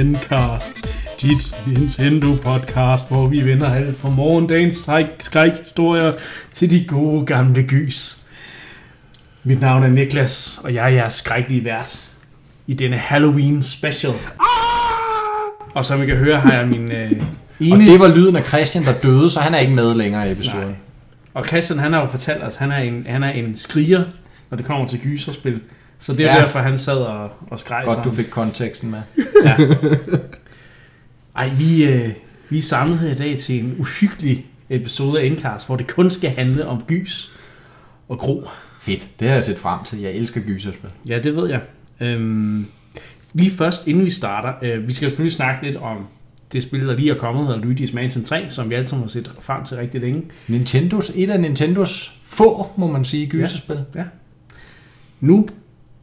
Endcast, 0.00 0.88
dit 1.22 1.54
Nintendo-podcast, 1.66 3.08
hvor 3.08 3.26
vi 3.26 3.46
vender 3.46 3.74
alt 3.74 3.98
fra 3.98 4.10
morgendagens 4.10 4.88
skrækhistorier 5.20 6.12
til 6.52 6.70
de 6.70 6.84
gode 6.84 7.26
gamle 7.26 7.62
gys. 7.62 8.18
Mit 9.44 9.60
navn 9.60 9.82
er 9.82 9.88
Niklas, 9.88 10.60
og 10.64 10.74
jeg 10.74 10.84
er 10.84 10.88
jeres 10.88 11.12
skrækkelige 11.12 11.64
vært 11.64 12.08
i 12.66 12.74
denne 12.74 12.96
Halloween 12.96 13.62
special. 13.62 14.12
Og 15.74 15.84
som 15.84 16.02
I 16.02 16.06
kan 16.06 16.16
høre, 16.16 16.40
har 16.40 16.52
jeg 16.52 16.68
min 16.68 16.92
øh, 16.92 17.12
ene... 17.60 17.74
Og 17.74 17.78
det 17.78 18.00
var 18.00 18.16
lyden 18.16 18.36
af 18.36 18.44
Christian, 18.44 18.84
der 18.84 18.92
døde, 18.92 19.30
så 19.30 19.40
han 19.40 19.54
er 19.54 19.58
ikke 19.58 19.74
med 19.74 19.94
længere 19.94 20.28
i 20.28 20.32
episoden. 20.32 20.66
Nej. 20.66 20.74
Og 21.34 21.46
Christian, 21.46 21.78
han 21.78 21.92
har 21.92 22.00
jo 22.00 22.06
fortalt 22.06 22.42
os, 22.42 22.54
han 22.54 22.72
er 22.72 22.78
en, 22.78 23.06
han 23.08 23.22
er 23.22 23.30
en 23.30 23.56
skriger, 23.56 24.04
når 24.50 24.56
det 24.56 24.66
kommer 24.66 24.88
til 24.88 25.00
gyserspil. 25.00 25.60
Så 26.00 26.12
det 26.12 26.26
er 26.26 26.34
ja. 26.34 26.40
derfor, 26.40 26.58
han 26.58 26.78
sad 26.78 26.96
og, 26.96 27.30
og 27.50 27.58
skreg 27.58 27.84
Godt, 27.86 28.04
du 28.04 28.12
fik 28.12 28.26
konteksten 28.30 28.90
med. 28.90 29.00
Ja. 29.44 29.56
Ej, 31.36 31.50
vi, 31.58 31.84
øh, 31.84 32.10
vi 32.48 32.58
er 32.58 32.62
samlet 32.62 33.00
her 33.00 33.10
i 33.10 33.14
dag 33.14 33.38
til 33.38 33.64
en 33.64 33.76
uhyggelig 33.78 34.46
episode 34.70 35.20
af 35.20 35.24
Endcast, 35.24 35.66
hvor 35.66 35.76
det 35.76 35.86
kun 35.86 36.10
skal 36.10 36.30
handle 36.30 36.66
om 36.66 36.82
gys 36.86 37.32
og 38.08 38.18
gro. 38.18 38.48
Fedt, 38.80 39.06
det 39.20 39.28
har 39.28 39.34
jeg 39.34 39.44
set 39.44 39.58
frem 39.58 39.84
til. 39.84 40.00
Jeg 40.00 40.12
elsker 40.12 40.40
gyserspil. 40.40 40.90
Ja, 41.08 41.18
det 41.18 41.36
ved 41.36 41.48
jeg. 41.48 41.60
Øhm, 42.00 42.66
lige 43.32 43.50
først, 43.50 43.86
inden 43.86 44.04
vi 44.04 44.10
starter, 44.10 44.52
øh, 44.62 44.88
vi 44.88 44.92
skal 44.92 45.08
selvfølgelig 45.08 45.32
snakke 45.32 45.66
lidt 45.66 45.76
om 45.76 46.06
det 46.52 46.62
spil, 46.62 46.86
der 46.86 46.96
lige 46.96 47.10
er 47.10 47.18
kommet, 47.18 47.46
hedder 47.46 47.60
Luigi's 47.60 47.94
Mansion 47.94 48.24
3, 48.24 48.50
som 48.50 48.70
vi 48.70 48.74
alle 48.74 48.86
sammen 48.86 49.04
har 49.04 49.10
set 49.10 49.32
frem 49.40 49.64
til 49.64 49.76
rigtig 49.76 50.00
længe. 50.00 50.22
Nintendos, 50.48 51.12
et 51.14 51.30
af 51.30 51.40
Nintendos 51.40 52.20
få, 52.24 52.70
må 52.76 52.86
man 52.86 53.04
sige, 53.04 53.26
gyserspil. 53.26 53.84
Ja, 53.94 54.00
ja. 54.00 54.06
Nu, 55.20 55.46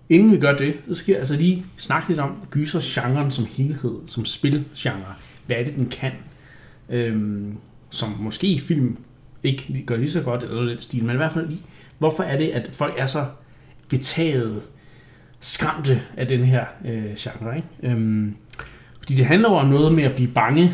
inden 0.10 0.32
vi 0.32 0.38
gør 0.38 0.58
det, 0.58 0.76
så 0.88 0.96
skal 0.96 1.12
jeg 1.12 1.20
altså 1.20 1.36
lige 1.36 1.66
snakke 1.78 2.10
lidt 2.10 2.20
om 2.20 2.48
gysergenren 2.52 3.32
som 3.32 3.46
helhed, 3.58 3.96
som 4.08 4.26
spilgenre. 4.26 5.14
Hvad 5.46 5.58
er 5.58 5.64
det, 5.64 5.76
den 5.76 5.86
kan? 5.86 6.12
Øhm, 6.90 7.58
som 7.90 8.10
måske 8.20 8.48
i 8.48 8.60
film 8.60 8.98
ikke 9.44 9.84
gør 9.86 9.96
lige 9.98 10.12
så 10.12 10.22
godt, 10.22 10.44
eller 10.44 10.64
lidt 10.64 10.84
stil, 10.84 11.04
men 11.04 11.14
i 11.14 11.18
hvert 11.18 11.34
fald 11.34 11.48
lige, 11.48 11.62
hvorfor 11.98 12.24
er 12.24 12.38
det, 12.38 12.50
at 12.50 12.70
folk 12.72 12.94
er 12.98 13.06
så 13.06 13.26
betaget, 13.90 14.62
skræmte 15.40 16.02
af 16.18 16.28
den 16.28 16.44
her 16.44 16.66
øh, 16.86 17.16
genre, 17.18 17.56
ikke? 17.56 17.68
Øhm, 17.84 18.36
fordi 19.00 19.14
det 19.14 19.26
handler 19.26 19.50
om 19.50 19.68
noget 19.68 19.94
med 19.94 20.04
at 20.04 20.16
blive 20.16 20.28
bange. 20.28 20.74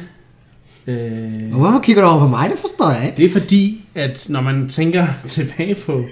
Øh, 0.87 1.51
hvorfor 1.51 1.79
kigger 1.79 2.01
du 2.01 2.07
over 2.07 2.19
på 2.19 2.27
mig? 2.27 2.49
Det 2.49 2.59
forstår 2.59 2.91
jeg 2.91 3.05
ikke. 3.05 3.17
Det 3.17 3.25
er 3.25 3.41
fordi, 3.41 3.85
at 3.95 4.25
når 4.29 4.41
man 4.41 4.69
tænker 4.69 5.07
tilbage 5.25 5.75
på, 5.75 6.03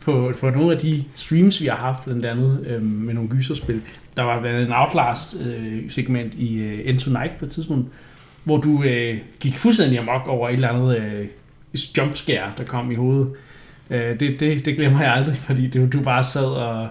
på, 0.00 0.32
på 0.40 0.50
nogle 0.50 0.72
af 0.72 0.78
de 0.78 1.04
streams, 1.14 1.60
vi 1.60 1.66
har 1.66 1.76
haft, 1.76 2.04
blandt 2.04 2.26
andet 2.26 2.66
øh, 2.66 2.82
med 2.82 3.14
nogle 3.14 3.28
gyserspil, 3.28 3.80
der 4.16 4.22
var 4.22 4.40
blandt 4.40 4.56
andet 4.56 4.68
en 4.68 4.74
Outlast-segment 4.76 6.34
øh, 6.34 6.40
i 6.40 6.58
øh, 6.58 6.80
Into 6.84 7.10
Night 7.10 7.38
på 7.38 7.44
et 7.44 7.50
tidspunkt, 7.50 7.88
hvor 8.44 8.56
du 8.56 8.82
øh, 8.82 9.18
gik 9.40 9.54
fuldstændig 9.54 9.98
amok 9.98 10.26
over 10.26 10.48
et 10.48 10.54
eller 10.54 10.68
andet 10.68 10.96
øh, 10.96 11.26
jumpscare, 11.98 12.52
der 12.58 12.64
kom 12.64 12.90
i 12.90 12.94
hovedet. 12.94 13.28
Øh, 13.90 14.20
det, 14.20 14.40
det, 14.40 14.66
det 14.66 14.76
glemmer 14.76 15.02
jeg 15.02 15.12
aldrig, 15.12 15.36
fordi 15.36 15.70
du, 15.70 15.86
du 15.86 16.02
bare 16.02 16.24
sad 16.24 16.44
og 16.44 16.88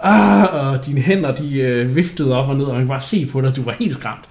ah, 0.00 0.54
og 0.54 0.86
dine 0.86 1.00
hænder, 1.00 1.34
de 1.34 1.58
øh, 1.58 1.96
viftede 1.96 2.36
op 2.36 2.48
og 2.48 2.56
ned, 2.56 2.64
og 2.64 2.72
man 2.72 2.82
kunne 2.82 2.88
bare 2.88 3.00
se 3.00 3.26
på 3.32 3.40
dig, 3.40 3.56
du 3.56 3.62
var 3.62 3.76
helt 3.78 3.94
skræmt. 3.94 4.28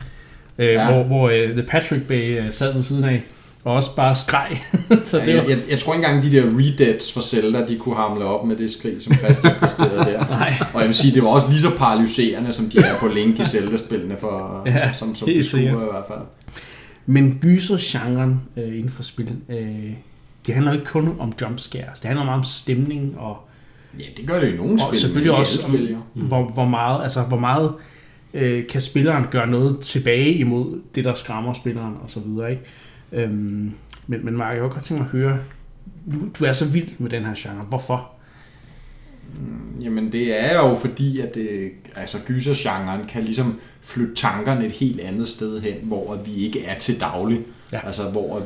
Øh, 0.58 0.74
ja. 0.74 0.92
Hvor, 0.92 1.04
hvor 1.04 1.30
øh, 1.30 1.50
The 1.50 1.64
Patrick 1.64 2.04
Bay 2.04 2.40
øh, 2.40 2.52
sad 2.52 2.74
ved 2.74 2.84
siden 2.84 3.04
af, 3.04 3.24
og 3.64 3.74
også 3.74 3.96
bare 3.96 4.16
skreg. 4.16 4.64
så 5.04 5.18
det 5.18 5.28
ja, 5.28 5.36
jeg, 5.36 5.50
jeg, 5.50 5.58
jeg, 5.70 5.80
tror 5.80 5.94
ikke 5.94 6.06
engang, 6.06 6.24
de 6.24 6.32
der 6.32 6.44
redeads 6.44 7.12
for 7.12 7.22
Zelda, 7.22 7.66
de 7.68 7.78
kunne 7.78 7.96
hamle 7.96 8.26
op 8.26 8.46
med 8.46 8.56
det 8.56 8.72
skrig, 8.72 8.96
som 9.00 9.14
Christian 9.14 9.54
præsterede 9.60 9.98
der. 9.98 10.28
Nej. 10.40 10.54
Og 10.74 10.80
jeg 10.80 10.88
vil 10.88 10.96
sige, 10.96 11.14
det 11.14 11.24
var 11.24 11.30
også 11.30 11.48
lige 11.50 11.60
så 11.60 11.78
paralyserende, 11.78 12.52
som 12.52 12.70
de 12.70 12.78
er 12.80 12.98
på 13.00 13.08
Link 13.08 13.40
i 13.40 13.46
Zelda-spillene, 13.46 14.18
for, 14.20 14.62
ja, 14.66 14.94
som, 14.94 15.16
som 15.16 15.28
det 15.28 15.54
i 15.54 15.68
hvert 15.68 16.06
fald. 16.08 16.26
Men 17.06 17.40
gyser-genren 17.42 18.42
øh, 18.58 18.78
inden 18.78 18.90
for 18.90 19.04
spil, 19.04 19.36
øh, 19.50 19.94
det 20.48 20.54
handler 20.54 20.74
ikke 20.74 20.86
kun 20.86 21.16
om 21.20 21.34
jumpscares. 21.42 22.00
Det 22.00 22.08
handler 22.08 22.26
meget 22.26 22.40
om 22.40 22.44
stemning 22.44 23.16
og 23.18 23.48
Ja, 24.00 24.04
det 24.18 24.28
gør 24.28 24.40
det 24.40 24.54
i 24.54 24.58
nogle 24.58 24.80
spil. 24.80 24.90
Og 24.90 24.96
selvfølgelig 24.96 25.34
også, 25.34 25.66
om, 25.66 25.72
spil, 25.72 25.90
ja. 25.90 25.96
hvor, 26.14 26.44
hvor 26.44 26.66
meget, 26.66 27.04
altså, 27.04 27.22
hvor 27.22 27.38
meget 27.38 27.74
øh, 28.34 28.68
kan 28.68 28.82
spilleren 28.82 29.26
gøre 29.32 29.48
noget 29.48 29.80
tilbage 29.80 30.34
imod 30.34 30.82
det, 30.96 31.04
der 31.04 31.14
skræmmer 31.14 31.54
spilleren 31.54 31.98
og 32.04 32.10
så 32.10 32.20
videre, 32.20 32.52
ikke? 32.52 32.64
Øhm, 33.12 33.72
men, 34.08 34.26
men 34.26 34.38
Mark, 34.38 34.54
jeg 34.54 34.62
kunne 34.62 34.74
godt 34.74 34.84
tænke 34.84 35.04
mig 35.04 35.10
at 35.14 35.20
høre, 35.20 35.40
du, 36.14 36.30
du 36.40 36.46
er 36.46 36.54
så 36.54 36.66
vild 36.66 36.90
med 36.98 37.10
den 37.10 37.26
her 37.26 37.34
genre. 37.38 37.66
Hvorfor? 37.70 38.12
Mm, 39.40 39.82
jamen 39.82 40.12
det 40.12 40.42
er 40.42 40.56
jo 40.56 40.76
fordi, 40.76 41.20
at 41.20 41.36
det, 41.36 41.72
altså 41.96 42.18
gysergenren 42.26 43.06
kan 43.08 43.24
ligesom 43.24 43.60
flytte 43.82 44.16
tankerne 44.16 44.66
et 44.66 44.72
helt 44.72 45.00
andet 45.00 45.28
sted 45.28 45.62
hen, 45.62 45.74
hvor 45.84 46.22
vi 46.26 46.34
ikke 46.34 46.64
er 46.64 46.80
til 46.80 47.00
daglig. 47.00 47.46
Ja. 47.72 47.86
Altså 47.86 48.10
hvor, 48.10 48.44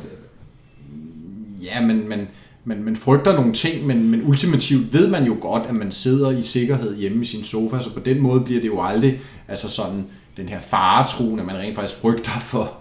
ja, 1.64 1.82
men, 1.82 2.10
men 2.10 2.28
man, 2.66 2.84
man 2.84 2.96
frygter 2.96 3.34
nogle 3.34 3.54
ting, 3.54 3.88
men, 3.88 4.12
men 4.12 4.28
ultimativt 4.28 4.94
ved 4.94 5.10
man 5.10 5.24
jo 5.24 5.38
godt, 5.42 5.66
at 5.66 5.76
man 5.76 5.92
sidder 5.92 6.32
i 6.32 6.42
sikkerhed 6.42 6.96
hjemme 6.96 7.22
i 7.22 7.26
sin 7.26 7.44
sofa, 7.44 7.82
så 7.82 7.94
på 7.94 8.00
den 8.00 8.20
måde 8.20 8.42
bliver 8.42 8.62
det 8.62 8.68
jo 8.68 8.84
aldrig 8.84 9.20
altså 9.48 9.70
sådan 9.70 10.06
den 10.38 10.50
her 10.50 10.60
faretroen, 10.60 11.40
at 11.40 11.46
man 11.46 11.56
rent 11.56 11.76
faktisk 11.76 12.00
frygter 12.00 12.40
for 12.40 12.74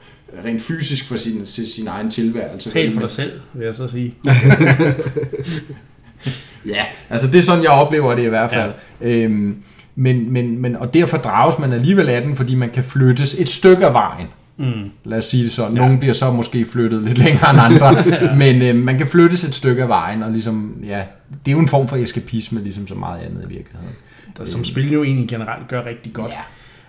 rent 0.45 0.63
fysisk 0.63 1.09
for 1.09 1.17
sin, 1.17 1.47
sin 1.47 1.87
egen 1.87 2.11
tilværelse. 2.11 2.71
Tal 2.71 2.93
for 2.93 3.01
dig 3.01 3.11
selv, 3.11 3.33
vil 3.53 3.65
jeg 3.65 3.75
så 3.75 3.89
sige. 3.89 4.15
ja, 6.75 6.85
altså 7.11 7.27
det 7.27 7.39
er 7.39 7.43
sådan, 7.43 7.63
jeg 7.63 7.71
oplever 7.71 8.15
det 8.15 8.23
i 8.23 8.29
hvert 8.29 8.51
fald. 8.51 8.73
Ja. 9.01 9.09
Øhm, 9.09 9.57
men, 9.95 10.33
men, 10.33 10.59
men, 10.59 10.77
og 10.77 10.95
derfor 10.95 11.17
drages 11.17 11.59
man 11.59 11.73
alligevel 11.73 12.09
af 12.09 12.23
den, 12.23 12.37
fordi 12.37 12.55
man 12.55 12.71
kan 12.71 12.85
flyttes 12.85 13.35
et 13.39 13.49
stykke 13.49 13.87
af 13.87 13.93
vejen. 13.93 14.27
Mm. 14.57 14.91
Lad 15.05 15.19
os 15.19 15.25
sige 15.25 15.45
det 15.45 15.53
sådan. 15.53 15.75
Nogle 15.75 15.93
ja. 15.93 15.99
bliver 15.99 16.13
så 16.13 16.31
måske 16.31 16.65
flyttet 16.65 17.03
lidt 17.03 17.19
længere 17.19 17.51
end 17.51 17.61
andre, 17.61 17.99
ja. 18.09 18.35
men 18.35 18.63
øh, 18.63 18.85
man 18.85 18.99
kan 18.99 19.07
flyttes 19.07 19.45
et 19.45 19.55
stykke 19.55 19.83
af 19.83 19.89
vejen, 19.89 20.23
og 20.23 20.31
ligesom, 20.31 20.77
ja, 20.87 21.03
det 21.45 21.51
er 21.51 21.53
jo 21.53 21.59
en 21.59 21.69
form 21.69 21.89
for 21.89 21.97
eskapisme, 21.97 22.63
ligesom 22.63 22.89
så 22.89 22.95
meget 22.95 23.21
andet 23.21 23.45
i 23.45 23.49
virkeligheden. 23.49 23.95
Der, 24.39 24.45
som 24.45 24.65
spil 24.65 24.93
jo 24.93 25.05
egentlig 25.05 25.29
generelt 25.29 25.69
gør 25.69 25.87
rigtig 25.87 26.13
godt. 26.13 26.31
Ja. 26.31 26.41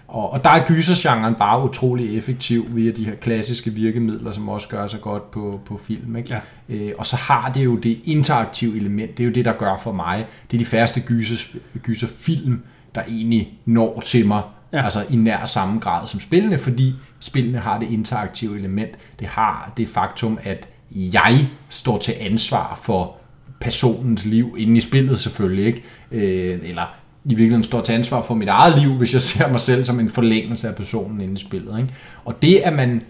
Og, 0.08 0.34
og 0.34 0.44
der 0.44 0.50
er 0.50 0.66
gysergenren 0.66 1.36
bare 1.36 1.64
utrolig 1.64 2.18
effektiv 2.18 2.66
via 2.70 2.92
de 2.92 3.06
her 3.06 3.16
klassiske 3.16 3.70
virkemidler, 3.72 4.32
som 4.32 4.50
også 4.50 4.68
gør 4.68 4.88
sig 4.88 5.02
godt 5.02 5.32
på, 5.32 5.60
på 5.66 5.80
film. 5.84 6.16
Ikke? 6.16 6.42
Ja. 6.70 6.76
Øh, 6.76 6.94
og 6.98 7.06
så 7.06 7.16
har 7.16 7.52
det 7.52 7.66
jo 7.66 7.76
det 7.76 8.00
interaktive 8.04 8.78
element, 8.78 9.18
det 9.18 9.24
er 9.24 9.28
jo 9.28 9.34
det, 9.34 9.46
der 9.46 9.54
gør 9.54 9.78
for 9.78 9.92
mig. 9.92 10.26
Det 10.52 10.58
er 10.58 10.60
de 10.60 10.66
færreste 10.66 11.00
gyser, 11.00 11.58
gyserfilm, 11.84 12.64
der 12.96 13.02
egentlig 13.02 13.60
når 13.66 14.02
til 14.06 14.28
mig 14.28 14.42
Ja. 14.74 14.84
Altså 14.84 15.06
i 15.10 15.16
nær 15.16 15.46
samme 15.46 15.80
grad 15.80 16.08
som 16.08 16.20
spillene, 16.20 16.60
fordi 16.60 16.94
spillene 17.20 17.58
har 17.58 17.80
det 17.80 17.92
interaktive 17.92 18.58
element. 18.58 18.92
Det 19.20 19.28
har 19.28 19.72
det 19.78 19.90
faktum, 19.90 20.40
at 20.44 20.70
jeg 20.92 21.50
står 21.70 21.98
til 21.98 22.14
ansvar 22.20 22.80
for 22.84 23.18
personens 23.62 24.26
liv 24.26 24.56
inde 24.58 24.78
i 24.78 24.80
spillet 24.80 25.20
selvfølgelig, 25.20 25.66
ikke? 25.66 25.84
Øh, 26.12 26.60
eller 26.64 26.96
i 27.26 27.30
virkeligheden 27.30 27.64
står 27.64 27.82
til 27.82 27.94
ansvar 27.94 28.22
for 28.22 28.34
mit 28.34 28.48
eget 28.50 28.80
liv, 28.80 28.94
hvis 28.94 29.14
jeg 29.14 29.22
ser 29.22 29.52
mig 29.52 29.60
selv 29.60 29.86
som 29.86 30.00
en 30.00 30.10
forlængelse 30.10 30.68
af 30.68 30.76
personen 30.76 31.22
inde 31.22 31.34
i 31.34 31.38
spillet. 31.38 31.80
Ikke? 31.80 31.94
Og 32.26 32.42
det, 32.42 32.58
at 32.58 32.74
man 32.74 33.02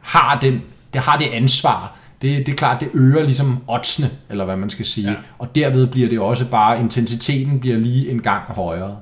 har, 0.00 0.38
den, 0.40 0.62
det, 0.92 1.00
har 1.00 1.16
det 1.16 1.26
ansvar, 1.32 1.96
det, 2.22 2.46
det 2.46 2.52
er 2.52 2.56
klart, 2.56 2.80
det 2.80 2.88
øger 2.94 3.22
ligesom 3.22 3.58
oddsene, 3.68 4.10
eller 4.30 4.44
hvad 4.44 4.56
man 4.56 4.70
skal 4.70 4.84
sige. 4.84 5.10
Ja. 5.10 5.16
Og 5.38 5.54
derved 5.54 5.86
bliver 5.86 6.08
det 6.08 6.18
også 6.18 6.46
bare, 6.46 6.80
intensiteten 6.80 7.60
bliver 7.60 7.76
lige 7.76 8.10
en 8.10 8.22
gang 8.22 8.42
højere. 8.42 8.96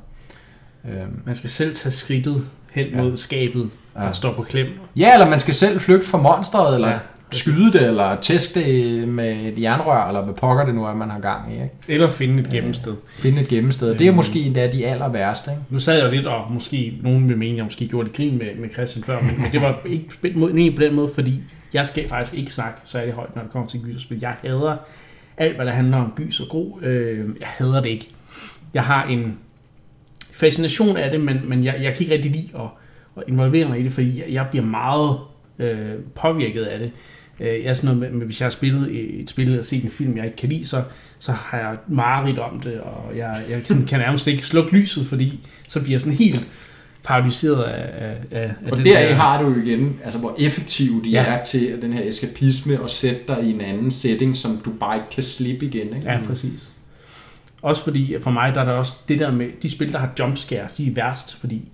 Øhm. 0.84 1.20
Man 1.26 1.36
skal 1.36 1.50
selv 1.50 1.74
tage 1.74 1.92
skridtet 1.92 2.46
hen 2.72 2.86
ja. 2.86 3.02
mod 3.02 3.16
skabet, 3.16 3.70
der 3.94 4.06
ja. 4.06 4.12
står 4.12 4.32
på 4.32 4.42
klem. 4.42 4.66
Ja, 4.96 5.12
eller 5.12 5.30
man 5.30 5.40
skal 5.40 5.54
selv 5.54 5.80
flygte 5.80 6.08
fra 6.08 6.18
monstret, 6.18 6.74
eller 6.74 6.88
ja, 6.88 6.98
skyde 7.34 7.72
det, 7.72 7.86
eller 7.86 8.20
tæske 8.20 8.60
det 8.60 9.08
med 9.08 9.36
et 9.36 9.62
jernrør, 9.62 10.08
eller 10.08 10.24
hvad 10.24 10.34
pokker 10.34 10.64
det 10.64 10.74
nu 10.74 10.84
er, 10.84 10.94
man 10.94 11.10
har 11.10 11.20
gang 11.20 11.52
i. 11.52 11.54
Ikke? 11.54 11.70
Eller 11.88 12.10
finde 12.10 12.42
et 12.42 12.50
gemmested. 12.50 12.94
Finde 13.18 13.42
et 13.42 13.48
gemmested. 13.48 13.98
Det 13.98 14.06
er 14.06 14.12
måske 14.12 14.40
endda 14.40 14.70
de 14.72 14.86
aller 14.86 15.08
værste. 15.08 15.50
Ikke? 15.50 15.62
Nu 15.70 15.78
sad 15.78 16.02
jeg 16.02 16.12
lidt, 16.12 16.26
og 16.26 16.52
måske 16.52 16.98
nogen 17.02 17.28
vil 17.28 17.38
mene, 17.38 17.56
jeg 17.56 17.64
måske 17.64 17.88
gjorde 17.88 18.08
det 18.08 18.16
grin 18.16 18.38
med, 18.38 18.46
med 18.58 18.68
Christian 18.72 19.04
før, 19.04 19.20
men, 19.20 19.42
men 19.42 19.52
det 19.52 19.62
var 19.62 19.80
ikke 19.84 20.76
på 20.76 20.82
den 20.82 20.94
måde, 20.94 21.10
fordi 21.14 21.42
jeg 21.72 21.86
skal 21.86 22.08
faktisk 22.08 22.38
ikke 22.38 22.52
snakke 22.52 22.78
særlig 22.84 23.14
højt, 23.14 23.36
når 23.36 23.42
det 23.42 23.50
kommer 23.50 23.68
til 23.68 23.80
gyserspil. 23.80 24.18
Jeg 24.20 24.34
hader 24.42 24.76
alt, 25.36 25.56
hvad 25.56 25.66
der 25.66 25.72
handler 25.72 25.96
om 25.96 26.12
gys 26.16 26.40
og 26.40 26.48
gro. 26.48 26.78
Øh, 26.82 27.28
jeg 27.40 27.48
hader 27.48 27.80
det 27.80 27.88
ikke. 27.88 28.08
Jeg 28.74 28.82
har 28.82 29.06
en 29.06 29.38
fascination 30.32 30.96
af 30.96 31.10
det, 31.10 31.20
men, 31.20 31.40
men 31.44 31.64
jeg, 31.64 31.74
jeg 31.82 31.92
kan 31.92 32.00
ikke 32.00 32.14
rigtig 32.14 32.30
lide 32.30 32.48
at, 32.54 32.68
at 33.16 33.22
involvere 33.28 33.68
mig 33.68 33.80
i 33.80 33.82
det, 33.82 33.92
fordi 33.92 34.20
jeg, 34.20 34.32
jeg 34.32 34.46
bliver 34.50 34.64
meget 34.64 35.18
øh, 35.58 35.94
påvirket 36.14 36.62
af 36.62 36.78
det. 36.78 36.90
Øh, 37.42 37.62
jeg 37.62 37.70
er 37.70 37.74
sådan 37.74 37.96
noget 37.96 38.12
med, 38.12 38.18
med, 38.18 38.26
hvis 38.26 38.40
jeg 38.40 38.46
har 38.46 38.50
spillet 38.50 39.20
et 39.20 39.30
spil 39.30 39.58
og 39.58 39.64
set 39.64 39.84
en 39.84 39.90
film, 39.90 40.16
jeg 40.16 40.24
ikke 40.24 40.36
kan 40.36 40.48
lide, 40.48 40.66
så, 40.66 40.82
så 41.18 41.32
har 41.32 41.58
jeg 41.58 41.76
mareridt 41.88 42.38
om 42.38 42.60
det, 42.60 42.80
og 42.80 43.16
jeg, 43.16 43.42
jeg 43.50 43.62
sådan, 43.64 43.86
kan 43.86 43.98
nærmest 43.98 44.26
ikke 44.26 44.46
slukke 44.46 44.72
lyset, 44.72 45.06
fordi 45.06 45.40
så 45.68 45.80
bliver 45.80 45.94
jeg 45.94 46.00
sådan 46.00 46.16
helt 46.16 46.48
paralyseret 47.02 47.62
af, 47.62 48.16
af, 48.30 48.44
af 48.44 48.70
Og 48.70 48.76
der 48.76 48.84
der 48.84 49.14
har 49.14 49.42
du 49.42 49.54
igen, 49.64 50.00
altså 50.04 50.18
hvor 50.18 50.36
effektiv 50.38 51.04
de 51.04 51.10
ja. 51.10 51.24
er 51.24 51.44
til 51.44 51.82
den 51.82 51.92
her 51.92 52.08
eskapisme 52.08 52.80
og 52.80 52.90
sætte 52.90 53.20
dig 53.28 53.44
i 53.44 53.52
en 53.52 53.60
anden 53.60 53.90
setting, 53.90 54.36
som 54.36 54.60
du 54.64 54.70
bare 54.70 54.96
ikke 54.96 55.08
kan 55.14 55.22
slippe 55.22 55.66
igen. 55.66 55.96
Ikke? 55.96 56.10
Ja, 56.10 56.18
præcis. 56.26 56.72
Også 57.62 57.84
fordi, 57.84 58.16
for 58.20 58.30
mig, 58.30 58.54
der 58.54 58.60
er 58.60 58.64
der 58.64 58.72
også 58.72 58.92
det 59.08 59.18
der 59.18 59.30
med, 59.30 59.46
de 59.62 59.70
spil, 59.70 59.92
der 59.92 59.98
har 59.98 60.10
jumpscares, 60.18 60.72
de 60.72 60.90
er 60.90 60.94
værst, 60.94 61.40
fordi 61.40 61.54
det 61.54 61.72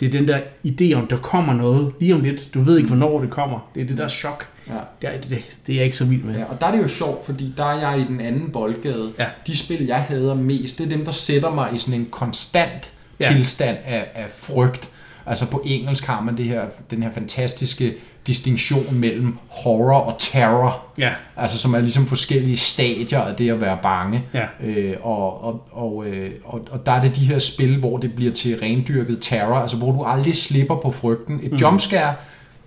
det 0.00 0.08
er 0.08 0.18
den 0.18 0.28
der 0.28 0.40
idé 0.66 0.94
om, 0.94 1.06
der 1.06 1.16
kommer 1.16 1.54
noget 1.54 1.92
lige 2.00 2.14
om 2.14 2.20
lidt. 2.20 2.54
Du 2.54 2.60
ved 2.60 2.76
ikke, 2.76 2.88
hvornår 2.88 3.20
det 3.20 3.30
kommer. 3.30 3.70
Det 3.74 3.82
er 3.82 3.86
det 3.86 3.98
der 3.98 4.08
chok. 4.08 4.48
Ja. 4.68 4.74
Det, 5.02 5.14
er, 5.14 5.20
det, 5.20 5.44
det 5.66 5.72
er 5.72 5.76
jeg 5.76 5.84
ikke 5.84 5.96
så 5.96 6.04
vild 6.04 6.22
med. 6.22 6.38
Ja, 6.38 6.44
og 6.44 6.60
der 6.60 6.66
er 6.66 6.72
det 6.72 6.82
jo 6.82 6.88
sjovt, 6.88 7.26
fordi 7.26 7.54
der 7.56 7.64
er 7.64 7.90
jeg 7.90 8.00
i 8.00 8.04
den 8.04 8.20
anden 8.20 8.50
boldgade. 8.50 9.12
Ja. 9.18 9.26
De 9.46 9.56
spil, 9.56 9.86
jeg 9.86 10.02
hader 10.02 10.34
mest, 10.34 10.78
det 10.78 10.84
er 10.84 10.88
dem, 10.88 11.04
der 11.04 11.12
sætter 11.12 11.50
mig 11.50 11.70
i 11.74 11.78
sådan 11.78 12.00
en 12.00 12.08
konstant 12.10 12.92
ja. 13.20 13.32
tilstand 13.32 13.76
af, 13.84 14.06
af 14.14 14.30
frygt. 14.30 14.90
Altså 15.26 15.50
på 15.50 15.62
engelsk 15.64 16.06
har 16.06 16.20
man 16.20 16.36
det 16.36 16.44
her, 16.44 16.64
den 16.90 17.02
her 17.02 17.12
fantastiske 17.12 17.94
distinktion 18.26 18.94
mellem 18.94 19.38
horror 19.48 19.98
og 19.98 20.16
terror. 20.18 20.84
Ja, 20.98 21.10
Altså 21.36 21.58
som 21.58 21.74
er 21.74 21.80
ligesom 21.80 22.06
forskellige 22.06 22.56
stadier 22.56 23.20
af 23.20 23.36
det 23.36 23.50
at 23.50 23.60
være 23.60 23.78
bange. 23.82 24.22
ja. 24.34 24.46
Øh, 24.64 24.96
og, 25.02 25.44
og, 25.44 25.68
og, 25.72 26.06
øh, 26.06 26.30
og, 26.44 26.68
og 26.70 26.86
der 26.86 26.92
er 26.92 27.00
det 27.00 27.16
de 27.16 27.20
her 27.20 27.38
spil, 27.38 27.78
hvor 27.78 27.98
det 27.98 28.14
bliver 28.14 28.32
til 28.32 28.58
rendyrket 28.62 29.18
terror, 29.20 29.54
altså 29.56 29.76
hvor 29.76 29.92
du 29.92 30.04
aldrig 30.04 30.36
slipper 30.36 30.76
på 30.76 30.90
frygten. 30.90 31.40
Et 31.42 31.52
mm. 31.52 31.56
jumpscare, 31.56 32.14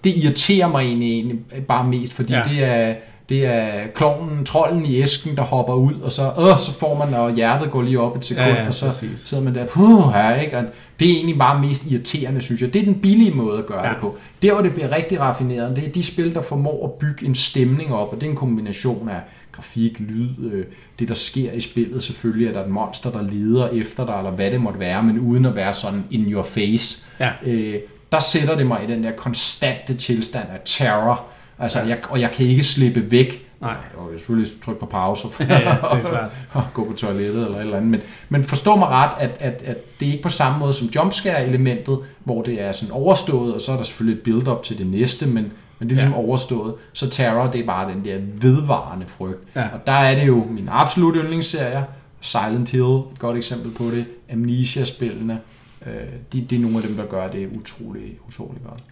det 0.07 0.24
irriterer 0.24 0.68
mig 0.68 0.81
egentlig, 0.86 1.12
egentlig 1.13 1.39
bare 1.68 1.88
mest, 1.88 2.13
fordi 2.13 2.33
Ja. 2.33 2.42
det 2.51 2.63
er 2.63 2.95
det 3.30 3.45
er 3.45 3.88
klovnen, 3.95 4.45
trolden 4.45 4.86
i 4.86 5.01
æsken, 5.01 5.36
der 5.36 5.42
hopper 5.42 5.74
ud, 5.74 5.94
og 5.94 6.12
så, 6.12 6.21
øh, 6.39 6.59
så 6.59 6.71
får 6.80 7.06
man, 7.06 7.13
og 7.13 7.36
hjertet 7.36 7.71
går 7.71 7.81
lige 7.81 8.00
op 8.00 8.18
et 8.18 8.25
sekund, 8.25 8.45
Ja, 8.48 8.56
ja, 8.62 8.68
og 8.68 8.74
så 8.74 8.86
præcis. 8.86 9.09
sidder 9.19 9.44
man 9.44 9.56
der, 9.56 9.65
puh, 9.65 10.13
her, 10.13 10.36
ikke? 10.36 10.57
Og 10.57 10.63
det 11.00 11.09
er 11.12 11.15
egentlig 11.15 11.38
bare 11.39 11.62
mest 11.62 11.86
irriterende, 11.92 12.42
synes 12.42 12.62
jeg. 12.62 12.74
Det 12.74 12.81
er 12.81 12.86
den 12.86 12.95
billige 12.95 13.31
måde 13.31 13.57
at 13.57 13.65
gøre 13.65 13.83
ja. 13.86 13.89
det 13.89 13.98
på. 14.01 14.15
Der, 14.42 14.54
hvor 14.54 14.62
det 14.62 14.74
bliver 14.74 14.92
rigtig 14.95 15.19
raffineret, 15.19 15.75
det 15.75 15.86
er 15.88 15.89
de 15.92 16.04
spil, 16.04 16.33
der 16.33 16.42
formår 16.42 16.86
at 16.86 16.92
bygge 16.92 17.25
en 17.25 17.36
stemning 17.36 17.94
op, 17.94 18.13
og 18.13 18.15
det 18.21 18.25
er 18.27 18.30
en 18.31 18.36
kombination 18.38 19.09
af 19.09 19.19
grafik, 19.51 20.00
lyd, 20.00 20.30
øh, 20.51 20.65
det 21.00 21.07
der 21.07 21.13
sker 21.15 21.51
i 21.51 21.62
spillet 21.62 22.04
selvfølgelig, 22.04 22.48
at 22.48 22.54
der 22.56 22.62
er 22.62 22.65
et 22.65 22.71
monster, 22.71 23.12
der 23.12 23.21
leder 23.21 23.68
efter 23.68 24.06
dig, 24.06 24.15
eller 24.18 24.31
hvad 24.31 24.51
det 24.51 24.62
måtte 24.62 24.80
være, 24.80 25.04
men 25.04 25.19
uden 25.19 25.45
at 25.45 25.56
være 25.56 25.74
sådan 25.74 26.04
in 26.12 26.25
your 26.31 26.44
face. 26.44 27.06
Ja. 27.19 27.30
Øh, 27.45 27.75
der 28.12 28.19
sætter 28.19 28.56
det 28.56 28.68
mig 28.68 28.83
i 28.83 28.88
den 28.88 29.04
der 29.04 29.12
konstante 29.12 29.94
tilstand 29.95 30.45
af 30.54 30.59
terror, 30.65 31.24
altså, 31.59 31.81
jeg, 31.81 31.98
og 32.09 32.21
jeg 32.21 32.31
kan 32.31 32.45
ikke 32.45 32.63
slippe 32.63 33.12
væk. 33.12 33.44
Nej. 33.62 33.69
Jeg 33.71 34.12
vil 34.12 34.19
selvfølgelig 34.19 34.51
trykke 34.65 34.80
på 34.80 34.86
pause 34.86 35.27
Ja, 35.39 35.45
ja, 35.54 35.59
det 35.95 36.06
er 36.06 36.09
klart. 36.09 36.31
og 36.51 36.63
gå 36.74 36.86
på 36.86 36.94
toilettet 36.94 37.44
eller 37.45 37.57
et 37.57 37.62
eller 37.62 37.77
andet. 37.77 37.92
Men, 37.92 38.01
men 38.30 38.44
forstå 38.44 38.75
mig 38.75 38.88
ret, 38.88 39.09
at, 39.19 39.31
at, 39.39 39.62
at 39.65 40.00
det 40.00 40.07
er 40.07 40.12
ikke 40.12 40.24
på 40.24 40.30
samme 40.30 40.59
måde 40.59 40.74
som 40.74 40.88
jumpscare-elementet, 40.88 42.00
hvor 42.24 42.42
det 42.42 42.62
er 42.62 42.71
sådan 42.71 42.92
overstået, 42.94 43.54
og 43.54 43.62
så 43.62 43.71
er 43.71 43.75
der 43.75 43.83
selvfølgelig 43.83 44.18
et 44.19 44.24
build-up 44.24 44.63
til 44.63 44.77
det 44.77 44.88
næste, 44.88 45.25
men, 45.27 45.33
men 45.80 45.89
det 45.89 45.92
er 45.92 45.95
ligesom 45.95 46.12
Ja. 46.12 46.18
overstået. 46.18 46.75
Så 46.94 47.09
Terror, 47.09 47.51
det 47.51 47.62
er 47.62 47.65
bare 47.65 47.92
den 47.92 48.06
der 48.06 48.18
vedvarende 48.33 49.06
frygt. 49.07 49.39
Ja. 49.56 49.62
Og 49.74 49.88
der 49.88 49.94
er 49.94 50.15
det 50.19 50.27
jo 50.27 50.45
min 50.50 50.69
absolut 50.71 51.15
yndlingsserier. 51.15 51.83
Silent 52.21 52.69
Hill, 52.69 52.83
et 52.83 53.19
godt 53.19 53.38
eksempel 53.38 53.71
på 53.71 53.83
det. 53.83 54.06
Amnesia-spillene. 54.31 55.39
Øh, 55.88 56.07
de, 56.34 56.45
det 56.50 56.56
er 56.56 56.60
nogle 56.62 56.78
af 56.78 56.84
dem, 56.84 56.95
der 56.95 57.06
gør 57.06 57.28
det 57.28 57.50
utrolig, 57.60 58.18
utrolig 58.28 58.62
godt. 58.69 58.84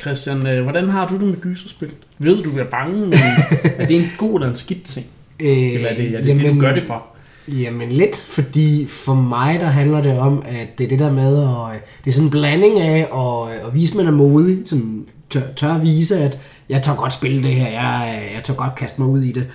Christian, 0.00 0.46
øh, 0.46 0.62
hvordan 0.62 0.88
har 0.88 1.08
du 1.08 1.14
det 1.14 1.26
med 1.26 1.40
gyserspil? 1.40 1.90
Ved 2.18 2.36
du, 2.36 2.50
du 2.50 2.58
er 2.58 2.64
bange, 2.64 3.06
men 3.06 3.14
er 3.78 3.86
det 3.86 3.96
en 3.96 4.06
god 4.18 4.34
eller 4.34 4.48
en 4.48 4.56
skidt 4.56 4.84
ting? 4.84 5.06
Øh, 5.40 5.48
Eller 5.48 5.88
er 5.88 5.94
det, 5.94 6.14
er 6.14 6.22
det, 6.22 6.38
det 6.38 6.54
du 6.54 6.60
gør 6.60 6.74
det 6.74 6.82
for? 6.82 7.06
Jamen 7.48 7.92
lidt, 7.92 8.16
fordi 8.16 8.86
for 8.86 9.14
mig 9.14 9.60
der 9.60 9.66
handler 9.66 10.02
det 10.02 10.18
om, 10.18 10.42
at 10.46 10.78
det 10.78 10.84
er 10.84 10.88
det 10.88 10.98
der 10.98 11.12
med, 11.12 11.42
at 11.42 11.84
det 12.04 12.10
er 12.10 12.14
sådan 12.14 12.26
en 12.26 12.30
blanding 12.30 12.80
af 12.80 13.08
at, 13.14 13.66
at 13.66 13.74
vise, 13.74 13.92
at 13.92 13.96
man 13.96 14.06
er 14.06 14.10
modig, 14.10 14.62
som 14.66 15.06
tør, 15.30 15.40
tør 15.56 15.74
at 15.74 15.82
vise, 15.82 16.18
at 16.18 16.38
jeg 16.68 16.82
tør 16.82 16.94
godt 16.94 17.12
spille 17.12 17.42
det 17.42 17.50
her, 17.50 17.68
jeg, 17.68 18.22
jeg 18.34 18.44
tør 18.44 18.54
godt 18.54 18.74
kaste 18.74 19.00
mig 19.00 19.10
ud 19.10 19.22
i 19.22 19.32
det. 19.32 19.46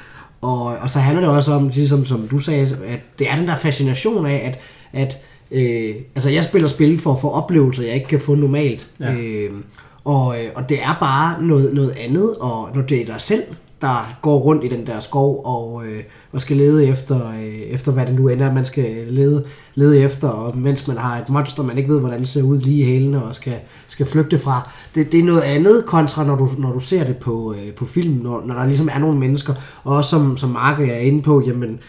Og, 0.42 0.65
og 0.65 0.89
så 0.89 1.00
handler 1.00 1.21
det 1.21 1.30
også 1.30 1.51
om, 1.51 1.68
ligesom 1.68 2.06
som 2.06 2.27
du 2.27 2.38
sagde, 2.38 2.77
at 2.86 3.00
det 3.19 3.31
er 3.31 3.36
den 3.36 3.48
der 3.48 3.56
fascination 3.56 4.25
af, 4.25 4.42
at, 4.45 4.60
at 5.01 5.18
øh, 5.52 5.96
altså 6.16 6.30
jeg 6.30 6.44
spiller 6.44 6.68
spil 6.68 7.00
for 7.00 7.14
at 7.14 7.22
få 7.22 7.30
oplevelser, 7.30 7.84
jeg 7.84 7.94
ikke 7.94 8.08
kan 8.08 8.20
få 8.20 8.36
normalt. 8.36 8.90
Ja. 9.00 9.14
Øh, 9.14 9.52
og, 10.06 10.36
øh, 10.40 10.50
og 10.56 10.70
det 10.70 10.84
er 10.84 10.98
bare 11.00 11.44
noget, 11.44 11.74
noget 11.74 11.94
andet, 12.00 12.36
og 12.40 12.70
når 12.76 12.82
det 12.82 13.02
er 13.02 13.06
dig 13.06 13.22
selv, 13.22 13.44
der 13.82 14.18
går 14.22 14.38
rundt 14.38 14.64
i 14.64 14.68
den 14.68 14.88
der 14.88 15.00
skov 15.00 15.42
og, 15.46 15.84
øh, 15.86 16.04
og 16.32 16.42
skal 16.42 16.58
lede 16.58 16.88
efter, 16.88 17.30
øh, 17.30 17.46
efter, 17.48 17.92
hvad 17.92 18.06
det 18.06 18.16
nu 18.16 18.28
ender, 18.28 18.54
man 18.54 18.66
skal 18.66 18.90
lede, 19.10 19.46
lede 19.76 20.00
efter, 20.00 20.28
og 20.28 20.58
mens 20.58 20.88
man 20.88 20.98
har 20.98 21.18
et 21.18 21.30
monster, 21.30 21.64
man 21.64 21.78
ikke 21.78 21.90
ved, 21.90 22.00
hvordan 22.00 22.20
det 22.20 22.28
ser 22.28 22.44
ud 22.44 22.58
lige 22.58 22.82
i 22.82 22.86
hælene 22.86 23.24
og 23.24 23.36
skal, 23.36 23.54
skal 23.88 24.06
flygte 24.06 24.40
fra. 24.40 24.72
Det, 24.96 25.12
det 25.12 25.20
er 25.20 25.24
noget 25.24 25.42
andet 25.42 25.86
kontra, 25.86 26.24
når 26.24 26.36
du, 26.36 26.50
når 26.58 26.74
du 26.74 26.80
ser 26.80 27.04
det 27.04 27.18
på, 27.18 27.54
øh, 27.54 27.74
på 27.74 27.86
film, 27.86 28.14
når, 28.14 28.44
når 28.46 28.56
der 28.56 28.66
ligesom 28.66 28.90
er 28.94 29.00
nogle 29.00 29.20
mennesker, 29.20 29.54
og 29.84 29.96
også 29.96 30.10
som, 30.10 30.38
som 30.38 30.50
Mark 30.50 30.80
er 30.80 30.98
inde 30.98 31.22
på, 31.22 31.44
jamen, 31.48 31.72
Øh, 31.72 31.80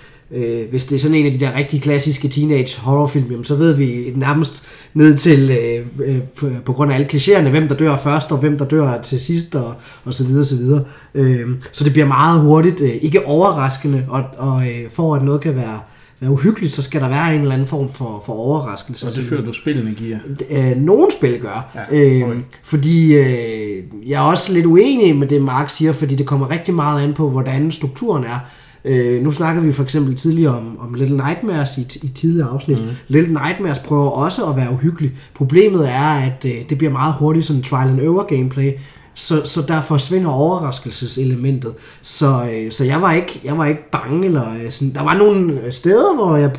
hvis 0.70 0.84
det 0.84 0.94
er 0.96 0.98
sådan 0.98 1.14
en 1.14 1.26
af 1.26 1.32
de 1.32 1.40
der 1.40 1.56
rigtig 1.56 1.82
klassiske 1.82 2.28
teenage 2.28 2.80
horrorfilm, 2.80 3.30
jamen, 3.30 3.44
så 3.44 3.54
ved 3.54 3.74
vi 3.74 4.12
nærmest 4.16 4.62
ned 4.94 5.16
til, 5.16 5.50
øh, 5.50 6.06
øh, 6.08 6.18
på, 6.36 6.50
på 6.64 6.72
grund 6.72 6.92
af 6.92 6.94
alle 6.94 7.08
klichéerne, 7.12 7.48
hvem 7.48 7.68
der 7.68 7.74
dør 7.74 7.96
først, 7.96 8.32
og 8.32 8.38
hvem 8.38 8.58
der 8.58 8.64
dør 8.64 9.02
til 9.02 9.20
sidst, 9.20 9.54
og, 9.54 9.74
og 10.04 10.14
så 10.14 10.24
videre, 10.24 10.44
så 10.44 10.56
videre. 10.56 10.84
Øh, 11.14 11.46
så 11.72 11.84
det 11.84 11.92
bliver 11.92 12.06
meget 12.06 12.40
hurtigt, 12.40 12.80
øh, 12.80 12.90
ikke 13.02 13.26
overraskende, 13.26 14.04
og, 14.08 14.24
og 14.38 14.62
øh, 14.62 14.90
for 14.90 15.14
at 15.14 15.24
noget 15.24 15.40
kan 15.40 15.56
være, 15.56 15.80
være 16.20 16.30
uhyggeligt, 16.30 16.72
så 16.72 16.82
skal 16.82 17.00
der 17.00 17.08
være 17.08 17.34
en 17.34 17.40
eller 17.40 17.54
anden 17.54 17.68
form 17.68 17.92
for, 17.92 18.22
for 18.26 18.32
overraskelse. 18.32 19.06
Og 19.06 19.14
det 19.14 19.24
fører 19.24 19.44
du 19.44 19.52
spillene 19.52 19.94
giver. 19.94 20.18
Øh, 20.50 20.76
nogle 20.76 21.06
spil 21.18 21.40
gør. 21.40 21.84
Ja, 21.92 22.26
øh, 22.26 22.36
fordi 22.62 23.16
øh, 23.16 23.82
jeg 24.06 24.16
er 24.16 24.26
også 24.30 24.52
lidt 24.52 24.66
uenig 24.66 25.16
med 25.16 25.26
det, 25.26 25.42
Mark 25.42 25.70
siger, 25.70 25.92
fordi 25.92 26.14
det 26.14 26.26
kommer 26.26 26.50
rigtig 26.50 26.74
meget 26.74 27.02
an 27.02 27.14
på, 27.14 27.30
hvordan 27.30 27.72
strukturen 27.72 28.24
er. 28.24 28.38
Øh, 28.88 29.22
nu 29.22 29.32
snakkede 29.32 29.66
vi 29.66 29.72
for 29.72 29.82
eksempel 29.82 30.16
tidligere 30.16 30.56
om, 30.56 30.78
om 30.80 30.94
Little 30.94 31.16
Nightmares 31.16 31.78
i, 31.78 31.98
i 32.02 32.08
tidligere 32.08 32.48
afsnit. 32.48 32.78
Mm. 32.78 32.88
Little 33.08 33.32
Nightmares 33.32 33.78
prøver 33.78 34.10
også 34.10 34.46
at 34.46 34.56
være 34.56 34.72
uhyggelig. 34.72 35.12
Problemet 35.34 35.88
er, 35.88 36.14
at 36.14 36.44
øh, 36.44 36.68
det 36.68 36.78
bliver 36.78 36.92
meget 36.92 37.14
hurtigt 37.18 37.46
sådan 37.46 37.62
trial 37.62 37.88
and 37.88 38.00
error 38.00 38.36
gameplay, 38.36 38.72
så, 39.14 39.42
så 39.44 39.62
der 39.68 39.82
forsvinder 39.82 40.30
overraskelseselementet. 40.30 41.74
Så, 42.02 42.50
øh, 42.52 42.72
så 42.72 42.84
jeg, 42.84 43.02
var 43.02 43.12
ikke, 43.12 43.40
jeg 43.44 43.58
var 43.58 43.66
ikke 43.66 43.90
bange. 43.90 44.26
Eller, 44.26 44.54
øh, 44.64 44.70
sådan. 44.70 44.94
Der 44.94 45.02
var 45.02 45.14
nogle 45.14 45.60
steder, 45.70 46.14
hvor 46.14 46.36
jeg 46.36 46.50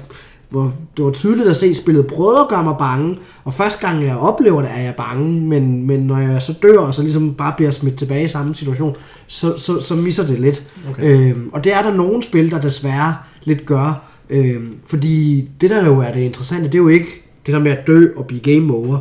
hvor 0.49 0.73
det 0.97 1.05
var 1.05 1.11
tydeligt 1.11 1.49
at 1.49 1.55
se, 1.55 1.75
spillet 1.75 2.07
prøvede 2.07 2.39
at 2.39 2.47
gøre 2.49 2.63
mig 2.63 2.75
bange, 2.79 3.17
og 3.43 3.53
første 3.53 3.87
gang 3.87 4.05
jeg 4.05 4.17
oplever 4.17 4.61
det, 4.61 4.69
er 4.75 4.81
jeg 4.81 4.95
bange, 4.95 5.41
men, 5.41 5.87
men 5.87 5.99
når 5.99 6.17
jeg 6.17 6.41
så 6.41 6.53
dør, 6.61 6.77
og 6.79 6.93
så 6.95 7.01
ligesom 7.01 7.33
bare 7.33 7.53
bliver 7.57 7.71
smidt 7.71 7.95
tilbage 7.95 8.25
i 8.25 8.27
samme 8.27 8.55
situation, 8.55 8.95
så, 9.27 9.57
så, 9.57 9.81
så 9.81 9.95
misser 9.95 10.27
det 10.27 10.39
lidt. 10.39 10.63
Okay. 10.89 11.29
Øhm, 11.31 11.49
og 11.53 11.63
det 11.63 11.73
er 11.73 11.81
der 11.81 11.93
nogle 11.93 12.23
spil, 12.23 12.51
der 12.51 12.61
desværre 12.61 13.15
lidt 13.43 13.65
gør, 13.65 14.01
øhm, 14.29 14.75
fordi 14.85 15.49
det 15.61 15.69
der 15.69 15.85
jo 15.85 15.99
er 15.99 16.11
det 16.11 16.21
interessante, 16.21 16.65
det 16.65 16.73
er 16.75 16.77
jo 16.79 16.87
ikke 16.87 17.23
det 17.45 17.53
der 17.53 17.59
med 17.59 17.71
at 17.71 17.87
dø 17.87 18.07
og 18.15 18.25
blive 18.25 18.41
game 18.41 18.73
over, 18.73 18.97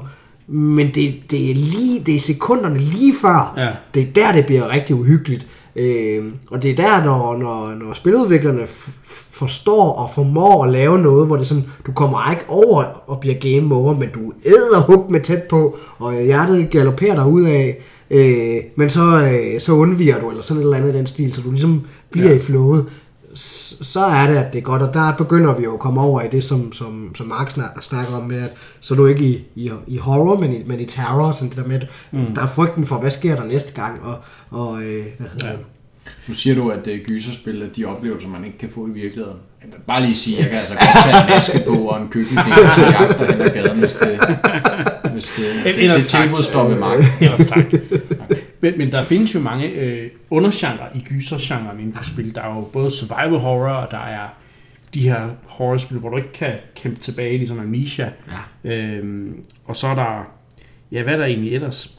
men 0.49 0.87
det, 0.95 1.15
det, 1.31 1.51
er 1.51 1.55
lige, 1.55 2.03
det 2.07 2.15
er 2.15 2.19
sekunderne 2.21 2.79
lige 2.79 3.15
før, 3.21 3.55
Ja. 3.57 3.69
det 3.95 4.03
er 4.03 4.07
der, 4.15 4.33
det 4.33 4.47
bliver 4.47 4.69
rigtig 4.73 4.97
uhyggeligt. 4.97 5.47
Øhm, 5.79 6.33
og 6.51 6.63
det 6.63 6.71
er 6.71 6.77
der, 6.77 7.05
når, 7.05 7.37
når, 7.37 7.75
når 7.75 7.95
spiludviklerne 7.95 8.67
forstår 9.31 9.93
og 9.93 10.11
formår 10.15 10.65
at 10.65 10.73
lave 10.73 10.99
noget, 10.99 11.27
hvor 11.27 11.37
det 11.37 11.43
er 11.43 11.47
sådan, 11.47 11.65
du 11.87 11.93
kommer 11.93 12.31
ikke 12.31 12.45
over 12.49 12.85
og 13.07 13.21
bliver 13.21 13.35
game 13.35 13.75
over, 13.75 13.95
men 13.95 14.09
du 14.15 14.33
æder 14.47 14.81
hug 14.87 15.13
med 15.13 15.21
tæt 15.21 15.43
på, 15.43 15.79
og 15.99 16.13
hjertet 16.13 16.71
galopperer 16.71 17.15
dig 17.15 17.27
ud 17.27 17.43
af, 17.43 17.79
øh, 18.11 18.57
men 18.77 18.91
så, 18.91 19.01
øh, 19.01 19.61
så 19.61 19.73
undviger 19.73 20.21
du, 20.21 20.31
eller 20.31 20.43
sådan 20.43 20.61
et 20.61 20.65
eller 20.65 20.77
andet 20.77 20.95
i 20.95 20.99
den 20.99 21.07
stil, 21.07 21.35
så 21.35 21.41
du 21.41 21.51
ligesom 21.51 21.81
bliver 22.11 22.29
ja. 22.29 22.37
i 22.37 22.39
flowet. 22.39 22.87
Så 23.83 24.01
er 24.01 24.27
det, 24.27 24.37
at 24.37 24.53
det 24.53 24.59
er 24.59 24.63
godt, 24.63 24.83
og 24.83 24.95
der 24.95 25.13
begynder 25.19 25.55
vi 25.55 25.65
jo 25.65 25.73
at 25.75 25.81
komme 25.81 26.01
over 26.01 26.21
i 26.23 26.29
det, 26.33 26.45
som, 26.45 26.73
som, 26.73 27.15
som 27.17 27.27
Mark 27.27 27.51
snak- 27.51 27.83
snakker 27.83 28.17
om 28.17 28.23
med, 28.25 28.43
at 28.43 28.51
så 28.81 28.95
er 28.95 28.97
du 28.97 29.07
ikke 29.07 29.25
i, 29.25 29.45
i, 29.57 29.71
i 29.87 29.97
horror, 29.97 30.41
men 30.41 30.53
i, 30.53 30.63
men 30.67 30.81
i 30.81 30.85
terror, 30.85 31.33
sådan 31.33 31.49
det 31.49 31.57
der 31.57 31.67
med, 31.67 31.77
at 31.81 31.87
mm. 32.13 32.35
der 32.35 32.43
er 32.43 32.47
frygten 32.47 32.87
for, 32.87 32.97
hvad 32.97 33.11
sker 33.11 33.37
der 33.37 33.45
næste 33.45 33.73
gang, 33.73 34.01
og, 34.03 34.17
og 34.51 34.83
øh, 34.83 35.05
hvad 35.19 35.29
hedder 35.33 35.47
Ja. 35.47 35.53
det? 35.53 35.61
Nu 36.29 36.35
siger 36.35 36.55
du, 36.57 36.69
at 36.71 36.87
uh, 36.87 37.07
gyserspil 37.07 37.63
er 37.63 37.67
de 37.77 37.85
oplevelser, 37.85 38.29
man 38.29 38.45
ikke 38.45 38.59
kan 38.59 38.69
få 38.75 38.87
i 38.87 38.91
virkeligheden. 38.91 39.37
Jeg 39.63 39.69
vil 39.73 39.79
bare 39.87 40.03
lige 40.03 40.17
sige, 40.17 40.37
at 40.37 40.43
jeg 40.43 40.51
kan 40.51 40.59
altså 40.59 40.75
godt 40.75 41.05
tage 41.05 41.23
en 41.23 41.31
maske 41.31 41.63
på 41.67 41.73
og 41.89 42.03
en 42.03 42.09
køkkendel, 42.09 42.53
og 42.53 42.75
så 42.75 42.81
jagter 42.83 43.33
hen 43.33 43.41
ad 43.41 43.51
gaden, 43.51 43.79
hvis 43.79 43.95
det, 43.95 44.19
hvis 45.13 45.33
det, 45.37 45.45
det, 45.65 45.83
Ellers 45.83 46.01
det 46.01 46.11
tak. 46.11 46.23
tilbud 46.23 46.43
står 46.43 46.69
ved 46.69 46.79
magt. 46.79 47.03
Ellers 47.21 47.49
tak. 47.51 47.65
Men, 48.61 48.79
men 48.79 48.93
der 48.93 49.05
findes 49.05 49.35
jo 49.35 49.41
mange 49.41 49.69
øh, 49.69 50.11
undergenre 50.31 50.87
i 50.95 51.01
gysergenren 51.01 51.81
inden 51.81 51.95
for 51.95 52.05
spil. 52.05 52.35
Der 52.35 52.43
er 52.43 52.55
jo 52.55 52.61
både 52.61 52.91
survival 52.91 53.39
horror, 53.39 53.73
og 53.73 53.91
der 53.91 53.99
er 53.99 54.29
de 54.95 55.01
her 55.01 55.29
horrorspil, 55.47 55.99
hvor 55.99 56.09
du 56.09 56.17
ikke 56.17 56.33
kan 56.33 56.55
kæmpe 56.77 57.01
tilbage, 57.01 57.39
ligesom 57.39 57.59
Amnesia. 57.59 58.13
Ja. 58.65 58.71
Øhm, 58.71 59.45
og 59.65 59.77
så 59.77 59.87
er 59.87 59.95
der, 59.95 60.33
ja, 60.93 61.03
hvad 61.03 61.13
er 61.15 61.19
der 61.19 61.25
egentlig 61.25 61.55
ellers? 61.55 61.99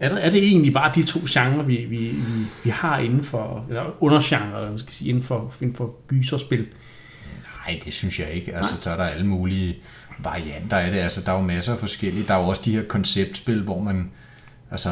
Er, 0.00 0.08
der, 0.08 0.16
er 0.16 0.30
det 0.30 0.44
egentlig 0.44 0.72
bare 0.72 0.92
de 0.94 1.02
to 1.02 1.20
genrer, 1.28 1.62
vi, 1.62 1.76
vi, 1.76 1.96
vi, 1.96 2.44
vi 2.64 2.70
har 2.70 2.98
inden 2.98 3.24
for, 3.24 3.66
eller 3.68 4.02
undergenre, 4.02 4.56
eller 4.56 4.70
man 4.70 4.78
skal 4.78 4.92
sige, 4.92 5.08
inden 5.08 5.22
for, 5.22 5.54
inden 5.60 5.76
for 5.76 5.94
gyserspil? 6.06 6.66
Nej, 7.66 7.80
det 7.84 7.94
synes 7.94 8.20
jeg 8.20 8.30
ikke. 8.30 8.56
Altså, 8.56 8.74
så 8.80 8.90
er 8.90 8.96
der 8.96 9.04
alle 9.04 9.26
mulige 9.26 9.76
varianter 10.18 10.76
af 10.76 10.92
det. 10.92 10.98
Altså, 10.98 11.20
der 11.20 11.32
er 11.32 11.36
jo 11.36 11.42
masser 11.42 11.72
af 11.72 11.78
forskellige. 11.78 12.24
Der 12.28 12.34
er 12.34 12.40
jo 12.42 12.48
også 12.48 12.62
de 12.64 12.74
her 12.74 12.82
konceptspil, 12.82 13.62
hvor 13.62 13.80
man, 13.80 14.10
altså, 14.70 14.90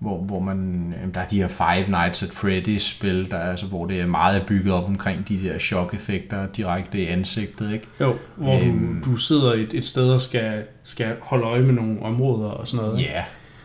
hvor, 0.00 0.18
hvor 0.18 0.40
man, 0.40 0.94
der 1.14 1.20
er 1.20 1.28
de 1.28 1.36
her 1.36 1.48
Five 1.48 1.88
Nights 1.88 2.22
at 2.22 2.28
Freddy's 2.28 2.78
spil, 2.78 3.30
der 3.30 3.36
er, 3.36 3.50
altså, 3.50 3.66
hvor 3.66 3.86
det 3.86 4.00
er 4.00 4.06
meget 4.06 4.42
bygget 4.46 4.74
op 4.74 4.84
omkring 4.84 5.28
de 5.28 5.42
der 5.42 5.58
chok-effekter 5.58 6.46
direkte 6.46 6.98
i 6.98 7.06
ansigtet, 7.06 7.72
ikke? 7.72 7.86
Jo, 8.00 8.14
hvor 8.36 8.60
øhm, 8.60 9.02
du, 9.04 9.10
du 9.10 9.16
sidder 9.16 9.52
et, 9.52 9.74
et 9.74 9.84
sted 9.84 10.10
og 10.10 10.20
skal, 10.20 10.62
skal 10.84 11.16
holde 11.20 11.44
øje 11.44 11.62
med 11.62 11.74
nogle 11.74 12.02
områder 12.02 12.48
og 12.48 12.68
sådan 12.68 12.86
noget. 12.86 13.00
Ja, 13.00 13.12
yeah. 13.12 13.24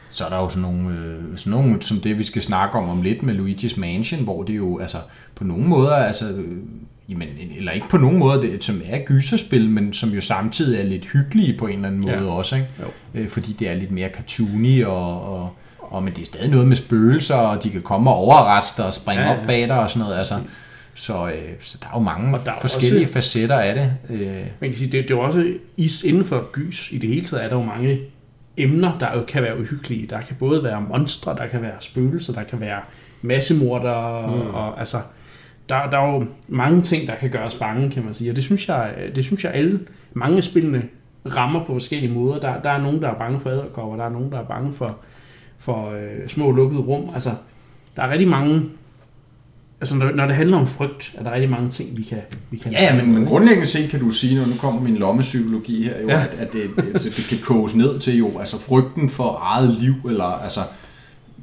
så 0.10 0.26
er 0.26 0.30
der 0.30 0.38
jo 0.38 0.50
sådan 0.50 0.62
nogle, 0.62 0.90
øh, 0.90 1.38
sådan 1.38 1.52
nogle, 1.52 1.82
som 1.82 2.00
det 2.00 2.18
vi 2.18 2.24
skal 2.24 2.42
snakke 2.42 2.78
om 2.78 2.90
om 2.90 3.02
lidt 3.02 3.24
med 3.24 3.36
Luigi's 3.36 3.80
Mansion, 3.80 4.24
hvor 4.24 4.44
det 4.44 4.56
jo 4.58 4.80
altså 4.80 4.98
på 5.36 5.44
nogle 5.44 5.68
måder, 5.68 5.96
altså, 5.96 6.30
øh, 6.30 6.58
jamen, 7.10 7.28
eller 7.58 7.72
ikke 7.72 7.90
på 7.90 7.98
nogen 7.98 8.20
måde, 8.20 8.42
det, 8.42 8.64
som 8.64 8.82
er 8.86 9.06
gyserspil, 9.06 9.70
men 9.70 9.94
som 9.94 10.10
jo 10.10 10.22
samtidig 10.22 10.80
er 10.80 10.84
lidt 10.84 11.06
hyggelige 11.06 11.58
på 11.58 11.68
en 11.68 11.76
eller 11.76 11.88
anden 11.88 12.02
måde 12.02 12.32
ja. 12.32 12.32
også, 12.32 12.56
ikke? 12.56 12.68
Jo. 12.80 13.20
Øh, 13.20 13.30
fordi 13.30 13.54
det 13.54 13.70
er 13.70 13.74
lidt 13.74 13.92
mere 13.92 14.10
cartoony 14.10 14.84
og, 14.84 15.22
og 15.22 15.56
og 15.96 16.04
men 16.04 16.14
det 16.14 16.22
er 16.22 16.26
stadig 16.26 16.50
noget 16.50 16.68
med 16.68 16.76
spøgelser, 16.76 17.36
og 17.36 17.64
de 17.64 17.70
kan 17.70 17.82
komme 17.82 18.10
og 18.10 18.16
overraske 18.16 18.78
dig 18.78 18.86
og 18.86 18.94
springe 18.94 19.24
ja, 19.24 19.32
ja. 19.32 19.42
op 19.42 19.48
bag 19.48 19.68
dig 19.68 19.80
og 19.80 19.90
sådan 19.90 20.04
noget. 20.04 20.18
Altså, 20.18 20.34
så, 20.94 21.28
øh, 21.28 21.54
så 21.60 21.78
der 21.82 21.88
er 21.88 21.92
jo 21.94 22.00
mange 22.00 22.32
der 22.32 22.52
er 22.52 22.56
forskellige 22.62 23.04
også, 23.04 23.14
facetter 23.14 23.60
af 23.60 23.76
det. 23.76 23.92
Øh. 24.10 24.46
Man 24.60 24.70
kan 24.70 24.76
sige, 24.76 24.92
det, 24.92 25.04
det 25.04 25.12
er 25.12 25.16
jo 25.16 25.22
også 25.22 25.54
is 25.78 26.04
inden 26.04 26.26
for 26.26 26.52
gys 26.52 26.92
i 26.92 26.98
det 26.98 27.10
hele 27.10 27.26
taget, 27.26 27.44
er 27.44 27.50
der 27.50 27.56
jo 27.56 27.64
mange 27.64 28.00
emner, 28.58 28.98
der 29.00 29.18
jo 29.18 29.24
kan 29.28 29.44
være 29.44 29.60
uhyggelige. 29.60 30.08
Der 30.08 30.22
kan 30.22 30.36
både 30.40 30.64
være 30.64 30.82
monstre, 30.82 31.36
der 31.36 31.48
kan 31.48 31.62
være 31.62 31.76
spøgelser, 31.80 32.34
der 32.34 32.44
kan 32.44 32.60
være 32.60 32.80
massemorder, 33.22 34.28
mm. 34.28 34.54
og 34.54 34.80
altså, 34.80 34.98
der, 35.70 35.90
der 35.90 35.98
er 35.98 36.14
jo 36.14 36.26
mange 36.48 36.82
ting, 36.82 37.08
der 37.08 37.16
kan 37.16 37.30
gøre 37.30 37.44
os 37.44 37.56
bange, 37.56 37.92
kan 37.92 38.06
man 38.06 38.14
sige. 38.14 38.32
Og 38.32 38.36
det 38.36 38.44
synes 38.44 38.68
jeg, 38.68 38.94
det 39.16 39.26
synes 39.26 39.44
jeg 39.44 39.54
alle, 39.54 39.80
mange 40.14 40.38
af 40.38 40.44
spillene 40.44 40.84
rammer 41.26 41.64
på 41.66 41.74
forskellige 41.74 42.14
måder. 42.14 42.40
Der, 42.40 42.62
der 42.62 42.70
er 42.70 42.82
nogen, 42.82 43.02
der 43.02 43.10
er 43.10 43.18
bange 43.18 43.40
for 43.40 43.50
æderkopper, 43.50 43.98
der 43.98 44.06
er 44.06 44.10
nogen, 44.10 44.32
der 44.32 44.40
er 44.40 44.44
bange 44.44 44.74
for 44.74 44.98
for 45.66 45.92
øh, 45.92 46.28
små 46.28 46.52
lukkede 46.52 46.82
rum. 46.82 47.10
Altså, 47.14 47.30
der 47.96 48.02
er 48.04 48.12
rigtig 48.12 48.28
mange... 48.28 48.64
Altså, 49.82 49.96
når, 49.96 50.12
når 50.12 50.28
det 50.28 50.36
handler 50.36 50.58
om 50.58 50.68
frygt, 50.68 51.16
er 51.18 51.24
der 51.24 51.32
rigtig 51.32 51.50
mange 51.50 51.70
ting, 51.70 51.98
vi 51.98 52.04
kan... 52.04 52.18
Vi 52.52 52.58
kan 52.58 52.72
ja, 52.72 52.84
ja 52.84 53.04
men, 53.04 53.14
men 53.14 53.26
grundlæggende 53.26 53.68
set 53.68 53.90
kan 53.90 54.00
du 54.00 54.12
sige, 54.12 54.40
når 54.40 54.48
nu 54.48 54.54
kommer 54.60 54.82
min 54.82 54.98
lommepsykologi 54.98 55.84
her, 55.84 56.02
jo, 56.02 56.08
ja. 56.08 56.22
at, 56.22 56.36
at 56.40 56.54
det, 56.54 56.70
det, 56.76 56.94
det, 56.94 57.04
det 57.04 57.28
kan 57.30 57.38
koges 57.44 57.76
ned 57.76 58.00
til 58.00 58.18
jo, 58.18 58.40
altså 58.40 58.60
frygten 58.60 59.10
for 59.10 59.40
eget 59.42 59.70
liv, 59.82 59.94
eller 60.10 60.24
altså, 60.24 60.60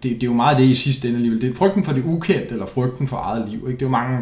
det, 0.03 0.11
det 0.11 0.23
er 0.23 0.27
jo 0.27 0.33
meget 0.33 0.59
det 0.59 0.65
i 0.65 0.75
sidste 0.75 1.09
ende 1.09 1.17
alligevel. 1.17 1.43
Det 1.43 1.51
er 1.51 1.55
frygten 1.55 1.85
for 1.85 1.93
det 1.93 2.05
ukendt, 2.05 2.53
eller 2.53 2.67
frygten 2.67 3.09
for 3.09 3.17
eget 3.17 3.49
liv. 3.49 3.59
Ikke? 3.59 3.73
Det 3.73 3.83
er 3.83 3.87
jo 3.87 3.89
mange 3.89 4.19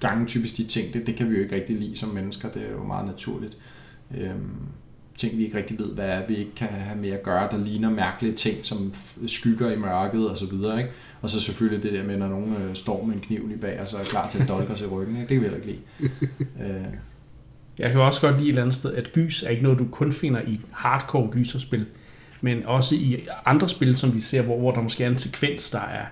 gange 0.00 0.26
typisk 0.26 0.56
de 0.56 0.64
ting, 0.64 0.94
det, 0.94 1.06
det 1.06 1.16
kan 1.16 1.30
vi 1.30 1.36
jo 1.36 1.42
ikke 1.42 1.54
rigtig 1.54 1.76
lide 1.76 1.98
som 1.98 2.08
mennesker, 2.08 2.48
det 2.48 2.62
er 2.62 2.72
jo 2.72 2.84
meget 2.86 3.06
naturligt. 3.06 3.56
Øhm, 4.18 4.50
ting, 5.16 5.38
vi 5.38 5.44
ikke 5.44 5.58
rigtig 5.58 5.78
ved, 5.78 5.94
hvad 5.94 6.08
er, 6.08 6.26
vi 6.26 6.36
ikke 6.36 6.54
kan 6.56 6.68
have 6.68 6.98
med 6.98 7.10
at 7.10 7.22
gøre, 7.22 7.48
der 7.50 7.58
ligner 7.58 7.90
mærkelige 7.90 8.34
ting, 8.34 8.56
som 8.62 8.94
skygger 9.26 9.70
i 9.70 9.76
mørket 9.76 10.30
og 10.30 10.38
så 10.38 10.46
videre, 10.46 10.78
ikke? 10.78 10.90
Og 11.22 11.30
så 11.30 11.40
selvfølgelig 11.40 11.82
det 11.82 11.92
der 11.92 12.04
med, 12.04 12.16
når 12.16 12.28
nogen 12.28 12.54
øh, 12.62 12.74
står 12.74 13.04
med 13.04 13.14
en 13.14 13.20
kniv 13.20 13.48
lige 13.48 13.58
bag, 13.58 13.80
og 13.80 13.88
så 13.88 13.96
er 13.96 14.04
klar 14.04 14.28
til 14.28 14.42
at 14.42 14.48
dolke 14.48 14.72
os 14.72 14.80
i 14.80 14.86
ryggen, 14.86 15.16
ikke? 15.16 15.28
Det 15.28 15.28
kan 15.28 15.36
vi 15.36 15.42
heller 15.42 15.56
ikke 15.56 15.66
lide. 15.66 16.10
øh. 16.64 16.84
Jeg 17.78 17.90
kan 17.90 18.00
også 18.00 18.20
godt 18.20 18.36
lide 18.36 18.44
et 18.44 18.48
eller 18.48 18.62
andet 18.62 18.76
sted, 18.76 18.94
at 18.94 19.12
gys 19.12 19.42
er 19.42 19.48
ikke 19.48 19.62
noget, 19.62 19.78
du 19.78 19.86
kun 19.90 20.12
finder 20.12 20.40
i 20.46 20.60
hardcore 20.72 21.30
gyserspil, 21.30 21.86
men 22.40 22.66
også 22.66 22.94
i 22.94 23.26
andre 23.46 23.68
spil, 23.68 23.98
som 23.98 24.14
vi 24.14 24.20
ser, 24.20 24.42
hvor, 24.42 24.58
hvor 24.58 24.70
der 24.70 24.82
måske 24.82 25.04
er 25.04 25.08
en 25.08 25.18
sekvens, 25.18 25.70
der 25.70 25.80
er, 25.80 26.04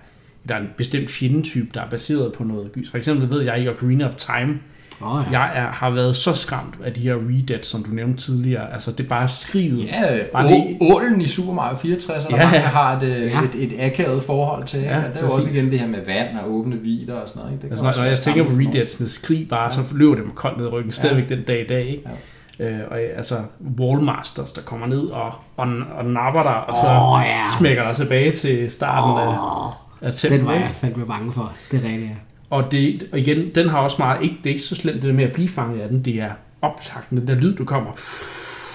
der 0.49 0.55
er 0.55 0.61
en 0.61 0.71
bestemt 0.77 1.11
fjendetype, 1.11 1.71
der 1.75 1.81
er 1.81 1.91
baseret 1.91 2.33
på 2.33 2.45
noget 2.45 2.73
gys. 2.73 2.91
For 2.91 2.99
eksempel 2.99 3.31
ved 3.31 3.43
jeg 3.43 3.63
i 3.63 3.69
Ocarina 3.69 4.09
of 4.09 4.15
Time, 4.15 4.61
Oh, 5.01 5.25
ja. 5.33 5.41
Jeg 5.41 5.53
er, 5.55 5.67
har 5.67 5.91
været 5.91 6.17
så 6.17 6.35
skræmt 6.35 6.75
af 6.85 6.93
de 6.93 7.01
her 7.01 7.15
redeads, 7.15 7.67
som 7.67 7.85
du 7.85 7.91
nævnte 7.91 8.23
tidligere. 8.23 8.73
Altså, 8.73 8.91
det 8.91 9.01
er 9.01 9.09
bare 9.09 9.29
skriget. 9.29 9.85
Ja, 9.85 10.19
bare 10.33 10.49
det... 10.49 10.79
ålen 10.81 11.23
i 11.23 11.27
Super 11.27 11.53
Mario 11.53 11.77
64, 11.77 12.25
ja, 12.25 12.37
der 12.37 12.45
mange 12.45 12.59
har 12.59 12.97
et, 12.97 13.03
øh, 13.03 13.27
ja. 13.27 13.41
et, 13.43 13.73
et 13.73 13.81
akavet 13.81 14.23
forhold 14.23 14.65
til. 14.65 14.81
Ja, 14.81 14.97
det 14.97 15.17
er 15.17 15.21
jo 15.21 15.29
også 15.29 15.51
igen 15.51 15.71
det 15.71 15.81
her 15.81 15.89
med 15.89 16.05
vand 16.07 16.39
og 16.39 16.55
åbne 16.55 16.77
vider 16.77 17.15
og 17.15 17.29
sådan 17.29 17.41
noget. 17.41 17.53
Ikke? 17.53 17.63
Det 17.63 17.71
altså, 17.71 17.85
når, 17.85 17.95
når 17.97 18.05
jeg 18.05 18.19
tænker 18.19 18.45
på 18.45 18.51
redeadsene, 18.51 19.09
skrig 19.09 19.49
bare, 19.49 19.63
ja. 19.63 19.71
så 19.71 19.81
løber 19.95 20.15
det 20.15 20.25
med 20.25 20.35
koldt 20.35 20.59
ned 20.59 20.67
i 20.67 20.69
ryggen, 20.69 20.93
stadigvæk 20.93 21.31
ja. 21.31 21.35
den 21.35 21.45
dag 21.45 21.61
i 21.65 21.67
dag. 21.67 21.87
Ikke? 21.87 22.03
Ja. 22.07 22.11
Øh, 22.59 22.81
og 22.91 23.01
altså 23.01 23.39
Wallmasters, 23.81 24.53
der 24.53 24.63
kommer 24.63 24.87
ned 24.87 25.07
og, 25.07 25.33
og, 25.57 25.67
og 25.97 26.05
napper 26.05 26.43
dig, 26.43 26.69
og 26.69 26.75
så 26.75 26.87
oh, 26.87 27.23
ja. 27.27 27.59
smækker 27.59 27.87
dig 27.87 27.97
tilbage 27.97 28.33
til 28.33 28.71
starten 28.71 29.11
oh, 29.11 29.21
af, 29.21 30.09
af 30.09 30.15
templet. 30.15 30.41
Den 30.41 30.49
var 30.49 30.55
jeg 30.55 30.71
fandme 30.73 31.07
bange 31.07 31.33
for, 31.33 31.53
det 31.71 31.85
er 31.85 31.89
rigtigt, 31.89 32.11
ja. 32.11 32.17
Og, 32.55 32.73
det, 32.73 33.09
og 33.13 33.19
igen, 33.19 33.55
den 33.55 33.69
har 33.69 33.79
også 33.79 33.97
meget, 33.99 34.23
ikke, 34.23 34.37
det 34.45 34.47
er 34.47 34.51
ikke 34.51 34.63
så 34.63 34.75
slemt 34.75 34.95
det 34.95 35.03
der 35.03 35.13
med 35.13 35.25
at 35.25 35.33
blive 35.33 35.49
fanget 35.49 35.81
af 35.81 35.89
den, 35.89 36.05
det 36.05 36.15
er 36.15 36.31
optakten, 36.63 37.19
den 37.19 37.29
der 37.29 37.35
lyd, 37.35 37.57
du 37.57 37.65
kommer. 37.65 37.91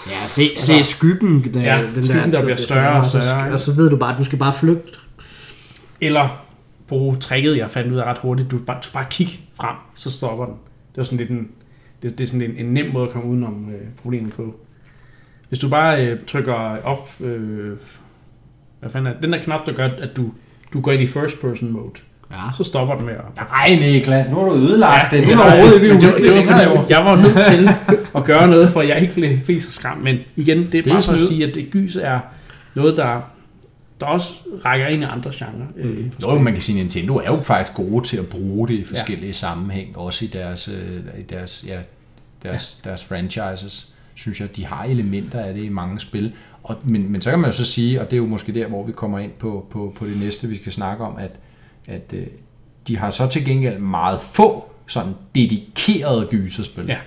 Ja, 0.08 0.28
se, 0.28 0.42
se 0.58 0.74
altså, 0.74 0.92
skyggen, 0.92 1.54
der, 1.54 1.62
ja, 1.62 1.82
den 1.96 2.04
skyggen, 2.04 2.32
der, 2.32 2.38
der 2.38 2.42
bliver 2.42 2.58
større 2.58 3.00
og 3.00 3.06
større. 3.06 3.48
Og, 3.48 3.54
og 3.54 3.60
så 3.60 3.74
ved 3.74 3.90
du 3.90 3.98
bare, 3.98 4.14
at 4.14 4.20
du 4.20 4.24
skal 4.24 4.40
bare 4.40 4.54
flygte. 4.54 5.00
Eller 6.02 6.46
bruge 6.88 7.18
tricket, 7.18 7.58
jeg 7.58 7.72
fandt 7.72 7.92
ud 7.92 7.98
af 7.98 8.04
ret 8.04 8.18
hurtigt, 8.18 8.52
du 8.52 8.58
bare, 8.58 8.80
du 8.84 8.90
bare 8.94 9.06
kigge 9.10 9.34
frem, 9.54 9.76
så 9.96 10.12
stopper 10.12 10.46
den. 10.46 10.54
Det 10.92 10.98
var 10.98 11.04
sådan 11.04 11.18
lidt 11.18 11.30
en, 11.30 11.48
det, 12.02 12.18
det 12.18 12.24
er 12.24 12.28
sådan 12.28 12.52
en, 12.52 12.66
en 12.66 12.74
nem 12.74 12.94
måde 12.94 13.06
at 13.06 13.12
komme 13.12 13.30
udenom 13.30 13.70
øh, 13.70 13.88
problemet 14.02 14.34
på. 14.34 14.56
Hvis 15.50 15.60
du 15.60 15.70
bare 15.70 16.06
øh, 16.06 16.22
trykker 16.28 16.54
op, 16.84 17.10
øh, 17.22 17.78
hvad 18.80 18.90
fanden 18.90 19.14
er 19.14 19.22
den 19.22 19.34
der 19.34 19.44
knap, 19.44 19.66
der 19.66 19.74
gør, 19.74 19.88
at 19.88 20.10
du, 20.16 20.32
du 20.74 20.82
går 20.82 20.92
ind 20.92 21.02
i 21.02 21.08
first 21.08 21.42
person 21.42 21.72
mode, 21.72 22.00
Ja. 22.32 22.38
Så 22.58 22.64
stopper 22.64 22.96
den 22.96 23.06
med 23.06 23.14
at... 23.14 23.20
Nej, 23.36 23.76
Niklas, 23.80 24.30
nu 24.30 24.36
har 24.36 24.46
du 24.46 24.56
ødelagt 24.56 25.14
ja, 25.14 25.18
det. 25.18 25.28
Det 25.28 25.38
var 25.38 25.44
overhovedet 25.44 25.84
ikke 25.84 25.96
det, 25.96 26.02
det, 26.02 26.48
var, 26.48 26.76
fordi, 26.76 26.94
jeg 26.94 27.06
var 27.06 27.16
nødt 27.16 27.38
til 27.52 27.70
at 28.16 28.24
gøre 28.24 28.48
noget, 28.48 28.70
for 28.70 28.82
jeg 28.82 29.02
ikke 29.02 29.14
blev, 29.14 29.40
blev 29.40 29.60
så 29.60 29.72
skræmt. 29.72 30.04
Men 30.04 30.18
igen, 30.36 30.58
det 30.58 30.76
er 30.76 30.84
det 30.84 30.92
bare 30.92 31.02
for 31.02 31.14
at 31.14 31.20
sige, 31.20 31.48
at 31.48 31.56
det 31.56 31.72
gys 31.72 31.96
er 31.96 32.20
noget, 32.76 32.98
der, 32.98 33.22
der 34.00 34.06
også 34.06 34.34
rækker 34.66 34.88
ind 34.88 35.02
i 35.02 35.06
andre 35.06 35.32
genrer. 35.34 35.68
Mm. 35.84 36.12
Nå, 36.22 36.40
man 36.40 36.54
kan 36.54 36.62
sige, 36.62 36.80
at 36.80 36.84
Nintendo 36.84 37.16
er 37.16 37.26
jo 37.26 37.42
faktisk 37.44 37.76
gode 37.76 38.06
til 38.06 38.18
at 38.18 38.28
bruge 38.28 38.68
det 38.68 38.74
i 38.74 38.84
forskellige 38.84 39.28
ja. 39.28 39.34
sammenhæng, 39.34 39.98
også 39.98 40.26
i 40.26 40.28
deres, 40.28 40.68
øh, 40.68 41.20
i 41.20 41.24
deres, 41.24 41.66
ja, 41.68 41.80
deres, 42.44 42.78
ja. 42.86 42.90
deres 42.90 43.04
franchises 43.04 43.94
synes 44.16 44.42
jeg, 44.42 44.56
de 44.56 44.66
har 44.66 44.84
elementer 44.84 45.40
af 45.40 45.54
det 45.54 45.64
i 45.64 45.70
mange 45.70 46.00
spil. 46.00 46.34
Og, 46.64 46.76
men, 46.84 47.12
men 47.12 47.22
så 47.22 47.30
kan 47.30 47.40
man 47.40 47.50
jo 47.50 47.56
så 47.56 47.66
sige, 47.66 48.02
og 48.02 48.06
det 48.06 48.14
er 48.14 48.18
jo 48.18 48.26
måske 48.26 48.54
der, 48.54 48.68
hvor 48.68 48.86
vi 48.86 48.92
kommer 48.92 49.20
ind 49.20 49.32
på, 49.32 49.68
på, 49.70 49.94
på 49.96 50.06
det 50.06 50.20
næste, 50.20 50.48
vi 50.48 50.56
skal 50.56 50.72
snakke 50.72 51.04
om, 51.04 51.18
at 51.18 51.32
at 51.90 52.14
øh, 52.14 52.28
de 52.88 52.98
har 52.98 53.10
så 53.10 53.28
til 53.28 53.46
gengæld 53.46 53.80
meget 53.80 54.22
få 54.22 54.72
sådan 54.88 55.14
dedikerede 55.36 56.28
gyserspil. 56.32 56.86
Ja. 56.88 56.98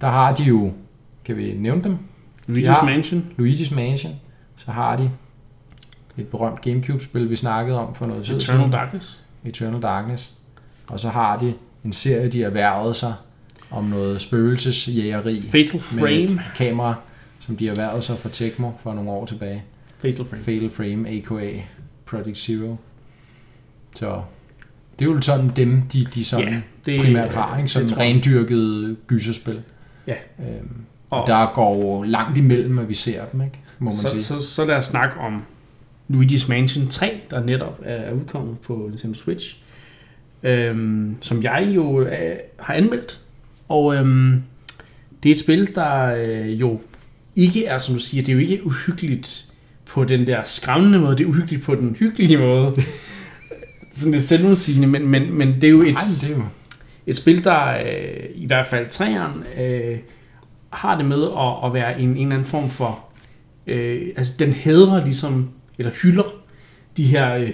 Der 0.00 0.06
har 0.06 0.34
de 0.34 0.42
jo, 0.42 0.72
kan 1.24 1.36
vi 1.36 1.54
nævne 1.54 1.84
dem? 1.84 1.98
Luigi's 2.48 2.84
Mansion. 2.84 3.26
Luigi's 3.38 3.74
Mansion. 3.74 4.14
Så 4.56 4.70
har 4.70 4.96
de 4.96 5.10
et 6.18 6.26
berømt 6.26 6.60
Gamecube-spil, 6.60 7.30
vi 7.30 7.36
snakkede 7.36 7.78
om 7.78 7.94
for 7.94 8.06
noget 8.06 8.24
tid 8.24 8.40
siden. 8.40 8.60
Eternal 8.60 8.78
Darkness. 8.78 9.24
Eternal 9.44 9.82
Darkness. 9.82 10.32
Og 10.86 11.00
så 11.00 11.08
har 11.08 11.38
de 11.38 11.54
en 11.84 11.92
serie, 11.92 12.28
de 12.28 12.40
har 12.40 12.46
erhvervet 12.46 12.96
sig 12.96 13.14
om 13.70 13.84
noget 13.84 14.20
spøgelsesjægeri. 14.22 15.42
Fatal 15.42 15.80
Frame. 15.80 16.02
Med 16.02 16.30
et 16.30 16.40
kamera, 16.56 16.94
som 17.40 17.56
de 17.56 17.66
har 17.66 17.72
erhvervet 17.72 18.04
sig 18.04 18.18
fra 18.18 18.28
Tecmo 18.28 18.70
for 18.78 18.94
nogle 18.94 19.10
år 19.10 19.26
tilbage. 19.26 19.64
Fatal 19.98 20.24
Frame. 20.24 20.42
Fatal 20.42 20.70
Frame, 20.70 21.08
a.k.a. 21.08 21.62
Project 22.06 22.38
Zero. 22.38 22.76
Så 23.98 24.22
det 24.98 25.08
er 25.08 25.10
jo 25.10 25.20
sådan 25.20 25.50
dem, 25.56 25.82
de, 25.92 26.04
de 26.14 26.24
sådan 26.24 26.48
ja, 26.48 26.60
det, 26.86 27.00
primært 27.00 27.34
har, 27.34 27.56
ikke? 27.56 27.68
Sådan 27.68 27.98
rendyrket 27.98 28.96
gyserspil. 29.06 29.62
Ja. 30.06 30.14
Øhm, 30.38 30.68
og, 31.10 31.20
og 31.20 31.26
der 31.26 31.52
går 31.54 32.04
langt 32.04 32.38
imellem, 32.38 32.78
at 32.78 32.88
vi 32.88 32.94
ser 32.94 33.24
dem, 33.24 33.42
ikke? 33.42 33.58
må 33.78 33.90
man 33.90 33.98
så, 33.98 34.08
sige. 34.08 34.22
Så, 34.22 34.42
så 34.42 34.64
lad 34.64 34.76
os 34.76 34.84
snakke 34.84 35.20
om 35.20 35.42
Luigi's 36.12 36.48
Mansion 36.48 36.88
3, 36.88 37.20
der 37.30 37.44
netop 37.44 37.80
er 37.84 38.12
udkommet 38.12 38.58
på 38.58 38.86
Nintendo 38.90 39.14
Switch, 39.14 39.56
øhm, 40.42 41.16
som 41.20 41.42
jeg 41.42 41.68
jo 41.74 42.00
øh, 42.00 42.36
har 42.58 42.74
anmeldt. 42.74 43.20
Og 43.68 43.94
øhm, 43.94 44.42
det 45.22 45.28
er 45.28 45.32
et 45.32 45.38
spil, 45.38 45.74
der 45.74 46.04
øh, 46.04 46.60
jo 46.60 46.80
ikke 47.36 47.66
er, 47.66 47.78
som 47.78 47.94
du 47.94 48.00
siger, 48.00 48.22
det 48.22 48.32
er 48.32 48.34
jo 48.34 48.40
ikke 48.40 48.66
uhyggeligt 48.66 49.44
på 49.86 50.04
den 50.04 50.26
der 50.26 50.42
skræmmende 50.44 50.98
måde, 50.98 51.16
det 51.16 51.24
er 51.24 51.28
uhyggeligt 51.28 51.62
på 51.62 51.74
den 51.74 51.96
hyggelige 51.98 52.38
måde. 52.38 52.74
sådan 53.98 54.12
lidt 54.12 54.24
selvmodsigende, 54.24 54.88
men, 54.88 55.08
men, 55.08 55.32
men 55.32 55.54
det 55.54 55.64
er 55.64 55.68
jo 55.68 55.82
et, 55.82 55.88
Ej, 55.88 56.02
det 56.20 56.30
er 56.30 56.36
jo... 56.36 56.42
et 57.06 57.16
spil, 57.16 57.44
der 57.44 57.78
øh, 57.78 58.24
i 58.34 58.46
hvert 58.46 58.66
fald 58.66 58.88
træeren 58.88 59.44
øh, 59.60 59.98
har 60.70 60.96
det 60.96 61.06
med 61.06 61.22
at, 61.22 61.66
at 61.66 61.74
være 61.74 62.00
en, 62.00 62.08
en 62.08 62.16
eller 62.16 62.34
anden 62.34 62.44
form 62.44 62.70
for, 62.70 63.04
øh, 63.66 64.08
altså 64.16 64.32
den 64.38 64.52
hedrer 64.52 65.04
ligesom, 65.04 65.50
eller 65.78 65.92
hylder 66.02 66.34
de 66.96 67.04
her, 67.04 67.34
øh, 67.34 67.50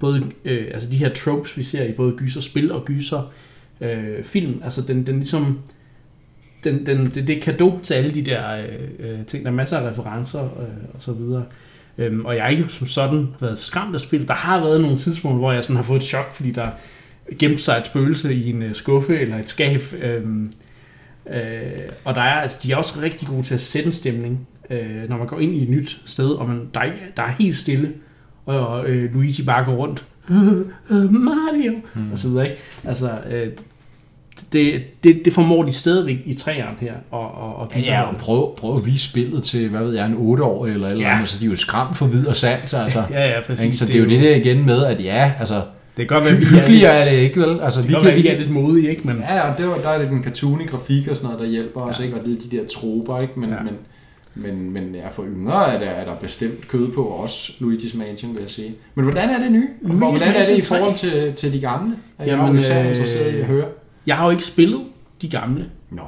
både, 0.00 0.22
øh, 0.44 0.66
altså 0.72 0.90
de 0.90 0.96
her 0.96 1.08
tropes, 1.08 1.58
vi 1.58 1.62
ser 1.62 1.84
i 1.84 1.92
både 1.92 2.12
gyser 2.16 2.40
spil 2.40 2.72
og 2.72 2.84
gyser 2.84 3.32
øh, 3.80 4.24
film, 4.24 4.60
altså 4.64 4.82
den, 4.82 5.06
den 5.06 5.16
ligesom, 5.16 5.58
den, 6.64 6.86
den, 6.86 7.06
det, 7.06 7.28
det 7.28 7.36
er 7.36 7.40
kado 7.40 7.78
til 7.82 7.94
alle 7.94 8.10
de 8.10 8.22
der 8.22 8.56
øh, 8.56 8.88
øh, 8.98 9.26
ting, 9.26 9.44
der 9.44 9.50
er 9.50 9.54
masser 9.54 9.78
af 9.78 9.90
referencer 9.90 10.44
øh, 10.44 10.94
og 10.94 11.02
så 11.02 11.12
videre. 11.12 11.44
Øhm, 11.98 12.24
og 12.24 12.36
jeg 12.36 12.42
har 12.42 12.50
ikke 12.50 12.68
som 12.68 12.86
sådan 12.86 13.28
været 13.40 13.58
skræmt 13.58 13.94
af 13.94 14.00
spil. 14.00 14.28
Der 14.28 14.34
har 14.34 14.60
været 14.60 14.80
nogle 14.80 14.96
tidspunkter, 14.96 15.38
hvor 15.38 15.52
jeg 15.52 15.64
sådan 15.64 15.76
har 15.76 15.82
fået 15.82 15.96
et 15.96 16.08
chok, 16.08 16.34
fordi 16.34 16.50
der 16.50 16.68
gemt 17.38 17.60
sig 17.60 17.76
et 17.76 17.86
spøgelse 17.86 18.34
i 18.34 18.50
en 18.50 18.62
uh, 18.62 18.72
skuffe 18.72 19.20
eller 19.20 19.38
et 19.38 19.48
skab. 19.48 19.80
Øhm, 20.02 20.52
øh, 21.30 21.40
og 22.04 22.14
der 22.14 22.20
er, 22.20 22.40
altså, 22.40 22.58
de 22.62 22.72
er 22.72 22.76
også 22.76 23.00
rigtig 23.02 23.28
gode 23.28 23.42
til 23.42 23.54
at 23.54 23.60
sætte 23.60 23.86
en 23.86 23.92
stemning, 23.92 24.48
øh, 24.70 25.08
når 25.08 25.16
man 25.16 25.26
går 25.26 25.40
ind 25.40 25.54
i 25.54 25.62
et 25.62 25.68
nyt 25.68 26.00
sted, 26.06 26.30
og 26.30 26.48
man, 26.48 26.68
der, 26.74 26.80
er, 26.80 26.92
der 27.16 27.22
er 27.22 27.30
helt 27.30 27.56
stille, 27.56 27.92
og 28.46 28.88
øh, 28.88 29.14
Luigi 29.14 29.42
bare 29.42 29.64
går 29.64 29.72
rundt, 29.72 30.04
øh, 30.30 30.58
øh, 30.90 31.12
Mario, 31.12 31.72
mm. 31.94 32.12
og 32.12 32.18
så 32.18 32.28
videre, 32.28 32.50
ikke? 32.50 32.62
Altså, 32.84 33.10
øh, 33.30 33.52
det, 34.52 34.82
det, 35.04 35.20
det 35.24 35.32
formår 35.32 35.62
de 35.62 35.72
stadigvæk 35.72 36.16
i 36.24 36.34
træerne 36.34 36.76
her. 36.80 36.92
Og, 37.10 37.20
og, 37.34 37.56
og 37.56 37.68
Ja, 37.76 37.80
ja, 37.80 38.02
og 38.02 38.16
prøv, 38.16 38.56
prøv 38.56 38.76
at 38.76 38.86
vise 38.86 39.08
spillet 39.10 39.42
til, 39.42 39.68
hvad 39.68 39.80
ved 39.80 39.94
jeg, 39.94 40.06
en 40.06 40.14
8 40.18 40.44
år 40.44 40.66
eller 40.66 40.88
eller 40.88 41.06
Ja. 41.06 41.14
andet, 41.14 41.28
så 41.28 41.38
de 41.40 41.44
er 41.44 41.50
jo 41.50 41.56
skræmt 41.56 41.96
for 41.96 42.06
vid 42.06 42.26
og 42.26 42.36
sandt, 42.36 42.74
altså. 42.82 43.02
ja, 43.10 43.28
ja, 43.28 43.40
præcis. 43.46 43.64
Ikke? 43.64 43.76
Så 43.76 43.86
det 43.86 43.94
er 43.96 43.98
jo 44.00 44.08
det 44.08 44.20
der 44.20 44.36
igen 44.36 44.66
med, 44.66 44.84
at 44.84 45.04
ja, 45.04 45.32
altså, 45.38 45.54
Det 45.54 45.62
kan 45.96 46.06
godt 46.06 46.24
være, 46.24 46.36
vi 46.36 46.44
er 46.44 46.66
lidt, 46.68 46.84
er 46.84 47.10
det 47.10 47.18
ikke, 47.18 47.40
vel? 47.40 47.60
Altså, 47.60 47.80
det 47.80 47.88
vi 47.88 47.94
kan 47.94 48.04
være, 48.04 48.14
vi 48.14 48.26
er 48.28 48.38
lidt 48.38 48.50
modige, 48.50 48.90
ikke? 48.90 49.02
Men, 49.06 49.16
ja, 49.28 49.50
og 49.50 49.58
der, 49.58 49.74
der 49.82 49.88
er 49.88 49.98
det 49.98 50.08
den 50.10 50.22
cartoony 50.24 50.68
grafik 50.68 51.08
og 51.08 51.16
sådan 51.16 51.30
noget, 51.30 51.40
der 51.46 51.50
hjælper 51.50 51.80
os, 51.80 51.98
Ja. 52.00 52.04
ikke? 52.04 52.16
Og 52.20 52.26
det 52.26 52.36
er 52.36 52.50
de 52.50 52.56
der 52.56 52.62
troper, 52.74 53.20
ikke? 53.20 53.40
Men, 53.40 53.50
Ja. 53.50 53.56
men, 53.64 53.72
men, 54.34 54.72
men 54.72 54.94
ja, 54.94 55.08
for 55.12 55.24
yngre 55.36 55.72
er 55.74 55.78
der, 55.78 55.86
er 55.86 56.04
der 56.04 56.14
bestemt 56.14 56.68
kød 56.68 56.88
på, 56.92 57.02
også 57.04 57.52
Luigi's 57.60 57.98
Mansion, 57.98 58.34
vil 58.34 58.40
jeg 58.40 58.50
sige. 58.50 58.74
Men 58.94 59.04
hvordan 59.04 59.30
er 59.30 59.38
det 59.38 59.52
nye? 59.52 59.68
Luigi's 59.82 59.94
hvordan 59.96 60.34
er 60.34 60.42
det 60.42 60.48
i 60.48 60.52
Mansion 60.52 60.60
3? 60.60 60.78
forhold 60.78 60.96
til, 60.96 61.32
til 61.36 61.52
de 61.52 61.60
gamle? 61.60 61.94
Er 62.18 62.24
jeg 62.24 62.36
Jamen, 62.38 62.58
især 62.58 62.80
øh, 62.82 62.88
interesseret 62.88 63.34
i 63.34 63.38
at 63.38 63.44
høre. 63.46 63.64
Jeg 64.06 64.16
har 64.16 64.24
jo 64.24 64.30
ikke 64.30 64.44
spillet 64.44 64.80
de 65.22 65.28
gamle. 65.28 65.66
Nå. 65.90 66.02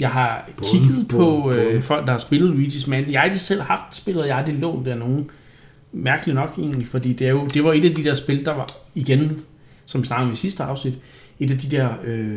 Jeg 0.00 0.10
har 0.10 0.48
Bum, 0.56 0.66
kigget 0.72 1.08
bum, 1.08 1.18
på 1.18 1.40
bum. 1.42 1.52
øh, 1.52 1.82
folk, 1.82 2.06
der 2.06 2.12
har 2.12 2.18
spillet 2.18 2.50
Luigi's 2.50 2.90
Mansion. 2.90 3.12
Jeg 3.12 3.20
har 3.20 3.24
ikke 3.24 3.38
selv 3.38 3.60
haft 3.60 3.96
spillet, 3.96 4.26
jeg 4.26 4.36
har 4.36 4.44
det 4.44 4.54
lånt 4.54 4.88
af 4.88 4.98
nogen. 4.98 5.30
Mærkeligt 5.92 6.34
nok 6.34 6.58
egentlig, 6.58 6.86
fordi 6.88 7.12
det, 7.12 7.26
er 7.26 7.30
jo, 7.30 7.46
det 7.46 7.64
var 7.64 7.72
et 7.72 7.84
af 7.84 7.94
de 7.94 8.04
der 8.04 8.14
spil, 8.14 8.44
der 8.44 8.54
var 8.54 8.68
igen, 8.94 9.40
som 9.86 10.00
vi 10.02 10.06
snakkede 10.06 10.26
om 10.26 10.32
i 10.32 10.36
sidste 10.36 10.62
afsnit, 10.62 10.94
et 11.40 11.50
af 11.50 11.58
de 11.58 11.76
der, 11.76 11.88
øh, 12.04 12.32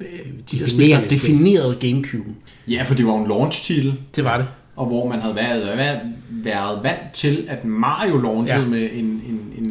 øh, 0.00 0.08
de 0.52 0.58
der 0.58 0.66
spil, 0.66 0.90
der 0.90 1.08
definerede 1.08 1.76
Gamecube. 1.80 2.30
Ja, 2.68 2.82
for 2.82 2.94
det 2.94 3.06
var 3.06 3.14
en 3.18 3.26
launch-titel, 3.28 3.94
Det 4.16 4.24
var 4.24 4.36
det. 4.38 4.46
og 4.76 4.86
hvor 4.86 5.08
man 5.08 5.20
havde 5.20 5.36
været, 5.36 5.76
været, 5.78 6.00
været 6.30 6.82
vant 6.82 7.12
til, 7.12 7.44
at 7.48 7.64
Mario 7.64 8.16
launchede 8.18 8.62
ja. 8.62 8.68
med 8.68 8.88
en, 8.92 9.04
en, 9.04 9.52
en, 9.58 9.69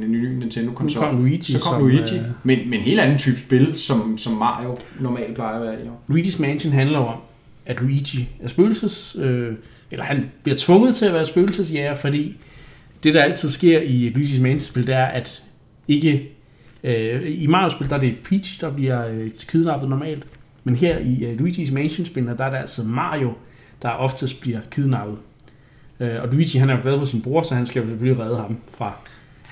en 0.57 0.63
ny 0.63 0.65
Nu 0.65 0.71
Nintendo-konsol. 0.71 1.03
kom 1.03 1.17
Luigi. 1.17 1.51
Så 1.51 1.59
kom 1.59 1.73
som, 1.73 1.81
Luigi, 1.81 2.15
øh, 2.15 2.23
men, 2.43 2.59
men 2.69 2.79
en 2.79 2.85
helt 2.85 2.99
anden 2.99 3.17
type 3.17 3.39
spil, 3.39 3.79
som, 3.79 4.17
som 4.17 4.33
Mario 4.33 4.77
normalt 4.99 5.35
plejer 5.35 5.55
at 5.55 5.61
være 5.61 5.75
i. 5.81 5.87
Luigi's 6.11 6.41
Mansion 6.41 6.73
handler 6.73 6.99
om, 6.99 7.19
at 7.65 7.81
Luigi 7.81 8.29
er 8.43 8.47
spøgelses... 8.47 9.15
Øh, 9.19 9.53
eller 9.91 10.05
han 10.05 10.31
bliver 10.43 10.57
tvunget 10.59 10.95
til 10.95 11.05
at 11.05 11.13
være 11.13 11.25
spøgelsesjæger, 11.25 11.95
fordi 11.95 12.37
det, 13.03 13.13
der 13.13 13.21
altid 13.21 13.49
sker 13.49 13.79
i 13.79 14.09
Luigi's 14.15 14.41
Mansion-spil, 14.41 14.87
det 14.87 14.95
er, 14.95 15.05
at 15.05 15.43
ikke... 15.87 16.29
Øh, 16.83 17.21
I 17.41 17.47
Mario-spil, 17.47 17.89
der 17.89 17.95
er 17.95 17.99
det 17.99 18.15
Peach, 18.29 18.61
der 18.61 18.71
bliver 18.71 19.07
øh, 19.07 19.29
kidnappet 19.47 19.89
normalt. 19.89 20.23
Men 20.63 20.75
her 20.75 20.97
i 20.97 21.23
øh, 21.23 21.39
Luigi's 21.39 21.73
Mansion-spillene, 21.73 22.37
der 22.37 22.45
er 22.45 22.49
det 22.49 22.57
altså 22.57 22.83
Mario, 22.83 23.33
der 23.81 23.89
oftest 23.89 24.41
bliver 24.41 24.59
kidnappet. 24.71 25.17
Øh, 25.99 26.21
og 26.21 26.27
Luigi, 26.27 26.57
han 26.57 26.69
er 26.69 26.75
jo 26.75 26.81
glad 26.81 26.99
for 26.99 27.05
sin 27.05 27.21
bror, 27.21 27.43
så 27.43 27.55
han 27.55 27.65
skal 27.65 27.87
selvfølgelig 27.87 28.23
redde 28.23 28.37
ham 28.37 28.57
fra 28.77 28.93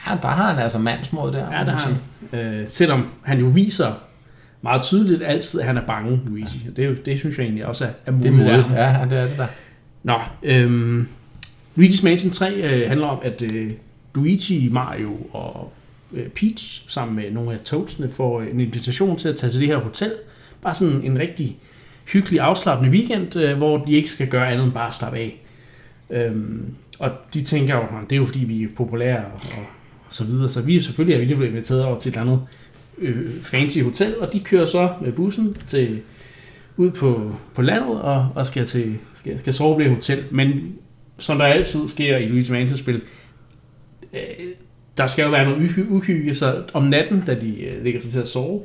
Ja, 0.09 0.17
der 0.21 0.27
har 0.27 0.53
han 0.53 0.63
altså 0.63 0.79
mandsmod 0.79 1.31
der. 1.31 1.57
Ja, 1.57 1.65
det 1.65 1.73
har 1.73 1.91
han. 2.31 2.61
Øh, 2.61 2.67
selvom 2.69 3.07
han 3.23 3.39
jo 3.39 3.45
viser 3.45 3.91
meget 4.61 4.81
tydeligt 4.81 5.23
altid, 5.23 5.59
at 5.59 5.65
han 5.67 5.77
er 5.77 5.81
bange, 5.81 6.21
Luigi. 6.25 6.65
Og 6.69 6.77
Det, 6.77 7.05
det 7.05 7.19
synes 7.19 7.37
jeg 7.37 7.43
egentlig 7.43 7.65
også 7.65 7.85
er, 7.85 7.89
er 8.05 8.11
Det 8.11 8.25
er. 8.25 8.31
Ja, 8.73 9.05
det 9.09 9.17
er 9.19 9.27
det 9.27 9.37
der. 9.37 9.47
Nå, 10.03 10.13
øhm, 10.43 11.07
Luigi's 11.77 12.03
Mansion 12.03 12.31
3 12.31 12.53
øh, 12.53 12.87
handler 12.87 13.07
om, 13.07 13.19
at 13.23 13.41
øh, 13.41 13.71
Luigi, 14.15 14.69
Mario 14.71 15.17
og 15.33 15.73
øh, 16.13 16.27
Peach 16.27 16.83
sammen 16.87 17.15
med 17.15 17.31
nogle 17.31 17.53
af 17.53 17.59
Toadsene 17.59 18.09
får 18.09 18.41
øh, 18.41 18.47
en 18.51 18.59
invitation 18.59 19.17
til 19.17 19.29
at 19.29 19.35
tage 19.35 19.49
til 19.49 19.59
det 19.59 19.67
her 19.67 19.77
hotel. 19.77 20.11
Bare 20.61 20.73
sådan 20.75 21.01
en 21.03 21.19
rigtig 21.19 21.57
hyggelig 22.13 22.39
afslappende 22.39 22.91
weekend, 22.91 23.35
øh, 23.35 23.57
hvor 23.57 23.77
de 23.85 23.91
ikke 23.91 24.09
skal 24.09 24.27
gøre 24.27 24.51
andet 24.51 24.63
end 24.65 24.73
bare 24.73 24.93
slappe 24.93 25.17
af. 25.17 25.41
Øhm, 26.09 26.73
og 26.99 27.11
de 27.33 27.43
tænker 27.43 27.75
jo, 27.75 27.81
"Nå, 27.81 27.97
det 28.01 28.11
er 28.11 28.15
jo 28.17 28.25
fordi, 28.25 28.39
vi 28.39 28.63
er 28.63 28.67
populære 28.77 29.25
og, 29.33 29.39
og 30.07 30.13
så 30.13 30.23
videre. 30.23 30.49
Så 30.49 30.61
vi 30.61 30.75
er 30.75 30.81
selvfølgelig 30.81 31.15
er 31.15 31.27
vi 31.27 31.35
blevet 31.35 31.51
inviteret 31.51 31.83
over 31.83 31.99
til 31.99 32.09
et 32.09 32.17
eller 32.17 32.31
andet 32.31 32.47
øh, 32.97 33.41
fancy 33.41 33.79
hotel, 33.79 34.19
og 34.19 34.33
de 34.33 34.39
kører 34.39 34.65
så 34.65 34.89
med 35.01 35.11
bussen 35.11 35.57
til 35.67 36.01
ud 36.77 36.91
på, 36.91 37.35
på 37.55 37.61
landet 37.61 38.01
og, 38.01 38.29
og 38.35 38.45
skal, 38.45 38.65
til, 38.65 38.97
skal, 39.15 39.39
skal 39.39 39.53
sove 39.53 39.75
på 39.75 39.81
et 39.81 39.89
hotel. 39.89 40.23
Men 40.31 40.75
som 41.17 41.37
der 41.37 41.45
altid 41.45 41.87
sker 41.87 42.17
i 42.17 42.27
Luigi 42.27 42.51
Mansion-spil, 42.51 43.01
øh, 44.13 44.19
der 44.97 45.07
skal 45.07 45.23
jo 45.23 45.29
være 45.29 45.45
noget 45.45 45.67
uhy- 45.67 45.89
uhygge, 45.89 46.35
så 46.35 46.63
om 46.73 46.83
natten, 46.83 47.23
da 47.27 47.33
de 47.33 47.61
øh, 47.61 47.83
ligger 47.83 48.01
sig 48.01 48.11
til 48.11 48.19
at 48.19 48.27
sove, 48.27 48.61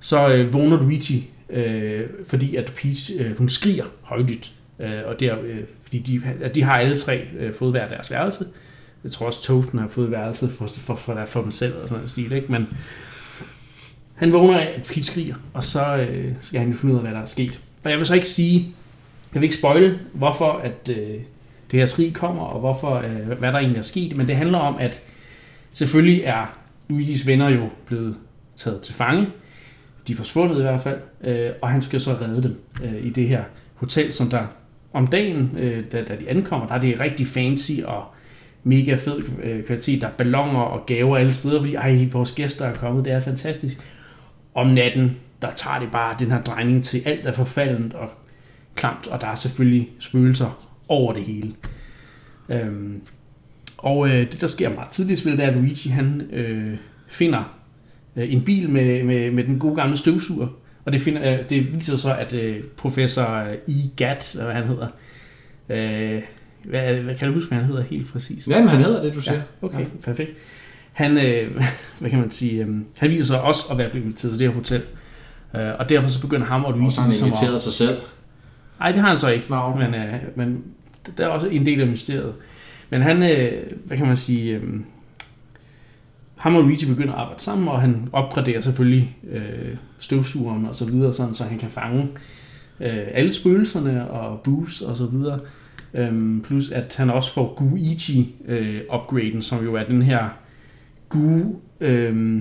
så 0.00 0.34
øh, 0.34 0.52
vågner 0.52 0.82
Luigi, 0.82 1.30
øh, 1.50 2.00
fordi 2.26 2.56
at 2.56 2.72
Peach, 2.76 3.10
øh, 3.18 3.38
hun 3.38 3.48
skriger 3.48 3.84
højlydt. 4.02 4.52
Øh, 4.80 5.00
og 5.06 5.20
der, 5.20 5.36
øh, 5.42 5.58
fordi 5.82 5.98
de, 5.98 6.22
de 6.54 6.62
har 6.62 6.72
alle 6.72 6.96
tre 6.96 7.26
øh, 7.38 7.54
fået 7.54 7.70
hver 7.72 7.88
deres 7.88 8.10
værelse. 8.10 8.44
Jeg 9.04 9.12
tror 9.12 9.26
også, 9.26 9.42
Toten 9.42 9.78
har 9.78 9.88
fået 9.88 10.10
værelset 10.10 10.52
for, 10.52 10.66
for, 10.66 10.94
for, 10.94 11.24
for 11.24 11.42
dem 11.42 11.50
selv 11.50 11.74
og 11.74 11.88
sådan 11.88 11.96
noget 11.96 12.10
stil, 12.10 12.32
ikke? 12.32 12.52
Men 12.52 12.68
han 14.14 14.32
vågner 14.32 14.58
af, 14.58 14.72
at 14.76 14.82
Pete 14.82 15.02
skriger, 15.02 15.34
og 15.54 15.64
så 15.64 15.96
øh, 15.96 16.32
skal 16.40 16.60
han 16.60 16.70
jo 16.70 16.76
finde 16.76 16.94
ud 16.94 16.98
af, 16.98 17.04
hvad 17.04 17.14
der 17.14 17.20
er 17.20 17.26
sket. 17.26 17.60
Og 17.84 17.90
jeg 17.90 17.98
vil 17.98 18.06
så 18.06 18.14
ikke 18.14 18.28
sige, 18.28 18.74
jeg 19.34 19.40
vil 19.40 19.42
ikke 19.42 19.56
spoile, 19.56 19.98
hvorfor 20.12 20.52
at 20.52 20.88
øh, 20.88 21.20
det 21.70 21.78
her 21.78 21.86
skrig 21.86 22.14
kommer, 22.14 22.42
og 22.42 22.60
hvorfor, 22.60 22.94
øh, 22.96 23.38
hvad 23.38 23.52
der 23.52 23.58
egentlig 23.58 23.78
er 23.78 23.82
sket, 23.82 24.16
men 24.16 24.26
det 24.26 24.36
handler 24.36 24.58
om, 24.58 24.76
at 24.78 25.00
selvfølgelig 25.72 26.22
er 26.24 26.58
Luigis 26.88 27.26
venner 27.26 27.48
jo 27.48 27.68
blevet 27.86 28.16
taget 28.56 28.80
til 28.80 28.94
fange. 28.94 29.28
De 30.06 30.12
er 30.12 30.16
forsvundet 30.16 30.58
i 30.58 30.62
hvert 30.62 30.80
fald, 30.80 30.98
øh, 31.24 31.50
og 31.62 31.68
han 31.68 31.82
skal 31.82 32.00
så 32.00 32.12
redde 32.20 32.42
dem 32.42 32.60
øh, 32.82 33.06
i 33.06 33.10
det 33.10 33.28
her 33.28 33.44
hotel, 33.74 34.12
som 34.12 34.30
der 34.30 34.46
om 34.92 35.06
dagen, 35.06 35.50
øh, 35.58 35.84
da, 35.92 36.04
da 36.04 36.16
de 36.16 36.28
ankommer, 36.28 36.66
der 36.66 36.74
er 36.74 36.80
det 36.80 37.00
rigtig 37.00 37.26
fancy 37.26 37.72
og 37.84 38.04
mega 38.64 38.94
fed 38.94 39.22
øh, 39.42 39.64
kvalitet. 39.64 40.00
Der 40.00 40.06
er 40.06 40.12
ballonger 40.12 40.60
og 40.60 40.86
gaver 40.86 41.16
alle 41.16 41.34
steder, 41.34 41.60
fordi 41.60 41.74
ej, 41.74 42.08
vores 42.12 42.32
gæster 42.32 42.64
er 42.64 42.74
kommet, 42.74 43.04
det 43.04 43.12
er 43.12 43.20
fantastisk. 43.20 43.78
Om 44.54 44.66
natten, 44.66 45.16
der 45.42 45.50
tager 45.50 45.80
det 45.80 45.90
bare 45.90 46.16
den 46.18 46.30
her 46.30 46.42
drejning 46.42 46.84
til 46.84 47.02
alt 47.04 47.26
er 47.26 47.32
forfaldent 47.32 47.94
og 47.94 48.10
klamt, 48.74 49.06
og 49.06 49.20
der 49.20 49.26
er 49.26 49.34
selvfølgelig 49.34 49.90
spøgelser 49.98 50.68
over 50.88 51.12
det 51.12 51.22
hele. 51.22 51.52
Øhm, 52.48 53.00
og 53.78 54.08
øh, 54.08 54.32
det, 54.32 54.40
der 54.40 54.46
sker 54.46 54.68
meget 54.68 54.90
tidligt 54.90 55.18
i 55.18 55.20
spillet, 55.20 55.38
det 55.38 55.44
er, 55.44 55.50
at 55.50 55.56
Luigi 55.56 55.88
han 55.88 56.20
øh, 56.32 56.78
finder 57.08 57.58
øh, 58.16 58.32
en 58.32 58.42
bil 58.42 58.70
med, 58.70 59.04
med, 59.04 59.30
med 59.30 59.44
den 59.44 59.58
gode 59.58 59.76
gamle 59.76 59.96
støvsuger, 59.96 60.48
og 60.84 60.92
det, 60.92 61.00
finder, 61.00 61.32
øh, 61.32 61.50
det 61.50 61.76
viser 61.78 61.96
så, 61.96 62.16
at 62.16 62.32
øh, 62.32 62.64
professor 62.76 63.34
øh, 63.34 63.52
E. 63.52 63.88
Gatt, 63.96 64.32
eller 64.32 64.44
hvad 64.44 64.54
han 64.54 64.66
hedder, 64.66 64.88
øh, 65.68 66.22
hvad, 66.64 66.94
hvad 66.94 67.14
kan 67.14 67.28
du 67.28 67.34
huske, 67.34 67.48
hvad 67.48 67.58
han 67.58 67.66
hedder 67.66 67.82
helt 67.82 68.12
præcist? 68.12 68.48
Jamen, 68.48 68.68
han 68.68 68.84
hedder 68.84 69.02
det, 69.02 69.14
du 69.14 69.20
siger. 69.20 69.36
Ja, 69.36 69.42
okay, 69.66 69.80
ja. 69.80 69.84
perfekt. 70.02 70.30
Han, 70.92 71.18
øh, 71.18 71.50
hvad 72.00 72.10
kan 72.10 72.18
man 72.20 72.30
sige, 72.30 72.62
øh, 72.64 72.68
han 72.98 73.10
viser 73.10 73.24
sig 73.24 73.40
også 73.42 73.62
at 73.70 73.78
være 73.78 73.90
blevet 73.90 74.04
inviteret 74.04 74.32
til 74.32 74.38
det 74.40 74.48
her 74.48 74.54
hotel. 74.54 74.82
Øh, 75.56 75.70
og 75.78 75.88
derfor 75.88 76.08
så 76.08 76.20
begynder 76.20 76.46
ham 76.46 76.64
og 76.64 76.72
Og 76.72 76.78
Louise 76.78 76.96
har 76.96 77.02
han 77.02 77.10
ligesom 77.10 77.28
at- 77.28 77.36
inviteret 77.42 77.60
sig 77.60 77.72
selv. 77.72 77.96
Nej, 78.80 78.92
det 78.92 79.00
har 79.00 79.08
han 79.08 79.18
så 79.18 79.28
ikke. 79.28 79.54
Okay. 79.54 79.84
Men, 79.86 79.94
øh, 79.94 80.14
men 80.34 80.64
der 81.18 81.24
er 81.24 81.28
også 81.28 81.46
en 81.46 81.66
del 81.66 81.80
af 81.80 81.86
mysteriet. 81.86 82.32
Men 82.90 83.02
han, 83.02 83.22
øh, 83.22 83.62
hvad 83.84 83.96
kan 83.96 84.06
man 84.06 84.16
sige, 84.16 84.54
øh, 84.56 84.62
ham 86.36 86.54
og 86.56 86.62
Luigi 86.62 86.86
begynder 86.86 87.12
at 87.12 87.18
arbejde 87.20 87.42
sammen, 87.42 87.68
og 87.68 87.80
han 87.80 88.08
opgraderer 88.12 88.60
selvfølgelig 88.60 89.16
øh, 89.30 89.42
støvsugeren 89.98 90.66
og 90.66 90.76
så 90.76 90.84
videre, 90.84 91.14
sådan, 91.14 91.34
så 91.34 91.44
han 91.44 91.58
kan 91.58 91.70
fange 91.70 92.08
øh, 92.80 92.98
alle 93.14 93.34
spøgelserne 93.34 94.10
og 94.10 94.40
Boos 94.40 94.80
og 94.80 94.96
så 94.96 95.06
videre. 95.06 95.38
Øhm, 95.94 96.40
plus 96.46 96.70
at 96.70 96.94
han 96.96 97.10
også 97.10 97.32
får 97.34 97.54
Guigi 97.56 98.34
øh, 98.48 98.80
upgraden, 98.94 99.42
som 99.42 99.64
jo 99.64 99.74
er 99.74 99.84
den 99.84 100.02
her 100.02 100.28
Gu, 101.08 101.56
øh, 101.80 102.36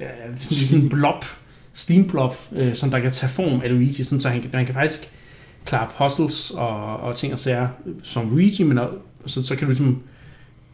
ja, 0.00 0.06
sådan, 0.36 0.38
sådan 0.38 0.82
en 0.82 0.88
blob, 0.88 1.24
steamblob, 1.72 2.34
øh, 2.52 2.74
som 2.74 2.90
der 2.90 2.98
kan 2.98 3.10
tage 3.10 3.30
form 3.30 3.60
af 3.64 3.70
Luigi, 3.70 4.04
sådan, 4.04 4.20
så 4.20 4.28
han, 4.28 4.40
kan- 4.40 4.50
han 4.54 4.66
kan 4.66 4.74
faktisk 4.74 5.08
klare 5.64 5.88
puzzles 5.98 6.50
og, 6.50 6.96
og 6.96 7.16
ting 7.16 7.32
og 7.32 7.38
sager 7.38 7.68
som 8.02 8.30
Luigi, 8.30 8.62
men 8.62 8.78
også, 8.78 8.94
så, 9.26 9.42
så 9.42 9.56
kan 9.56 9.64
du 9.66 9.70
ligesom, 9.70 10.02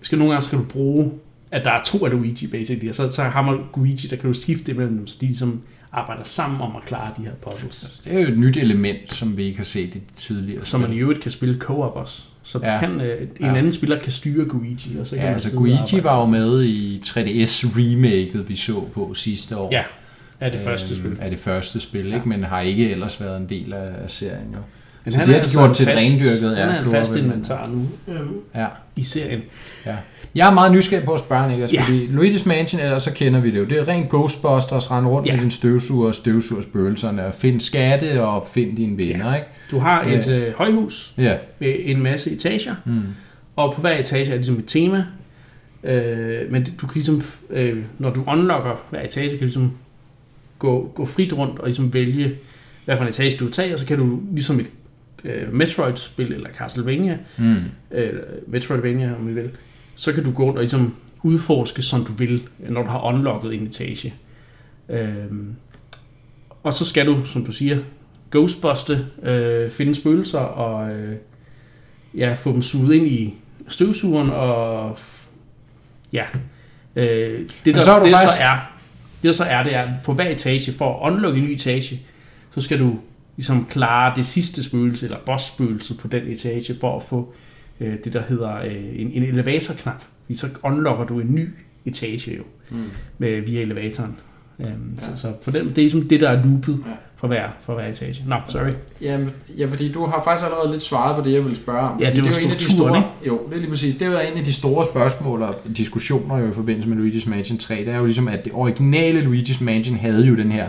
skal 0.03 0.19
nogle 0.19 0.33
gange 0.33 0.45
skal 0.47 0.59
du 0.59 0.65
bruge, 0.65 1.13
at 1.51 1.65
der 1.65 1.71
er 1.71 1.83
to 1.83 2.05
af 2.07 2.11
Luigi 2.13 2.47
basically, 2.47 2.89
og 2.89 2.95
så, 2.95 3.09
så 3.09 3.23
har 3.23 3.43
man 3.43 3.59
Luigi, 3.77 4.09
der 4.09 4.17
kan 4.17 4.27
du 4.29 4.33
skifte 4.35 4.73
imellem 4.73 4.97
dem, 4.97 5.07
så 5.07 5.17
de 5.21 5.27
ligesom 5.27 5.61
arbejder 5.95 6.25
sammen 6.25 6.61
om 6.61 6.77
at 6.77 6.83
klare 6.87 7.11
de 7.19 7.23
her 7.23 7.33
puzzles. 7.43 8.01
Det 8.05 8.15
er 8.15 8.21
jo 8.21 8.29
et 8.29 8.39
nyt 8.39 8.57
element, 8.57 9.13
som 9.15 9.37
vi 9.37 9.43
ikke 9.45 9.57
har 9.57 9.65
set 9.65 9.95
i 9.95 10.01
tidligere 10.17 10.67
Så 10.67 10.79
man 10.79 10.87
i 10.91 10.93
spil. 10.93 11.01
øvrigt 11.03 11.21
kan 11.21 11.31
spille 11.31 11.59
co-op 11.61 11.97
også. 11.97 12.23
Så 12.43 12.59
Ja. 12.63 12.79
kan, 12.81 13.01
øh, 13.01 13.21
en 13.23 13.29
Ja. 13.41 13.55
anden 13.57 13.73
spiller 13.73 13.99
kan 13.99 14.13
styre 14.13 14.49
Luigi, 14.49 14.99
og 14.99 15.07
så 15.07 15.17
kan 15.17 15.25
Ja, 15.25 15.33
altså 15.33 15.57
arbejde 15.57 16.05
var 16.05 16.21
jo 16.21 16.27
med 16.27 16.63
i 16.65 17.03
3DS-remaket, 17.07 18.49
vi 18.49 18.57
så 18.57 18.85
på 18.95 19.15
sidste 19.15 19.57
år. 19.57 19.69
Ja, 19.73 19.83
er 20.41 20.51
det 20.51 20.61
første 20.61 20.97
spil. 20.97 21.07
Øhm, 21.11 21.19
Er 21.21 21.31
det 21.31 21.39
første 21.39 21.81
spil, 21.81 22.07
Ja. 22.09 22.15
ikke? 22.15 22.29
men 22.29 22.45
har 22.45 22.61
ikke 22.61 22.91
ellers 22.91 23.21
været 23.21 23.37
en 23.41 23.49
del 23.49 23.73
af, 23.73 23.93
af 24.05 24.11
serien. 24.11 24.47
Jo. 24.53 24.59
Men 25.05 25.12
så 25.12 25.19
han 25.19 25.27
det 25.29 25.33
er 25.33 25.37
har 25.37 25.40
de 25.40 25.43
altså 25.43 25.59
gjort 25.59 25.77
til 25.77 25.87
fast- 25.87 26.05
rendyrket, 26.05 26.57
ja, 26.59 26.62
Han 26.67 26.75
er 26.75 26.85
en 26.85 26.90
fast 26.90 27.17
inventar 27.17 27.67
nu 27.69 27.87
øhm, 28.14 28.40
Ja. 28.55 28.67
i 28.97 29.03
serien. 29.05 29.43
Jeg 30.35 30.49
er 30.49 30.55
meget 30.55 30.73
nysgerrig 30.73 31.05
på 31.05 31.12
at 31.12 31.21
spørge, 31.21 31.49
Niklas, 31.49 31.73
Ja. 31.73 31.77
ja. 31.79 31.83
fordi 31.83 32.01
Luigi's 32.07 32.49
Mansion, 32.49 32.81
ellers 32.81 33.03
så 33.03 33.12
kender 33.14 33.40
vi 33.40 33.51
det 33.51 33.59
jo. 33.59 33.64
Det 33.64 33.79
er 33.79 33.88
rent 33.88 34.09
Ghostbusters, 34.11 34.90
rende 34.90 35.11
rundt 35.11 35.27
Ja. 35.27 35.33
ja. 35.33 35.37
med 35.37 35.43
din 35.43 35.51
støvsuger 35.51 36.07
og 36.09 36.14
støvsuger 36.14 36.62
spøgelserne, 36.62 37.27
og 37.27 37.35
find 37.35 37.61
skatte 37.61 38.23
og 38.23 38.47
find 38.53 38.77
dine 38.77 38.99
venner, 38.99 39.29
ja. 39.29 39.35
ikke? 39.35 39.47
Du 39.71 39.79
har 39.79 40.03
et 40.03 40.27
Ja. 40.27 40.33
øh, 40.38 40.55
højhus 40.57 41.14
Ja. 41.19 41.37
med 41.59 41.75
en 41.85 42.03
masse 42.03 42.31
etager, 42.33 42.75
Mm. 42.85 43.01
og 43.57 43.75
på 43.75 43.81
hver 43.81 43.99
etage 43.99 44.31
er 44.31 44.35
ligesom 44.35 44.59
et 44.59 44.64
tema. 44.67 45.05
Øh, 45.85 46.53
men 46.53 46.64
du 46.81 46.87
kan 46.87 46.95
ligesom, 46.95 47.23
øh, 47.51 47.83
når 47.99 48.11
du 48.11 48.25
unlocker 48.27 48.85
hver 48.90 49.03
etage, 49.05 49.29
kan 49.29 49.38
du 49.38 49.45
ligesom 49.45 49.73
gå, 50.59 50.93
gå 50.95 51.05
frit 51.07 51.33
rundt 51.33 51.59
og 51.59 51.67
ligesom 51.67 51.95
vælge, 51.95 52.33
hvad 52.85 52.97
for 52.97 53.05
en 53.05 53.09
etage 53.09 53.37
du 53.37 53.45
vil 53.45 53.53
tage, 53.53 53.73
og 53.73 53.79
så 53.79 53.87
kan 53.87 53.99
du 53.99 54.21
ligesom 54.33 54.61
et 54.61 54.67
øh, 55.25 55.53
Metroid-spil, 55.53 56.33
eller 56.33 56.51
Castlevania, 56.51 57.19
Mm. 57.39 57.57
øh, 57.91 58.13
Metroidvania 58.47 59.15
om 59.21 59.29
I 59.29 59.33
vil, 59.33 59.51
så 59.95 60.13
kan 60.13 60.25
du 60.25 60.33
gå 60.33 60.43
rundt 60.45 60.57
og 60.59 60.63
ligesom 60.63 60.95
udforske, 61.23 61.83
som 61.83 62.05
du 62.05 62.13
vil, 62.13 62.43
når 62.59 62.83
du 62.83 62.89
har 62.89 63.05
unlocket 63.05 63.55
en 63.55 63.63
etage. 63.67 64.15
Øhm, 64.89 65.55
og 66.63 66.75
så 66.75 66.85
skal 66.85 67.07
du, 67.07 67.25
som 67.25 67.45
du 67.45 67.53
siger, 67.53 67.79
ghostbuste, 68.31 69.07
øh, 69.23 69.71
finde 69.71 69.95
spøgelser 69.95 70.39
og 70.39 70.91
øh, 70.91 71.17
ja, 72.15 72.33
få 72.35 72.53
dem 72.53 72.63
suget 72.63 72.95
ind 72.95 73.07
i 73.07 73.35
støvsugeren 73.69 74.31
og 74.31 74.99
ja, 76.13 76.25
øh, 76.97 77.05
det, 77.07 77.51
Men 77.65 77.75
der, 77.75 77.81
så 77.81 77.93
er 77.93 78.03
det, 78.03 78.11
faktisk- 78.13 78.37
så 78.37 78.43
er, 78.43 78.57
det 79.23 79.29
der 79.29 79.33
så 79.33 79.45
er, 79.45 79.63
det 79.63 79.75
er, 79.75 79.89
på 80.05 80.13
hver 80.13 80.29
etage, 80.29 80.73
for 80.73 81.07
at 81.07 81.13
unlocke 81.13 81.39
en 81.39 81.45
ny 81.45 81.51
etage, 81.51 82.01
så 82.55 82.61
skal 82.61 82.79
du 82.81 82.99
ligesom 83.37 83.66
klare 83.70 84.12
det 84.16 84.27
sidste 84.27 84.64
spøgelse, 84.64 85.07
eller 85.07 85.18
boss-spøgelse 85.27 85.94
på 85.97 86.09
den 86.09 86.23
etage, 86.27 86.75
for 86.81 86.97
at 86.97 87.03
få 87.03 87.33
øh, 87.81 87.94
det, 88.05 88.12
der 88.12 88.23
hedder 88.29 88.57
øh, 88.57 88.73
en, 89.01 89.11
en 89.12 89.23
elevatorknap. 89.23 90.03
Fordi 90.27 90.38
så 90.38 90.47
unlocker 90.62 91.05
du 91.05 91.20
en 91.20 91.35
ny 91.35 91.49
etage 91.87 92.37
jo, 92.37 92.42
Mm. 92.70 92.77
med, 93.18 93.40
via 93.40 93.61
elevatoren. 93.61 94.16
Um, 94.59 94.64
ja. 94.66 94.70
så, 94.99 95.11
så 95.16 95.33
på 95.44 95.51
den, 95.51 95.64
det 95.68 95.79
er 95.79 95.83
ligesom 95.83 96.09
det, 96.09 96.20
der 96.20 96.31
er 96.31 96.42
loopet 96.44 96.79
Ja. 96.87 96.92
for 97.16 97.27
hver, 97.29 97.49
for 97.61 97.75
hver 97.75 97.87
etage. 97.87 98.25
Nå, 98.27 98.37
sorry. 98.49 98.70
Jamen, 99.01 99.31
ja, 99.59 99.66
fordi 99.66 99.92
du 99.92 100.07
har 100.07 100.23
faktisk 100.25 100.47
allerede 100.47 100.73
lidt 100.73 100.83
svaret 100.83 101.16
på 101.23 101.29
det, 101.29 101.35
jeg 101.35 101.42
ville 101.42 101.57
spørge 101.57 101.81
om. 101.81 102.01
Ja, 102.01 102.07
Fordi 102.09 102.16
det 102.16 102.25
var 102.25 102.31
er 102.37 102.40
jo 102.40 102.47
en 102.47 102.51
af 102.53 102.57
de 102.59 102.73
store, 102.73 103.05
Jo, 103.27 103.40
det 103.49 103.57
er 103.57 103.61
lige 103.61 103.70
præcis. 103.70 103.94
Det 103.94 104.03
er 104.03 104.11
jo 104.11 104.18
en 104.33 104.38
af 104.38 104.44
de 104.44 104.53
store 104.53 104.87
spørgsmål 104.87 105.42
og 105.42 105.55
diskussioner 105.77 106.38
jo 106.38 106.51
i 106.51 106.55
forbindelse 106.55 106.88
med 106.88 106.97
Luigi's 107.12 107.31
Mansion 107.31 107.59
3. 107.59 107.75
Det 107.77 107.88
er 107.88 107.97
jo 107.97 108.05
ligesom, 108.05 108.29
at 108.29 108.44
det 108.44 108.53
originale 108.53 109.20
Luigi's 109.20 109.64
Mansion 109.64 109.97
havde 109.97 110.27
jo 110.27 110.37
den 110.37 110.53
her... 110.53 110.68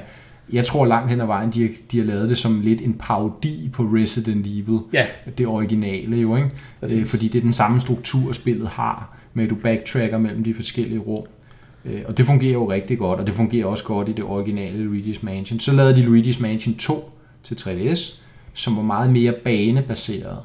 Jeg 0.54 0.66
tror 0.66 0.86
langt 0.86 1.10
hen 1.10 1.22
ad 1.22 1.26
vejen, 1.26 1.50
de 1.52 1.62
har, 1.62 1.70
de 1.92 1.98
har 1.98 2.06
lavet 2.06 2.30
det 2.30 2.38
som 2.38 2.62
lidt 2.64 2.82
en 2.82 2.94
parodi 3.00 3.70
på 3.74 3.84
Resident 3.84 4.48
Evil. 4.48 4.80
Ja, 4.94 5.06
Det 5.38 5.48
originale 5.48 6.18
jo, 6.18 6.36
ikke? 6.36 6.50
Øh, 6.84 7.06
fordi 7.06 7.28
det 7.28 7.40
er 7.40 7.44
den 7.44 7.54
samme 7.54 7.80
struktur, 7.80 8.32
spillet 8.32 8.68
har, 8.68 9.18
med 9.34 9.44
at 9.44 9.50
du 9.50 9.56
backtracker 9.56 10.18
mellem 10.18 10.44
de 10.44 10.54
forskellige 10.54 11.00
rum. 11.00 11.26
Øh, 11.86 12.02
Og 12.08 12.18
det 12.18 12.26
fungerer 12.26 12.54
jo 12.54 12.72
rigtig 12.72 12.98
godt, 12.98 13.20
og 13.20 13.28
det 13.28 13.36
fungerer 13.36 13.66
også 13.66 13.84
godt 13.84 14.10
i 14.10 14.12
det 14.12 14.24
originale 14.24 14.86
Luigi's 14.92 15.20
Mansion. 15.22 15.60
Så 15.60 15.74
lavede 15.74 15.96
de 15.96 16.06
Luigi's 16.06 16.42
Mansion 16.42 16.76
2 16.76 17.12
til 17.44 17.56
3DS, 17.56 18.20
som 18.54 18.76
var 18.76 18.82
meget 18.84 19.10
mere 19.12 19.34
banebaseret. 19.44 20.38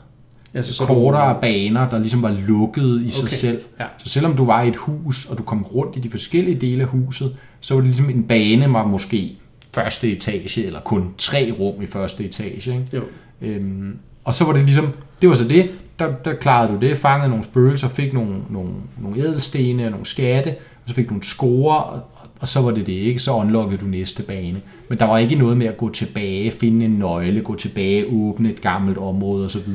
altså, 0.54 0.74
Så 0.74 0.84
kortere 0.84 1.40
baner, 1.40 1.88
der 1.88 1.98
ligesom 1.98 2.22
var 2.22 2.36
lukket 2.48 3.02
i 3.06 3.10
sig 3.10 3.22
Okay. 3.24 3.30
selv. 3.30 3.58
Ja. 3.80 3.84
Så 3.98 4.08
selvom 4.08 4.36
du 4.36 4.44
var 4.44 4.62
i 4.62 4.68
et 4.68 4.76
hus, 4.76 5.26
og 5.26 5.38
du 5.38 5.42
kom 5.42 5.62
rundt 5.62 5.96
i 5.96 6.00
de 6.00 6.10
forskellige 6.10 6.60
dele 6.60 6.82
af 6.82 6.88
huset, 6.88 7.36
så 7.60 7.74
var 7.74 7.80
det 7.80 7.88
ligesom 7.88 8.10
en 8.10 8.22
bane, 8.22 8.72
var 8.72 8.86
måske 8.86 9.36
første 9.74 10.12
etage, 10.12 10.66
eller 10.66 10.80
kun 10.80 11.14
tre 11.18 11.54
rum 11.58 11.82
i 11.82 11.86
første 11.86 12.24
etage. 12.24 12.70
Ikke? 12.74 12.86
Jo. 12.92 13.02
Øhm, 13.42 13.98
og 14.24 14.34
så 14.34 14.44
var 14.44 14.52
det 14.52 14.62
ligesom, 14.62 14.88
det 15.20 15.28
var 15.28 15.34
så 15.34 15.48
det, 15.48 15.70
der, 15.98 16.12
der 16.24 16.34
klarede 16.34 16.72
du 16.72 16.80
det, 16.80 16.98
fangede 16.98 17.28
nogle 17.28 17.44
spøgelser, 17.44 17.88
fik 17.88 18.12
nogle, 18.12 18.34
nogle, 18.50 18.70
nogle 18.98 19.18
ædelstene 19.18 19.84
og 19.84 19.90
nogle 19.90 20.06
skatte, 20.06 20.48
og 20.50 20.88
så 20.88 20.94
fik 20.94 21.04
du 21.04 21.10
nogle 21.10 21.24
score, 21.24 21.84
og, 21.84 22.00
og 22.40 22.48
så 22.48 22.60
var 22.60 22.70
det 22.70 22.86
det, 22.86 22.92
ikke? 22.92 23.20
Så 23.20 23.32
unlockede 23.32 23.80
du 23.80 23.86
næste 23.86 24.22
bane. 24.22 24.60
Men 24.88 24.98
der 24.98 25.04
var 25.04 25.18
ikke 25.18 25.34
noget 25.34 25.56
med 25.56 25.66
at 25.66 25.76
gå 25.76 25.90
tilbage, 25.90 26.50
finde 26.50 26.84
en 26.84 26.90
nøgle, 26.90 27.40
gå 27.40 27.54
tilbage, 27.54 28.06
åbne 28.06 28.50
et 28.50 28.60
gammelt 28.60 28.98
område 28.98 29.44
osv. 29.44 29.68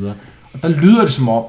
Og 0.53 0.62
der 0.62 0.69
lyder 0.69 1.01
det 1.01 1.12
som 1.12 1.29
om, 1.29 1.43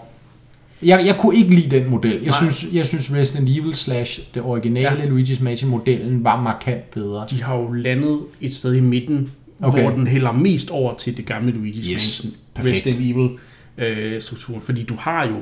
jeg, 0.83 1.03
jeg 1.07 1.17
kunne 1.19 1.37
ikke 1.37 1.55
lide 1.55 1.71
den 1.81 1.91
model. 1.91 2.11
Jeg 2.13 2.21
Nej. 2.21 2.33
synes, 2.53 2.75
jeg 2.75 2.87
synes 2.87 3.15
Resident 3.15 3.49
Evil 3.59 3.75
slash 3.75 4.21
det 4.35 4.43
originale 4.43 5.03
Ja. 5.03 5.07
Luigi's 5.07 5.45
Mansion 5.45 5.71
modellen 5.71 6.25
var 6.25 6.43
markant 6.43 6.91
bedre. 6.91 7.27
De 7.31 7.43
har 7.43 7.57
jo 7.57 7.73
landet 7.73 8.21
et 8.41 8.55
sted 8.55 8.75
i 8.75 8.81
midten, 8.81 9.33
okay. 9.63 9.83
Hvor 9.83 9.91
den 9.91 10.07
hælder 10.07 10.33
mest 10.33 10.71
over 10.71 10.95
til 10.97 11.17
det 11.17 11.27
gamle 11.27 11.53
Luigi's 11.53 11.91
Yes. 11.93 12.23
Mansion, 12.25 12.33
Perfekt. 12.55 12.77
Resident 12.77 13.11
Evil 13.11 13.31
øh, 13.79 14.23
strukturen. 14.23 14.61
Fordi 14.61 14.83
du 14.83 14.95
har 14.95 15.27
jo, 15.27 15.37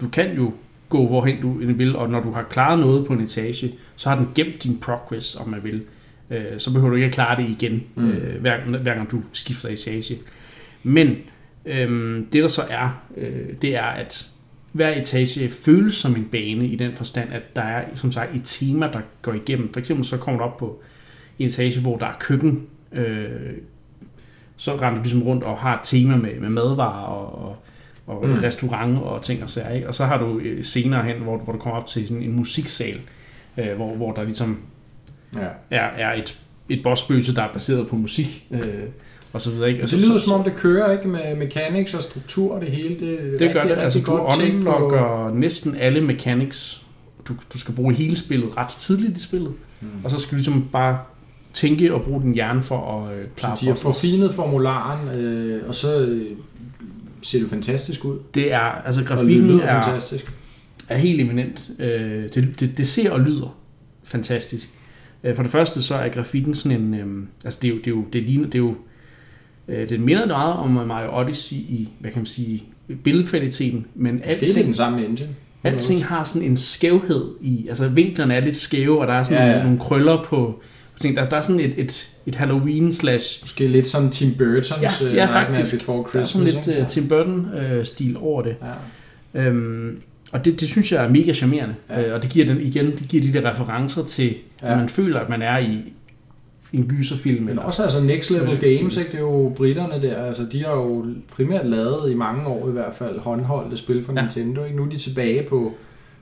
du 0.00 0.08
kan 0.08 0.36
jo 0.36 0.52
gå 0.88 1.06
hvorhen 1.06 1.40
du 1.42 1.52
vil, 1.72 1.96
og 1.96 2.10
når 2.10 2.20
du 2.20 2.30
har 2.32 2.42
klaret 2.42 2.78
noget 2.78 3.06
på 3.06 3.12
en 3.12 3.20
etage, 3.20 3.72
så 3.96 4.08
har 4.08 4.16
den 4.16 4.28
gemt 4.34 4.64
din 4.64 4.78
progress, 4.78 5.36
om 5.36 5.48
man 5.48 5.60
vil. 5.64 5.82
Øh, 6.30 6.58
så 6.58 6.72
behøver 6.72 6.90
du 6.90 6.94
ikke 6.96 7.06
at 7.06 7.12
klare 7.12 7.42
det 7.42 7.48
igen. 7.50 7.82
Mm. 7.94 8.10
øh, 8.10 8.40
hver, 8.40 8.56
hver 8.64 8.94
gang 8.94 9.10
du 9.10 9.22
skifter 9.32 9.68
etage. 9.68 10.18
Men 10.82 11.16
øh, 11.66 12.16
det 12.32 12.42
der 12.42 12.48
så 12.48 12.62
er, 12.70 13.02
øh, 13.16 13.30
det 13.62 13.76
er, 13.76 13.82
at 13.82 14.26
hver 14.74 15.00
etage 15.00 15.48
føles 15.50 15.94
som 15.94 16.16
en 16.16 16.24
bane 16.24 16.66
i 16.66 16.76
den 16.76 16.94
forstand, 16.94 17.32
at 17.32 17.56
der 17.56 17.62
er 17.62 17.84
som 17.94 18.12
sagt 18.12 18.34
et 18.34 18.40
tema, 18.44 18.86
der 18.92 19.00
går 19.22 19.32
igennem. 19.32 19.72
For 19.72 19.80
eksempel 19.80 20.04
så 20.06 20.16
kommer 20.16 20.38
du 20.38 20.44
op 20.44 20.56
på 20.56 20.82
en 21.38 21.46
etage, 21.46 21.80
hvor 21.80 21.96
der 21.96 22.06
er 22.06 22.16
køkken. 22.20 22.66
Øh, 22.92 23.52
så 24.56 24.74
render 24.76 24.96
du 24.96 25.02
ligesom 25.02 25.22
rundt 25.22 25.44
og 25.44 25.58
har 25.58 25.74
et 25.74 25.80
tema 25.84 26.16
med, 26.16 26.40
med 26.40 26.48
madvarer 26.48 27.04
og, 27.06 27.48
og, 28.06 28.22
og 28.22 28.28
mm. 28.28 28.34
Restaurant 28.34 28.98
og 28.98 29.22
ting 29.22 29.42
og 29.42 29.50
sager. 29.50 29.70
Ikke? 29.70 29.88
Og 29.88 29.94
så 29.94 30.04
har 30.04 30.18
du 30.18 30.38
øh, 30.38 30.64
senere 30.64 31.02
hen, 31.02 31.16
hvor, 31.16 31.38
hvor 31.38 31.52
du 31.52 31.58
kommer 31.58 31.80
op 31.80 31.86
til 31.86 32.08
sådan 32.08 32.22
en 32.22 32.32
musiksal, 32.36 33.00
øh, 33.58 33.76
hvor, 33.76 33.94
hvor 33.94 34.12
der 34.12 34.22
ligesom 34.22 34.62
Ja. 35.36 35.48
er, 35.70 35.80
er 35.82 36.14
et, 36.14 36.40
et 36.68 36.82
bossbøse, 36.82 37.34
der 37.34 37.42
er 37.42 37.52
baseret 37.52 37.88
på 37.88 37.96
musik. 37.96 38.46
Øh, 38.50 38.84
og 39.34 39.40
så 39.42 39.50
videre, 39.50 39.70
ikke? 39.70 39.82
Og 39.82 39.90
det 39.90 39.98
lyder 40.02 40.18
som 40.18 40.32
om, 40.32 40.44
det 40.44 40.56
kører 40.56 40.92
ikke 40.92 41.08
med 41.08 41.36
mechanics 41.36 41.94
og 41.94 42.02
struktur 42.02 42.54
og 42.54 42.60
det 42.60 42.68
hele. 42.70 42.88
Det, 42.88 43.36
Det 43.38 43.52
gør 43.52 43.62
det. 43.62 43.70
Altså, 43.78 43.98
du 43.98 44.04
på- 44.04 44.28
unlocker 44.42 45.34
næsten 45.34 45.76
alle 45.76 46.00
mechanics, 46.00 46.82
du, 47.28 47.34
du 47.52 47.58
skal 47.58 47.74
bruge 47.74 47.94
hele 47.94 48.16
spillet 48.16 48.56
ret 48.56 48.68
tidligt 48.68 49.18
i 49.18 49.22
spillet. 49.22 49.52
Mm. 49.80 49.88
Og 50.04 50.10
så 50.10 50.18
skal 50.18 50.30
du 50.30 50.36
ligesom 50.36 50.68
bare 50.72 50.98
tænke 51.52 51.94
og 51.94 52.02
bruge 52.02 52.22
din 52.22 52.34
hjerne 52.34 52.62
for 52.62 52.98
at 53.08 53.18
øh, 53.18 53.24
klare 53.36 53.56
Så 53.56 53.60
de 53.64 53.66
har 53.68 53.74
forfinet 53.74 54.34
formularen, 54.34 55.08
øh, 55.18 55.62
og 55.68 55.74
så 55.74 56.00
øh, 56.00 56.26
ser 57.22 57.38
det 57.40 57.50
fantastisk 57.50 58.04
ud. 58.04 58.18
Det 58.34 58.52
er, 58.52 58.58
altså 58.60 59.00
Og 59.00 59.06
grafikken 59.06 59.46
lyder 59.46 59.62
er, 59.62 59.82
fantastisk. 59.82 60.32
er 60.88 60.96
helt 60.96 61.20
eminent. 61.20 61.70
Øh, 61.78 62.22
det, 62.34 62.60
det, 62.60 62.78
det 62.78 62.86
ser 62.88 63.10
og 63.10 63.20
lyder 63.20 63.56
fantastisk. 64.04 64.70
Øh, 65.24 65.36
for 65.36 65.42
det 65.42 65.52
første 65.52 65.82
så 65.82 65.94
er 65.94 66.08
grafikken 66.08 66.54
sådan 66.54 66.80
en, 66.82 66.94
øh, 66.94 67.26
altså 67.44 67.58
det 67.62 67.68
er 67.68 67.72
jo, 67.72 67.78
det 67.78 67.86
er 67.86 67.90
jo, 67.90 68.04
det 68.12 68.22
ligner, 68.22 68.44
det 68.46 68.54
er 68.54 68.58
jo, 68.58 68.74
øh, 69.68 69.88
det 69.88 70.00
minder 70.00 70.26
meget 70.26 70.54
om 70.54 70.70
Mario 70.70 71.18
Odyssey 71.20 71.56
i, 71.56 71.88
hvad 72.00 72.10
kan 72.10 72.18
man 72.20 72.26
sige, 72.26 72.62
billedkvaliteten, 73.04 73.86
men 73.94 74.14
Det 74.14 74.22
er 74.24 74.28
alting, 74.30 74.66
den 74.66 74.74
samme 74.74 75.04
engine. 75.06 75.28
alting 75.64 76.04
har 76.04 76.24
sådan 76.24 76.48
en 76.48 76.56
skævhed 76.56 77.24
i, 77.40 77.66
altså 77.68 77.88
vinklerne 77.88 78.34
er 78.34 78.40
lidt 78.40 78.56
skæve, 78.56 79.00
og 79.00 79.06
der 79.06 79.12
er 79.12 79.24
sådan 79.24 79.38
Ja, 79.38 79.46
ja, 79.46 79.56
ja. 79.56 79.62
nogle 79.62 79.78
krøller 79.78 80.22
på, 80.22 80.60
ting. 81.00 81.16
Der, 81.16 81.24
der 81.24 81.36
er 81.36 81.40
sådan 81.40 81.60
et, 81.60 81.74
et, 81.76 82.10
et 82.26 82.34
Halloween 82.34 82.92
slash 82.92 83.42
Måske 83.42 83.66
lidt 83.66 83.86
som 83.86 84.10
Tim 84.10 84.34
Burtons 84.38 84.72
Ja, 85.02 85.08
øh, 85.08 85.14
ja, 85.14 85.26
faktisk. 85.26 85.78
Before 85.78 85.96
Der 85.96 86.02
er 86.02 86.08
Christmas. 86.08 86.30
sådan 86.30 86.46
lidt 86.46 86.66
ikke? 86.68 86.80
uh, 86.80 86.86
Tim 86.86 87.08
Burton-stil 87.08 88.16
over 88.16 88.42
det. 88.42 88.56
Ja. 89.34 89.40
Øhm, 89.46 89.98
og 90.32 90.44
det, 90.44 90.60
det 90.60 90.68
synes 90.68 90.92
jeg 90.92 91.04
er 91.04 91.08
mega 91.08 91.32
charmerende. 91.32 91.74
Ja. 91.90 92.08
Øh, 92.08 92.14
og 92.14 92.22
det 92.22 92.30
giver 92.30 92.46
den 92.46 92.60
igen, 92.60 92.86
det 92.86 93.08
giver 93.08 93.22
de 93.22 93.32
der 93.32 93.50
referencer 93.50 94.04
til. 94.04 94.34
Ja. 94.62 94.72
at 94.72 94.78
man 94.78 94.88
føler, 94.88 95.20
at 95.20 95.28
man 95.28 95.42
er 95.42 95.58
i 95.58 95.78
en 96.74 96.86
gyserfilm. 96.88 97.40
Men 97.40 97.48
Eller, 97.48 97.62
også 97.62 97.82
altså 97.82 98.00
Next 98.02 98.30
Level. 98.30 98.46
Games, 98.78 98.96
ikke? 98.96 99.10
det 99.10 99.16
er 99.16 99.20
jo 99.20 99.52
britterne 99.56 100.02
der, 100.02 100.16
altså 100.24 100.42
de 100.52 100.64
har 100.64 100.72
jo 100.72 101.06
primært 101.30 101.66
lavet 101.66 102.10
i 102.10 102.14
mange 102.14 102.46
år 102.46 102.68
i 102.68 102.72
hvert 102.72 102.94
fald 102.94 103.18
håndholdte 103.18 103.76
spil 103.76 104.04
for 104.04 104.12
Ja. 104.12 104.20
Nintendo. 104.20 104.64
Ikke? 104.64 104.76
Nu 104.76 104.84
er 104.84 104.88
de 104.88 104.98
tilbage 104.98 105.42
på, 105.42 105.72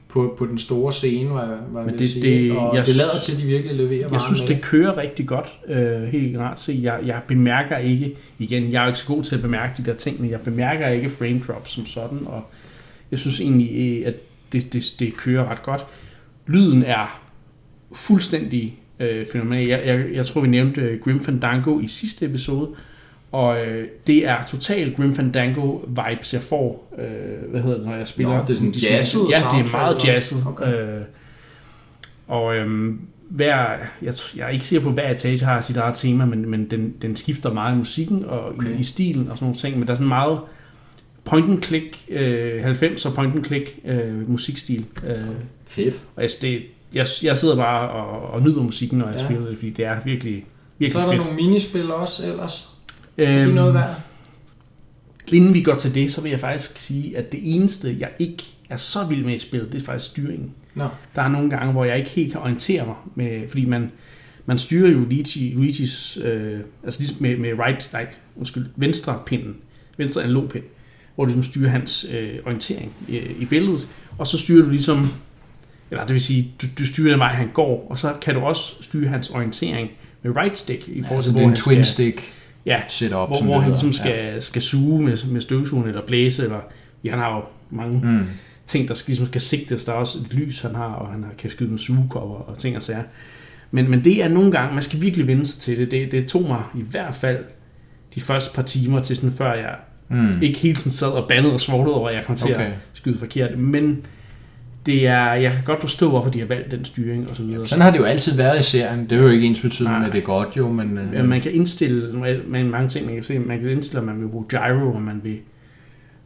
på, 0.08 0.34
på 0.38 0.46
den 0.46 0.58
store 0.58 0.92
scene, 0.92 1.30
var 1.30 1.46
jeg 1.48 1.86
Men 1.86 1.98
det- 1.98 2.10
sige, 2.10 2.22
det- 2.42 2.52
og 2.56 2.76
jeg 2.76 2.86
det 2.86 2.96
lader 2.96 3.18
til, 3.22 3.32
at 3.32 3.38
de 3.38 3.44
virkelig 3.44 3.76
leverer 3.76 4.08
jeg 4.12 4.20
synes, 4.20 4.40
med 4.40 4.48
det 4.48 4.62
kører 4.62 4.96
rigtig 4.96 5.26
godt, 5.26 5.58
øh, 5.68 6.02
helt 6.02 6.32
generelt 6.32 6.60
set. 6.60 6.82
Jeg, 6.82 7.00
jeg 7.06 7.20
bemærker 7.28 7.76
ikke, 7.76 8.16
igen, 8.38 8.72
jeg 8.72 8.78
er 8.78 8.82
jo 8.84 8.88
ikke 8.88 8.98
så 9.00 9.06
god 9.06 9.22
til 9.24 9.34
at 9.36 9.42
bemærke 9.42 9.72
de 9.82 9.90
der 9.90 9.94
ting, 9.96 10.20
men 10.20 10.30
jeg 10.30 10.40
bemærker 10.40 10.88
ikke 10.88 11.10
frame 11.10 11.40
drops 11.48 11.70
som 11.70 11.86
sådan, 11.86 12.18
og 12.26 12.42
jeg 13.10 13.18
synes 13.18 13.40
egentlig, 13.40 14.00
øh, 14.00 14.06
at 14.08 14.14
det, 14.52 14.72
det, 14.72 14.94
det 14.98 15.16
kører 15.16 15.50
ret 15.50 15.62
godt. 15.62 15.84
Lyden 16.46 16.82
er 16.82 17.20
fuldstændig 17.92 18.78
øh, 19.02 19.26
fænomenal. 19.32 19.66
Jeg, 19.66 19.82
jeg, 19.86 20.04
jeg 20.12 20.26
tror, 20.26 20.40
vi 20.40 20.48
nævnte 20.48 20.80
øh, 20.80 21.00
Grim 21.00 21.20
Fandango 21.20 21.80
i 21.80 21.88
sidste 21.88 22.26
episode, 22.26 22.68
og 23.32 23.66
øh, 23.66 23.88
det 24.06 24.26
er 24.26 24.42
total 24.50 24.94
Grim 24.94 25.14
Fandango 25.14 25.78
vibes, 25.86 26.34
jeg 26.34 26.42
får, 26.42 26.94
øh, 26.98 27.50
hvad 27.50 27.62
hedder 27.62 27.76
det, 27.76 27.86
når 27.86 27.96
jeg 27.96 28.08
spiller. 28.08 28.36
Nå, 28.36 28.42
det 28.42 28.50
er 28.50 28.54
sådan 28.54 28.70
Luigi's 28.70 28.92
jazzet. 28.92 29.20
Ja, 29.30 29.36
det 29.36 29.68
er 29.68 29.72
meget 29.72 30.06
jazzet. 30.06 30.46
Okay. 30.46 30.96
Øh, 30.96 31.00
og 32.28 32.56
øhm, 32.56 33.00
hver, 33.28 33.76
jeg, 34.02 34.14
jeg 34.36 34.44
er 34.44 34.48
ikke 34.48 34.64
sikker 34.64 34.88
på, 34.88 34.92
hver 34.92 35.10
etage 35.10 35.44
har 35.44 35.60
sit 35.60 35.76
eget 35.76 35.96
tema, 35.96 36.24
men, 36.24 36.50
men 36.50 36.70
den, 36.70 36.94
den 37.02 37.16
skifter 37.16 37.52
meget 37.52 37.74
i 37.74 37.78
musikken 37.78 38.24
og 38.24 38.48
okay. 38.48 38.76
I, 38.76 38.80
i 38.80 38.84
stilen 38.84 39.28
og 39.30 39.36
sådan 39.36 39.44
nogle 39.44 39.58
ting, 39.58 39.78
men 39.78 39.86
der 39.86 39.92
er 39.92 39.96
sådan 39.96 40.08
meget 40.08 40.38
point 41.24 41.50
and 41.50 41.62
click, 41.62 41.98
øh, 42.08 42.62
90 42.62 43.06
og 43.06 43.14
point 43.14 43.34
and 43.34 43.44
click 43.44 43.78
øh, 43.84 44.30
musikstil. 44.30 44.84
Øh, 45.06 45.16
Fedt. 45.66 46.02
og 46.16 46.22
jeg, 46.22 46.30
det, 46.42 46.62
jeg, 46.94 47.06
jeg 47.22 47.36
sidder 47.38 47.56
bare 47.56 47.88
og, 47.90 48.30
og 48.30 48.42
nyder 48.42 48.62
musikken, 48.62 48.98
når 48.98 49.06
jeg 49.08 49.18
Ja. 49.20 49.24
spiller 49.24 49.46
det, 49.48 49.56
fordi 49.56 49.70
det 49.70 49.84
er 49.84 49.96
virkelig, 50.04 50.44
virkelig 50.78 50.92
Så 50.92 50.98
er 50.98 51.02
der 51.02 51.10
fedt. 51.12 51.24
nogle 51.24 51.36
minispil 51.36 51.90
også 51.92 52.26
ellers. 52.26 52.68
Er 53.18 53.38
Øhm, 53.38 53.48
de 53.48 53.54
noget 53.54 53.74
værd? 53.74 54.00
Inden 55.32 55.54
vi 55.54 55.62
går 55.62 55.74
til 55.74 55.94
det, 55.94 56.12
så 56.12 56.20
vil 56.20 56.30
jeg 56.30 56.40
faktisk 56.40 56.78
sige, 56.78 57.16
at 57.18 57.32
det 57.32 57.40
eneste, 57.56 57.96
jeg 57.98 58.10
ikke 58.18 58.42
er 58.70 58.76
så 58.76 59.04
vild 59.08 59.24
med 59.24 59.34
i 59.34 59.38
spillet, 59.38 59.72
det 59.72 59.80
er 59.82 59.84
faktisk 59.84 60.10
styringen. 60.10 60.50
Nå. 60.74 60.88
Der 61.14 61.22
er 61.22 61.28
nogle 61.28 61.50
gange, 61.50 61.72
hvor 61.72 61.84
jeg 61.84 61.98
ikke 61.98 62.10
helt 62.10 62.32
kan 62.32 62.40
orientere 62.40 62.86
mig, 62.86 62.94
med, 63.14 63.48
fordi 63.48 63.64
man, 63.64 63.90
man 64.46 64.58
styrer 64.58 64.90
jo 64.90 64.98
Luigi, 64.98 65.52
Luigis, 65.56 66.18
øh, 66.24 66.60
altså 66.84 67.00
ligesom 67.00 67.16
med, 67.20 67.36
med 67.36 67.50
right, 67.58 67.88
nej, 67.92 68.06
undskyld, 68.36 68.66
venstre 68.76 69.18
pinden, 69.26 69.54
venstre 69.96 70.22
analog 70.22 70.48
pind, 70.48 70.64
hvor 71.14 71.24
du 71.24 71.28
ligesom 71.32 71.52
styrer 71.52 71.70
hans 71.70 72.06
øh, 72.14 72.30
orientering 72.46 72.92
i, 73.08 73.16
i 73.40 73.44
billedet, 73.44 73.88
og 74.18 74.26
så 74.26 74.38
styrer 74.38 74.64
du 74.64 74.70
ligesom, 74.70 75.12
eller 75.92 76.06
det 76.06 76.12
vil 76.12 76.20
sige, 76.20 76.48
du, 76.62 76.66
du 76.78 76.86
styrer 76.86 77.10
den 77.10 77.18
vej, 77.18 77.32
han 77.32 77.48
går, 77.48 77.86
og 77.90 77.98
så 77.98 78.14
kan 78.22 78.34
du 78.34 78.40
også 78.40 78.74
styre 78.80 79.08
hans 79.08 79.30
orientering 79.30 79.88
med 80.22 80.36
right 80.36 80.58
stick, 80.58 80.88
i 80.88 81.02
forhold 81.02 81.16
Altså, 81.16 81.30
til, 81.30 81.34
det 81.34 81.40
er 81.42 81.46
hvor 81.46 81.50
en 81.50 81.56
twin 81.56 81.84
skal, 81.84 81.84
stick 81.84 82.32
ja, 82.66 82.80
setup, 82.88 83.12
hvor, 83.28 83.34
som 83.34 83.46
hvor 83.46 83.60
han 83.60 83.70
ligesom 83.70 83.92
skal, 83.92 84.42
skal 84.42 84.62
suge 84.62 85.02
med, 85.02 85.18
med 85.30 85.40
støvsugen, 85.40 85.88
eller 85.88 86.02
blæse, 86.06 86.42
eller 86.44 86.60
ja, 87.04 87.10
han 87.10 87.18
har 87.18 87.36
jo 87.36 87.42
mange 87.70 88.00
Ja. 88.04 88.10
Mm. 88.12 88.26
ting, 88.66 88.88
der 88.88 88.94
skal, 88.94 89.10
ligesom 89.12 89.26
skal 89.26 89.40
sigtes. 89.40 89.84
Der 89.84 89.92
er 89.92 89.96
også 89.96 90.18
et 90.18 90.34
lys, 90.34 90.60
han 90.60 90.74
har, 90.74 90.84
og 90.92 91.08
han 91.12 91.22
har, 91.24 91.30
kan 91.38 91.50
skyde 91.50 91.70
med 91.70 91.78
sugekopper 91.78 92.34
og 92.36 92.58
ting 92.58 92.76
og 92.76 92.82
sager. 92.82 93.02
Men, 93.70 93.90
men 93.90 94.04
det 94.04 94.22
er 94.24 94.28
nogle 94.28 94.52
gange, 94.52 94.72
man 94.74 94.82
skal 94.82 95.00
virkelig 95.00 95.26
vende 95.26 95.46
sig 95.46 95.60
til 95.60 95.78
det. 95.78 95.90
det. 95.90 96.12
Det 96.12 96.26
tog 96.26 96.42
mig 96.42 96.62
i 96.78 96.82
hvert 96.90 97.14
fald 97.14 97.38
de 98.14 98.20
første 98.20 98.54
par 98.54 98.62
timer 98.62 99.02
til 99.02 99.16
sådan, 99.16 99.32
før 99.32 99.54
jeg 99.54 99.74
Mm. 100.08 100.42
ikke 100.42 100.58
hele 100.58 100.74
tiden 100.76 100.90
sad 100.90 101.08
og 101.08 101.28
bandede 101.28 101.52
og 101.54 101.60
svoglede 101.60 101.94
over, 101.96 102.08
at 102.08 102.14
jeg 102.14 102.24
kom 102.24 102.36
til 102.36 102.54
Okay. 102.54 102.66
at 102.66 102.72
skyde 102.94 103.18
forkert. 103.18 103.58
Men 103.58 104.06
det 104.86 105.06
er, 105.06 105.32
jeg 105.32 105.52
kan 105.52 105.60
godt 105.64 105.80
forstå, 105.80 106.08
hvorfor 106.10 106.30
de 106.30 106.38
har 106.38 106.46
valgt 106.46 106.70
den 106.70 106.84
styring 106.84 107.30
og 107.30 107.36
så 107.36 107.42
videre. 107.42 107.66
Sådan 107.66 107.82
har 107.82 107.90
det 107.90 107.98
jo 107.98 108.04
altid 108.04 108.36
været 108.36 108.58
i 108.58 108.62
serien. 108.62 109.00
Det 109.10 109.12
er 109.18 109.22
jo 109.22 109.28
ikke 109.28 109.46
ens 109.46 109.60
betydende, 109.60 110.06
at 110.06 110.12
det 110.12 110.18
er 110.18 110.22
godt 110.24 110.48
jo, 110.56 110.68
men... 110.72 110.98
øh, 110.98 111.14
Ja, 111.14 111.22
man 111.22 111.40
kan 111.40 111.52
indstille 111.54 112.18
man, 112.48 112.70
mange 112.70 112.88
ting, 112.88 113.06
man 113.06 113.14
kan 113.14 113.22
se. 113.22 113.38
Man 113.38 113.60
kan 113.60 113.70
indstille, 113.70 114.00
om 114.00 114.06
man 114.06 114.20
vil 114.20 114.28
bruge 114.28 114.44
gyro, 114.48 114.92
om 114.94 115.02
man 115.02 115.20
vil 115.24 115.36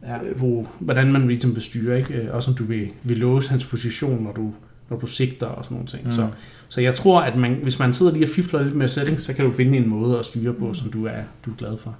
Ja. 0.07 0.15
øh, 0.29 0.35
bruge, 0.35 0.67
hvordan 0.79 1.11
man 1.11 1.27
ligesom 1.27 1.55
vil 1.55 1.61
styre, 1.63 1.97
ikke? 1.97 2.13
Øh, 2.13 2.35
Også 2.35 2.51
om 2.51 2.57
du 2.57 2.63
vil, 2.63 2.87
vil 3.03 3.17
låse 3.17 3.49
hans 3.49 3.65
position, 3.65 4.23
når 4.23 4.31
du, 4.31 4.53
når 4.89 4.97
du 4.99 5.07
sigter 5.07 5.45
og 5.45 5.63
sådan 5.63 5.75
nogle 5.75 5.87
ting. 5.87 6.03
Mm. 6.03 6.07
Mm. 6.09 6.13
Så, 6.15 6.27
så 6.69 6.81
jeg 6.81 6.95
tror, 6.95 7.19
at 7.21 7.35
man, 7.35 7.53
hvis 7.63 7.79
man 7.79 7.93
sidder 7.93 8.11
lige 8.11 8.25
og 8.25 8.29
fifler 8.29 8.63
lidt 8.63 8.75
med 8.75 8.87
settings, 8.87 9.23
så 9.23 9.33
kan 9.33 9.45
du 9.45 9.51
finde 9.51 9.77
en 9.77 9.89
måde 9.89 10.19
at 10.19 10.25
styre 10.25 10.53
på, 10.53 10.73
som 10.73 10.89
du 10.91 11.05
er, 11.05 11.11
du 11.45 11.51
er 11.51 11.55
glad 11.57 11.77
for. 11.77 11.95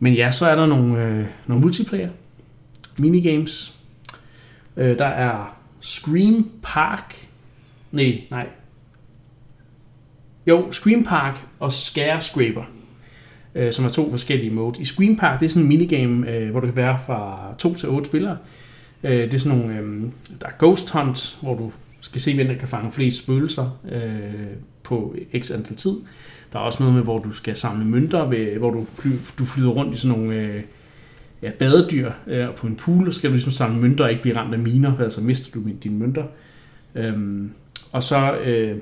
Men 0.00 0.14
ja, 0.14 0.30
så 0.30 0.46
er 0.46 0.54
der 0.54 0.66
nogle, 0.66 1.04
øh, 1.06 1.24
nogle 1.46 1.60
multiplayer, 1.62 2.08
minigames. 2.98 3.74
Øh, 4.76 4.98
der 4.98 5.06
er 5.06 5.56
Scream 5.80 6.50
Park. 6.62 7.28
Nej, 7.92 8.20
nej. 8.30 8.46
Jo, 10.46 10.72
Scream 10.72 11.04
Park 11.04 11.44
og 11.58 11.72
Scare 11.72 12.20
Scraper, 12.20 12.62
øh, 13.54 13.72
som 13.72 13.84
er 13.84 13.88
to 13.88 14.10
forskellige 14.10 14.50
modes. 14.50 14.78
I 14.78 14.84
Scream 14.84 15.16
Park, 15.16 15.40
det 15.40 15.46
er 15.46 15.50
sådan 15.50 15.62
en 15.62 15.68
minigame, 15.68 16.30
øh, 16.30 16.50
hvor 16.50 16.60
du 16.60 16.66
kan 16.66 16.76
være 16.76 16.98
fra 17.06 17.54
2 17.58 17.74
til 17.74 17.88
8 17.88 18.06
spillere. 18.06 18.36
Øh, 19.04 19.22
det 19.22 19.34
er 19.34 19.38
sådan 19.38 19.58
nogle, 19.58 19.78
øh, 19.78 20.02
der 20.40 20.46
er 20.46 20.52
Ghost 20.58 20.90
Hunt, 20.90 21.38
hvor 21.42 21.56
du 21.56 21.72
skal 22.00 22.20
se, 22.20 22.34
hvem 22.34 22.46
der 22.46 22.54
kan 22.54 22.68
fange 22.68 22.92
flest 22.92 23.22
spøgelser 23.22 23.80
øh, 23.92 24.56
på 24.82 25.16
x 25.38 25.50
antal 25.50 25.76
tid. 25.76 25.96
Der 26.52 26.58
er 26.58 26.62
også 26.62 26.82
noget 26.82 26.94
med, 26.94 27.02
hvor 27.02 27.18
du 27.18 27.32
skal 27.32 27.56
samle 27.56 27.84
mønter, 27.84 28.28
ved, 28.28 28.56
hvor 28.58 28.70
du, 28.70 28.86
fly, 28.92 29.10
du 29.38 29.44
flyder 29.44 29.70
rundt 29.70 29.94
i 29.94 29.98
sådan 29.98 30.18
nogle 30.18 30.34
øh, 30.34 30.62
ja, 31.44 31.50
badedyr 31.58 32.10
øh, 32.26 32.54
på 32.56 32.66
en 32.66 32.76
pool, 32.76 33.06
og 33.06 33.12
så 33.12 33.18
skal 33.18 33.30
du 33.30 33.34
ligesom 33.34 33.52
samle 33.52 33.80
mønter 33.80 34.04
og 34.04 34.10
ikke 34.10 34.22
blive 34.22 34.36
ramt 34.36 34.54
af 34.54 34.58
miner, 34.60 34.90
for 34.90 34.98
ellers 34.98 35.14
så 35.14 35.20
mister 35.20 35.60
du 35.60 35.68
dine 35.82 35.98
mønter. 35.98 36.24
Øhm, 36.94 37.52
og 37.92 38.02
så 38.02 38.36
øh, 38.44 38.76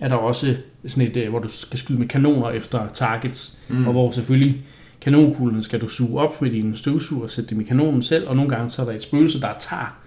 er 0.00 0.08
der 0.08 0.16
også 0.16 0.56
sådan 0.86 1.08
et, 1.08 1.16
øh, 1.16 1.28
hvor 1.28 1.38
du 1.38 1.48
skal 1.48 1.78
skyde 1.78 1.98
med 1.98 2.08
kanoner 2.08 2.50
efter 2.50 2.88
targets, 2.88 3.58
mm. 3.68 3.86
og 3.86 3.92
hvor 3.92 4.10
selvfølgelig 4.10 4.64
kanonkuglerne 5.00 5.62
skal 5.62 5.80
du 5.80 5.88
suge 5.88 6.20
op 6.20 6.42
med 6.42 6.50
din 6.50 6.76
støvsuger 6.76 7.22
og 7.22 7.30
sætte 7.30 7.50
dem 7.50 7.60
i 7.60 7.64
kanonen 7.64 8.02
selv, 8.02 8.28
og 8.28 8.36
nogle 8.36 8.50
gange 8.50 8.70
så 8.70 8.82
er 8.82 8.86
der 8.86 8.92
et 8.92 9.02
spøgelse, 9.02 9.40
der 9.40 9.48
tager 9.58 9.98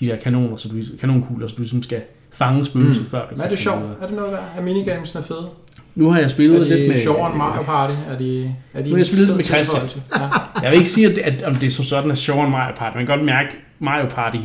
de 0.00 0.06
der 0.06 0.16
kanoner, 0.16 0.56
så 0.56 0.68
du, 0.68 0.74
kanonkugler, 1.00 1.48
så 1.48 1.54
du 1.54 1.62
ligesom 1.62 1.82
skal 1.82 2.02
fange 2.30 2.64
spøgelset, 2.64 3.02
mm. 3.02 3.08
før 3.08 3.28
du 3.28 3.34
Men 3.34 3.44
er 3.44 3.48
det 3.48 3.58
sjovt? 3.58 3.82
Er 4.02 4.06
det 4.06 4.16
noget 4.16 4.32
værd? 4.32 4.44
Er 4.56 4.62
minigamesene 4.62 5.22
fede? 5.22 5.48
Nu 5.94 6.10
har 6.10 6.20
jeg 6.20 6.30
spillet 6.30 6.56
Er 6.60 6.64
de 6.64 6.68
lidt 6.76 6.88
med... 6.88 7.02
sjovere 7.02 7.26
end 7.30 7.36
Mario 7.38 7.62
Party? 7.62 7.94
Er 8.10 8.18
de, 8.18 8.54
er 8.74 8.82
de 8.82 8.84
Nu 8.84 8.90
har 8.90 8.96
jeg 8.96 9.06
spillet 9.06 9.26
lidt 9.26 9.36
med 9.36 9.44
Christian. 9.44 9.82
Ja. 10.16 10.20
Jeg 10.62 10.70
vil 10.70 10.78
ikke 10.78 10.90
sige, 10.90 11.10
at, 11.10 11.18
at 11.18 11.42
om 11.42 11.54
det 11.54 11.66
er 11.66 11.70
som 11.70 11.84
sådan 11.84 12.10
er 12.10 12.14
sjovere 12.14 12.44
end 12.44 12.50
Mario 12.52 12.74
Party. 12.76 12.96
Man 12.96 13.06
kan 13.06 13.16
godt 13.16 13.26
mærke, 13.26 13.48
at 13.48 13.54
Mario 13.78 14.08
Party 14.08 14.36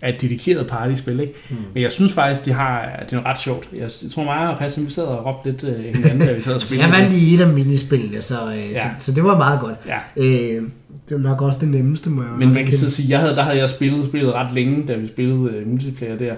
er 0.00 0.08
et 0.08 0.20
dedikeret 0.20 0.66
partyspil, 0.66 1.20
ikke? 1.20 1.32
Hmm. 1.48 1.58
Mm. 1.58 1.64
Men 1.74 1.82
jeg 1.82 1.92
synes 1.92 2.12
faktisk, 2.12 2.46
det, 2.46 2.54
har, 2.54 2.88
det 3.10 3.16
er 3.16 3.26
ret 3.26 3.40
sjovt. 3.40 3.68
Jeg, 3.72 3.90
jeg 4.02 4.10
tror 4.10 4.24
meget, 4.24 4.50
at 4.50 4.56
Christian, 4.56 4.86
vi 4.86 4.90
sad 4.92 5.02
og 5.02 5.26
råbte 5.26 5.50
lidt 5.50 5.64
øh, 5.64 5.94
hinanden, 5.94 6.28
da 6.28 6.32
vi 6.32 6.42
sad 6.42 6.54
og 6.54 6.60
spillede. 6.60 6.88
jeg 6.88 7.00
vandt 7.02 7.14
i 7.14 7.34
et 7.34 7.40
af 7.40 7.48
minispillene, 7.48 8.22
så, 8.22 8.34
øh, 8.52 8.58
ja. 8.58 8.70
Ja. 8.70 8.90
så, 8.98 9.04
så 9.04 9.12
det 9.12 9.24
var 9.24 9.36
meget 9.38 9.60
godt. 9.60 9.74
Ja, 9.86 9.98
Øh, 10.16 10.62
det 11.08 11.16
var 11.16 11.22
nok 11.22 11.42
også 11.42 11.58
det 11.60 11.68
nemmeste, 11.68 12.10
må 12.10 12.22
jeg 12.22 12.30
men 12.38 12.52
man 12.52 12.64
kan 12.64 12.72
så 12.72 12.90
sige, 12.90 13.10
jeg 13.10 13.20
havde, 13.20 13.36
der 13.36 13.42
havde 13.42 13.58
jeg 13.58 13.70
spillet 13.70 14.06
spillet 14.06 14.32
ret 14.32 14.54
længe, 14.54 14.86
da 14.86 14.96
vi 14.96 15.06
spillede 15.08 15.50
øh, 15.50 15.66
multiplayer 15.68 16.16
der. 16.18 16.34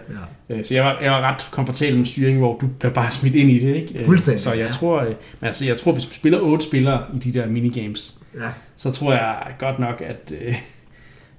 Ja. 0.48 0.56
Øh, 0.56 0.64
så 0.64 0.74
jeg 0.74 0.84
var, 0.84 0.98
jeg 1.02 1.12
var 1.12 1.20
ret 1.20 1.48
komfortabel 1.50 1.98
med 1.98 2.06
styring, 2.06 2.38
hvor 2.38 2.58
du 2.58 2.66
bliver 2.78 2.92
bare 2.92 3.10
smidt 3.10 3.34
ind 3.34 3.50
i 3.50 3.58
det, 3.58 3.74
ikke? 3.76 3.98
Øh, 3.98 4.04
Fuldstændig, 4.04 4.40
Så 4.40 4.52
jeg 4.52 4.58
ja. 4.66 4.72
tror, 4.72 5.00
øh, 5.00 5.06
men 5.40 5.46
altså, 5.48 5.64
jeg 5.66 5.76
tror, 5.76 5.92
hvis 5.92 6.08
vi 6.10 6.14
spiller 6.14 6.40
otte 6.40 6.64
spillere 6.66 7.02
i 7.14 7.18
de 7.18 7.32
der 7.34 7.46
minigames, 7.46 8.18
Ja. 8.40 8.48
så 8.76 8.90
tror 8.90 9.12
jeg 9.12 9.36
godt 9.58 9.78
nok, 9.78 10.00
at, 10.06 10.32
øh, 10.46 10.54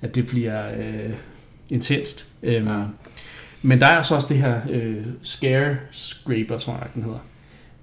at 0.02 0.16
det 0.16 0.28
bliver 0.28 0.68
øh, 0.78 1.14
intenst. 1.70 2.28
Øhm, 2.44 2.68
Ja. 2.68 2.84
Men 3.62 3.80
der 3.80 3.88
er 3.88 4.02
så 4.02 4.16
også 4.16 4.34
det 4.34 4.38
her 4.42 4.62
øh, 4.70 4.96
Scare 5.24 5.76
Scraper, 5.92 6.58
tror 6.58 6.74
jeg, 6.74 6.88
den 6.96 7.04
hedder. 7.04 7.20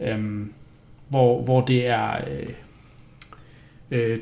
Øhm, 0.01 0.53
hvor, 1.09 1.43
hvor 1.43 1.61
det 1.61 1.87
er... 1.87 2.11
Øh, 2.11 2.49
øh, 3.91 4.19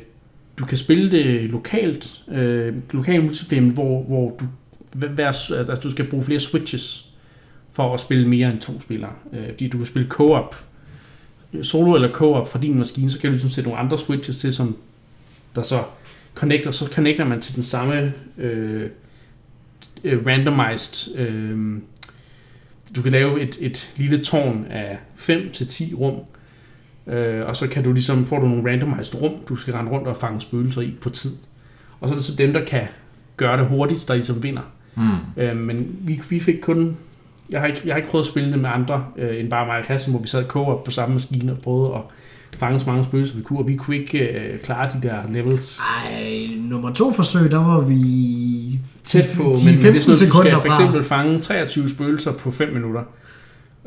du 0.62 0.66
kan 0.66 0.78
spille 0.78 1.10
det 1.10 1.50
lokalt, 1.50 2.22
øh, 2.28 2.74
lokalt 2.90 3.24
multiplayer, 3.24 3.62
hvor, 3.62 4.02
hvor 4.02 4.36
du, 4.40 4.44
hver, 4.92 5.26
altså, 5.26 5.80
du 5.82 5.90
skal 5.90 6.04
bruge 6.04 6.24
flere 6.24 6.40
switches 6.40 7.08
for 7.72 7.94
at 7.94 8.00
spille 8.00 8.28
mere 8.28 8.50
end 8.50 8.60
to 8.60 8.80
spillere. 8.80 9.12
Øh, 9.32 9.48
fordi 9.50 9.68
du 9.68 9.76
kan 9.76 9.86
spille 9.86 10.08
co-op, 10.08 10.64
solo 11.62 11.94
eller 11.94 12.12
co-op 12.12 12.52
fra 12.52 12.58
din 12.58 12.78
maskine, 12.78 13.10
så 13.10 13.18
kan 13.18 13.28
du 13.28 13.32
ligesom 13.32 13.50
sætte 13.50 13.70
nogle 13.70 13.82
andre 13.84 13.98
switches 13.98 14.38
til, 14.38 14.54
som 14.54 14.76
der 15.54 15.62
så 15.62 15.82
connecter, 16.34 16.70
så 16.70 16.86
connecter 16.86 17.24
man 17.24 17.40
til 17.40 17.54
den 17.54 17.62
samme 17.62 18.12
øh, 18.38 18.90
øh 20.04 20.26
randomized 20.26 21.18
øh, 21.18 21.78
du 22.96 23.02
kan 23.02 23.12
lave 23.12 23.40
et, 23.40 23.58
et 23.60 23.92
lille 23.96 24.24
tårn 24.24 24.66
af 24.70 24.98
5 25.16 25.50
til 25.52 25.68
10 25.68 25.94
rum, 25.94 26.20
øh, 27.06 27.46
og 27.46 27.56
så 27.56 27.68
kan 27.68 27.84
du 27.84 27.92
ligesom, 27.92 28.26
får 28.26 28.38
du 28.38 28.46
nogle 28.46 28.70
randomized 28.70 29.22
rum, 29.22 29.34
du 29.48 29.56
skal 29.56 29.74
rende 29.74 29.90
rundt 29.90 30.08
og 30.08 30.16
fange 30.16 30.40
spøgelser 30.40 30.80
i 30.80 30.94
på 31.00 31.10
tid. 31.10 31.32
Og 32.00 32.08
så 32.08 32.14
er 32.14 32.18
det 32.18 32.26
så 32.26 32.36
dem, 32.36 32.52
der 32.52 32.64
kan 32.64 32.82
gøre 33.36 33.56
det 33.56 33.66
hurtigst, 33.66 34.08
der 34.08 34.14
ligesom 34.14 34.42
vinder. 34.42 34.62
Mm. 34.94 35.42
Øh, 35.42 35.56
men 35.56 35.96
vi, 36.00 36.20
vi 36.30 36.40
fik 36.40 36.60
kun... 36.62 36.96
Jeg 37.50 37.60
har, 37.60 37.66
ikke, 37.66 37.80
jeg 37.84 37.92
har 37.94 37.96
ikke 37.96 38.10
prøvet 38.10 38.24
at 38.24 38.28
spille 38.30 38.50
det 38.50 38.58
med 38.58 38.70
andre 38.72 39.04
øh, 39.16 39.40
end 39.40 39.50
bare 39.50 39.66
mig 39.66 39.78
og 39.78 39.84
Christian, 39.84 40.12
hvor 40.12 40.22
vi 40.22 40.28
sad 40.28 40.44
co 40.44 40.76
på 40.84 40.90
samme 40.90 41.14
maskine 41.14 41.52
og 41.52 41.58
prøvede 41.58 41.94
at 41.94 42.00
fange 42.58 42.80
så 42.80 42.86
mange 42.86 43.04
spøgelser, 43.04 43.36
vi 43.36 43.42
kunne, 43.42 43.58
og 43.58 43.68
vi 43.68 43.76
kunne 43.76 43.96
ikke 43.96 44.18
øh, 44.18 44.60
klare 44.60 44.90
de 44.92 45.08
der 45.08 45.16
levels 45.30 45.78
Ej, 45.78 46.48
nummer 46.56 46.92
to 46.92 47.12
forsøg, 47.12 47.50
der 47.50 47.64
var 47.64 47.80
vi 47.80 48.80
tæt 49.04 49.24
på, 49.36 49.50
10-15 49.50 49.66
men, 49.66 49.82
men 49.82 49.84
det 49.84 49.96
er 49.96 50.00
sådan 50.00 50.06
noget, 50.06 50.32
du 50.32 50.38
skal 50.38 50.60
for 50.60 50.68
eksempel 50.68 51.04
fange 51.04 51.40
23 51.40 51.88
spøgelser 51.88 52.32
på 52.32 52.50
5 52.50 52.72
minutter. 52.72 53.02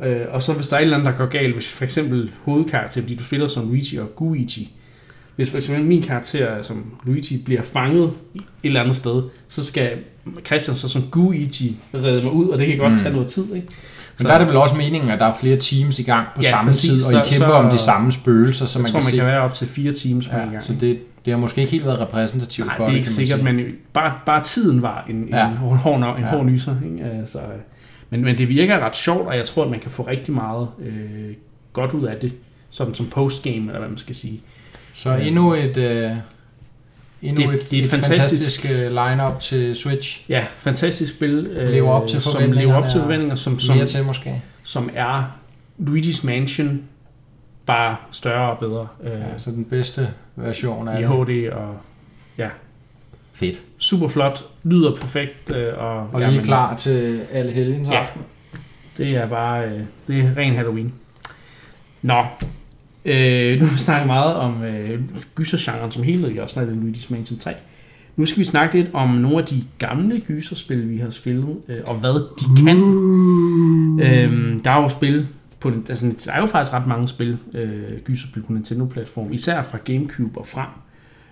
Øh, 0.02 0.20
og 0.30 0.42
så 0.42 0.52
hvis 0.52 0.68
der 0.68 0.76
er 0.76 0.80
et 0.80 0.84
eller 0.84 0.96
andet, 0.98 1.12
der 1.12 1.18
går 1.18 1.26
galt, 1.26 1.54
hvis 1.54 1.68
for 1.68 1.84
eksempel 1.84 2.30
hovedkarakter, 2.44 3.00
fordi 3.00 3.14
du 3.14 3.24
spiller 3.24 3.48
som 3.48 3.68
Luigi 3.68 3.96
og 3.98 4.16
Guigi, 4.16 4.72
hvis 5.36 5.50
for 5.50 5.56
eksempel 5.56 5.84
min 5.84 6.02
karakter 6.02 6.62
som 6.62 6.84
Luigi 7.04 7.42
bliver 7.44 7.62
fanget 7.62 8.04
et 8.04 8.42
eller 8.64 8.80
andet 8.80 8.96
sted, 8.96 9.22
så 9.48 9.64
skal 9.64 9.90
Christian 10.46 10.76
så 10.76 10.88
som 10.88 11.02
Guigi 11.10 11.76
redde 11.94 12.22
mig 12.22 12.32
ud, 12.32 12.48
og 12.48 12.58
det 12.58 12.66
kan 12.68 12.78
godt 12.78 12.92
Mm. 12.92 12.98
tage 12.98 13.12
noget 13.12 13.28
tid, 13.28 13.54
ikke? 13.54 13.66
Men 14.18 14.26
der 14.26 14.32
er 14.32 14.38
det 14.38 14.48
vel 14.48 14.56
også 14.56 14.74
meningen, 14.76 15.10
at 15.10 15.20
der 15.20 15.26
er 15.26 15.34
flere 15.40 15.56
teams 15.56 15.98
i 15.98 16.02
gang 16.02 16.26
på 16.34 16.40
Ja, 16.44 16.50
samme 16.50 16.68
præcis. 16.70 16.90
tid, 16.90 17.04
og 17.04 17.12
I 17.12 17.14
Så- 17.24 17.30
kæmper 17.30 17.46
så- 17.48 17.52
om 17.52 17.70
de 17.70 17.78
samme 17.78 18.12
spøgelser, 18.12 18.66
så 18.66 18.72
Så 18.72 18.78
man 18.78 18.86
tror, 18.86 18.92
kan 19.00 19.04
man 19.04 19.10
se. 19.10 19.16
kan 19.16 19.26
være 19.26 19.40
op 19.40 19.54
til 19.54 19.66
fire 19.68 19.92
teams 19.92 20.26
på 20.28 20.36
en 20.36 20.42
Ja, 20.42 20.48
gang. 20.50 20.62
så 20.62 20.72
det, 20.80 20.98
det 21.24 21.32
har 21.32 21.40
måske 21.40 21.60
ikke 21.60 21.70
helt 21.70 21.84
været 21.86 22.00
repræsentativt 22.00 22.66
Nej, 22.66 22.76
for 22.76 22.84
det 22.84 22.92
er 22.92 22.96
ikke 22.96 23.06
man 23.06 23.12
sikkert, 23.12 23.38
sige. 23.40 23.52
men 23.52 23.64
bare, 23.92 24.12
bare 24.26 24.42
tiden 24.42 24.82
var 24.82 25.04
en, 25.10 25.16
en, 25.16 25.28
Ja. 25.28 25.36
ja. 25.38 25.44
hård, 25.54 25.76
hård, 25.78 25.96
en 25.98 26.04
Ja. 26.24 26.28
hård 26.30 26.46
nyser. 26.46 26.74
Ikke? 26.84 27.04
Altså, 27.04 27.38
men, 28.10 28.24
men 28.24 28.38
det 28.38 28.48
virker 28.48 28.78
ret 28.78 28.96
sjovt, 28.96 29.26
og 29.28 29.36
jeg 29.36 29.44
tror, 29.44 29.64
at 29.64 29.70
man 29.70 29.80
kan 29.80 29.90
få 29.90 30.02
rigtig 30.02 30.34
meget 30.34 30.68
øh, 30.78 31.30
godt 31.72 31.92
ud 31.92 32.04
af 32.04 32.16
det, 32.16 32.32
som, 32.70 32.94
som 32.94 33.06
postgame, 33.06 33.66
eller 33.66 33.78
hvad 33.78 33.88
man 33.88 33.98
skal 33.98 34.14
sige. 34.14 34.40
Så 34.92 35.16
endnu 35.16 35.54
et, 35.54 35.76
øh, 35.76 36.10
endnu 37.22 37.42
Det- 37.52 37.60
et, 37.60 37.70
det 37.70 37.78
er 37.78 37.80
et 37.80 37.84
et 37.84 37.90
fantastisk- 37.90 38.60
fantastisk 38.62 38.66
øh, 38.70 38.90
line-up 38.90 39.40
til 39.40 39.76
Switch. 39.76 40.24
Ja, 40.28 40.46
fantastisk 40.58 41.14
spil. 41.14 41.46
Øh, 41.46 41.68
Lever 41.72 41.90
op 41.90 42.08
til 42.08 42.22
som 42.22 42.52
lever 42.52 42.74
op 42.74 42.88
til 42.90 43.00
forventninger, 43.00 43.34
som, 43.34 43.58
som, 43.58 43.76
Mere 43.76 43.86
til 43.86 44.04
måske. 44.04 44.42
som 44.62 44.90
er 44.94 45.38
Luigi's 45.80 46.26
Mansion, 46.26 46.82
bare 47.66 47.96
større 48.10 48.50
og 48.50 48.58
bedre 48.58 48.86
øh, 49.04 49.10
Ja, 49.10 49.38
så 49.38 49.50
den 49.50 49.64
bedste 49.64 50.08
version 50.36 50.88
af 50.88 51.00
i 51.00 51.02
det. 51.02 51.08
HD, 51.10 51.50
og 51.52 51.76
Fedt. 53.36 53.62
super 53.78 54.08
flot, 54.08 54.44
lyder 54.64 54.94
perfekt, 54.94 55.50
øh, 55.56 55.66
og, 55.78 55.96
Og 55.98 56.20
lige 56.20 56.28
jamen, 56.30 56.44
klar 56.44 56.76
til 56.76 57.20
alle 57.32 57.52
helgens 57.52 57.88
Ja. 57.88 57.94
aften. 57.94 58.22
Det 58.98 59.16
er 59.16 59.28
bare, 59.28 59.64
øh, 59.68 59.80
det 60.08 60.20
er 60.20 60.36
ren 60.36 60.54
Halloween. 60.54 60.92
Nå, 62.02 62.24
øh, 63.04 63.58
nu 63.60 63.64
har 63.66 63.72
vi 63.72 63.78
snakket 63.78 64.06
meget 64.06 64.34
om 64.34 64.64
øh, 64.64 65.00
gysergenren 65.34 65.92
som 65.92 66.02
helhed, 66.02 66.28
jeg 66.28 66.36
har 66.36 66.42
også 66.42 66.52
snakket 66.52 66.72
om 66.76 66.82
Luigi's 66.90 67.06
Mansion 67.12 67.38
3. 67.38 67.52
Nu 68.16 68.26
skal 68.26 68.38
vi 68.40 68.44
snakke 68.44 68.74
lidt 68.80 68.90
om 68.92 69.08
nogle 69.08 69.38
af 69.38 69.44
de 69.46 69.64
gamle 69.78 70.20
gyserspil, 70.26 70.90
vi 70.90 70.98
har 70.98 71.10
spillet, 71.10 71.56
øh, 71.68 71.78
og 71.86 71.94
hvad 71.94 72.14
de 72.38 72.64
kan. 72.64 72.76
Uh. 72.76 74.00
Øhm, 74.00 74.60
der 74.60 74.70
er 74.70 74.82
jo 74.82 74.88
spil 74.88 75.26
på, 75.60 75.72
altså, 75.88 76.06
der 76.26 76.32
er 76.32 76.40
jo 76.40 76.46
faktisk 76.46 76.72
ret 76.72 76.86
mange 76.86 77.08
spil, 77.08 77.38
øh, 77.54 78.00
gyserspil 78.04 78.42
på 78.42 78.52
Nintendo-platform, 78.52 79.32
især 79.32 79.62
fra 79.62 79.78
Gamecube 79.84 80.38
og 80.40 80.46
frem. 80.46 80.66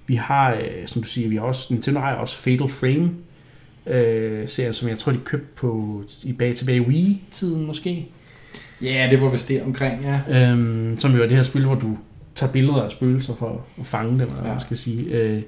Vi 0.07 0.15
har, 0.15 0.55
øh, 0.55 0.87
som 0.87 1.03
du 1.03 1.09
siger, 1.09 1.29
vi 1.29 1.37
har 1.37 1.43
også, 1.43 1.67
Nintendo 1.75 2.01
har 2.01 2.15
også 2.15 2.37
Fatal 2.37 2.69
Frame, 2.69 3.11
øh, 3.87 4.49
serien, 4.49 4.75
som 4.75 4.89
jeg 4.89 4.99
tror, 4.99 5.13
de 5.13 5.19
købte 5.25 5.47
på, 5.57 6.03
i 6.23 6.33
bag, 6.33 6.55
tilbage 6.57 6.77
i 6.77 6.81
Wii-tiden 6.81 7.67
måske. 7.67 8.07
Ja, 8.83 9.09
det 9.11 9.21
var 9.21 9.29
vist 9.29 9.49
det 9.49 9.63
omkring, 9.63 10.03
ja. 10.03 10.51
Øhm, 10.51 10.97
som 10.97 11.13
jo 11.17 11.23
er 11.23 11.27
det 11.27 11.37
her 11.37 11.43
spil, 11.45 11.65
hvor 11.65 11.75
du 11.75 11.99
tager 12.35 12.53
billeder 12.53 12.83
af 12.83 12.91
spøgelser 12.91 13.35
for 13.35 13.65
at 13.81 13.87
fange 13.87 14.11
dem, 14.11 14.21
eller 14.21 14.35
hvad 14.35 14.45
Ja. 14.45 14.51
man 14.53 14.61
skal 14.61 14.77
sige. 14.77 15.05
Øh, 15.05 15.43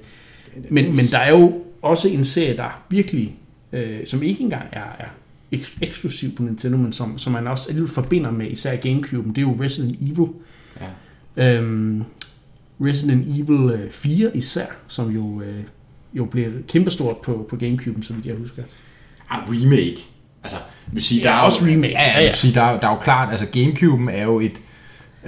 men, 0.69 0.85
men 0.95 1.05
der 1.11 1.17
er 1.17 1.31
jo 1.31 1.61
også 1.81 2.07
en 2.09 2.23
serie, 2.23 2.57
der 2.57 2.83
virkelig, 2.89 3.35
øh, 3.73 3.99
som 4.05 4.23
ikke 4.23 4.41
engang 4.43 4.63
er, 4.71 4.83
er 4.99 5.07
ek- 5.55 5.77
eksklusiv 5.81 6.35
på 6.35 6.43
Nintendo, 6.43 6.77
men 6.77 6.93
som, 6.93 7.17
som 7.17 7.33
man 7.33 7.47
også 7.47 7.69
alligevel 7.69 7.91
forbinder 7.91 8.31
med 8.31 8.47
især 8.51 8.75
Gamecube, 8.75 9.29
det 9.29 9.37
er 9.37 9.41
jo 9.41 9.57
Resident 9.61 9.97
Evil. 10.01 10.27
Ja. 11.37 11.55
Øhm, 11.57 12.03
Resident 12.81 13.27
Evil 13.39 13.69
øh, 13.73 13.91
4 13.91 14.37
især, 14.37 14.65
som 14.87 15.09
jo, 15.11 15.41
øh, 15.41 15.55
jo 16.13 16.25
blev 16.25 16.51
kæmpestort 16.67 17.17
på, 17.17 17.45
på 17.49 17.55
Gamecube, 17.55 18.03
så 18.03 18.13
vidt 18.13 18.25
jeg 18.25 18.35
husker. 18.35 18.63
Ah, 19.29 19.39
remake. 19.49 19.97
Altså, 20.43 20.57
vil 20.91 21.01
sige, 21.03 21.21
Ja, 21.21 21.27
der 21.29 21.33
er 21.35 21.39
også 21.39 21.65
jo, 21.65 21.71
remake. 21.71 21.93
Ja, 21.93 22.09
ja, 22.19 22.23
Ja, 22.23 22.31
sige, 22.31 22.53
der, 22.53 22.61
er- 22.61 22.79
der 22.79 22.87
er 22.87 22.91
jo 22.91 22.99
klart, 22.99 23.29
altså 23.31 23.45
Gamecube'en 23.45 24.11
er 24.11 24.23
jo 24.23 24.39
et, 24.39 24.51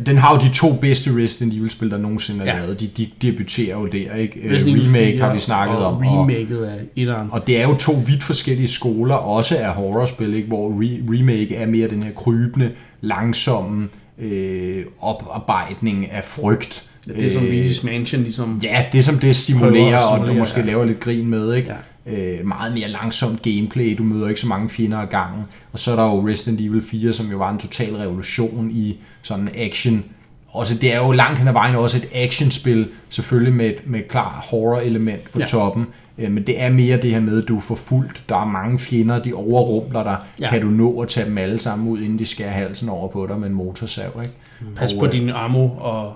den 0.05 0.17
har 0.17 0.35
jo 0.35 0.41
de 0.41 0.53
to 0.53 0.73
bedste 0.81 1.09
Resident 1.23 1.53
Evil-spil, 1.57 1.91
der 1.91 1.97
nogensinde 1.97 2.45
er 2.45 2.55
Ja. 2.55 2.61
lavet. 2.61 2.79
De, 2.79 2.87
de 2.87 3.09
debuterer 3.21 3.79
jo 3.79 3.85
der, 3.87 4.13
ikke? 4.15 4.39
Øh, 4.39 4.53
Resident 4.53 4.79
Remake 4.87 5.11
4 5.11 5.25
har 5.25 5.33
vi 5.33 5.39
snakket 5.39 5.77
og 5.77 5.85
om. 5.85 6.07
Og, 6.07 6.21
remaket 6.23 6.63
af 6.63 6.79
etteren. 6.95 7.29
og 7.31 7.47
det 7.47 7.57
er 7.61 7.63
jo 7.63 7.75
to 7.75 7.91
vidt 8.07 8.23
forskellige 8.23 8.67
skoler, 8.67 9.15
også 9.15 9.57
af 9.57 9.73
horrorspil, 9.73 10.33
ikke? 10.33 10.47
hvor 10.47 10.69
re- 10.69 11.19
remake 11.19 11.55
er 11.55 11.65
mere 11.67 11.89
den 11.89 12.03
her 12.03 12.11
krybende, 12.13 12.71
langsomme 13.01 13.87
øh, 14.19 14.85
oparbejdning 14.99 16.11
af 16.11 16.23
frygt. 16.23 16.88
Det 17.07 17.25
er 17.25 17.31
som 17.31 17.43
Øh, 17.45 17.61
Luigi's 17.61 17.85
Mansion, 17.85 18.21
ligesom 18.21 18.59
Ja, 18.63 18.85
det 18.91 19.05
som 19.05 19.19
det 19.19 19.35
simulerer, 19.35 19.97
og 20.01 20.27
du 20.27 20.33
måske 20.33 20.59
ja. 20.59 20.65
laver 20.65 20.85
lidt 20.85 20.99
grin 20.99 21.27
med, 21.27 21.53
ikke? 21.53 21.69
Ja. 22.05 22.11
Øh, 22.39 22.45
meget 22.47 22.73
mere 22.73 22.87
langsomt 22.87 23.41
gameplay, 23.41 23.95
du 23.97 24.03
møder 24.03 24.27
ikke 24.27 24.41
så 24.41 24.47
mange 24.47 24.69
fjender 24.69 24.97
ad 24.97 25.07
gangen. 25.07 25.43
Og 25.73 25.79
så 25.79 25.91
er 25.91 25.95
der 25.95 26.03
jo 26.03 26.27
Resident 26.27 26.61
Evil 26.61 26.81
4, 26.81 27.13
som 27.13 27.31
jo 27.31 27.37
var 27.37 27.51
en 27.51 27.57
total 27.57 27.95
revolution 27.95 28.71
i 28.71 28.97
sådan 29.21 29.49
action. 29.55 30.05
Også 30.51 30.77
det 30.77 30.93
er 30.93 30.97
jo 31.05 31.11
langt 31.11 31.39
hen 31.39 31.47
ad 31.47 31.53
vejen 31.53 31.75
også 31.75 31.97
et 31.97 32.09
actionspil, 32.23 32.87
selvfølgelig 33.09 33.53
med 33.53 33.65
et, 33.65 33.81
med 33.85 33.99
et 33.99 34.07
klart 34.07 34.45
horror-element 34.49 35.23
på 35.31 35.39
Ja. 35.39 35.43
ja. 35.43 35.45
toppen. 35.47 35.85
Øh, 36.17 36.31
men 36.31 36.43
det 36.47 36.61
er 36.61 36.69
mere 36.69 36.97
det 37.01 37.11
her 37.11 37.19
med, 37.19 37.41
at 37.41 37.47
du 37.47 37.57
er 37.57 37.61
forfulgt. 37.61 38.23
Der 38.29 38.35
er 38.41 38.45
mange 38.45 38.79
fjender, 38.79 39.19
de 39.21 39.33
overrumpler 39.33 40.03
dig. 40.03 40.17
Ja. 40.39 40.45
Ja. 40.45 40.49
Kan 40.51 40.61
du 40.61 40.67
nå 40.67 41.01
at 41.01 41.07
tage 41.07 41.25
dem 41.29 41.37
alle 41.37 41.59
sammen 41.59 41.87
ud, 41.87 41.99
inden 42.01 42.19
de 42.19 42.25
skærer 42.25 42.51
halsen 42.51 42.89
over 42.89 43.07
på 43.07 43.27
dig 43.27 43.39
med 43.39 43.47
en 43.47 43.53
motorsav, 43.53 44.19
ikke? 44.23 44.33
Pas 44.75 44.93
Og, 44.93 44.99
på 44.99 45.05
øh, 45.05 45.11
din 45.11 45.29
ammo, 45.29 45.67
og 45.77 46.13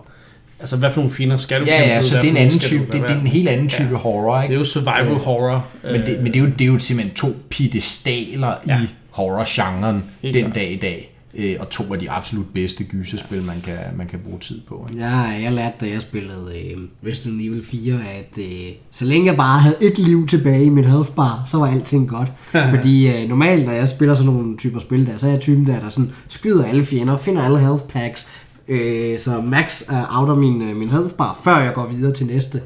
altså 0.64 0.78
hvad 0.78 0.92
for 0.92 1.02
nogle 1.02 1.14
fjender 1.16 1.38
skal 1.38 1.62
du 1.62 1.66
Ja, 1.66 1.78
kæmpe 1.78 1.94
ja, 1.94 2.02
så 2.02 2.16
det 2.22 2.26
er 2.26 2.30
en 2.32 2.38
anden 2.38 2.60
type, 2.60 2.84
det, 2.92 2.94
det 2.94 3.12
er 3.12 3.20
en 3.20 3.28
helt 3.28 3.50
anden 3.50 3.70
type 3.70 3.90
Ja. 3.92 3.96
horror, 3.98 4.42
ikke? 4.42 4.52
Det 4.52 4.56
er 4.56 4.60
jo 4.60 4.66
survival 4.66 5.08
Øh, 5.08 5.16
horror. 5.22 5.68
Men 5.84 6.02
det, 6.02 6.18
men 6.24 6.26
det, 6.34 6.36
er 6.36 6.40
jo, 6.40 6.46
det 6.60 6.62
er 6.62 6.66
jo 6.66 6.80
simpelthen 6.80 7.16
to 7.16 7.28
piedestaler 7.50 8.54
Ja. 8.68 8.82
i 8.82 8.86
horror-genren 9.10 10.04
den 10.24 10.34
klart. 10.34 10.56
dag 10.56 10.72
i 10.72 10.76
dag. 10.78 11.10
Øh, 11.36 11.56
Og 11.60 11.70
to 11.70 11.94
af 11.94 12.00
de 12.00 12.12
absolut 12.12 12.46
bedste 12.54 12.84
gyserspil, 12.84 13.42
man 13.44 13.62
kan, 13.64 13.74
man 13.98 14.08
kan 14.08 14.20
bruge 14.20 14.40
tid 14.40 14.62
på. 14.68 14.88
ikke? 14.92 15.04
Ja, 15.04 15.18
jeg 15.18 15.52
lærte, 15.54 15.76
da 15.86 15.92
jeg 15.92 16.02
spillede 16.02 16.52
øh, 16.56 16.78
Resident 17.10 17.42
Evil 17.42 17.64
4, 17.66 17.94
at 17.94 18.38
øh, 18.40 18.72
så 18.92 19.06
længe 19.06 19.28
jeg 19.28 19.36
bare 19.38 19.60
havde 19.60 19.76
et 19.82 19.98
liv 19.98 20.28
tilbage 20.28 20.66
i 20.66 20.70
min 20.70 20.86
health 20.86 21.12
bar, 21.12 21.44
så 21.48 21.58
var 21.58 21.68
alting 21.68 22.10
godt. 22.10 22.32
Fordi 22.76 23.08
øh, 23.08 23.30
normalt, 23.30 23.66
når 23.66 23.72
jeg 23.74 23.90
spiller 23.90 24.16
sådan 24.16 24.34
nogle 24.34 24.58
typer 24.58 24.80
spil 24.80 25.06
der, 25.08 25.18
så 25.18 25.28
er 25.28 25.32
jeg 25.32 25.40
typen 25.40 25.66
der, 25.68 25.80
der 25.80 25.90
sådan 25.90 26.12
skyder 26.28 26.66
alle 26.66 26.86
fjender, 26.86 27.18
finder 27.18 27.44
alle 27.44 27.60
health 27.60 27.84
packs, 27.84 28.28
øh, 28.68 29.20
så 29.20 29.42
max 29.42 29.82
er 29.90 30.06
out 30.20 30.30
af 30.30 30.38
min, 30.38 30.62
øh, 30.62 30.76
min 30.76 30.90
health 30.90 31.14
bar, 31.14 31.40
før 31.44 31.58
jeg 31.58 31.74
går 31.74 31.88
videre 31.88 32.14
til 32.14 32.28
næste. 32.28 32.62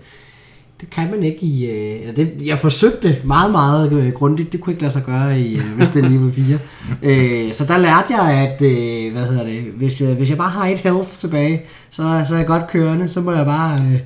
Det 0.82 0.90
kan 0.90 1.12
man 1.12 1.24
ikke 1.24 1.46
i... 1.46 1.66
Øh, 1.66 2.02
eller 2.02 2.14
det, 2.14 2.34
jeg 2.46 2.60
forsøgte 2.60 3.18
meget, 3.26 3.52
meget 3.52 3.94
øh, 3.94 4.14
grundigt. 4.14 4.54
Det 4.54 4.62
kunne 4.62 4.74
ikke 4.74 4.82
lade 4.82 4.94
sig 4.94 5.04
gøre 5.06 5.40
i 5.40 5.58
øh, 5.58 5.80
Resident 5.80 6.14
Evil 6.14 6.34
4. 6.34 6.58
Øh, 7.04 7.54
så 7.54 7.66
der 7.66 7.78
lærte 7.78 8.16
jeg, 8.16 8.30
at... 8.32 8.62
Øh, 8.62 9.12
hvad 9.12 9.26
hedder 9.26 9.44
det? 9.44 9.62
Hvis 9.62 10.02
jeg, 10.02 10.16
hvis 10.16 10.30
jeg 10.30 10.38
bare 10.38 10.50
har 10.50 10.68
et 10.68 10.80
health 10.80 11.10
tilbage, 11.18 11.62
så, 11.90 12.26
så 12.28 12.34
er 12.34 12.38
jeg 12.38 12.48
godt 12.48 12.68
kørende. 12.68 13.10
Så 13.10 13.22
må 13.22 13.32
jeg 13.32 13.46
bare 13.46 13.82
øh, 13.82 14.00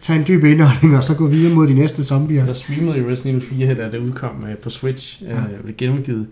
tage 0.00 0.18
en 0.18 0.24
dyb 0.28 0.44
indånding, 0.44 0.96
og 0.96 1.04
så 1.04 1.14
gå 1.14 1.26
videre 1.26 1.54
mod 1.54 1.66
de 1.66 1.74
næste 1.74 2.04
zombier. 2.04 2.46
Jeg 2.46 2.56
streamede 2.56 2.98
i 2.98 3.02
Resident 3.02 3.44
Evil 3.44 3.58
4, 3.58 3.74
da 3.74 3.90
det 3.90 3.98
udkom 3.98 4.44
øh, 4.50 4.56
på 4.56 4.70
Switch, 4.70 5.22
øh, 5.28 5.62
blev 5.62 5.76
genudgivet. 5.76 6.26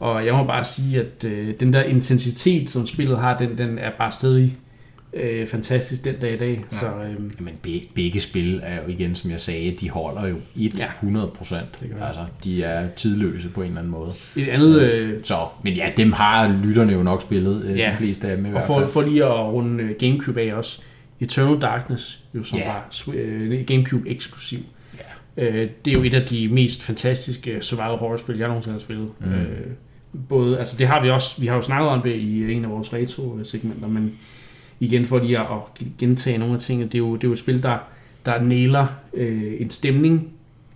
Og 0.00 0.26
jeg 0.26 0.34
må 0.34 0.44
bare 0.44 0.64
sige, 0.64 1.00
at 1.00 1.24
øh, 1.24 1.54
den 1.60 1.72
der 1.72 1.82
intensitet, 1.82 2.70
som 2.70 2.86
spillet 2.86 3.18
har, 3.18 3.36
den, 3.38 3.58
den 3.58 3.78
er 3.78 3.90
bare 3.98 4.12
stadig 4.12 4.56
øh, 5.14 5.46
fantastisk 5.46 6.04
den 6.04 6.14
dag 6.20 6.34
i 6.34 6.38
dag. 6.38 6.64
Ja. 6.72 6.76
Så 6.76 6.86
øh, 6.86 7.20
Men 7.42 7.54
begge, 7.62 7.86
begge 7.94 8.20
spil 8.20 8.60
er 8.64 8.74
jo 8.82 8.88
igen, 8.88 9.14
som 9.14 9.30
jeg 9.30 9.40
sagde, 9.40 9.76
de 9.80 9.90
holder 9.90 10.26
jo 10.26 10.36
100 10.56 11.26
procent. 11.34 11.80
Det 11.80 11.90
gør 11.90 11.96
de. 11.98 12.04
Altså, 12.06 12.24
de 12.44 12.62
er 12.64 12.88
tidløse 12.96 13.48
på 13.48 13.60
en 13.60 13.66
eller 13.66 13.78
anden 13.78 13.90
måde. 13.92 14.12
et 14.36 14.48
andet... 14.48 14.80
Øh, 14.82 15.14
Så, 15.24 15.36
men 15.64 15.72
ja, 15.74 15.92
dem 15.96 16.12
har 16.12 16.60
lytterne 16.64 16.92
jo 16.92 17.02
nok 17.02 17.22
spillet, 17.22 17.64
øh, 17.64 17.78
Ja. 17.78 17.90
de 17.92 17.96
fleste 17.96 18.28
af 18.28 18.36
dem 18.36 18.44
i 18.46 18.48
og 18.48 18.52
hvert 18.52 18.66
for, 18.66 18.78
fald. 18.78 18.88
for 18.88 19.02
lige 19.02 19.24
at 19.24 19.30
runde 19.52 19.84
øh, 19.84 19.90
Gamecube 19.98 20.40
af 20.40 20.54
også, 20.54 20.80
Eternal 21.20 21.60
Darkness, 21.62 22.24
jo 22.34 22.42
som 22.42 22.58
Ja. 22.58 22.66
var 22.66 22.88
øh, 23.14 23.64
Gamecube 23.66 24.08
eksklusiv. 24.08 24.58
Øh, 25.36 25.68
det 25.84 25.90
er 25.90 25.98
jo 26.00 26.02
et 26.02 26.14
af 26.14 26.22
de 26.26 26.48
mest 26.48 26.82
fantastiske 26.82 27.58
survival 27.60 27.96
horror-spil, 27.98 28.38
jeg 28.38 28.48
nogensinde 28.48 28.74
har 28.74 28.80
spillet. 28.80 29.08
Mm. 29.20 29.32
Øh, 29.32 29.48
både, 30.28 30.58
altså 30.58 30.76
det 30.76 30.86
har 30.86 31.02
vi 31.02 31.10
også, 31.10 31.40
vi 31.40 31.46
har 31.46 31.56
jo 31.56 31.62
snakket 31.62 31.88
om 31.88 32.02
det 32.02 32.16
i 32.16 32.52
en 32.52 32.64
af 32.64 32.70
vores 32.70 32.92
retro-segmenter, 32.92 33.88
men 33.88 34.14
igen 34.80 35.06
for 35.06 35.18
lige 35.18 35.38
at, 35.38 35.46
at 35.80 35.86
gentage 35.98 36.38
nogle 36.38 36.54
af 36.54 36.60
tingene, 36.60 36.86
det 36.86 36.94
er 36.94 36.98
jo, 36.98 37.14
det 37.16 37.24
er 37.24 37.28
jo 37.28 37.32
et 37.32 37.38
spil, 37.38 37.62
der, 37.62 37.76
der 38.26 38.42
nailer 38.42 38.86
øh, 39.14 39.52
en 39.60 39.70
stemning 39.70 40.28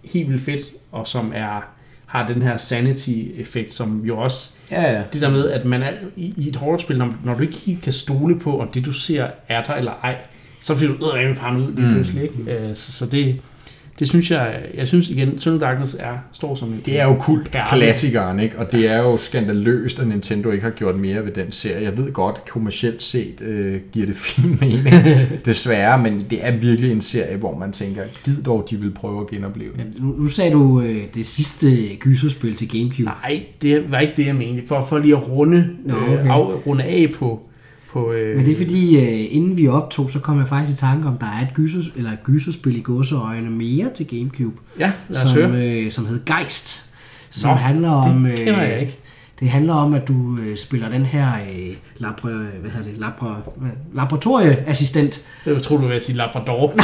helt 0.05 0.29
vildt 0.31 0.43
fedt, 0.43 0.61
og 0.93 1.07
som 1.07 1.33
er 1.35 1.61
har 2.07 2.27
den 2.27 2.43
her 2.43 2.57
sanity-effekt, 2.57 3.75
som 3.75 4.03
jo 4.05 4.19
også 4.19 4.53
Ja, 4.71 4.93
ja. 4.93 5.03
det 5.13 5.23
der 5.23 5.31
med, 5.31 5.49
at 5.51 5.65
man 5.65 5.83
er 5.83 5.91
i, 6.17 6.35
i 6.37 6.49
et 6.49 6.57
horrorspil, 6.57 6.99
når, 6.99 7.15
når 7.25 7.35
du 7.35 7.41
ikke 7.43 7.55
helt 7.57 7.83
kan 7.83 7.93
stole 7.93 8.39
på, 8.41 8.61
om 8.61 8.69
det 8.69 8.85
du 8.85 8.93
ser 8.93 9.27
er 9.49 9.63
der 9.63 9.75
eller 9.75 9.93
ej, 10.03 10.17
så 10.61 10.77
bliver 10.77 10.93
du 10.97 11.05
eddermame 11.05 11.35
paranoid 11.35 11.73
lige 11.75 11.87
Mm. 11.87 11.93
pludselig. 11.93 12.23
Ikke? 12.23 12.69
Øh, 12.69 12.77
så, 12.77 12.93
så 12.93 13.07
det, 13.07 13.41
det 13.99 14.09
synes 14.09 14.31
jeg, 14.31 14.61
jeg 14.75 14.87
synes 14.89 15.11
igen, 15.11 15.29
Eternal 15.29 15.61
Darkness 15.61 15.97
er, 16.01 16.13
står 16.33 16.55
som 16.55 16.69
en 16.69 16.81
Det 16.87 17.01
er 17.01 17.05
jo 17.05 17.15
kult 17.15 17.57
klassikeren, 17.69 18.41
ikke? 18.41 18.59
Og 18.59 18.73
det 18.73 18.91
er 18.91 18.99
jo 18.99 19.17
skandaløst, 19.17 19.99
at 19.99 20.09
Nintendo 20.09 20.51
ikke 20.51 20.65
har 20.65 20.71
gjort 20.71 20.97
mere 20.97 21.25
ved 21.25 21.33
den 21.33 21.53
serie. 21.53 21.83
Jeg 21.85 21.97
ved 21.99 22.13
godt, 22.13 22.45
kommercielt 22.49 23.03
set 23.03 23.41
øh, 23.41 23.81
giver 23.93 24.07
det 24.07 24.17
fin 24.27 24.59
mening, 24.61 24.95
desværre, 25.45 25.99
men 26.03 26.27
det 26.31 26.47
er 26.47 26.51
virkelig 26.51 26.93
en 26.93 27.01
serie, 27.01 27.37
hvor 27.37 27.59
man 27.59 27.73
tænker, 27.73 28.03
gid 28.25 28.37
dog, 28.43 28.67
de 28.71 28.77
vil 28.77 28.91
prøve 28.91 29.21
at 29.21 29.27
genopleve 29.27 29.73
Ja, 29.79 29.83
den. 29.83 29.95
nu, 30.01 30.15
nu 30.19 30.27
sagde 30.27 30.53
du 30.53 30.81
øh, 30.81 30.97
det 31.15 31.27
sidste 31.27 31.67
gyserspil 31.99 32.55
til 32.57 32.69
Gamecube. 32.69 33.05
Nej, 33.05 33.43
det 33.63 33.91
var 33.91 33.99
ikke 33.99 34.15
det, 34.17 34.27
jeg 34.27 34.35
mente. 34.35 34.63
For, 34.67 34.85
for 34.89 34.99
lige 34.99 35.17
at 35.17 35.29
runde, 35.29 35.69
Nå, 35.85 35.95
øh, 35.95 36.03
okay. 36.13 36.29
af, 36.29 36.67
runde 36.67 36.85
af 36.85 37.07
på... 37.19 37.41
på 37.93 38.13
øh, 38.13 38.37
Men 38.37 38.47
det 38.47 38.53
er 38.53 38.57
fordi, 38.57 38.97
øh, 38.97 39.35
inden 39.37 39.57
vi 39.57 39.69
optog, 39.69 40.11
så 40.11 40.19
kom 40.19 40.39
jeg 40.39 40.49
faktisk 40.49 40.79
i 40.79 40.81
tanke 40.81 41.09
om, 41.09 41.19
der 41.19 41.27
er 41.27 41.43
et, 41.43 41.55
gyser, 41.55 41.81
eller 41.97 42.11
et 42.11 42.23
gyserspil 42.25 42.77
i 42.77 42.81
gåseøjne 42.81 43.51
mere 43.51 43.87
til 43.97 44.07
Gamecube, 44.07 44.57
Ja, 44.79 44.93
lad 45.09 45.23
os 45.25 45.31
som, 45.31 45.39
høre. 45.53 45.83
øh, 45.85 45.91
som 45.93 46.07
hed 46.07 46.21
Geist, 46.25 46.85
som 47.31 47.51
Nå, 47.51 47.55
handler 47.57 47.91
om... 47.91 48.23
det 48.25 48.37
kender 48.39 48.63
jeg 48.63 48.81
ikke. 48.81 48.99
Det 49.41 49.51
handler 49.51 49.75
om, 49.75 49.95
at 49.95 50.09
du 50.09 50.39
øh, 50.47 50.57
spiller 50.57 50.91
den 50.91 51.07
her 51.07 51.27
øh, 51.35 51.75
labra, 51.99 52.29
hvad 52.61 52.71
hedder 52.71 52.91
det, 52.91 52.99
labra, 52.99 53.37
laboratorieassistent. 53.95 55.21
Jeg 55.47 55.63
tror, 55.63 55.77
du 55.77 55.87
vil 55.89 56.01
sige 56.01 56.17
Labrador. 56.17 56.73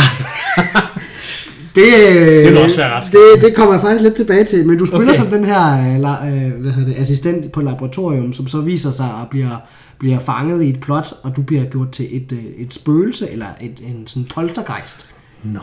Det, 1.75 1.85
øh, 2.19 2.45
vil 2.45 2.59
også 2.59 2.77
være 2.77 2.91
ret 2.95 3.05
det, 3.13 3.43
det 3.43 3.55
kommer 3.57 3.75
jeg 3.75 3.81
faktisk 3.81 4.03
lidt 4.03 4.15
tilbage 4.15 4.45
til, 4.45 4.67
men 4.67 4.79
du 4.79 4.87
spiller 4.87 5.09
Okay. 5.09 5.15
som 5.21 5.27
den 5.27 5.45
her 5.45 5.95
øh, 5.95 6.01
la, 6.01 6.11
øh, 6.27 6.61
hvad 6.61 6.73
hedder 6.73 6.93
det, 6.93 7.01
assistent 7.03 7.53
på 7.53 7.61
laboratorium, 7.61 8.33
som 8.33 8.49
så 8.49 8.61
viser 8.61 8.91
sig 8.91 9.07
at 9.07 9.29
bliver, 9.31 9.57
bliver 9.99 10.19
fanget 10.19 10.63
i 10.63 10.69
et 10.69 10.81
plot, 10.81 11.15
og 11.23 11.37
du 11.37 11.43
bliver 11.43 11.65
gjort 11.65 11.91
til 11.91 12.17
et, 12.17 12.33
øh, 12.33 12.45
et 12.59 12.75
spøgelse, 12.75 13.31
eller 13.31 13.47
et, 13.61 13.81
en 13.89 14.03
sådan 14.07 14.25
poltergeist. 14.35 15.09
Nå, 15.43 15.61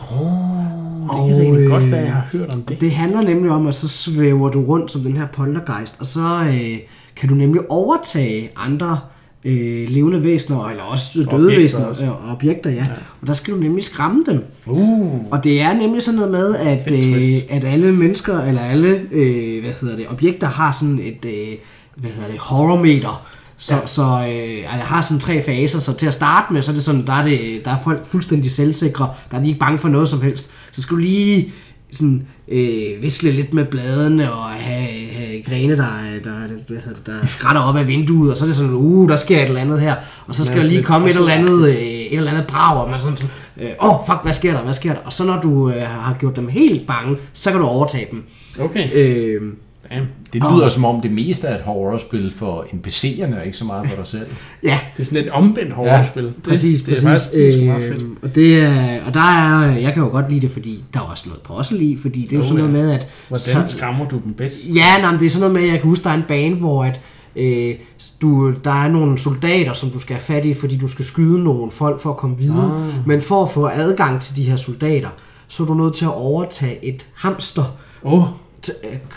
det 1.10 1.28
kan 1.28 1.36
da 1.36 1.42
egentlig 1.42 1.68
godt 1.68 1.90
være, 1.90 2.00
jeg 2.04 2.12
har 2.12 2.26
hørt 2.32 2.48
om 2.50 2.62
det. 2.62 2.80
Det 2.80 2.90
handler 2.90 3.20
nemlig 3.22 3.50
om, 3.50 3.66
at 3.66 3.74
så 3.74 3.88
svæver 3.88 4.48
du 4.50 4.64
rundt 4.64 4.90
som 4.90 5.00
den 5.00 5.16
her 5.16 5.26
poltergeist, 5.26 5.96
og 5.98 6.06
så 6.06 6.44
øh, 6.48 6.78
kan 7.16 7.28
du 7.28 7.34
nemlig 7.34 7.70
overtage 7.70 8.50
andre 8.56 8.98
øh, 9.44 9.88
levende 9.88 10.24
væsener, 10.24 10.68
eller 10.68 10.82
også 10.82 11.18
døde 11.18 11.28
Objekter 11.28 11.56
væsener, 11.56 11.84
også. 11.84 12.04
øh, 12.04 12.32
objekter, 12.32 12.70
ja. 12.70 12.76
ja. 12.76 12.86
Og 13.20 13.26
der 13.26 13.34
skal 13.34 13.54
du 13.54 13.58
nemlig 13.58 13.84
skræmme 13.84 14.24
dem. 14.26 14.44
Uh, 14.66 15.20
Og 15.30 15.44
det 15.44 15.60
er 15.60 15.74
nemlig 15.74 16.02
sådan 16.02 16.16
noget 16.20 16.32
med, 16.32 16.54
at, 16.56 16.92
øh, 16.92 17.36
at 17.50 17.64
alle 17.64 17.92
mennesker, 17.92 18.40
eller 18.42 18.60
alle 18.60 19.00
øh, 19.12 19.60
hvad 19.62 19.72
hedder 19.80 19.96
det, 19.96 20.06
objekter 20.10 20.46
har 20.46 20.72
sådan 20.72 20.98
et 20.98 21.24
øh, 21.24 21.56
hvad 21.96 22.10
hedder 22.10 22.28
det, 22.30 22.38
horrormeter. 22.38 23.26
Så, 23.58 23.74
ja. 23.74 23.86
så 23.86 24.02
øh, 24.02 24.72
altså, 24.72 24.86
har 24.86 25.02
sådan 25.02 25.20
tre 25.20 25.42
faser, 25.42 25.78
så 25.78 25.92
til 25.92 26.06
at 26.06 26.14
starte 26.14 26.52
med, 26.52 26.62
så 26.62 26.70
er 26.70 26.74
det 26.74 26.84
sådan, 26.84 27.06
der 27.06 27.12
er, 27.12 27.24
det, 27.24 27.60
der 27.64 27.70
er 27.70 27.78
folk 27.84 28.06
fuldstændig 28.06 28.50
selvsikre, 28.50 29.10
der 29.30 29.36
er 29.36 29.40
de 29.40 29.48
ikke 29.48 29.60
bange 29.60 29.78
for 29.78 29.88
noget 29.88 30.08
som 30.08 30.22
helst. 30.22 30.50
Så 30.72 30.82
skal 30.82 30.94
du 30.94 31.00
lige 31.00 31.52
sådan, 31.92 32.26
øh, 32.48 33.02
visle 33.02 33.30
lidt 33.30 33.54
med 33.54 33.64
bladene 33.64 34.32
og 34.32 34.44
have, 34.44 35.08
have 35.12 35.42
grene, 35.42 35.76
der, 35.76 35.88
der, 36.24 36.30
det, 36.68 37.02
der 37.06 37.26
skrætter 37.26 37.62
op 37.62 37.76
af 37.76 37.88
vinduet, 37.88 38.32
og 38.32 38.36
så 38.38 38.44
er 38.44 38.46
det 38.46 38.56
sådan, 38.56 38.72
uh, 38.72 39.08
der 39.08 39.16
sker 39.16 39.36
et 39.36 39.48
eller 39.48 39.60
andet 39.60 39.80
her, 39.80 39.94
og 40.26 40.34
så 40.34 40.44
skal 40.44 40.56
Ja, 40.56 40.62
der 40.62 40.68
lige 40.68 40.82
komme 40.82 41.10
et 41.10 41.16
eller 41.16 41.32
andet, 41.32 41.68
øh, 41.68 41.74
et 41.74 42.16
eller 42.16 42.30
andet 42.30 42.46
brag, 42.46 42.82
og 42.82 42.90
man 42.90 43.00
sådan, 43.00 43.18
øh, 43.56 43.70
åh, 43.80 44.00
oh, 44.00 44.06
fuck, 44.06 44.18
hvad 44.22 44.32
sker 44.32 44.52
der, 44.52 44.62
hvad 44.62 44.74
sker 44.74 44.92
der? 44.92 45.00
Og 45.04 45.12
så 45.12 45.24
når 45.24 45.40
du 45.40 45.70
øh, 45.70 45.82
har 45.82 46.16
gjort 46.20 46.36
dem 46.36 46.48
helt 46.48 46.86
bange, 46.86 47.16
så 47.32 47.50
kan 47.50 47.60
du 47.60 47.66
overtage 47.66 48.06
dem. 48.10 48.22
Okay. 48.60 48.90
Øh, 48.94 49.42
Damn. 49.90 50.06
Det 50.32 50.42
lyder 50.52 50.68
som 50.68 50.84
om 50.84 51.00
det 51.00 51.10
meste 51.10 51.46
er 51.46 51.54
et 51.56 51.62
horrorspil 51.62 52.32
for 52.36 52.62
NPC'erne, 52.62 53.38
og 53.40 53.46
ikke 53.46 53.58
så 53.58 53.64
meget 53.64 53.88
for 53.88 53.96
dig 53.96 54.06
selv. 54.06 54.26
ja, 54.62 54.78
Det 54.96 55.02
er 55.02 55.06
sådan 55.06 55.24
et 55.24 55.30
omvendt 55.30 55.72
horrorspil. 55.72 56.24
Ja, 56.24 56.30
Præcis, 56.48 56.78
det, 56.78 56.86
det 56.86 56.94
præcis. 56.94 57.04
er 57.04 57.08
faktisk 57.10 57.32
det 57.32 57.48
er 57.48 57.52
sgu 57.52 57.64
meget 57.64 57.84
fedt. 57.84 58.02
øh, 58.02 58.08
og, 58.22 58.34
det 58.34 58.60
er, 58.62 59.04
og 59.06 59.14
der 59.14 59.20
er, 59.20 59.76
jeg 59.76 59.92
kan 59.94 60.02
jo 60.02 60.08
godt 60.08 60.30
lide 60.30 60.40
det, 60.40 60.50
fordi 60.50 60.84
der 60.94 61.00
er 61.00 61.04
også 61.04 61.24
noget 61.28 61.42
puzzle 61.42 61.78
i, 61.84 61.96
fordi 62.02 62.22
det 62.22 62.32
er 62.32 62.36
jo 62.36 62.42
Oh, 62.42 62.48
sådan 62.48 62.64
noget 62.64 62.78
ja. 62.78 62.78
med, 62.84 62.92
at... 62.92 63.08
Hvordan 63.28 63.68
skræmmer 63.68 64.08
du 64.08 64.20
dem 64.24 64.32
bedst? 64.34 64.68
Ja, 64.74 64.98
nej, 65.00 65.10
men 65.10 65.20
det 65.20 65.26
er 65.26 65.30
sådan 65.30 65.40
noget 65.40 65.54
med, 65.54 65.62
at 65.62 65.68
jeg 65.72 65.80
kan 65.80 65.88
huske, 65.90 66.04
der 66.04 66.10
er 66.10 66.14
en 66.14 66.24
bane, 66.28 66.54
hvor 66.56 66.84
at, 66.84 67.00
øh, 67.36 67.74
du, 68.22 68.52
der 68.64 68.70
er 68.84 68.88
nogle 68.88 69.18
soldater, 69.18 69.72
som 69.72 69.90
du 69.90 69.98
skal 70.00 70.14
have 70.16 70.22
fat 70.22 70.44
i, 70.44 70.54
fordi 70.54 70.76
du 70.76 70.88
skal 70.88 71.04
skyde 71.04 71.44
nogle 71.44 71.70
folk 71.70 72.00
for 72.00 72.10
at 72.10 72.16
komme 72.16 72.38
videre. 72.38 72.86
Ah. 72.88 73.08
Men 73.08 73.20
for 73.20 73.42
at 73.44 73.50
få 73.50 73.66
adgang 73.66 74.20
til 74.20 74.36
de 74.36 74.42
her 74.44 74.56
soldater, 74.56 75.08
så 75.48 75.62
er 75.62 75.66
du 75.66 75.74
nødt 75.74 75.94
til 75.94 76.04
at 76.04 76.14
overtage 76.14 76.84
et 76.84 77.06
hamster, 77.14 77.64
Åh, 78.04 78.12
oh, 78.12 78.24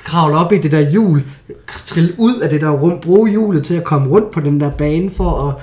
kravle 0.03 0.37
op 0.37 0.51
i 0.53 0.57
det 0.57 0.71
der 0.71 0.89
hjul, 0.89 1.23
trille 1.85 2.13
ud 2.17 2.35
af 2.35 2.49
det 2.49 2.61
der 2.61 2.69
rum, 2.69 2.99
bruge 3.01 3.29
hjulet 3.29 3.63
til 3.63 3.73
at 3.73 3.83
komme 3.83 4.09
rundt 4.09 4.31
på 4.31 4.39
den 4.39 4.59
der 4.59 4.71
bane 4.71 5.09
for 5.09 5.47
at 5.47 5.55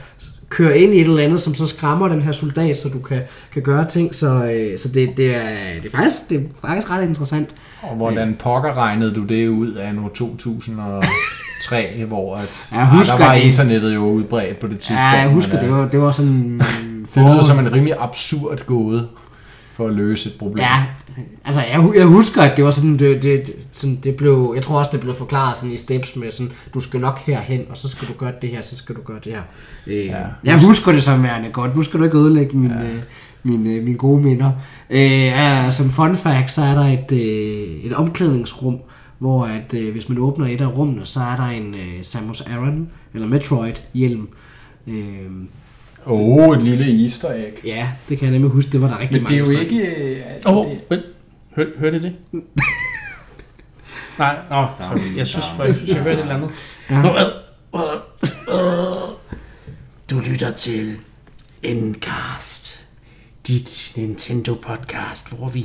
køre 0.48 0.78
ind 0.78 0.94
i 0.94 1.00
et 1.00 1.04
eller 1.06 1.22
andet, 1.22 1.40
som 1.40 1.54
så 1.54 1.66
skræmmer 1.66 2.08
den 2.08 2.22
her 2.22 2.32
soldat, 2.32 2.78
så 2.78 2.88
du 2.88 2.98
kan, 2.98 3.20
kan 3.52 3.62
gøre 3.62 3.88
ting. 3.88 4.14
Så, 4.14 4.26
øh, 4.26 4.78
så 4.78 4.88
det, 4.88 5.16
det, 5.16 5.36
er, 5.36 5.40
det, 5.82 5.86
er 5.86 5.96
faktisk, 5.96 6.16
det 6.30 6.36
er 6.36 6.68
faktisk 6.68 6.90
ret 6.90 7.08
interessant. 7.08 7.48
Og 7.82 7.96
hvordan 7.96 8.36
pokker 8.38 8.76
regnede 8.76 9.14
du 9.14 9.24
det 9.24 9.48
ud 9.48 9.72
af 9.72 9.94
nu 9.94 10.08
2003, 10.08 12.04
hvor 12.08 12.36
at, 12.36 12.48
Jeg 12.72 12.88
husker 12.88 13.16
der 13.16 13.26
var 13.26 13.34
det. 13.34 13.42
internettet 13.42 13.94
jo 13.94 14.04
udbredt 14.04 14.60
på 14.60 14.66
det 14.66 14.78
tidspunkt. 14.78 15.00
Ja, 15.00 15.06
jeg 15.06 15.28
husker, 15.28 15.52
men, 15.52 15.62
det 15.62 15.70
øh, 15.70 15.78
var, 15.78 15.88
det 15.88 16.00
var 16.00 16.12
sådan... 16.12 16.60
Det 17.14 17.22
lyder 17.22 17.42
som 17.42 17.58
en 17.58 17.72
rimelig 17.72 17.94
absurd 17.98 18.66
gåde 18.66 19.08
for 19.76 19.88
at 19.88 19.94
løse 19.94 20.28
et 20.28 20.36
problem. 20.38 20.58
Ja, 20.58 20.84
altså 21.44 21.62
jeg, 21.62 21.90
jeg 21.96 22.06
husker, 22.06 22.42
at 22.42 22.56
det 22.56 22.64
var 22.64 22.70
sådan, 22.70 22.98
det, 22.98 23.22
det, 23.22 23.50
sådan, 23.72 23.96
det 23.96 24.16
blev, 24.16 24.52
jeg 24.54 24.62
tror 24.62 24.78
også, 24.78 24.90
det 24.92 25.00
blev 25.00 25.14
forklaret 25.14 25.56
sådan 25.56 25.74
i 25.74 25.76
steps 25.76 26.16
med 26.16 26.32
sådan, 26.32 26.52
du 26.74 26.80
skal 26.80 27.00
nok 27.00 27.18
herhen, 27.18 27.60
og 27.70 27.76
så 27.76 27.88
skal 27.88 28.08
du 28.08 28.12
gøre 28.12 28.32
det 28.42 28.50
her, 28.50 28.62
så 28.62 28.76
skal 28.76 28.94
du 28.94 29.00
gøre 29.00 29.18
det 29.24 29.32
her. 29.32 29.42
Øh, 29.86 30.06
ja. 30.06 30.22
Jeg 30.44 30.66
husker 30.66 30.92
det 30.92 31.02
som 31.02 31.22
værende 31.22 31.50
godt, 31.50 31.76
nu 31.76 31.82
skal 31.82 32.00
du 32.00 32.04
ikke 32.04 32.18
ødelægge 32.18 32.58
min, 32.58 32.70
ja. 32.70 32.82
øh, 32.82 32.98
min, 33.42 33.66
øh, 33.66 33.84
mine 33.84 33.98
gode 33.98 34.22
minder. 34.22 34.52
Øh, 34.90 35.12
ja, 35.12 35.70
som 35.70 35.90
fun 35.90 36.16
fact, 36.16 36.50
så 36.50 36.62
er 36.62 36.74
der 36.74 36.84
et, 36.84 37.12
øh, 37.12 37.84
et 37.84 37.94
omklædningsrum, 37.94 38.78
hvor 39.18 39.44
at, 39.44 39.74
øh, 39.74 39.92
hvis 39.92 40.08
man 40.08 40.18
åbner 40.18 40.46
et 40.46 40.60
af 40.60 40.76
rummene, 40.76 41.06
så 41.06 41.20
er 41.20 41.36
der 41.36 41.46
en 41.46 41.74
øh, 41.74 42.02
Samus 42.02 42.40
Aran, 42.40 42.88
eller 43.14 43.26
Metroid 43.26 43.74
hjelm. 43.94 44.28
Øh, 44.86 45.30
Åh, 46.06 46.48
oh, 46.48 46.56
et 46.56 46.62
lille 46.62 47.02
easter 47.02 47.32
egg. 47.32 47.60
ja, 47.64 47.88
det 48.08 48.18
kan 48.18 48.24
jeg 48.26 48.32
nemlig 48.32 48.50
huske, 48.50 48.72
det 48.72 48.82
var 48.82 48.88
der 48.88 48.98
rigtig 49.00 49.22
Men 49.22 49.28
det 49.28 49.34
er 49.34 49.38
jo 49.38 49.50
ikke... 49.60 49.86
øh, 49.86 50.22
Åh, 50.46 50.56
oh, 50.56 50.66
det- 50.70 50.80
vent. 50.90 51.04
Hør, 51.56 51.64
hørte 51.78 51.96
I 51.96 52.00
det? 52.00 52.12
Nej, 54.18 54.36
nå, 54.50 54.66
sorry. 54.78 55.16
jeg 55.16 55.26
synes, 55.26 55.44
jeg, 55.58 55.74
synes, 55.74 55.88
jeg 55.90 55.96
hørte 56.02 56.12
et 56.18 56.20
eller 56.20 56.34
andet. 56.34 56.50
Ja. 56.90 57.02
Nå, 57.02 57.08
øh, 57.08 57.82
øh, 58.48 59.08
Du 60.10 60.20
lytter 60.30 60.50
til 60.50 60.96
Endcast, 61.62 62.86
dit 63.46 63.92
Nintendo-podcast, 63.96 65.34
hvor 65.36 65.48
vi 65.48 65.64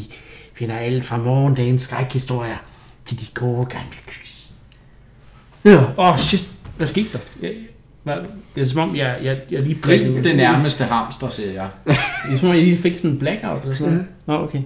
finder 0.53 0.77
alle 0.77 1.01
fra 1.03 1.17
morgendagens 1.17 1.81
skrækhistorier 1.81 2.57
til 3.05 3.19
de 3.21 3.25
gode 3.33 3.65
gamle 3.65 3.95
kys. 4.07 4.49
Ja, 5.65 5.75
åh 5.97 6.13
oh, 6.13 6.17
shit, 6.19 6.49
hvad 6.77 6.87
skete 6.87 7.09
der? 7.13 7.19
Jeg, 7.41 7.53
hvad, 8.03 8.15
det 8.55 8.61
er 8.61 8.65
som 8.65 8.79
om, 8.89 8.95
jeg, 8.95 9.15
jeg, 9.23 9.37
jeg 9.51 9.61
lige 9.61 9.77
Grib 9.81 10.23
det 10.23 10.35
nærmeste 10.35 10.83
hamster, 10.83 11.29
siger 11.29 11.51
jeg. 11.51 11.67
Det 12.27 12.33
er 12.33 12.37
som 12.37 12.49
om, 12.49 12.55
jeg 12.55 12.63
lige 12.63 12.77
fik 12.77 12.97
sådan 12.97 13.11
en 13.11 13.17
blackout 13.19 13.61
eller 13.63 13.75
sådan 13.75 13.93
noget. 13.93 14.07
Nå, 14.27 14.33
okay. 14.33 14.59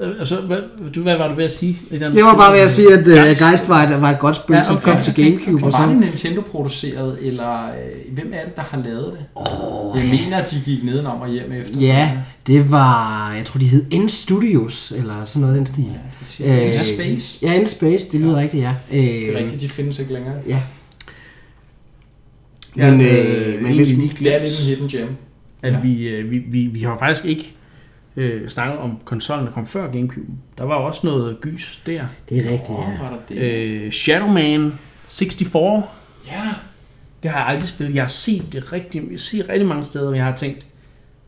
Altså, 0.00 0.40
hvad, 0.40 0.58
du, 0.94 1.02
hvad 1.02 1.16
var 1.16 1.28
du 1.28 1.34
ved 1.34 1.44
at 1.44 1.52
sige? 1.52 1.78
Et 1.90 2.02
andet 2.02 2.16
Jeg 2.16 2.24
var 2.24 2.34
bare 2.36 2.52
ved 2.52 2.60
at 2.60 2.70
sige, 2.70 2.92
at 2.92 3.06
uh, 3.06 3.38
Geist. 3.38 3.68
Var 3.68 3.82
et, 3.82 4.02
var 4.02 4.10
et 4.10 4.18
godt 4.18 4.36
spil, 4.36 4.54
Ja, 4.54 4.58
ja, 4.58 4.60
okay, 4.62 4.66
som 4.66 4.76
okay, 4.76 4.92
kom 4.92 5.02
til 5.02 5.14
Gamecube. 5.24 5.62
Og 5.62 5.66
Og 5.66 5.72
var 5.72 5.86
det 5.86 5.96
så, 5.96 6.00
Nintendo 6.00 6.40
produceret, 6.40 7.18
eller 7.22 7.64
øh, 7.64 8.14
hvem 8.14 8.32
er 8.34 8.44
det, 8.44 8.56
der 8.56 8.62
har 8.62 8.82
lavet 8.84 9.12
det? 9.12 9.24
Oh, 9.34 9.98
jeg 9.98 10.08
mener, 10.10 10.36
at 10.36 10.50
de 10.50 10.62
gik 10.64 10.84
nedenom 10.84 11.20
og 11.20 11.28
hjem 11.28 11.52
efter. 11.52 11.80
ja, 11.80 12.10
det 12.46 12.70
var, 12.70 13.32
jeg 13.36 13.44
tror 13.44 13.58
de 13.58 13.66
hed 13.66 13.84
N 13.94 14.08
Studios, 14.08 14.92
eller 14.96 15.24
sådan 15.24 15.40
noget 15.40 15.54
i 15.54 15.58
den 15.58 15.66
stil. 15.66 16.46
Øh, 16.46 16.72
Space. 16.72 17.38
Ja, 17.46 17.62
N 17.62 17.66
Space, 17.66 18.06
det 18.12 18.20
lyder 18.20 18.36
ja. 18.36 18.42
rigtigt, 18.42 18.62
ja. 18.62 18.74
Øh, 18.92 18.98
Det 19.04 19.32
er 19.34 19.38
rigtigt, 19.38 19.60
de 19.60 19.68
findes 19.68 19.98
ikke 19.98 20.12
længere. 20.12 20.34
Ja. 20.48 20.60
Ja, 22.76 22.90
Men, 22.90 23.00
øh, 23.00 23.54
øh, 23.54 23.62
men 23.62 23.74
hvis, 23.74 23.90
egentlig 23.90 23.96
lige 24.20 24.30
Det 24.30 24.34
er 24.34 24.38
glemt, 24.38 24.42
lidt 24.42 24.60
en 24.60 24.66
hidden 24.66 24.88
gem. 24.88 25.16
at 25.62 25.72
Ja. 25.72 25.80
vi, 25.80 26.08
øh, 26.08 26.30
vi, 26.30 26.38
vi, 26.38 26.62
vi 26.66 26.80
har 26.80 26.98
faktisk 26.98 27.24
ikke 27.26 27.52
øh, 28.16 28.48
snakket 28.48 28.78
om 28.78 28.98
konsollen, 29.04 29.46
der 29.46 29.52
kom 29.52 29.66
før 29.66 29.90
Gamecube. 29.92 30.26
Der 30.58 30.64
var 30.64 30.74
også 30.74 31.00
noget 31.06 31.40
gys 31.40 31.82
der. 31.86 32.04
det 32.28 32.38
er 32.38 32.42
rigtigt, 32.42 32.68
ja. 32.68 33.02
var 33.02 33.10
der 33.10 33.16
det? 33.28 33.36
Øh, 33.38 33.92
Shadow 33.92 34.28
Man 34.28 34.72
64, 35.08 35.84
Ja. 36.26 36.32
det 37.22 37.30
har 37.30 37.38
jeg 37.38 37.48
aldrig 37.48 37.68
spillet. 37.68 37.94
Jeg 37.94 38.02
har 38.02 38.08
set 38.08 38.52
det 38.52 38.72
rigtig, 38.72 39.02
jeg 39.10 39.20
ser 39.20 39.48
rigtig 39.48 39.68
mange 39.68 39.84
steder, 39.84 40.04
hvor 40.04 40.14
jeg 40.14 40.24
har 40.24 40.36
tænkt, 40.36 40.66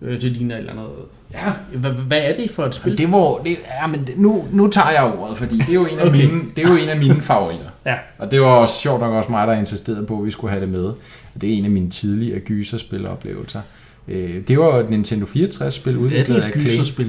øh, 0.03 0.21
det 0.21 0.23
ligner 0.33 0.55
et 0.55 0.59
eller 0.59 0.73
andet. 0.73 0.87
Ja, 1.33 1.53
Hvad, 1.79 1.91
hvad 1.91 2.19
er 2.19 2.35
det 2.35 2.51
for 2.51 2.65
et 2.65 2.75
spil? 2.75 2.99
det 2.99 3.13
var, 3.13 3.37
det, 3.37 3.57
ja, 3.83 3.87
men 3.87 4.07
det, 4.07 4.19
nu, 4.19 4.45
nu 4.53 4.69
tager 4.69 4.91
jeg 4.91 5.05
ordet, 5.19 5.39
fordi 5.39 5.59
det 5.59 5.69
er 5.69 5.75
jo 5.75 5.87
en 5.87 5.99
af, 5.99 6.07
okay. 6.07 6.25
mine, 6.27 6.43
det 6.57 6.65
er 6.65 6.69
jo 6.69 6.77
en 6.77 6.89
af 6.89 6.99
mine 6.99 7.21
favoritter. 7.21 7.67
Ja. 7.87 7.95
Og 8.19 8.31
det 8.31 8.41
var 8.41 8.47
også 8.47 8.75
sjovt 8.81 9.01
nok 9.01 9.13
også 9.13 9.31
mig, 9.31 9.47
der 9.47 9.53
insisterede 9.53 10.07
på, 10.07 10.19
at 10.19 10.27
vi 10.27 10.31
skulle 10.31 10.51
have 10.51 10.61
det 10.61 10.69
med. 10.69 10.85
Og 10.85 11.41
det 11.41 11.53
er 11.53 11.55
en 11.59 11.65
af 11.65 11.71
mine 11.71 11.91
tidligere 11.91 12.39
gyserspiloplevelser. 12.41 13.61
Øh, 14.09 14.35
Det 14.49 14.59
var 14.59 14.79
et 14.79 14.91
Nintendo 14.91 15.27
64-spil 15.27 15.95
er 15.95 15.99
udviklet 15.99 16.37
det 16.37 16.43
af 16.43 16.49
et 16.49 16.87
Clay. 16.87 17.07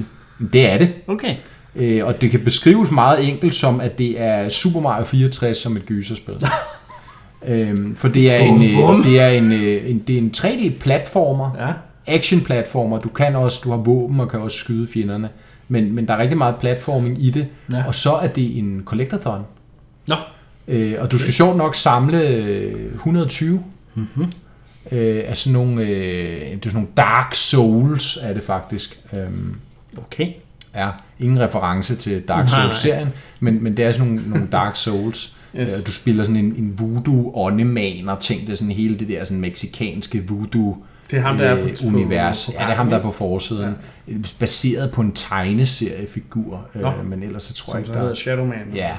Det 0.52 0.72
er 0.72 0.78
det. 0.78 0.92
Okay. 1.06 1.34
Øh, 1.76 2.04
og 2.06 2.20
det 2.20 2.30
kan 2.30 2.40
beskrives 2.40 2.90
meget 2.90 3.28
enkelt 3.28 3.54
som, 3.54 3.80
at 3.80 3.98
det 3.98 4.20
er 4.20 4.48
Super 4.48 4.80
Mario 4.80 5.04
64 5.04 5.58
som 5.58 5.76
et 5.76 5.86
gyserspil. 5.86 6.34
øhm, 7.48 7.94
for 7.96 8.08
det 8.08 8.30
er 8.32 8.36
en, 8.38 8.48
Bum, 8.76 8.86
bum. 8.86 9.00
øh, 9.00 9.06
det 9.06 9.20
er 9.20 9.28
en, 9.28 9.52
øh, 9.52 9.90
en, 9.90 9.98
det 9.98 10.14
er 10.14 10.18
en 10.18 10.30
3D-platformer, 10.36 11.50
Ja. 11.58 11.72
action-platformer. 12.06 12.98
Du 12.98 13.08
kan 13.08 13.36
også, 13.36 13.60
du 13.64 13.70
har 13.70 13.76
våben 13.76 14.20
og 14.20 14.28
kan 14.28 14.40
også 14.40 14.56
skyde 14.56 14.86
fjenderne. 14.86 15.28
Men, 15.68 15.92
men 15.94 16.08
der 16.08 16.14
er 16.14 16.18
rigtig 16.18 16.38
meget 16.38 16.54
platforming 16.60 17.24
i 17.24 17.30
det. 17.30 17.46
Ja. 17.72 17.82
Og 17.86 17.94
så 17.94 18.10
er 18.12 18.26
det 18.26 18.58
en 18.58 18.82
collectathon. 18.84 19.40
Nå. 20.06 20.14
Øh, 20.68 20.94
og 20.98 21.12
du 21.12 21.18
skal 21.18 21.32
sjovt 21.32 21.56
nok 21.56 21.74
samle 21.74 22.28
øh, 22.28 22.92
120 22.94 23.64
Mm-hmm. 23.94 24.24
øh, 24.92 25.24
af 25.26 25.36
sådan 25.36 25.52
nogle, 25.52 25.82
øh, 25.82 25.88
det 25.88 26.52
er 26.52 26.58
sådan 26.62 26.72
nogle 26.74 26.88
Dark 26.96 27.34
Souls, 27.34 28.18
er 28.22 28.34
det 28.34 28.42
faktisk. 28.42 29.00
Øhm, 29.16 29.54
Okay. 29.96 30.28
Ja, 30.74 30.90
ingen 31.20 31.40
reference 31.40 31.96
til 31.96 32.22
Dark. 32.28 32.48
Souls-serien, 32.48 33.08
men, 33.40 33.62
men 33.62 33.76
det 33.76 33.84
er 33.84 33.92
sådan 33.92 34.06
nogle, 34.06 34.22
nogle 34.30 34.46
Dark 34.52 34.76
Souls. 34.86 35.36
Yes. 35.60 35.78
Øh, 35.80 35.86
Du 35.86 35.92
spiller 35.92 36.24
sådan 36.24 36.36
en, 36.36 36.54
en 36.58 36.74
voodoo 36.78 37.32
åndemaner 37.34 38.16
ting, 38.18 38.40
det 38.46 38.50
er 38.52 38.54
sådan 38.56 38.72
hele 38.74 38.94
det 38.94 39.08
der 39.08 39.24
sådan 39.24 39.40
meksikanske 39.40 40.28
voodoo 40.28 40.76
Det 41.10 41.18
er 41.18 41.22
ham, 41.22 41.38
der 41.38 41.44
er 41.44 41.62
på, 41.62 41.68
øh, 41.68 41.94
univers. 41.94 42.46
på, 42.46 42.52
på 42.52 42.56
ja, 42.60 42.66
det 42.66 42.72
er 42.72 42.76
ham, 42.76 42.90
der 42.90 42.98
er 42.98 43.02
på 43.02 43.12
forsiden. 43.12 43.74
Ja. 44.08 44.12
Baseret 44.38 44.90
på 44.90 45.00
en 45.00 45.12
tegneseriefigur, 45.12 46.66
Nå. 46.74 46.88
øh, 46.88 47.06
men 47.06 47.22
ellers 47.22 47.42
så 47.42 47.54
tror 47.54 47.76
jeg 47.76 47.86
ikke, 47.86 47.98
der 47.98 48.14
Shadow 48.14 48.46
Man. 48.46 48.56
Ja. 48.74 48.96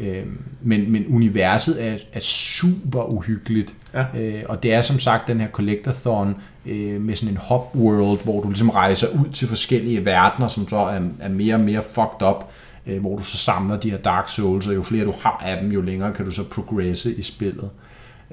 Øh, 0.00 0.22
men, 0.62 0.92
men 0.92 1.06
universet 1.08 1.86
er, 1.86 1.96
er 2.12 2.20
super 2.20 3.02
uhyggeligt. 3.02 3.74
Ja. 3.94 4.04
Øh, 4.20 4.42
og 4.48 4.62
det 4.62 4.72
er 4.72 4.80
som 4.80 4.98
sagt 4.98 5.28
den 5.28 5.40
her 5.40 5.48
collectathon 5.48 6.34
øh, 6.66 7.00
med 7.00 7.16
sådan 7.16 7.34
en 7.34 7.36
hop 7.36 7.76
world, 7.76 8.24
hvor 8.24 8.42
du 8.42 8.48
ligesom 8.48 8.70
rejser 8.70 9.08
ud 9.08 9.32
til 9.32 9.48
forskellige 9.48 10.04
verdener, 10.04 10.48
som 10.48 10.68
så 10.68 10.76
er, 10.76 11.00
er 11.20 11.28
mere 11.28 11.54
og 11.54 11.60
mere 11.60 11.82
fucked 11.82 12.28
up, 12.28 12.44
øh, 12.86 13.00
hvor 13.00 13.16
du 13.16 13.22
så 13.22 13.36
samler 13.36 13.80
de 13.80 13.90
her 13.90 13.98
Dark 13.98 14.28
Souls, 14.28 14.66
og 14.66 14.74
jo 14.74 14.82
flere 14.82 15.04
du 15.04 15.14
har 15.20 15.42
af 15.44 15.62
dem, 15.62 15.72
jo 15.72 15.80
længere 15.80 16.12
kan 16.12 16.24
du 16.24 16.30
så 16.30 16.48
progresse 16.50 17.14
i 17.14 17.22
spillet. 17.22 17.70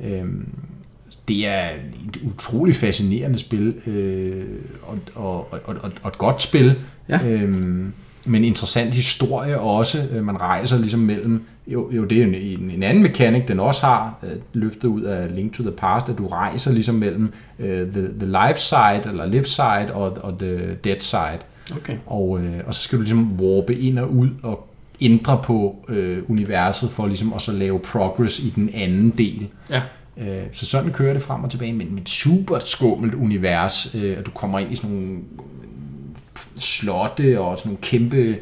Øh, 0.04 0.24
det 1.28 1.48
er 1.48 1.66
et 2.08 2.20
utroligt 2.24 2.78
fascinerende 2.78 3.38
spil, 3.38 3.76
øh, 3.88 4.46
og, 4.82 4.98
og, 5.16 5.54
og, 5.54 5.60
og, 5.82 5.92
og 6.04 6.08
et 6.08 6.18
godt 6.18 6.42
spil. 6.42 6.76
Ja. 7.10 7.20
Øhm, 7.26 7.94
men 8.26 8.36
en 8.36 8.44
interessant 8.44 8.94
historie 8.94 9.60
også. 9.60 9.98
Øh, 10.14 10.24
Man 10.24 10.42
rejser 10.42 10.80
ligesom 10.80 11.00
mellem, 11.00 11.44
jo, 11.68 11.92
jo 11.92 12.04
det 12.04 12.18
er 12.18 12.24
en, 12.24 12.36
en, 12.36 12.72
en 12.72 12.84
anden 12.84 13.04
mekanik, 13.04 13.48
den 13.48 13.60
også 13.60 13.86
har, 13.86 14.20
øh, 14.24 14.30
løftet 14.54 14.88
ud 14.88 15.02
af 15.02 15.36
Link 15.36 15.54
to 15.54 15.64
the 15.64 15.72
Past, 15.72 16.10
at 16.10 16.18
du 16.18 16.28
rejser 16.28 16.72
ligesom 16.74 16.96
mellem 16.96 17.34
øh, 17.60 17.92
the, 17.92 18.02
the 18.20 18.26
life 18.26 18.60
side, 18.60 19.02
eller 19.06 19.26
live 19.26 19.46
side, 19.46 19.94
og, 19.94 20.18
og 20.22 20.40
the 20.40 20.76
dead 20.84 21.00
side. 21.00 21.40
Okay. 21.76 21.98
Og, 22.06 22.40
øh, 22.40 22.60
og 22.68 22.76
så 22.76 22.84
skal 22.84 22.98
du 22.98 23.04
ligesom 23.04 23.40
warpe 23.40 23.76
ind 23.76 24.00
og 24.00 24.12
ud 24.12 24.30
og 24.44 24.68
ændre 25.02 25.42
på 25.44 25.86
øh, 25.90 26.24
universet 26.28 26.90
for 26.90 27.08
ligesom 27.08 27.34
også 27.34 27.52
at 27.52 27.58
lave 27.58 27.80
progress 27.80 28.40
i 28.40 28.50
den 28.50 28.70
anden 28.74 29.10
del. 29.10 29.48
Ja. 29.70 29.82
Øh, 30.18 30.44
Så 30.54 30.66
sådan 30.66 30.92
kører 30.92 31.14
det 31.14 31.22
frem 31.22 31.44
og 31.44 31.52
tilbage, 31.52 31.74
men 31.74 31.94
med 31.94 32.02
et 32.02 32.10
super 32.10 32.60
skummelt 32.60 33.14
univers, 33.14 33.96
øh, 33.96 34.18
og 34.20 34.26
du 34.26 34.32
kommer 34.32 34.60
ind 34.60 34.72
i 34.72 34.76
sådan 34.76 34.96
nogle 34.96 35.18
slotte 36.58 37.40
og 37.40 37.58
sådan 37.58 37.70
nogle 37.70 37.82
kæmpe 37.82 38.38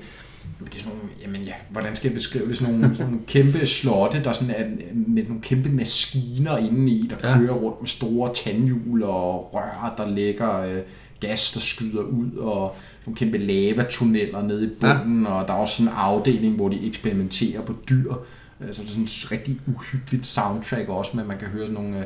det 0.60 0.76
er 0.76 0.80
sådan 0.80 0.98
nogle, 0.98 1.10
jamen 1.24 1.42
ja, 1.42 1.54
hvordan 1.70 1.96
skal 1.96 2.08
jeg 2.08 2.16
beskrive 2.16 2.48
det, 2.48 2.58
sådan 2.58 2.74
nogle, 2.74 2.96
sådan 2.96 3.12
nogle 3.12 3.26
kæmpe 3.28 3.66
slotte, 3.66 4.24
der 4.24 4.32
sådan 4.32 4.56
er 4.58 4.66
med 5.08 5.24
nogle 5.24 5.42
kæmpe 5.42 5.70
maskiner 5.70 6.58
inde 6.58 6.92
i, 6.92 7.08
der 7.10 7.30
Ja. 7.30 7.38
kører 7.38 7.54
rundt 7.54 7.82
med 7.82 7.88
store 7.88 8.34
tandhjul 8.34 9.04
og 9.04 9.54
rør, 9.54 9.94
der 9.98 10.10
lægger 10.10 10.60
øh, 10.62 10.80
gas, 11.20 11.52
der 11.52 11.60
skyder 11.60 12.02
ud, 12.02 12.32
og 12.38 12.76
nogle 13.06 13.18
kæmpe 13.18 13.38
lavatunneller 13.38 14.42
nede 14.42 14.66
i 14.66 14.70
bunden, 14.80 15.24
ja. 15.24 15.30
og 15.30 15.48
der 15.48 15.54
er 15.54 15.58
også 15.58 15.76
sådan 15.78 15.94
en 15.94 15.98
afdeling, 15.98 16.56
hvor 16.56 16.70
de 16.70 16.88
eksperimenterer 16.88 17.62
på 17.62 17.76
dyr, 17.90 18.14
Øh, 18.62 18.74
så 18.74 18.82
det 18.82 18.88
er 18.88 18.92
sådan 18.92 19.04
et 19.04 19.32
rigtig 19.32 19.60
uhyggeligt 19.68 20.26
soundtrack 20.26 20.90
også, 20.90 21.18
men 21.18 21.28
man 21.28 21.38
kan 21.38 21.48
høre 21.48 21.68
sådan 21.68 21.84
nogle 21.84 21.98
øh, 21.98 22.04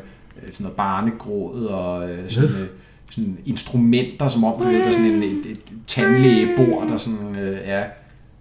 sådan 0.52 0.64
noget 0.64 0.76
barnegråd 0.78 1.66
og 1.66 2.12
øh, 2.12 2.30
sådan, 2.30 2.50
øh, 2.50 2.68
sådan 3.12 3.38
instrumenter, 3.46 4.28
som 4.28 4.44
om 4.44 4.62
der 4.62 4.70
er 4.70 4.92
sådan 4.92 5.06
en, 5.06 5.24
et, 5.24 5.46
et 5.46 5.60
tandlægebord, 5.88 6.88
der 6.88 6.98
sådan 6.98 7.36
øh, 7.36 7.60
er 7.64 7.86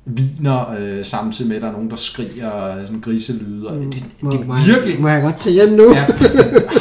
viner, 0.09 0.75
øh, 0.79 1.05
samtidig 1.05 1.49
med, 1.49 1.57
at 1.57 1.63
der 1.63 1.69
er 1.69 1.73
nogen, 1.73 1.91
der 1.91 1.97
skriger 1.97 2.77
øh, 2.77 2.81
sådan 2.87 3.01
griselyde. 3.01 3.69
Og 3.69 3.77
det, 3.77 3.95
det, 3.95 4.05
Må, 4.21 4.31
det 4.31 4.47
må, 4.47 4.55
er 4.55 4.67
virkelig 4.67 5.01
Må 5.01 5.09
jeg 5.09 5.23
godt 5.23 5.41
tage 5.41 5.53
hjem 5.55 5.69
nu? 5.69 5.95
ja, 5.95 6.07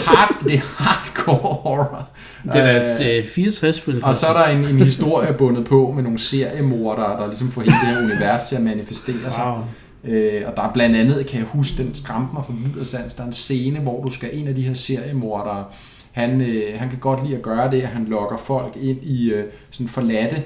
hard, 0.06 0.44
det 0.44 0.54
er 0.54 0.84
hardcore 0.84 1.36
horror. 1.36 2.08
Det 2.44 2.56
er 2.56 2.78
Øh, 3.02 3.06
et 3.08 3.26
øh, 3.38 3.46
64-spil. 3.48 4.04
og 4.04 4.16
så 4.16 4.28
er 4.28 4.34
der 4.34 4.46
en, 4.58 4.66
en 4.66 4.80
historie 4.80 5.34
bundet 5.38 5.66
på 5.66 5.92
med 5.96 6.04
nogle 6.04 6.18
seriemordere, 6.18 7.22
der 7.22 7.28
ligesom 7.28 7.52
får 7.52 7.62
hele 7.62 7.74
det 7.82 7.88
her 7.88 8.02
univers 8.04 8.48
til 8.50 8.56
at 8.56 8.62
manifestere 8.62 9.32
sig. 9.32 9.44
Wow. 9.46 10.14
Øh, 10.14 10.42
og 10.48 10.54
der 10.58 10.64
er 10.64 10.74
blandt 10.74 10.96
andet, 10.96 11.26
kan 11.28 11.40
jeg 11.40 11.48
huske, 11.48 11.84
den 11.84 11.96
skræmte 11.96 12.34
mig 12.34 12.44
for 12.46 12.54
vid 12.54 12.80
og 12.80 12.86
sans, 12.86 13.14
der 13.14 13.24
er 13.24 13.28
en 13.28 13.34
scene, 13.34 13.80
hvor 13.80 14.04
du 14.04 14.10
skal 14.10 14.30
en 14.34 14.48
af 14.48 14.56
de 14.56 14.62
her 14.62 14.74
seriemordere, 14.74 15.64
han, 16.12 16.42
øh, 16.42 16.64
han 16.76 16.90
kan 16.90 17.00
godt 17.00 17.24
lide 17.24 17.36
at 17.36 17.42
gøre 17.42 17.72
det, 17.72 17.82
at 17.82 17.88
han 17.88 18.06
lokker 18.06 18.38
folk 18.38 18.78
ind 18.82 18.98
i 19.04 19.30
øh, 19.32 19.44
sådan 19.72 19.88
forladte, 19.88 20.44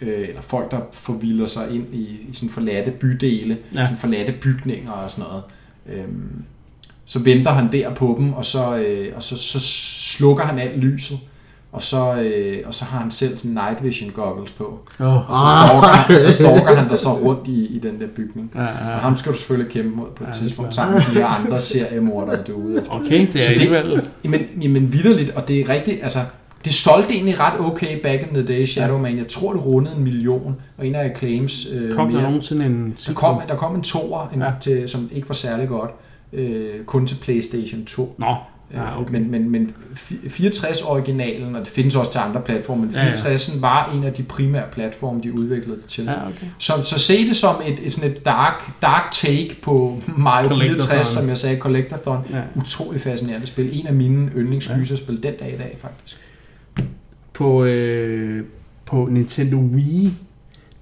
øh, 0.00 0.28
eller 0.28 0.42
folk, 0.42 0.70
der 0.70 0.78
forvilder 0.92 1.46
sig 1.46 1.70
ind 1.74 1.94
i, 1.94 1.98
i 1.98 2.28
sådan 2.32 2.48
forladte 2.48 2.90
bydele, 2.90 3.56
Ja. 3.74 3.84
sådan 3.86 3.96
forladte 3.96 4.32
bygninger 4.40 4.90
og 4.92 5.10
sådan 5.10 5.24
noget. 5.30 5.42
Øhm, 5.92 6.42
så 7.04 7.18
venter 7.18 7.52
han 7.52 7.72
der 7.72 7.94
på 7.94 8.14
dem, 8.18 8.32
og 8.32 8.44
så, 8.44 8.76
øh, 8.76 9.12
og 9.16 9.22
så, 9.22 9.36
så 9.38 9.60
slukker 9.60 10.44
han 10.44 10.58
alt 10.58 10.78
lyset, 10.78 11.18
og 11.72 11.82
så, 11.82 12.14
øh, 12.14 12.58
og 12.66 12.74
så 12.74 12.84
har 12.84 12.98
han 12.98 13.10
selv 13.10 13.38
sådan 13.38 13.50
night 13.50 13.84
vision 13.84 14.10
goggles 14.10 14.52
på. 14.52 14.78
Oh. 15.00 15.30
Og 15.30 15.36
så 15.36 15.42
stalker, 15.66 15.88
han, 15.88 16.20
så 16.20 16.32
stalker 16.42 16.74
han 16.76 16.88
der 16.88 16.94
så 16.96 17.08
rundt 17.12 17.48
i, 17.48 17.66
i 17.66 17.78
den 17.78 18.00
der 18.00 18.06
bygning. 18.16 18.50
Ja, 18.54 18.62
ja. 18.62 18.68
Og 18.68 19.00
ham 19.00 19.16
skal 19.16 19.32
du 19.32 19.38
selvfølgelig 19.38 19.72
kæmpe 19.72 19.96
mod 19.96 20.06
på 20.16 20.24
et 20.24 20.28
Ja, 20.28 20.32
er 20.32 20.36
tidspunkt, 20.38 20.74
sammen 20.74 20.94
med 20.94 21.02
de 21.14 21.18
her 21.18 21.26
andre 21.26 21.60
seriemordere 21.60 22.42
derude. 22.46 22.84
Okay, 22.90 23.26
det 23.26 23.36
er 23.36 23.42
Så 23.42 23.48
det- 23.48 23.54
alligevel... 23.54 24.02
Jamen, 24.24 24.40
jamen 24.62 24.92
vidderligt, 24.92 25.30
og 25.30 25.48
det 25.48 25.60
er 25.60 25.68
rigtigt, 25.68 26.02
altså, 26.02 26.18
det 26.64 26.74
solgte 26.74 27.14
egentlig 27.14 27.40
ret 27.40 27.60
okay 27.60 28.02
back 28.02 28.22
in 28.22 28.34
the 28.34 28.46
day, 28.46 28.64
Shadowman. 28.64 29.18
Jeg 29.18 29.28
tror, 29.28 29.52
det 29.52 29.66
rundede 29.66 29.96
en 29.96 30.02
million, 30.04 30.56
og 30.78 30.86
en 30.86 30.94
af 30.94 31.16
claims 31.18 31.66
øh, 31.72 31.92
Kom 31.92 32.06
der 32.08 32.14
mere. 32.14 32.22
nogensinde 32.22 32.66
en... 32.66 32.96
Der 33.06 33.12
kom, 33.14 33.40
der 33.48 33.56
kom 33.56 33.74
en 33.74 33.82
toer, 33.82 34.28
en, 34.34 34.40
Ja. 34.40 34.44
ja. 34.46 34.52
til, 34.60 34.88
som 34.88 35.08
ikke 35.12 35.28
var 35.28 35.34
særlig 35.34 35.68
godt, 35.68 35.90
øh, 36.32 36.84
kun 36.86 37.06
til 37.06 37.14
Playstation 37.22 37.84
2. 37.84 38.14
Nå, 38.18 38.34
ja, 38.74 39.00
okay. 39.00 39.12
Men, 39.12 39.30
men, 39.30 39.50
men 39.50 39.72
64-originalen, 40.26 41.54
og 41.54 41.60
det 41.60 41.68
findes 41.68 41.96
også 41.96 42.12
til 42.12 42.18
andre 42.18 42.40
platforme, 42.40 42.80
men 42.86 42.90
Ja, 42.94 43.04
ja. 43.04 43.10
64'en 43.12 43.60
var 43.60 43.92
en 43.96 44.04
af 44.04 44.12
de 44.12 44.22
primære 44.22 44.64
platforme, 44.72 45.20
de 45.22 45.32
udviklede 45.34 45.76
det 45.76 45.84
til. 45.86 46.04
Ja, 46.04 46.26
okay. 46.26 46.46
Så, 46.58 46.72
så 46.84 46.98
se 46.98 47.26
det 47.28 47.36
som 47.36 47.54
et, 47.66 47.78
et, 47.82 47.92
sådan 47.92 48.10
et 48.10 48.24
dark, 48.26 48.82
dark 48.82 49.10
take 49.12 49.56
på 49.62 49.98
Mario 50.16 50.48
Collectathon. 50.48 50.78
64, 50.88 51.06
som 51.06 51.28
jeg 51.28 51.38
sagde, 51.38 51.58
Collectathon. 51.58 52.18
Ja. 52.32 52.40
Utrolig 52.56 53.00
fascinerende 53.00 53.46
spil. 53.46 53.78
En 53.80 53.86
af 53.86 53.94
mine 53.94 54.30
yndlingsgyserspil 54.36 55.22
den 55.22 55.34
dag 55.40 55.54
i 55.54 55.58
dag, 55.58 55.78
faktisk. 55.80 56.20
På, 57.34 57.64
øh, 57.64 58.44
på 58.86 59.08
Nintendo 59.10 59.56
Wii, 59.56 60.12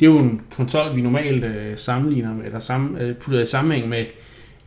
det 0.00 0.06
er 0.06 0.10
jo 0.10 0.18
en 0.18 0.40
konsol, 0.56 0.96
vi 0.96 1.00
normalt 1.00 1.44
øh, 1.44 1.78
sammenligner 1.78 2.34
med, 2.34 2.44
eller 2.44 2.58
sammen, 2.58 3.00
øh, 3.00 3.16
putter 3.16 3.40
i 3.40 3.46
sammenhæng 3.46 3.88
med 3.88 4.04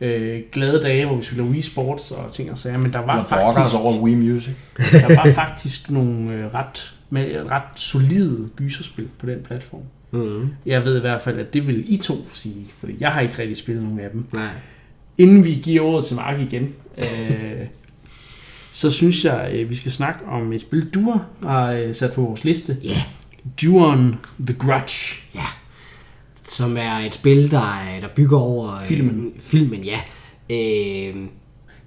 øh, 0.00 0.40
glade 0.52 0.82
dage, 0.82 1.06
hvor 1.06 1.16
vi 1.16 1.22
spiller 1.22 1.44
Wii 1.44 1.62
Sports 1.62 2.10
og 2.10 2.32
ting 2.32 2.50
og 2.50 2.58
sager, 2.58 2.78
men 2.78 2.92
der 2.92 2.98
var 2.98 3.16
Jeg 3.16 3.26
faktisk, 3.26 3.76
over 3.76 4.00
Wii 4.00 4.14
Music. 4.14 4.54
der 4.92 5.24
var 5.24 5.32
faktisk 5.32 5.90
nogle 5.90 6.32
øh, 6.32 6.54
ret, 6.54 6.94
med, 7.10 7.50
ret 7.50 7.62
solide 7.74 8.48
gyserspil 8.56 9.08
på 9.18 9.26
den 9.26 9.42
platform. 9.42 9.82
Mm. 10.10 10.48
Jeg 10.66 10.84
ved 10.84 10.96
i 10.96 11.00
hvert 11.00 11.22
fald, 11.22 11.38
at 11.38 11.54
det 11.54 11.66
vil 11.66 11.84
I 11.92 11.96
to 11.96 12.14
sige, 12.32 12.66
fordi 12.78 12.96
jeg 13.00 13.08
har 13.08 13.20
ikke 13.20 13.38
rigtig 13.38 13.56
spillet 13.56 13.84
nogen 13.84 14.00
af 14.00 14.10
dem. 14.10 14.24
Nej. 14.32 14.48
Inden 15.18 15.44
vi 15.44 15.50
giver 15.50 15.82
ordet 15.82 16.04
til 16.04 16.16
Mark 16.16 16.40
igen, 16.40 16.74
øh, 16.98 17.66
så 18.76 18.90
synes 18.90 19.24
jeg, 19.24 19.50
øh, 19.52 19.70
vi 19.70 19.76
skal 19.76 19.92
snakke 19.92 20.20
om 20.30 20.52
et 20.52 20.60
spil, 20.60 20.88
du 20.94 21.14
har 21.42 21.70
øh, 21.72 21.94
sat 21.94 22.12
på 22.12 22.20
vores 22.20 22.44
liste. 22.44 22.76
Ja. 22.84 22.90
Duon 23.62 24.16
The 24.46 24.54
Grudge. 24.58 25.14
Som 26.42 26.76
er 26.76 26.98
et 26.98 27.14
spil, 27.14 27.50
der, 27.50 27.58
er- 27.60 28.00
der 28.00 28.08
bygger 28.16 28.38
over... 28.38 28.74
øh, 28.74 28.82
Filmen. 28.82 29.32
Filmen, 29.40 29.80
ja. 29.84 30.00
Øh, 30.50 31.14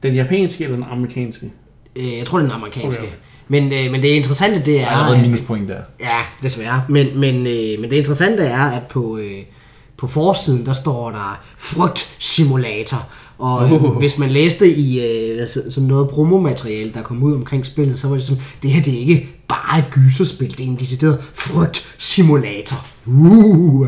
Den 0.04 0.16
japanske 0.16 0.64
eller 0.64 0.76
den 0.76 0.86
amerikanske? 0.92 1.52
øh, 1.96 2.18
jeg 2.18 2.26
tror, 2.26 2.38
det 2.38 2.44
er 2.46 2.50
den 2.50 2.56
amerikanske. 2.56 3.02
Okay. 3.02 3.12
Men, 3.48 3.64
øh, 3.74 3.92
men 3.92 4.02
det 4.02 4.08
interessante, 4.08 4.60
det 4.66 4.76
er... 4.82 4.86
Der 4.86 4.92
er 4.92 4.96
allerede 4.98 5.22
minuspoint 5.22 5.70
der. 5.70 5.82
Ja, 6.00 6.18
desværre. 6.44 6.84
Men, 6.90 7.20
men, 7.20 7.36
øh, 7.48 7.80
men 7.80 7.90
det 7.92 7.94
interessante 7.94 8.44
er, 8.44 8.64
at 8.64 8.84
på, 8.88 9.18
øh, 9.18 9.40
på 9.98 10.08
forsiden, 10.08 10.66
der 10.66 10.74
står 10.74 11.12
der 11.12 11.42
frygt 11.58 12.16
simulator. 12.20 13.10
Og 13.40 13.66
øh, 13.66 13.84
Uh. 13.84 13.90
hvis 13.92 14.18
man 14.18 14.30
læste 14.30 14.76
i 14.76 15.00
øh, 15.00 15.42
altså, 15.42 15.62
sådan 15.70 15.88
noget 15.88 16.10
promomateriale, 16.10 16.92
der 16.94 17.02
kom 17.02 17.24
ud 17.24 17.34
omkring 17.36 17.66
spillet, 17.66 18.00
så 18.00 18.08
var 18.08 18.16
det 18.16 18.26
sådan, 18.26 18.44
det 18.64 18.72
her 18.72 18.82
det 18.82 18.94
er 18.94 19.00
ikke 19.00 19.28
bare 19.48 19.80
et 19.80 19.86
gyserspil, 19.92 20.52
det 20.58 20.60
er 20.60 20.68
en 20.68 20.76
decideret 20.76 21.20
frygt 21.34 21.96
simulator. 21.98 22.86
Uh. 23.06 23.88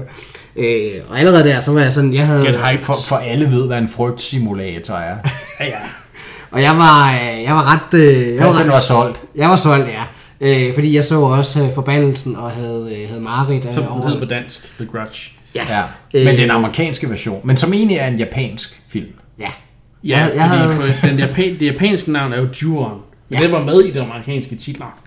Øh, 0.56 0.92
og 1.10 1.20
allerede 1.20 1.44
der, 1.44 1.60
så 1.60 1.72
var 1.72 1.82
jeg 1.82 1.94
sådan, 1.94 2.14
jeg 2.14 2.28
havde... 2.28 2.46
Get 2.46 2.56
hyped. 2.56 2.84
For, 2.84 2.94
for 3.08 3.16
alle 3.16 3.52
ved, 3.52 3.68
hvad 3.68 3.78
en 3.78 3.90
frygtsimulator 3.90 4.94
er. 4.94 5.18
Ja, 5.60 5.66
ja. 5.66 5.80
Og 6.52 6.62
jeg 6.62 6.78
var, 6.78 7.12
øh, 7.12 7.44
jeg 7.44 7.56
var 7.56 7.74
ret... 7.74 8.00
Øh, 8.00 8.36
jeg, 8.36 8.46
var, 8.46 8.60
ret 8.60 8.68
var 8.68 8.80
solgt. 8.80 9.22
jeg 9.36 9.50
var 9.50 9.56
solgt, 9.56 9.88
ja. 9.88 10.04
Øh, 10.42 10.74
fordi 10.74 10.96
jeg 10.96 11.04
så 11.04 11.20
også 11.20 11.64
øh, 11.64 11.74
Forbandelsen 11.74 12.36
og 12.36 12.52
havde, 12.52 12.98
øh, 13.02 13.10
havde 13.10 13.22
Marit 13.22 13.66
øh, 13.66 13.74
Som 13.74 13.84
den 13.84 14.04
hedder 14.04 14.20
på 14.20 14.26
dansk. 14.26 14.78
The 14.78 14.86
Grudge. 14.86 15.32
Ja. 15.56 15.62
Ja. 15.70 15.84
Øh. 16.14 16.26
Men 16.26 16.38
den 16.38 16.52
amerikanske 16.52 17.10
version. 17.10 17.42
Men 17.44 17.58
som 17.58 17.74
egentlig 17.74 17.98
er 17.98 18.08
en 18.08 18.18
japansk 18.18 18.82
film. 18.88 19.08
Ja. 19.40 19.46
Ja, 20.04 20.20
Jeg- 20.20 20.32
jeg 20.36 20.48
fordi 20.50 20.58
havde- 20.58 20.94
på 21.02 21.08
den 21.08 21.20
japan, 21.20 21.60
det 21.60 21.66
japanske 21.66 22.12
navn 22.12 22.34
er 22.34 22.38
jo 22.42 22.48
Duon. 22.62 23.02
Men 23.30 23.40
Ja. 23.40 23.44
det 23.44 23.52
var 23.52 23.64
med 23.66 23.82
i 23.84 23.92
de 23.92 24.02
amerikanske 24.02 24.56
titler. 24.56 25.02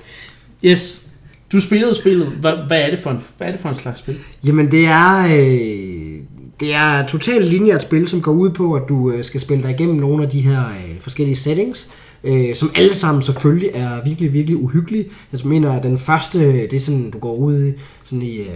Yes. 0.65 1.07
Du 1.53 1.61
spillede 1.61 1.95
spillet. 1.95 2.27
Hvad, 2.27 2.53
hvad, 2.67 2.79
er 2.83 2.91
det 2.91 2.99
for 2.99 3.11
en, 3.11 3.21
hvad 3.39 3.47
er 3.49 3.53
det 3.53 3.61
for 3.61 3.69
en 3.69 3.75
slags 3.75 4.01
spil? 4.01 4.17
Jamen 4.47 4.71
det 4.71 4.87
er, 4.87 5.25
øh, 5.25 6.19
det 6.61 6.75
er 6.75 7.07
totalt 7.07 7.45
lineært 7.45 7.83
spil, 7.83 8.09
som 8.09 8.23
går 8.23 8.33
ud 8.33 8.51
på, 8.51 8.75
at 8.75 8.83
du 8.89 9.11
øh, 9.11 9.25
skal 9.25 9.41
spille 9.41 9.63
dig 9.63 9.71
igennem 9.71 9.97
nogle 9.97 10.23
af 10.25 10.31
de 10.31 10.41
her 10.41 10.61
øh, 10.61 11.01
forskellige 11.01 11.37
settings, 11.37 11.89
øh, 12.25 12.55
som 12.55 12.71
alle 12.75 12.95
sammen 12.95 13.23
selvfølgelig 13.23 13.71
er 13.75 14.05
virkelig, 14.05 14.33
virkelig 14.33 14.57
uhyggelige. 14.63 15.05
Jeg 15.33 15.41
mener, 15.45 15.73
at 15.73 15.83
den 15.83 15.99
første, 15.99 16.39
det 16.63 16.73
er 16.73 16.81
sådan, 16.81 17.11
du 17.11 17.19
går 17.19 17.35
ud 17.35 17.67
i 17.69 17.73
sådan 18.05 18.23
i 18.23 18.39
øh, 18.39 18.47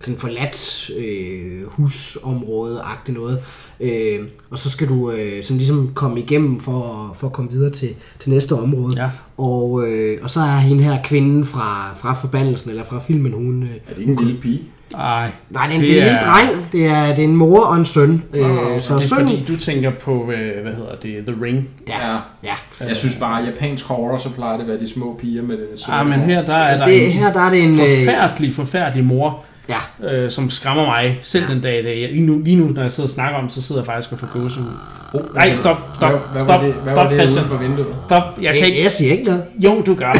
sådan 0.00 0.18
forladt 0.18 0.90
øh, 0.98 1.62
husområde-agtigt 1.66 3.18
noget, 3.18 3.38
øh, 3.80 4.18
og 4.50 4.58
så 4.58 4.70
skal 4.70 4.88
du 4.88 5.10
øh, 5.10 5.42
sådan 5.42 5.58
ligesom 5.58 5.90
komme 5.94 6.20
igennem 6.20 6.60
for, 6.60 7.08
at- 7.10 7.16
for 7.16 7.26
at 7.26 7.32
komme 7.32 7.50
videre 7.50 7.70
til, 7.70 7.88
til 8.20 8.30
næste 8.30 8.52
område. 8.52 9.02
Ja. 9.02 9.10
Og, 9.36 9.88
øh, 9.88 10.18
og 10.22 10.30
så 10.30 10.40
er 10.40 10.56
hende 10.58 10.82
her 10.84 11.02
kvinden 11.04 11.44
fra, 11.44 11.94
fra 12.00 12.14
forbandelsen, 12.14 12.70
eller 12.70 12.84
fra 12.84 12.98
filmen, 13.00 13.32
hun... 13.32 13.62
Øh, 13.62 13.68
Er 13.88 13.94
det 13.94 14.00
ikke 14.00 14.12
en 14.12 14.24
lille 14.24 14.40
pige? 14.40 14.62
Ej. 14.98 15.30
Nej, 15.50 15.66
det 15.66 15.74
er 15.74 15.78
en, 15.78 15.82
det 15.82 15.90
er 15.90 15.96
en 15.96 16.04
lille 16.04 16.18
dreng. 16.20 16.66
Det 16.72 16.86
er, 16.86 17.06
det 17.06 17.18
er 17.18 17.24
en 17.24 17.36
mor 17.36 17.64
og 17.64 17.76
en 17.76 17.84
søn. 17.84 18.22
Øh, 18.34 18.50
Øh, 18.50 18.80
så 18.82 18.94
det 18.94 19.02
er 19.02 19.06
søn... 19.06 19.18
fordi, 19.18 19.44
du 19.48 19.56
tænker 19.56 19.90
på, 19.90 20.30
øh, 20.32 20.62
hvad 20.62 20.72
hedder 20.72 20.94
det, 21.02 21.26
The 21.26 21.36
Ring. 21.44 21.68
Ja, 21.88 22.16
ja. 22.44 22.52
Jeg 22.88 22.96
synes 22.96 23.14
bare, 23.20 23.40
at 23.40 23.46
japansk 23.46 23.86
horror, 23.86 24.16
så 24.16 24.30
plejer 24.30 24.52
det 24.52 24.62
at 24.62 24.68
være 24.68 24.80
de 24.80 24.90
små 24.92 25.18
piger 25.20 25.42
med 25.42 25.56
det 25.56 25.66
søde 25.76 25.96
Ah, 25.96 26.06
men 26.06 26.20
her 26.20 26.44
der 26.44 26.54
er 26.54 26.78
der 26.78 26.84
Det, 26.84 27.06
en 27.06 27.12
her 27.12 27.32
der 27.32 27.40
er 27.40 27.50
det 27.50 27.62
en... 27.62 27.70
Øh, 27.70 27.76
forfærdelig, 27.76 28.54
forfærdelig 28.54 29.04
mor, 29.04 29.44
ja, 29.68 30.08
øh, 30.10 30.30
som 30.30 30.50
skræmmer 30.50 30.84
mig 30.84 31.18
selv 31.22 31.48
den 31.48 31.60
dag 31.60 31.80
i 31.80 31.82
dag. 31.82 32.08
Lige 32.12 32.26
nu, 32.26 32.38
lige 32.44 32.56
nu, 32.56 32.66
når 32.68 32.82
jeg 32.82 32.92
sidder 32.92 33.06
og 33.08 33.14
snakker 33.14 33.38
om 33.38 33.44
det, 33.44 33.52
så 33.52 33.62
sidder 33.62 33.80
jeg 33.80 33.86
faktisk 33.86 34.12
og 34.12 34.18
får 34.18 34.26
gåsehud. 34.40 34.66
Oh, 35.14 35.34
Nej, 35.34 35.54
stop, 35.54 35.76
stop, 35.96 36.10
Hvad, 36.10 36.20
hvad 36.32 36.42
stop, 36.44 36.48
var 36.60 36.64
det, 36.66 36.74
hvad 36.74 36.94
stop, 36.94 36.96
var 37.04 37.08
det 37.10 37.18
Christian. 37.18 37.44
for 37.44 37.56
vinduet? 37.56 37.86
Stop, 38.04 38.22
jeg 38.42 38.50
kan 38.52 38.60
jeg, 38.60 38.68
ikke... 38.68 38.82
jeg 38.82 38.90
siger 38.92 39.12
ikke 39.12 39.24
noget. 39.24 39.44
Jo, 39.58 39.82
du 39.86 39.94
gør. 39.94 40.12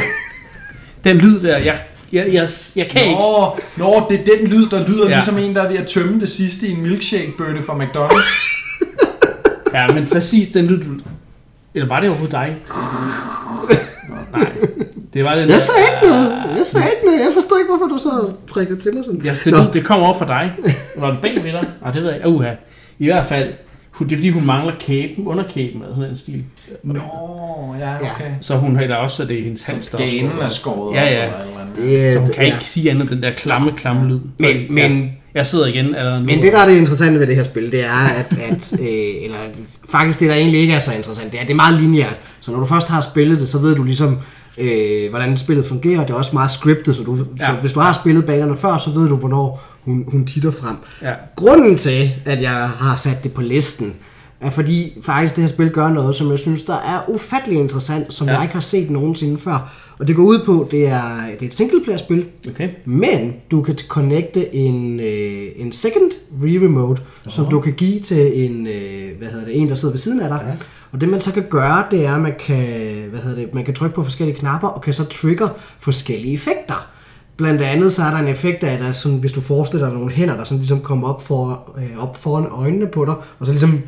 Den 1.05 1.17
lyd 1.17 1.41
der, 1.41 1.59
jeg, 1.59 1.79
jeg, 2.13 2.33
jeg, 2.33 2.49
jeg 2.77 2.89
kan 2.89 3.03
ikke. 3.03 3.15
Nå, 3.15 3.57
nå, 3.77 4.07
det 4.11 4.21
er 4.21 4.37
den 4.37 4.47
lyd, 4.47 4.67
der 4.67 4.89
lyder 4.89 5.09
Ja. 5.09 5.15
ligesom 5.15 5.39
en, 5.39 5.55
der 5.55 5.63
er 5.63 5.69
ved 5.69 5.77
at 5.79 5.87
tømme 5.87 6.21
det 6.21 6.29
sidste 6.29 6.67
i 6.67 6.73
en 6.73 6.83
milkshake-bøtte 6.83 7.63
fra 7.63 7.75
McDonald's. 7.85 8.49
Ja, 9.75 9.87
men 9.95 10.07
præcis 10.07 10.49
den 10.49 10.67
lyd, 10.67 10.79
du... 10.85 10.91
Eller 11.75 11.89
var 11.89 12.01
det 12.01 12.09
overhovedet 12.09 12.33
dig? 12.33 12.57
Nå, 14.09 14.17
nej, 14.39 14.53
det 15.15 15.25
var 15.25 15.35
den 15.35 15.49
Jeg 15.49 15.61
sagde 15.61 15.81
ikke 15.95 16.07
noget. 16.13 16.57
Jeg 16.59 16.67
sagde 16.67 16.87
ikke 16.95 17.05
noget. 17.07 17.19
Jeg 17.21 17.29
forstår 17.35 17.57
ikke, 17.59 17.71
hvorfor 17.71 17.87
du 17.95 17.99
så 18.03 18.09
og 18.09 18.35
prikkede 18.49 18.81
til 18.81 18.95
mig 18.95 19.05
sådan. 19.05 19.21
Ja, 19.25 19.35
det, 19.45 19.53
Nå. 19.53 19.59
lyd, 19.59 19.73
det 19.73 19.85
kom 19.85 20.01
over 20.03 20.19
fra 20.19 20.27
dig. 20.27 20.53
Var 20.97 21.11
det 21.11 21.19
bag 21.23 21.35
ved 21.45 21.53
dig? 21.53 21.65
Nej, 21.83 21.91
det 21.93 22.03
ved 22.03 22.09
jeg 22.11 22.17
ikke. 22.19 22.29
Uha. 22.29 22.51
I 22.99 23.05
hvert 23.07 23.27
fald, 23.27 23.53
Hun, 23.93 24.09
det 24.09 24.15
er 24.15 24.19
fordi, 24.19 24.31
hun 24.31 24.47
mangler 24.47 24.73
kæben, 24.81 25.27
underkæben 25.27 25.83
eller 25.83 25.95
sådan 25.97 26.11
en 26.11 26.17
stil. 26.17 26.45
Nå, 26.83 27.01
ja, 27.81 27.97
okay. 27.97 28.31
Så 28.41 28.57
hun 28.57 28.77
har 28.77 28.95
også, 28.97 29.17
så 29.17 29.25
det 29.25 29.39
er 29.39 29.45
hendes 29.45 29.63
hals, 29.63 29.87
der 29.89 29.99
er 29.99 30.03
skåret. 30.09 30.43
er 30.43 30.47
skåret 30.47 30.97
Ja, 30.97 31.03
ja. 31.05 31.25
eller 31.25 31.37
et 31.39 31.43
eller 31.49 31.61
andet. 31.61 31.77
Det, 31.77 32.13
Så 32.13 32.19
hun 32.19 32.29
kan 32.31 32.45
ja. 32.47 32.55
ikke 32.55 32.65
sige 32.69 32.91
andet 32.91 33.03
end 33.03 33.11
den 33.11 33.23
der 33.23 33.31
klamme, 33.33 33.73
klamme 33.77 34.09
lyd. 34.09 34.21
Men, 34.39 34.57
men, 34.71 35.11
Jeg 35.35 35.47
sidder 35.47 35.67
igen 35.67 35.95
allerede 35.95 36.21
nu. 36.21 36.27
men 36.27 36.43
det, 36.43 36.53
der 36.53 36.59
er 36.59 36.69
det 36.69 36.77
interessante 36.77 37.21
ved 37.21 37.27
det 37.27 37.37
her 37.37 37.43
spil, 37.43 37.73
det 37.73 37.85
er, 37.85 38.09
at, 38.19 38.39
at 38.51 38.73
øh, 38.81 38.87
eller 39.25 39.37
faktisk 39.89 40.21
det, 40.21 40.29
der 40.29 40.35
egentlig 40.35 40.61
ikke 40.61 40.73
er 40.75 40.79
så 40.81 40.93
interessant, 40.95 41.33
det 41.33 41.39
er, 41.39 41.43
at 41.43 41.47
det 41.49 41.53
er 41.55 41.57
meget 41.57 41.81
lineært. 41.81 42.21
Så 42.41 42.51
når 42.51 42.59
du 42.61 42.67
først 42.67 42.89
har 42.89 43.01
spillet 43.01 43.41
det, 43.41 43.49
så 43.49 43.59
ved 43.59 43.77
du 43.77 43.83
ligesom, 43.83 44.19
øh, 44.59 45.11
hvordan 45.11 45.39
spillet 45.39 45.67
fungerer. 45.67 46.01
Det 46.01 46.11
er 46.11 46.15
også 46.15 46.31
meget 46.33 46.51
scriptet, 46.51 46.97
så, 46.97 47.03
du, 47.03 47.17
ja. 47.17 47.45
så 47.47 47.53
Ja. 47.53 47.59
hvis 47.61 47.73
du 47.73 47.81
har 47.81 47.93
spillet 47.93 48.27
banerne 48.27 48.57
før, 48.57 48.79
så 48.79 48.91
ved 48.91 49.09
du, 49.09 49.17
hvornår 49.17 49.63
hun, 49.85 50.05
hun 50.09 50.27
titter 50.27 50.51
frem. 50.51 50.77
Ja. 51.03 51.13
Grunden 51.37 51.77
til, 51.79 52.11
at 52.25 52.43
jeg 52.43 52.69
har 52.69 52.97
sat 52.97 53.25
det 53.25 53.33
på 53.33 53.43
listen, 53.43 53.95
er 54.41 54.51
fordi 54.51 54.99
faktisk 55.03 55.37
det 55.37 55.45
her 55.45 55.49
spil 55.49 55.71
gør 55.71 55.91
noget, 55.91 56.17
som 56.17 56.31
jeg 56.31 56.39
synes, 56.39 56.63
der 56.63 56.75
er 56.75 57.11
ufattelig 57.11 57.59
interessant, 57.59 58.15
som 58.15 58.27
ja. 58.27 58.35
Jeg 58.35 58.43
ikke 58.43 58.55
har 58.55 58.61
set 58.61 58.91
nogensinde 58.91 59.39
før. 59.39 59.73
Og 59.99 60.09
det 60.09 60.17
går 60.17 60.23
ud 60.23 60.39
på, 60.47 60.69
det 60.71 60.87
er, 60.89 61.03
det 61.33 61.43
er 61.43 61.47
et 61.47 61.55
singleplayer-spil, 61.55 62.27
Okay. 62.51 62.69
men 62.85 63.35
du 63.51 63.63
kan 63.63 63.77
connecte 63.89 64.55
en, 64.55 65.01
øh, 65.01 65.47
en 65.57 65.73
second 65.73 66.11
re-remote, 66.43 67.03
som 67.29 67.47
du 67.47 67.61
kan 67.61 67.73
give 67.73 68.01
til 68.01 68.45
en, 68.45 68.67
øh, 68.67 69.19
hvad 69.19 69.29
hedder 69.29 69.45
det, 69.45 69.61
en, 69.61 69.69
der 69.69 69.75
sidder 69.75 69.93
ved 69.93 69.99
siden 69.99 70.21
af 70.21 70.29
dig. 70.29 70.41
Ja. 70.49 70.53
Og 70.93 71.01
det 71.01 71.09
man 71.09 71.21
så 71.21 71.33
kan 71.33 71.45
gøre, 71.51 71.85
det 71.91 72.07
er, 72.07 72.15
at 72.15 72.21
man 72.21 72.35
kan, 72.47 72.65
hvad 73.11 73.21
hedder 73.21 73.37
det, 73.37 73.55
man 73.55 73.65
kan 73.65 73.75
trykke 73.75 73.95
på 73.95 74.03
forskellige 74.03 74.39
knapper, 74.39 74.69
og 74.69 74.83
kan 74.83 74.95
så 74.95 75.05
trigger 75.05 75.49
forskellige 75.81 76.35
effekter. 76.35 76.89
Blandt 77.37 77.63
andet 77.63 77.93
så 77.93 78.03
er 78.03 78.11
der 78.11 78.19
en 78.19 78.29
effekt 78.29 78.65
af, 78.65 78.73
at 78.73 78.81
der 78.81 78.93
sådan, 78.93 79.19
hvis 79.19 79.33
du 79.33 79.41
forestiller 79.41 79.87
dig 79.87 79.97
nogle 79.97 80.13
hænder, 80.13 80.37
der 80.37 80.45
sådan 80.45 80.59
ligesom 80.59 80.81
kommer 80.81 81.09
op, 81.09 81.23
for, 81.27 81.73
øh, 81.79 82.03
op 82.03 82.17
foran 82.17 82.47
øjnene 82.47 82.87
på 82.87 83.05
dig, 83.05 83.15
og 83.39 83.47
så 83.47 83.53
ligesom 83.53 83.81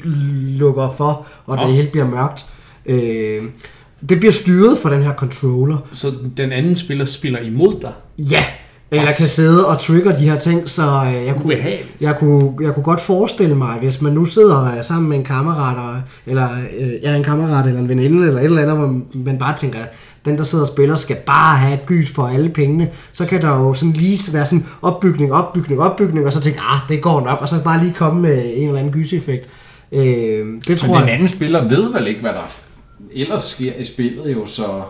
lukker 0.58 0.94
for, 0.96 1.26
og 1.46 1.58
det 1.58 1.66
Nå. 1.66 1.72
hele 1.72 1.88
bliver 1.90 2.08
mørkt. 2.08 2.46
Øh, 2.86 3.42
det 4.08 4.18
bliver 4.18 4.32
styret 4.32 4.78
fra 4.78 4.94
den 4.94 5.02
her 5.02 5.14
controller. 5.14 5.76
Så 5.92 6.12
den 6.36 6.52
anden 6.52 6.76
spiller 6.76 7.04
spiller 7.04 7.38
imod 7.40 7.80
dig. 7.80 7.92
Ja, 8.18 8.44
eller 8.90 9.12
kan 9.12 9.28
sidde 9.28 9.66
og 9.66 9.78
trigger 9.78 10.14
de 10.14 10.30
her 10.30 10.38
ting, 10.38 10.70
så 10.70 10.82
øh, 10.82 11.26
jeg 11.26 11.34
kunne, 11.42 11.56
jeg, 12.00 12.16
kunne, 12.18 12.52
jeg 12.60 12.74
kunne 12.74 12.84
godt 12.84 13.00
forestille 13.00 13.54
mig, 13.54 13.78
hvis 13.78 14.00
man 14.00 14.12
nu 14.12 14.24
sidder 14.24 14.64
øh, 14.64 14.84
sammen 14.84 15.08
med 15.08 15.16
en 15.16 15.24
kammerat, 15.24 15.76
og, 15.76 16.00
eller 16.26 16.48
øh, 16.78 16.92
ja, 17.02 17.14
en 17.14 17.24
kammerat 17.24 17.66
eller 17.66 17.80
en 17.80 17.88
veninde, 17.88 18.26
eller 18.26 18.40
et 18.40 18.44
eller 18.44 18.62
andet, 18.62 18.76
hvor 18.76 19.00
man 19.14 19.38
bare 19.38 19.56
tænker, 19.56 19.78
den 20.24 20.38
der 20.38 20.44
sidder 20.44 20.64
og 20.64 20.68
spiller, 20.68 20.96
skal 20.96 21.16
bare 21.16 21.56
have 21.56 21.74
et 21.74 21.86
gys 21.86 22.10
for 22.10 22.26
alle 22.26 22.48
pengene, 22.48 22.90
så 23.12 23.26
kan 23.26 23.42
der 23.42 23.48
jo 23.48 23.74
sådan 23.74 23.92
lige 23.92 24.32
være 24.32 24.46
sådan 24.46 24.66
opbygning, 24.82 25.32
opbygning, 25.32 25.80
opbygning, 25.80 26.26
og 26.26 26.32
så 26.32 26.40
tænke, 26.40 26.60
ah, 26.60 26.78
det 26.88 27.02
går 27.02 27.20
nok, 27.20 27.40
og 27.40 27.48
så 27.48 27.62
bare 27.64 27.82
lige 27.84 27.94
komme 27.94 28.22
med 28.22 28.52
en 28.56 28.68
eller 28.68 28.80
anden 28.80 28.92
gyseffekt. 28.92 29.48
Øh, 29.92 30.46
det 30.68 30.78
tror 30.78 30.88
Men 30.88 30.96
den 30.96 31.06
jeg... 31.08 31.14
anden 31.14 31.28
spiller 31.28 31.68
ved 31.68 31.92
vel 31.92 32.06
ikke, 32.06 32.20
hvad 32.20 32.32
der 32.32 32.52
ellers 33.12 33.42
sker 33.42 33.72
i 33.78 33.84
spillet 33.84 34.32
jo, 34.32 34.46
så... 34.46 34.82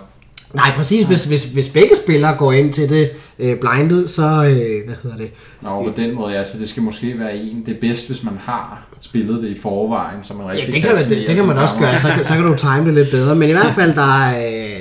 Nej, 0.54 0.72
præcis. 0.76 1.06
Hvis, 1.06 1.24
hvis, 1.24 1.44
hvis 1.44 1.68
begge 1.68 1.96
spillere 2.04 2.36
går 2.38 2.52
ind 2.52 2.72
til 2.72 2.88
det 2.88 3.10
øh, 3.38 3.56
blindet, 3.56 4.10
så... 4.10 4.22
Øh, 4.22 4.84
hvad 4.86 4.94
hedder 5.02 5.16
det? 5.16 5.30
Nå, 5.62 5.68
på 5.68 5.92
den 5.96 6.14
måde, 6.14 6.32
ja, 6.32 6.44
så 6.44 6.58
det 6.58 6.68
skal 6.68 6.82
måske 6.82 7.18
være 7.18 7.36
en. 7.36 7.62
Det 7.66 7.74
er 7.76 7.80
bedst, 7.80 8.06
hvis 8.06 8.24
man 8.24 8.34
har 8.40 8.86
spillet 9.00 9.42
det 9.42 9.48
i 9.48 9.60
forvejen, 9.60 10.18
så 10.24 10.34
man 10.34 10.46
Ja, 10.46 10.52
rigtig 10.52 10.74
det 10.74 10.82
kan, 10.82 10.90
man, 10.94 11.18
det, 11.18 11.26
det 11.28 11.36
kan 11.36 11.46
man 11.46 11.58
også 11.58 11.74
gøre, 11.78 11.98
så, 11.98 12.08
kan- 12.08 12.24
så 12.24 12.34
kan 12.34 12.44
du 12.44 12.54
time 12.54 12.84
det 12.86 12.94
lidt 12.94 13.10
bedre. 13.10 13.36
Men 13.36 13.48
i 13.48 13.52
hvert 13.52 13.74
fald, 13.74 13.94
der 13.94 14.18
er, 14.20 14.38
øh, 14.48 14.80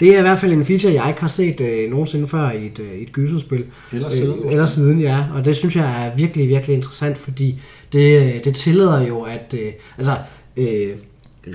det 0.00 0.14
er 0.14 0.18
i 0.18 0.22
hvert 0.22 0.38
fald 0.38 0.52
en 0.52 0.64
feature, 0.64 0.92
jeg 0.92 1.04
ikke 1.08 1.20
har 1.20 1.28
set 1.28 1.60
øh, 1.60 1.90
nogensinde 1.90 2.28
før 2.28 2.50
i 2.50 2.66
et, 2.66 2.78
øh, 2.78 2.98
et 3.00 3.12
gyserspil. 3.12 3.64
Eller 3.92 4.08
siden, 4.08 4.38
Øh, 4.44 4.52
eller 4.52 4.66
siden, 4.66 5.00
ja. 5.00 5.24
Og 5.34 5.44
det 5.44 5.56
synes 5.56 5.76
jeg 5.76 6.06
er 6.06 6.16
virkelig, 6.16 6.48
virkelig 6.48 6.76
interessant, 6.76 7.18
fordi 7.18 7.60
det, 7.92 8.22
øh, 8.22 8.44
det 8.44 8.54
tillader 8.54 9.06
jo, 9.06 9.20
at 9.20 9.54
øh, 9.54 9.72
altså, 9.98 10.12
øh, 10.56 10.88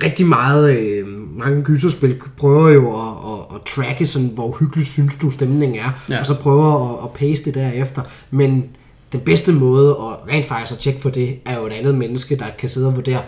rigtig 0.02 0.26
meget, 0.26 0.78
øh, 0.78 1.06
mange 1.38 1.62
gyserspil 1.62 2.20
prøver 2.36 2.68
jo 2.68 2.88
at, 2.88 3.32
at, 3.32 3.56
at 3.56 3.62
tracke, 3.66 4.06
sådan, 4.06 4.30
hvor 4.34 4.56
hyggelig 4.60 4.86
synes 4.86 5.16
du 5.16 5.30
stemningen 5.30 5.78
er, 5.78 6.04
ja. 6.08 6.14
Ja. 6.14 6.20
og 6.20 6.26
så 6.26 6.34
prøver 6.34 6.98
at, 6.98 7.04
at 7.04 7.10
paste 7.10 7.44
det 7.44 7.54
derefter. 7.54 8.02
Men 8.30 8.64
den 9.12 9.20
bedste 9.20 9.52
måde 9.52 9.90
at 9.90 10.32
rent 10.32 10.46
faktisk 10.46 10.72
at 10.72 10.78
tjekke 10.78 11.00
for 11.00 11.10
det, 11.10 11.38
er 11.46 11.56
jo 11.56 11.66
et 11.66 11.72
andet 11.72 11.94
menneske, 11.94 12.36
der 12.36 12.46
kan 12.58 12.68
sidde 12.68 12.86
og 12.86 12.96
vurdere, 12.96 13.20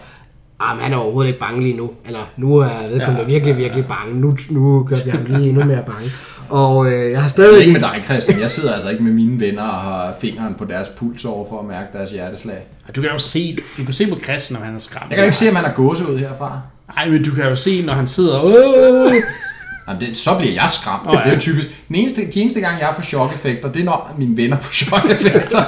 ah, 0.61 0.79
han 0.79 0.93
er 0.93 0.97
overhovedet 0.97 1.29
ikke 1.29 1.41
bange 1.41 1.63
lige 1.63 1.77
nu, 1.77 1.91
eller 2.07 2.21
nu 2.37 2.57
er 2.57 2.89
vedkommende 2.91 3.23
ja, 3.23 3.29
Ja, 3.29 3.33
virkelig, 3.33 3.57
virkelig 3.57 3.87
bange, 3.87 4.21
nu, 4.21 4.37
nu 4.51 4.85
gør 4.85 4.97
vi 5.05 5.11
ham 5.11 5.25
lige 5.25 5.49
endnu 5.49 5.65
mere 5.65 5.85
bange. 5.87 6.11
Og 6.49 6.87
øh, 6.87 6.93
jeg 6.93 7.01
har 7.01 7.09
Det 7.11 7.25
er 7.25 7.29
stadig 7.29 7.61
ikke 7.61 7.73
med 7.73 7.81
dig, 7.81 8.03
Christian. 8.05 8.41
Jeg 8.41 8.51
sidder 8.51 8.75
altså 8.75 8.91
ikke 8.91 9.03
med 9.03 9.13
mine 9.13 9.41
venner 9.41 9.63
og 9.63 9.81
har 9.81 10.15
fingeren 10.21 10.55
på 10.55 10.65
deres 10.65 10.89
puls 10.89 11.25
over 11.25 11.49
for 11.49 11.61
at 11.61 11.67
mærke 11.67 11.89
deres 11.93 12.11
hjerteslag. 12.11 12.67
Du 12.97 13.01
kan 13.01 13.11
jo 13.11 13.19
se, 13.19 13.59
du 13.79 13.85
kan 13.85 13.95
se 13.95 14.07
på 14.07 14.19
Christian, 14.25 14.59
når 14.59 14.67
han 14.67 14.75
er 14.75 14.79
skræmt. 14.79 15.11
Jeg 15.11 15.17
kan 15.17 15.25
ikke 15.25 15.37
se, 15.37 15.49
at 15.49 15.55
man 15.55 15.65
har 15.65 15.73
gåse 15.73 16.09
ud 16.09 16.19
herfra. 16.19 16.61
Nej, 16.97 17.09
men 17.09 17.25
du 17.25 17.35
kan 17.35 17.45
jo 17.45 17.57
se, 17.57 17.83
når 17.83 17.95
han 17.95 18.09
sidder... 18.09 18.41
Åh! 18.45 19.13
Jamen, 19.89 20.01
det, 20.01 20.17
så 20.17 20.39
bliver 20.39 20.53
jeg 20.53 20.71
skræmt. 20.71 21.03
Oh, 21.07 21.15
ja. 21.15 21.19
Det 21.19 21.29
er 21.29 21.35
jo 21.35 21.41
typisk. 21.41 21.69
Den 21.89 21.97
eneste, 21.97 22.31
de 22.35 22.41
eneste 22.41 22.61
gang, 22.61 22.81
jeg 22.81 22.93
får 22.95 23.03
chok-effekter, 23.03 23.73
det 23.73 23.81
er 23.81 23.85
når 23.85 24.15
mine 24.19 24.37
venner 24.37 24.57
får 24.61 24.73
chok-effekter. 24.73 25.65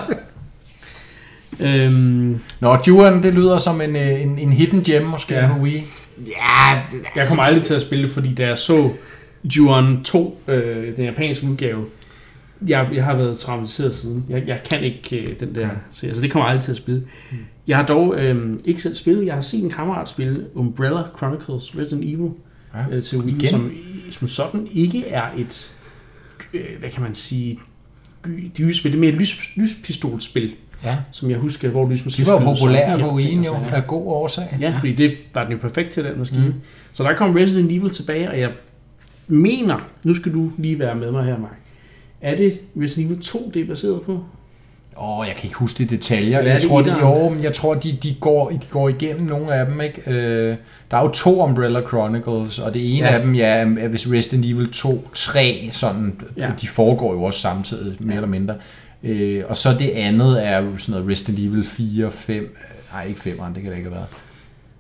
Øhm, 1.61 2.41
Nå, 2.61 2.79
Juan, 2.87 3.23
det 3.23 3.35
lyder 3.35 3.59
som 3.59 3.81
en, 3.81 3.97
øh, 3.97 4.23
en, 4.23 4.39
en 4.39 4.53
hidden 4.53 4.83
gem 4.83 5.03
måske. 5.03 5.35
Ja. 5.35 5.49
på 5.49 5.61
Wii. 5.61 5.87
Ja, 6.27 6.81
det, 6.91 6.99
jeg 7.17 7.29
kommer 7.29 7.45
aldrig 7.45 7.65
til 7.65 7.75
at 7.75 7.83
spille 7.83 8.05
det, 8.05 8.15
fordi 8.15 8.35
da 8.35 8.47
jeg 8.47 8.59
så 8.59 8.91
Juon 9.57 10.05
2, 10.05 10.41
øh, 10.49 10.97
den 10.97 11.05
japanske 11.05 11.47
udgave, 11.47 11.85
jeg, 12.67 12.89
jeg 12.95 13.05
har 13.05 13.17
været 13.17 13.39
traumatiseret 13.39 13.95
siden. 13.95 14.25
Jeg, 14.29 14.43
jeg 14.47 14.61
kan 14.71 14.81
ikke 14.83 15.21
øh, 15.23 15.41
den 15.41 15.55
der 15.55 15.61
Ja. 15.67 15.69
serie, 15.91 16.15
så 16.15 16.21
det 16.21 16.31
kommer 16.31 16.47
aldrig 16.49 16.65
til 16.65 16.71
at 16.71 16.77
spille. 16.77 17.03
Jeg 17.67 17.77
har 17.77 17.87
dog 17.87 18.15
øh, 18.21 18.59
ikke 18.65 18.83
selv 18.83 18.95
spillet. 18.95 19.27
Jeg 19.27 19.35
har 19.35 19.41
set 19.41 19.63
en 19.65 19.71
kammerat 19.71 20.09
spille 20.09 20.47
Umbrella 20.55 21.03
Chronicles 21.17 21.77
Resident 21.79 22.05
Evil 22.05 22.31
Ja. 22.75 22.97
øh, 22.97 23.03
til 23.03 23.19
Wii, 23.19 23.35
Igen? 23.35 23.49
som, 23.51 23.73
som 24.11 24.29
sådan 24.29 24.69
ikke 24.73 25.07
er 25.09 25.25
et, 25.39 25.79
øh, 26.55 26.61
hvad 26.81 26.91
kan 26.91 27.03
man 27.03 27.15
sige, 27.15 27.59
gy- 28.27 28.51
de 28.57 28.75
spil. 28.75 28.93
Det 28.93 28.97
er 28.99 29.01
mere 29.01 29.11
et 29.11 29.17
lys, 29.17 29.53
lyspistolspil, 29.57 30.53
Ja. 30.85 30.97
som 31.13 31.31
jeg 31.31 31.39
husker, 31.39 31.69
hvor 31.71 31.85
De 31.85 31.91
lysmaskinen 31.91 32.33
var 32.33 32.55
zombier 32.57 32.99
på 32.99 33.15
Wien 33.15 33.45
jo, 33.45 33.55
af 33.73 33.87
god 33.87 34.07
årsag. 34.07 34.59
Ja, 34.61 34.75
fordi 34.79 34.93
det 34.93 35.17
var 35.35 35.43
den 35.45 35.53
jo 35.53 35.59
perfekt 35.59 35.91
til 35.91 36.05
den 36.05 36.19
maskine. 36.19 36.47
Mm. 36.47 36.55
Så 36.93 37.03
der 37.03 37.15
kom 37.17 37.35
Resident 37.35 37.73
Evil 37.73 37.91
tilbage, 37.91 38.31
og 38.31 38.41
jeg 38.41 38.51
mener, 39.29 39.89
nu 40.05 40.15
skal 40.15 40.35
du 40.35 40.51
lige 40.59 40.79
være 40.79 40.95
med 40.95 41.11
mig 41.13 41.25
her, 41.25 41.39
Mark. 41.39 41.59
Er 42.21 42.37
det 42.37 42.61
Resident 42.83 43.13
Evil 43.13 43.23
2, 43.23 43.51
det 43.55 43.63
er 43.63 43.67
baseret 43.67 44.03
på? 44.03 44.13
Åh, 45.01 45.19
oh, 45.19 45.27
jeg 45.27 45.37
kan 45.37 45.45
ikke 45.45 45.57
huske 45.57 45.85
de 45.85 45.97
detaljer. 45.97 46.39
Eller 46.39 46.51
er 46.51 46.55
Jeg 46.55 46.63
det 46.63 46.69
tror, 46.71 46.83
de, 46.83 46.91
etteren? 46.91 47.23
jo, 47.23 47.29
men 47.29 47.43
jeg 47.43 47.53
tror, 47.55 47.75
de, 47.75 47.93
de, 48.03 48.15
går, 48.21 48.51
de 48.51 48.59
går 48.71 48.89
igennem 48.89 49.27
nogle 49.27 49.55
af 49.55 49.67
dem. 49.67 49.81
Ikke? 49.81 50.03
Øh, 50.07 50.57
der 50.91 50.97
er 50.97 51.03
jo 51.03 51.09
to 51.09 51.43
Umbrella 51.45 51.81
Chronicles, 51.89 52.59
og 52.59 52.75
det 52.75 52.97
ene 52.99 53.07
Ja. 53.07 53.15
af 53.15 53.23
dem, 53.23 53.35
ja, 53.35 53.47
er 53.79 53.89
hvis 53.89 54.07
Resident 54.13 54.45
Evil 54.45 54.71
2, 54.73 55.09
3, 55.15 55.69
sådan, 55.73 56.21
Ja. 56.37 56.47
ja. 56.47 56.53
de 56.61 56.69
foregår 56.69 57.13
jo 57.15 57.23
også 57.23 57.41
samtidig, 57.41 57.97
mere 58.01 58.17
eller 58.17 58.29
mindre. 58.29 58.55
Øh, 59.05 59.45
og 59.49 59.57
så 59.57 59.69
det 59.79 59.91
andet 59.91 60.47
er 60.47 60.59
jo 60.59 60.77
sådan 60.77 61.01
noget 61.01 61.11
Resident 61.13 61.39
Evil 61.39 61.65
4, 61.65 62.11
5, 62.11 62.57
nej 62.93 63.05
ikke 63.07 63.21
5'eren, 63.21 63.55
det 63.55 63.63
kan 63.63 63.65
det 63.73 63.79
ikke 63.79 63.83
have 63.91 63.91
været. 63.95 64.07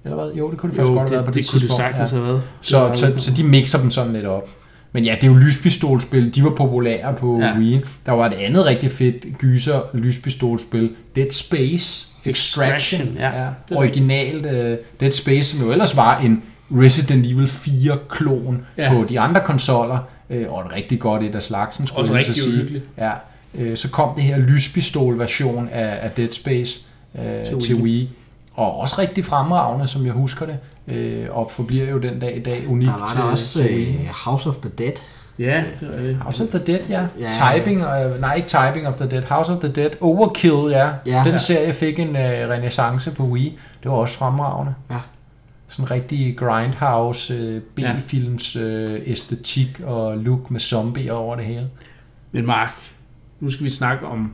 Eller 0.04 0.16
hvad? 0.24 0.34
Jo, 0.34 0.50
det 0.50 0.58
kunne 0.58 0.70
det 0.70 0.76
faktisk 0.76 0.92
godt 0.94 1.08
have 1.08 1.12
været 1.12 1.24
på 1.24 1.30
det, 1.30 1.34
det, 1.34 1.44
det 1.44 1.50
kunne 1.50 1.60
det 1.60 1.68
tidspunkt. 1.68 1.76
sagtens 1.82 2.12
ja. 2.12 2.16
have 2.16 2.26
været. 2.28 2.42
Så, 2.60 2.90
så, 2.94 3.12
så 3.16 3.32
de 3.36 3.44
mixer 3.44 3.78
dem 3.78 3.90
sådan 3.90 4.12
lidt 4.12 4.26
op. 4.26 4.48
Men 4.92 5.04
ja, 5.04 5.14
det 5.20 5.22
er 5.24 5.26
jo 5.32 5.34
lyspistolspil. 5.38 6.34
De 6.34 6.44
var 6.44 6.50
populære 6.50 7.14
på 7.14 7.38
Ja. 7.40 7.58
Wii. 7.58 7.80
Der 8.06 8.12
var 8.12 8.26
et 8.26 8.32
andet 8.34 8.64
rigtig 8.66 8.92
fedt 8.92 9.26
gyser 9.38 9.80
lyspistolspil. 9.94 10.90
Dead 11.16 11.30
Space 11.30 12.06
Extraction. 12.24 13.00
Extraction, 13.00 13.16
ja. 13.18 13.42
ja. 13.44 13.48
Det 13.68 13.76
Originalt 13.76 14.46
uh, 14.46 14.52
Dead 15.00 15.12
Space, 15.12 15.56
som 15.56 15.66
jo 15.66 15.72
ellers 15.72 15.96
var 15.96 16.18
en 16.20 16.42
Resident 16.70 17.26
Evil 17.26 17.46
4-klon 17.46 18.62
Ja. 18.78 18.92
på 18.92 19.04
de 19.08 19.20
andre 19.20 19.40
konsoller. 19.44 19.98
Øh, 20.30 20.52
og 20.52 20.60
et 20.60 20.72
rigtig 20.72 21.00
godt 21.00 21.22
et 21.22 21.34
af 21.34 21.42
slagsen, 21.42 21.86
skulle 21.86 22.00
jeg 22.00 22.24
til 22.24 22.30
at 22.32 22.36
rigtig 22.36 22.42
sige. 22.42 22.54
uhyggeligt. 22.54 22.84
Ja. 22.98 23.10
Øh, 23.54 23.76
så 23.76 23.90
kom 23.90 24.14
det 24.14 24.24
her 24.24 24.38
lyspistol-version 24.38 25.68
af, 25.72 25.98
af 26.02 26.10
Dead 26.10 26.32
Space 26.32 26.80
Til 27.16 27.44
til, 27.46 27.54
Wii. 27.54 27.60
til 27.60 27.74
Wii. 27.76 28.08
Og 28.58 28.76
også 28.80 28.96
rigtig 28.98 29.24
fremragende, 29.24 29.86
som 29.86 30.06
jeg 30.06 30.12
husker 30.12 30.46
det. 30.46 30.58
Øh, 30.88 31.26
og 31.30 31.50
forbliver 31.50 31.90
jo 31.90 31.98
den 31.98 32.20
dag 32.20 32.36
i 32.36 32.40
dag 32.40 32.68
unikt 32.68 32.90
der 32.90 32.98
var 32.98 33.06
til, 33.06 33.18
der 33.18 33.24
også 33.24 33.58
til 33.58 33.96
øh, 34.00 34.06
House 34.24 34.48
of 34.48 34.54
the 34.56 34.70
Dead. 34.78 34.92
Ja, 35.38 35.64
det. 35.80 36.16
House 36.16 36.44
of 36.44 36.48
the 36.48 36.58
Dead, 36.66 36.80
ja. 36.88 37.06
Ja. 37.20 37.30
Typing, 37.32 37.80
øh, 37.82 38.20
nej 38.20 38.34
ikke 38.34 38.48
Typing 38.48 38.88
of 38.88 38.96
the 38.96 39.10
Dead, 39.10 39.22
House 39.22 39.52
of 39.52 39.58
the 39.58 39.72
Dead, 39.72 39.90
Overkill, 40.00 40.70
ja. 40.70 40.90
Ja. 41.06 41.22
Den 41.24 41.32
Ja. 41.32 41.38
serie 41.38 41.72
fik 41.72 41.98
en 41.98 42.16
øh, 42.16 42.48
renaissance 42.48 43.10
på 43.10 43.22
Wii. 43.24 43.58
Det 43.82 43.90
var 43.90 43.96
også 43.96 44.18
fremragende. 44.18 44.74
Ja. 44.90 44.96
Sådan 45.68 45.84
en 45.84 45.90
rigtig 45.90 46.36
grindhouse, 46.38 47.34
øh, 47.34 47.60
B-films 47.74 48.56
øh, 48.56 49.00
æstetik 49.06 49.80
og 49.84 50.16
look 50.18 50.50
med 50.50 50.60
zombier 50.60 51.12
over 51.12 51.36
det 51.36 51.44
hele. 51.44 51.68
Men 52.32 52.46
Mark, 52.46 52.74
nu 53.40 53.50
skal 53.50 53.64
vi 53.64 53.70
snakke 53.70 54.06
om 54.06 54.32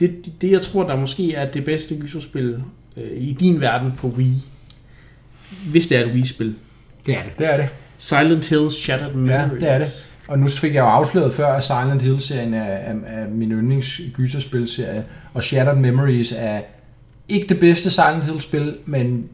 det, 0.00 0.24
det, 0.24 0.42
det 0.42 0.50
jeg 0.52 0.62
tror, 0.62 0.82
der 0.86 0.96
måske 0.96 1.34
er 1.34 1.50
det 1.50 1.64
bedste 1.64 1.96
gyserspil 1.96 2.62
øh, 2.98 3.22
i 3.22 3.32
din 3.40 3.60
verden 3.60 3.92
på 3.98 4.08
Wii. 4.08 4.34
Hvis 5.70 5.86
det 5.86 5.98
er 5.98 6.04
et 6.04 6.12
Wii-spil. 6.12 6.54
Det 7.06 7.14
er 7.16 7.22
det. 7.22 7.38
Det 7.38 7.52
er 7.52 7.56
det. 7.56 7.68
Silent 7.98 8.48
Hills 8.48 8.74
Shattered 8.74 9.14
Memories. 9.14 9.62
det 9.62 9.72
er 9.72 9.78
det. 9.78 10.10
Og 10.28 10.38
nu 10.38 10.46
fik 10.48 10.74
jeg 10.74 10.80
jo 10.80 10.86
afsløret 10.86 11.34
før, 11.34 11.52
at 11.52 11.62
Silent 11.64 12.02
Hill-serien 12.02 12.54
er, 12.54 12.62
er, 12.62 12.94
er 13.06 13.28
min 13.28 13.52
yndlings 13.52 14.00
gyserspilserie, 14.14 15.04
og 15.34 15.44
Shattered 15.44 15.76
Memories 15.78 16.32
er 16.36 16.60
ikke 17.28 17.46
det 17.48 17.60
bedste 17.60 17.90
Silent 17.90 18.24
Hill-spil, 18.24 18.76
men 18.86 19.28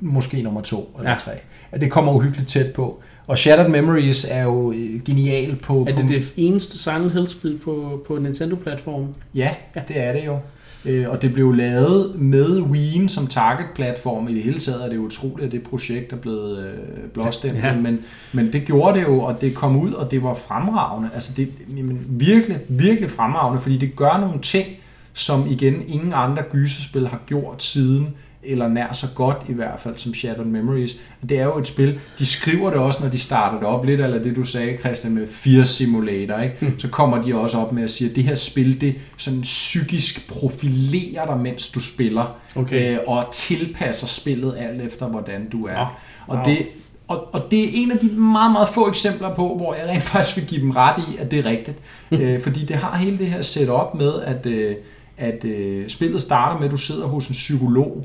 måske 0.00 0.42
nummer 0.42 0.60
to 0.60 0.94
eller 0.98 1.10
Ja. 1.10 1.16
tre. 1.16 1.32
At 1.72 1.80
det 1.80 1.90
kommer 1.90 2.12
uhyggeligt 2.12 2.48
tæt 2.48 2.72
på. 2.72 3.02
Og 3.26 3.38
Shattered 3.38 3.70
Memories 3.70 4.26
er 4.30 4.42
jo 4.42 4.72
øh, 4.72 5.00
genial 5.04 5.56
på... 5.56 5.86
Er 5.88 5.94
på 5.94 6.00
det 6.02 6.08
det 6.08 6.32
eneste 6.36 6.78
Silent 6.78 7.12
Hill-spil 7.12 7.58
på, 7.64 8.04
på 8.06 8.18
Nintendo-platformen? 8.18 9.14
Ja, 9.34 9.50
det 9.88 10.00
er 10.00 10.12
det 10.12 10.26
jo. 10.26 10.38
Øh, 10.84 11.10
Og 11.10 11.22
det 11.22 11.32
blev 11.32 11.52
lavet 11.52 12.20
med 12.20 12.60
Wien 12.60 13.08
som 13.08 13.26
target-platform. 13.26 14.28
I 14.28 14.34
det 14.34 14.42
hele 14.42 14.58
taget 14.58 14.84
er 14.84 14.88
det 14.88 14.96
utroligt, 14.96 15.46
at 15.46 15.52
det 15.52 15.62
projekt 15.62 16.12
er 16.12 16.16
blevet 16.16 16.58
øh, 16.58 16.74
blåstemplet. 17.14 17.62
Ja. 17.62 17.68
Ja. 17.68 17.80
Men, 17.80 17.98
men 18.32 18.52
det 18.52 18.64
gjorde 18.64 18.98
det 18.98 19.04
jo, 19.06 19.20
og 19.20 19.40
det 19.40 19.54
kom 19.54 19.80
ud, 19.80 19.92
og 19.92 20.10
det 20.10 20.22
var 20.22 20.34
fremragende. 20.34 21.10
Altså 21.14 21.32
det 21.36 21.48
jamen, 21.76 22.00
virkelig, 22.08 22.58
virkelig 22.68 23.10
fremragende, 23.10 23.62
fordi 23.62 23.76
det 23.76 23.96
gør 23.96 24.18
nogle 24.20 24.40
ting, 24.42 24.66
som 25.12 25.46
igen 25.50 25.74
ingen 25.88 26.12
andre 26.14 26.42
gyserspil 26.52 27.08
har 27.08 27.20
gjort 27.26 27.62
siden 27.62 28.08
eller 28.42 28.68
nær 28.68 28.92
så 28.92 29.06
godt 29.14 29.36
i 29.48 29.52
hvert 29.52 29.80
fald 29.80 29.94
som 29.96 30.14
Shattered 30.14 30.46
Memories. 30.46 30.96
Det 31.28 31.38
er 31.38 31.44
jo 31.44 31.58
et 31.58 31.66
spil, 31.66 31.98
de 32.18 32.26
skriver 32.26 32.70
det 32.70 32.78
også, 32.78 33.02
når 33.02 33.10
de 33.10 33.18
starter 33.18 33.58
det 33.58 33.66
op, 33.66 33.84
lidt 33.84 34.00
eller 34.00 34.22
det 34.22 34.36
du 34.36 34.44
sagde, 34.44 34.78
Christian, 34.78 35.14
med 35.14 35.26
Fear 35.28 35.64
Simulator, 35.64 36.38
ikke? 36.38 36.74
så 36.78 36.88
kommer 36.88 37.22
de 37.22 37.34
også 37.34 37.58
op 37.58 37.72
med 37.72 37.82
at 37.82 37.90
sige, 37.90 38.10
at 38.10 38.16
det 38.16 38.24
her 38.24 38.34
spil, 38.34 38.80
det 38.80 38.94
sådan 39.16 39.40
psykisk 39.40 40.28
profilerer 40.28 41.26
dig, 41.26 41.38
mens 41.38 41.68
du 41.70 41.80
spiller, 41.80 42.36
Okay. 42.54 42.92
øh, 42.94 42.98
og 43.06 43.24
tilpasser 43.32 44.06
spillet 44.06 44.54
alt 44.58 44.82
efter, 44.82 45.06
hvordan 45.08 45.48
du 45.48 45.66
er. 45.66 46.00
Og 46.26 46.36
wow. 46.36 46.44
det, 46.44 46.66
og, 47.08 47.34
og 47.34 47.42
det 47.50 47.64
er 47.64 47.68
en 47.72 47.92
af 47.92 47.98
de 47.98 48.08
meget, 48.08 48.52
meget 48.52 48.68
få 48.68 48.88
eksempler 48.88 49.34
på, 49.34 49.56
hvor 49.56 49.74
jeg 49.74 49.86
rent 49.88 50.02
faktisk 50.12 50.36
vil 50.36 50.46
give 50.46 50.60
dem 50.60 50.70
ret 50.70 51.02
i, 51.12 51.16
at 51.16 51.30
det 51.30 51.38
er 51.38 51.44
rigtigt. 51.50 51.78
øh, 52.10 52.40
fordi 52.42 52.64
det 52.64 52.76
har 52.76 52.96
hele 52.96 53.18
det 53.18 53.26
her 53.26 53.42
setup 53.42 53.94
med, 53.94 54.22
at, 54.22 54.46
øh, 54.46 54.74
at 55.18 55.44
øh, 55.44 55.88
spillet 55.88 56.22
starter 56.22 56.58
med, 56.58 56.66
at 56.66 56.72
du 56.72 56.76
sidder 56.76 57.06
hos 57.06 57.28
en 57.28 57.32
psykolog, 57.32 58.04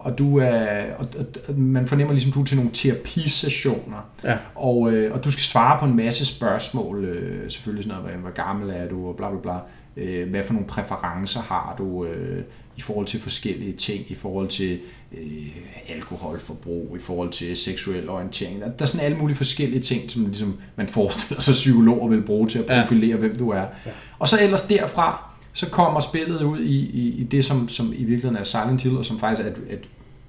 og 0.00 0.18
du 0.18 0.38
er, 0.38 0.94
og, 0.98 1.06
og, 1.48 1.54
man 1.58 1.86
fornemmer 1.86 2.12
ligesom, 2.12 2.32
du 2.32 2.40
er 2.40 2.44
til 2.44 2.56
nogle 2.56 2.70
terapisessioner. 2.74 4.10
Ja. 4.24 4.36
Og, 4.54 4.92
øh, 4.92 5.14
og 5.14 5.24
du 5.24 5.30
skal 5.30 5.42
svare 5.42 5.78
på 5.80 5.84
en 5.84 5.96
masse 5.96 6.26
spørgsmål, 6.26 7.04
øh, 7.04 7.50
selvfølgelig 7.50 7.84
sådan 7.84 8.02
noget, 8.02 8.18
hvor, 8.18 8.30
gammel 8.30 8.70
er 8.70 8.88
du, 8.88 9.08
og 9.08 9.16
bla 9.16 9.30
bla 9.30 9.38
bla. 9.40 9.58
Øh, 9.96 10.30
hvad 10.30 10.44
for 10.44 10.52
nogle 10.52 10.68
præferencer 10.68 11.40
har 11.40 11.74
du 11.78 12.04
øh, 12.04 12.42
i 12.76 12.80
forhold 12.80 13.06
til 13.06 13.20
forskellige 13.20 13.72
ting, 13.72 14.04
i 14.08 14.14
forhold 14.14 14.48
til 14.48 14.78
øh, 15.12 15.48
alkoholforbrug, 15.88 16.96
i 16.96 17.02
forhold 17.02 17.30
til 17.30 17.56
seksuel 17.56 18.08
orientering. 18.10 18.60
Der, 18.60 18.66
der 18.66 18.82
er 18.82 18.86
sådan 18.86 19.06
alle 19.06 19.18
mulige 19.18 19.36
forskellige 19.36 19.80
ting, 19.80 20.10
som 20.10 20.24
ligesom 20.26 20.58
man 20.76 20.88
forestiller 20.88 21.40
sig 21.40 21.52
psykologer 21.52 22.08
vil 22.08 22.22
bruge 22.22 22.48
til 22.48 22.58
at 22.58 22.64
Ja. 22.68 22.82
profilere, 22.82 23.16
hvem 23.16 23.36
du 23.36 23.50
er. 23.50 23.64
Og 24.18 24.28
så 24.28 24.36
ellers 24.42 24.62
derfra, 24.62 25.29
så 25.52 25.66
kommer 25.70 26.00
spillet 26.00 26.42
ud 26.42 26.60
i, 26.60 26.78
i, 26.78 27.20
i 27.20 27.24
det, 27.24 27.44
som, 27.44 27.68
som 27.68 27.86
i 27.86 28.04
virkeligheden 28.04 28.36
er 28.36 28.44
Silent 28.44 28.82
Hill, 28.82 28.96
og 28.96 29.04
som 29.04 29.18
faktisk 29.18 29.46
er 29.46 29.50
et, 29.50 29.58
et, 29.70 29.88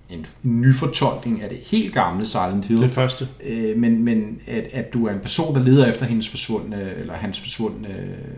en 0.09 0.25
nyfortolkning 0.43 1.41
af 1.43 1.49
det 1.49 1.57
helt 1.57 1.93
gamle 1.93 2.25
Silent 2.25 2.65
Hill. 2.65 2.81
Det 2.81 2.91
første. 2.91 3.27
Øh, 3.43 3.77
men 3.77 4.03
men 4.03 4.41
at, 4.47 4.67
at 4.73 4.93
du 4.93 5.07
er 5.07 5.13
en 5.13 5.19
person, 5.19 5.55
der 5.55 5.63
leder 5.63 5.85
efter 5.85 6.05
hendes 6.05 6.29
forsvundne, 6.29 6.93
eller 6.95 7.13
hans 7.13 7.39
forsvundne 7.39 7.87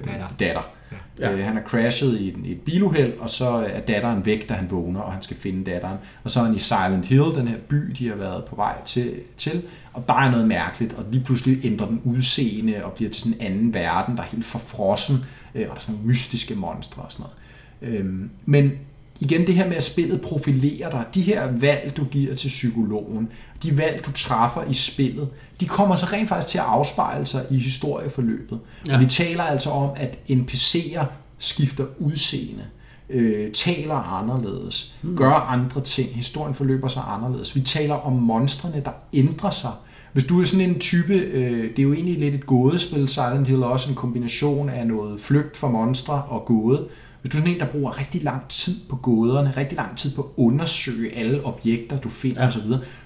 Datter. 0.06 0.28
datter. 0.40 0.62
Ja. 1.20 1.32
Øh, 1.34 1.46
han 1.46 1.58
er 1.58 1.62
crashet 1.62 2.20
i, 2.20 2.34
en- 2.34 2.46
i 2.46 2.52
et 2.52 2.62
biluheld, 2.62 3.14
og 3.20 3.30
så 3.30 3.50
er 3.50 3.80
datteren 3.80 4.26
væk, 4.26 4.50
da 4.50 4.54
han 4.54 4.72
vågner, 4.72 5.00
og 5.00 5.14
han 5.14 5.24
skal 5.24 5.38
finde 5.38 5.72
datteren. 5.72 5.98
Og 6.24 6.32
så 6.32 6.39
er 6.39 6.44
han 6.44 6.56
i 6.56 6.60
Silent 6.60 7.06
Hill, 7.06 7.24
den 7.36 7.48
her 7.48 7.58
by, 7.70 7.76
de 7.76 8.08
har 8.08 8.16
været 8.16 8.46
på 8.46 8.56
vej 8.56 8.76
til, 8.86 9.14
til 9.38 9.62
og 9.94 10.08
der 10.08 10.14
er 10.14 10.32
noget 10.32 10.48
mærkeligt, 10.48 10.94
og 10.94 11.06
lige 11.12 11.24
pludselig 11.24 11.66
ændrer 11.66 11.88
den 11.88 12.02
udseende 12.04 12.86
og 12.86 12.94
bliver 12.94 13.10
til 13.12 13.22
sådan 13.24 13.38
en 13.41 13.54
anden 13.54 13.74
verden, 13.74 14.18
der 14.18 14.24
er 14.24 14.28
helt 14.28 14.46
forfrossen, 14.46 15.16
øh, 15.56 15.62
og 15.62 15.68
der 15.68 15.76
er 15.76 15.80
sådan 15.80 15.96
nogle 15.96 16.10
mystiske 16.10 16.56
monstre 16.56 17.02
og 17.02 17.12
sådan 17.12 17.26
noget. 17.82 18.00
Øh, 18.00 18.06
men 18.46 18.72
igen 19.24 19.48
det 19.48 19.56
her 19.56 19.68
med, 19.68 19.76
at 19.76 19.84
spillet 19.84 20.22
profilerer 20.22 20.90
dig, 20.90 21.06
de 21.16 21.22
her 21.22 21.52
valg, 21.52 21.98
du 21.98 22.06
giver 22.06 22.36
til 22.36 22.48
psykologen, 22.48 23.30
de 23.64 23.78
valg, 23.78 24.06
du 24.06 24.12
træffer 24.12 24.64
i 24.70 24.74
spillet, 24.74 25.28
de 25.60 25.66
kommer 25.66 25.96
så 25.96 26.06
rent 26.14 26.30
faktisk 26.30 26.52
til 26.52 26.58
at 26.58 26.64
afspejle 26.64 27.26
sig 27.26 27.46
i 27.52 27.58
historieforløbet. 27.58 28.60
Ja. 28.88 28.94
Ja. 28.94 29.00
Vi 29.00 29.06
taler 29.06 29.44
altså 29.44 29.70
om, 29.70 29.90
at 29.96 30.20
NPC'er 30.30 31.06
skifter 31.38 31.86
udseende, 32.00 32.64
øh, 33.10 33.52
taler 33.52 33.96
anderledes, 33.96 34.96
mm. 35.02 35.16
gør 35.18 35.32
andre 35.32 35.82
ting, 35.82 36.16
historien 36.16 36.56
forløber 36.56 36.88
sig 36.88 37.04
anderledes. 37.08 37.56
Vi 37.56 37.62
taler 37.62 37.96
om 37.96 38.14
monstrene, 38.14 38.82
der 38.86 38.92
ændrer 39.14 39.50
sig. 39.50 39.72
Hvis 40.14 40.24
du 40.24 40.42
er 40.42 40.46
sådan 40.46 40.70
en 40.70 40.80
type, 40.80 41.14
øh, 41.14 41.70
det 41.70 41.80
er 41.80 41.84
jo 41.84 41.94
egentlig 41.94 42.20
lidt 42.20 42.36
et 42.36 42.46
gådespil, 42.46 43.08
Silent 43.08 43.48
Hill 43.48 43.64
også 43.64 43.90
en 43.90 43.96
kombination 43.96 44.70
af 44.70 44.88
noget 44.88 45.22
flygt 45.22 45.58
fra 45.58 45.70
monstre 45.70 46.24
og 46.24 46.46
gåde. 46.46 46.88
Hvis 47.24 47.32
du 47.32 47.38
er 47.38 47.42
sådan 47.42 47.54
en, 47.54 47.60
der 47.60 47.66
bruger 47.66 48.00
rigtig 48.00 48.24
lang 48.24 48.42
tid 48.50 48.76
på 48.90 48.96
gåderne, 48.96 49.54
rigtig 49.58 49.76
lang 49.78 49.98
tid 49.98 50.16
på 50.16 50.22
at 50.22 50.28
undersøge 50.38 51.16
alle 51.16 51.46
objekter, 51.46 52.00
du 52.00 52.10
finder 52.10 52.42
Ja. 52.42 52.48
osv., 52.48 52.62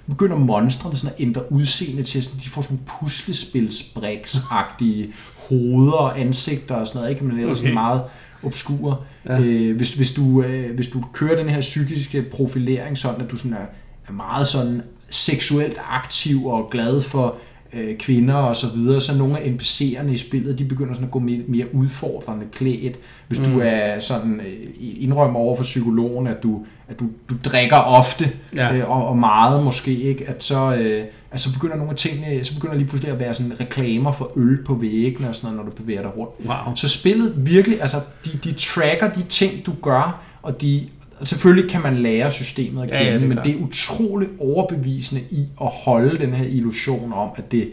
begynder 0.07 0.37
monstrene 0.37 0.95
sådan 0.97 1.13
at 1.17 1.21
ændre 1.21 1.51
udseende 1.51 2.03
til, 2.03 2.23
sådan, 2.23 2.39
de 2.43 2.49
får 2.49 2.61
sådan 2.61 2.79
puslespilsbriks-agtige 2.87 5.13
hoveder 5.49 5.93
og 5.97 6.19
ansigter 6.19 6.75
og 6.75 6.87
sådan 6.87 6.99
noget, 6.99 7.11
ikke? 7.11 7.25
Men 7.25 7.39
ellers 7.39 7.59
Okay. 7.59 7.67
okay. 7.69 7.73
meget 7.73 8.01
obskure. 8.43 8.97
Ja. 9.25 9.33
Ja. 9.33 9.39
Øh, 9.41 9.75
hvis, 9.77 9.93
hvis, 9.93 10.11
du, 10.11 10.41
øh, 10.41 10.75
hvis 10.75 10.87
du 10.87 11.03
kører 11.13 11.35
den 11.35 11.49
her 11.49 11.61
psykiske 11.61 12.21
profilering 12.31 12.97
sådan, 12.97 13.21
at 13.21 13.31
du 13.31 13.37
sådan 13.37 13.53
er, 13.53 13.65
er 14.07 14.11
meget 14.11 14.47
sådan 14.47 14.81
seksuelt 15.09 15.77
aktiv 15.89 16.45
og 16.45 16.69
glad 16.71 17.01
for 17.01 17.35
øh, 17.73 17.97
kvinder 17.97 18.33
og 18.33 18.55
så 18.55 18.67
videre, 18.75 19.01
så 19.01 19.17
nogle 19.17 19.39
af 19.39 19.49
NPC'erne 19.49 20.09
i 20.09 20.17
spillet, 20.17 20.59
de 20.59 20.65
begynder 20.65 20.93
sådan 20.93 21.05
at 21.05 21.11
gå 21.11 21.19
mere, 21.19 21.41
mere 21.47 21.75
udfordrende 21.75 22.45
klædt. 22.51 22.95
Hvis 23.27 23.39
mm. 23.39 23.51
Du 23.51 23.59
er 23.63 23.99
sådan 23.99 24.39
øh, 24.39 24.67
indrømmer 24.79 25.39
over 25.39 25.55
for 25.55 25.63
psykologen, 25.63 26.27
at 26.27 26.43
du, 26.43 26.65
at 26.89 26.99
du, 26.99 27.05
du 27.29 27.35
drikker 27.43 27.77
ofte 27.77 28.29
Ja. 28.55 28.73
øh, 28.75 28.89
og, 28.89 29.07
og 29.07 29.17
meget 29.17 29.63
måske, 29.63 29.91
ikke, 29.95 30.29
at 30.29 30.43
så, 30.43 30.75
øh, 30.75 31.05
at 31.31 31.39
så 31.39 31.53
begynder 31.53 31.75
nogle 31.75 31.91
af 31.91 31.97
tingene, 31.97 32.43
så 32.43 32.53
begynder 32.53 32.75
lige 32.75 32.87
pludselig 32.87 33.13
at 33.13 33.19
være 33.19 33.33
sådan 33.33 33.59
reklamer 33.59 34.11
for 34.11 34.31
øl 34.35 34.63
på 34.65 34.73
væggene 34.73 35.29
og 35.29 35.35
sådan 35.35 35.55
noget, 35.55 35.65
når 35.65 35.71
du 35.75 35.81
bevæger 35.81 36.01
dig 36.01 36.17
rundt. 36.17 36.31
Wow. 36.45 36.75
Så 36.75 36.89
spillet 36.89 37.33
virkelig, 37.37 37.81
altså 37.81 37.97
de, 38.25 38.29
de 38.43 38.51
tracker 38.53 39.09
de 39.11 39.21
ting, 39.23 39.65
du 39.65 39.73
gør, 39.81 40.21
og 40.41 40.61
de, 40.61 40.83
selvfølgelig 41.23 41.71
kan 41.71 41.81
man 41.81 41.97
lære 41.97 42.31
systemet 42.31 42.83
at 42.83 42.89
Ja, 42.89 42.93
kende, 42.97 43.11
ja, 43.11 43.15
det 43.17 43.23
er 43.23 43.27
men 43.27 43.37
det 43.43 43.51
er 43.55 43.59
utroligt 43.67 44.31
overbevisende 44.39 45.21
i 45.31 45.45
at 45.61 45.67
holde 45.67 46.19
den 46.19 46.33
her 46.33 46.45
illusion 46.45 47.13
om, 47.13 47.29
at 47.35 47.51
det, 47.51 47.71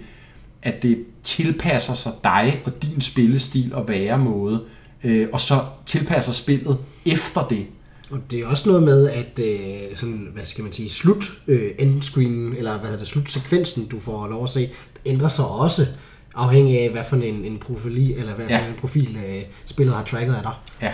at 0.63 0.83
det 0.83 0.99
tilpasser 1.23 1.95
sig 1.95 2.13
dig 2.25 2.61
og 2.65 2.83
din 2.83 3.01
spillestil 3.01 3.75
og 3.75 3.89
væremåde, 3.89 4.63
øh, 5.05 5.29
og 5.33 5.41
så 5.41 5.55
tilpasser 5.87 6.33
spillet 6.33 6.79
efter 7.07 7.47
det. 7.47 7.67
Og 8.11 8.19
det 8.31 8.41
er 8.41 8.47
også 8.47 8.69
noget 8.69 8.83
med, 8.83 9.09
at 9.11 9.39
øh, 9.45 9.97
sådan, 9.97 10.29
hvad 10.35 10.45
skal 10.45 10.65
man 10.65 10.73
sige, 10.73 10.89
slut 10.91 11.25
øh, 11.47 11.71
endscreen, 11.79 12.55
eller 12.57 12.71
hvad 12.79 12.85
hedder 12.89 12.99
det, 12.99 13.09
slutsekvensen, 13.09 13.87
du 13.87 14.01
får 14.01 14.29
lov 14.29 14.45
at 14.45 14.51
se, 14.51 14.71
ændrer 15.07 15.29
sig 15.29 15.45
også 15.47 15.87
afhængig 16.35 16.81
af, 16.81 16.91
hvad 16.91 17.05
for 17.09 17.17
en, 17.17 17.45
en 17.45 17.59
profil, 17.59 18.13
eller 18.19 18.35
hvad 18.35 18.47
for 18.47 18.53
Ja. 18.55 18.67
en 18.67 18.75
profil 18.81 19.17
øh, 19.29 19.43
spillet 19.67 19.95
har 19.95 20.05
tracket 20.05 20.35
af 20.35 20.43
dig. 20.43 20.53
Ja. 20.83 20.93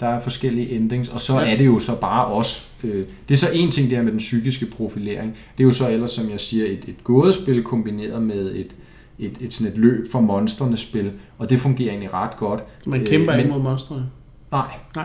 Der 0.00 0.06
er 0.08 0.20
forskellige 0.20 0.70
endings, 0.70 1.08
og 1.08 1.20
så 1.20 1.40
Ja. 1.40 1.52
er 1.52 1.56
det 1.56 1.66
jo 1.66 1.78
så 1.78 2.00
bare 2.00 2.26
os. 2.26 2.70
Øh, 2.84 3.04
det 3.28 3.34
er 3.34 3.38
så 3.38 3.48
en 3.52 3.70
ting 3.70 3.90
der 3.90 4.02
med 4.02 4.10
den 4.12 4.18
psykiske 4.18 4.66
profilering. 4.66 5.30
Det 5.58 5.62
er 5.62 5.64
jo 5.64 5.70
så 5.70 5.90
ellers, 5.90 6.10
som 6.10 6.30
jeg 6.30 6.40
siger, 6.40 6.66
et, 6.66 6.84
et 6.88 7.04
gådespil 7.04 7.62
kombineret 7.62 8.22
med 8.22 8.54
et, 8.54 8.76
et, 9.18 9.32
et, 9.40 9.54
sådan 9.54 9.72
et 9.72 9.78
løb 9.78 10.12
for 10.12 10.20
monstrene 10.20 10.76
spil, 10.76 11.12
og 11.38 11.50
det 11.50 11.60
fungerer 11.60 11.90
egentlig 11.90 12.14
ret 12.14 12.36
godt. 12.36 12.62
Man 12.86 13.00
Øh, 13.00 13.06
kæmper 13.06 13.32
men- 13.32 13.40
ikke 13.40 13.52
mod 13.52 13.62
monstrene. 13.62 14.06
Nej. 14.52 14.66
Nej. 14.96 15.04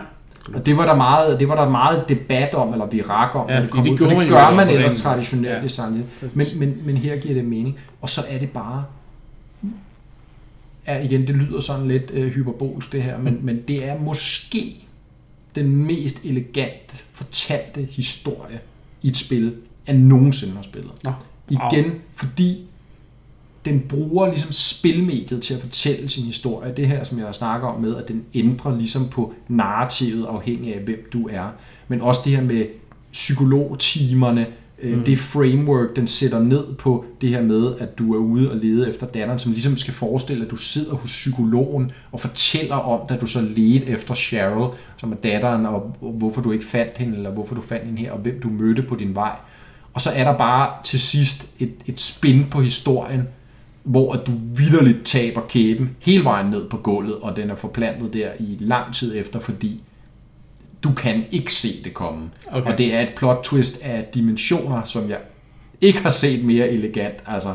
Og 0.54 0.66
det 0.66 0.76
var 0.76 0.86
der 0.86 0.94
meget, 0.96 1.40
det 1.40 1.48
var 1.48 1.64
der 1.64 1.70
meget 1.70 2.04
debat 2.08 2.54
om, 2.54 2.72
eller 2.72 2.86
virak 2.86 3.34
om, 3.34 3.48
Ja, 3.48 3.54
når 3.54 3.60
det 3.62 3.70
kom 3.70 3.84
det 3.84 3.90
ud, 3.90 3.98
for 3.98 4.06
det 4.08 4.28
gør 4.28 4.54
man 4.56 4.68
ellers 4.68 5.02
traditionelt 5.02 5.78
Ja. 5.78 5.88
i 5.88 5.92
Hill. 5.92 6.04
Men, 6.34 6.46
men, 6.56 6.74
men 6.84 6.96
her 6.96 7.16
giver 7.16 7.34
det 7.34 7.44
mening. 7.44 7.78
Og 8.00 8.10
så 8.10 8.20
er 8.30 8.38
det 8.38 8.50
bare 8.50 8.84
ja, 10.86 11.04
igen, 11.04 11.26
det 11.26 11.34
lyder 11.34 11.60
sådan 11.60 11.88
lidt 11.88 12.10
øh, 12.10 12.32
hyperbolsk 12.32 12.92
det 12.92 13.02
her, 13.02 13.18
men, 13.18 13.38
men 13.42 13.62
det 13.68 13.88
er 13.88 14.00
måske 14.00 14.76
den 15.54 15.76
mest 15.76 16.20
elegant 16.24 17.04
fortalte 17.12 17.88
historie 17.90 18.60
i 19.02 19.08
et 19.08 19.16
spil, 19.16 19.54
jeg 19.86 19.96
nogensinde 19.96 20.54
har 20.54 20.62
spillet. 20.62 20.92
Nå. 21.04 21.12
Igen, 21.48 21.92
fordi 22.14 22.66
den 23.64 23.80
bruger 23.80 24.28
ligesom 24.28 24.52
spilmediet 24.52 25.42
til 25.42 25.54
at 25.54 25.60
fortælle 25.60 26.08
sin 26.08 26.24
historie. 26.24 26.72
Det 26.76 26.88
her, 26.88 27.04
som 27.04 27.18
jeg 27.18 27.34
snakker 27.34 27.68
om 27.68 27.80
med, 27.80 27.96
at 27.96 28.08
den 28.08 28.24
ændrer 28.34 28.76
ligesom 28.76 29.08
på 29.08 29.34
narrativet 29.48 30.26
afhængig 30.26 30.74
af, 30.74 30.80
hvem 30.80 31.08
du 31.12 31.28
er. 31.28 31.48
Men 31.88 32.00
også 32.00 32.20
det 32.24 32.32
her 32.36 32.42
med 32.42 32.66
psykologtimerne, 33.12 34.46
mm. 34.82 34.98
Mm. 34.98 35.04
det 35.04 35.18
framework, 35.18 35.96
den 35.96 36.06
sætter 36.06 36.40
ned 36.40 36.74
på 36.74 37.04
det 37.20 37.28
her 37.28 37.42
med, 37.42 37.74
at 37.78 37.98
du 37.98 38.14
er 38.14 38.18
ude 38.18 38.50
og 38.50 38.56
lede 38.56 38.88
efter 38.88 39.06
datteren, 39.06 39.38
som 39.38 39.52
ligesom 39.52 39.76
skal 39.76 39.94
forestille, 39.94 40.44
at 40.44 40.50
du 40.50 40.56
sidder 40.56 40.94
hos 40.94 41.10
psykologen 41.10 41.92
og 42.12 42.20
fortæller 42.20 42.76
om, 42.76 43.06
da 43.08 43.16
du 43.16 43.26
så 43.26 43.40
ledte 43.40 43.86
efter 43.86 44.14
Cheryl, 44.14 44.70
som 44.96 45.12
er 45.12 45.16
datteren, 45.16 45.66
og 45.66 45.96
hvorfor 46.00 46.42
du 46.42 46.52
ikke 46.52 46.64
fandt 46.64 46.98
hende, 46.98 47.16
eller 47.16 47.30
hvorfor 47.30 47.54
du 47.54 47.60
fandt 47.60 47.84
hende 47.84 47.98
her, 47.98 48.12
og 48.12 48.18
hvem 48.18 48.40
du 48.40 48.48
mødte 48.48 48.82
på 48.82 48.96
din 48.96 49.14
vej. 49.14 49.36
Og 49.94 50.00
så 50.00 50.10
er 50.16 50.24
der 50.24 50.38
bare 50.38 50.70
til 50.84 51.00
sidst 51.00 51.54
et, 51.58 51.74
et 51.86 52.00
spin 52.00 52.46
på 52.50 52.60
historien, 52.60 53.28
hvor 53.82 54.12
at 54.12 54.26
du 54.26 54.32
vidderligt 54.54 55.04
taber 55.04 55.40
kæben 55.48 55.96
hele 55.98 56.24
vejen 56.24 56.50
ned 56.50 56.68
på 56.68 56.76
gulvet, 56.76 57.14
og 57.14 57.36
den 57.36 57.50
er 57.50 57.54
forplantet 57.54 58.12
der 58.12 58.28
i 58.38 58.56
lang 58.60 58.94
tid 58.94 59.20
efter, 59.20 59.40
fordi 59.40 59.82
du 60.84 60.92
kan 60.92 61.24
ikke 61.30 61.52
se 61.52 61.68
det 61.84 61.94
komme. 61.94 62.30
Okay. 62.52 62.72
Og 62.72 62.78
det 62.78 62.94
er 62.94 63.00
et 63.00 63.08
plot 63.16 63.40
twist 63.44 63.82
af 63.82 64.04
dimensioner, 64.14 64.84
som 64.84 65.10
jeg 65.10 65.18
ikke 65.80 65.98
har 66.02 66.10
set 66.10 66.44
mere 66.44 66.68
elegant. 66.68 67.14
Altså, 67.26 67.48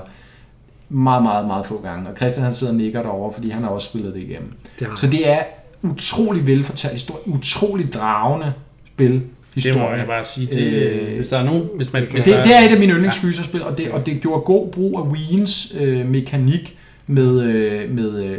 meget, 0.89 1.23
meget, 1.23 1.47
meget 1.47 1.65
få 1.65 1.81
gange. 1.81 2.09
Og 2.09 2.17
Christian 2.17 2.43
han 2.43 2.53
sidder 2.53 2.73
og 2.73 2.77
nikker 2.77 3.01
derovre, 3.01 3.33
fordi 3.33 3.49
han 3.49 3.63
har 3.63 3.69
også 3.69 3.89
spillet 3.89 4.13
det 4.13 4.21
igennem. 4.21 4.53
Det 4.79 4.87
har 4.87 4.95
Så 4.95 5.07
det 5.07 5.29
er 5.29 5.39
utrolig 5.81 6.47
velfortalt 6.47 6.93
historie, 6.93 7.27
utrolig 7.27 7.93
dragende 7.93 8.53
spil. 8.93 9.11
Det 9.13 9.63
Historie. 9.63 9.89
må 9.89 9.95
jeg 9.95 10.07
bare 10.07 10.25
sige. 10.25 10.47
Det, 10.47 10.61
Øh, 10.61 11.15
hvis 11.15 11.27
der 11.27 11.37
er 11.37 11.43
nogen... 11.43 11.63
Hvis 11.75 11.93
man, 11.93 12.03
hvis 12.03 12.23
Det, 12.23 12.33
der, 12.33 12.43
det 12.43 12.55
er 12.55 12.59
et 12.59 12.67
af 12.73 12.79
mine 12.79 12.93
yndlingsgyserspil, 12.93 13.63
og 13.63 13.77
det, 13.77 13.91
og 13.91 14.05
det 14.05 14.21
gjorde 14.21 14.41
god 14.41 14.71
brug 14.71 14.99
af 14.99 15.03
Wiens 15.03 15.75
øh, 15.79 16.05
mekanik 16.05 16.76
med, 17.07 17.41
øh, 17.41 17.91
med 17.95 18.23
øh, 18.23 18.37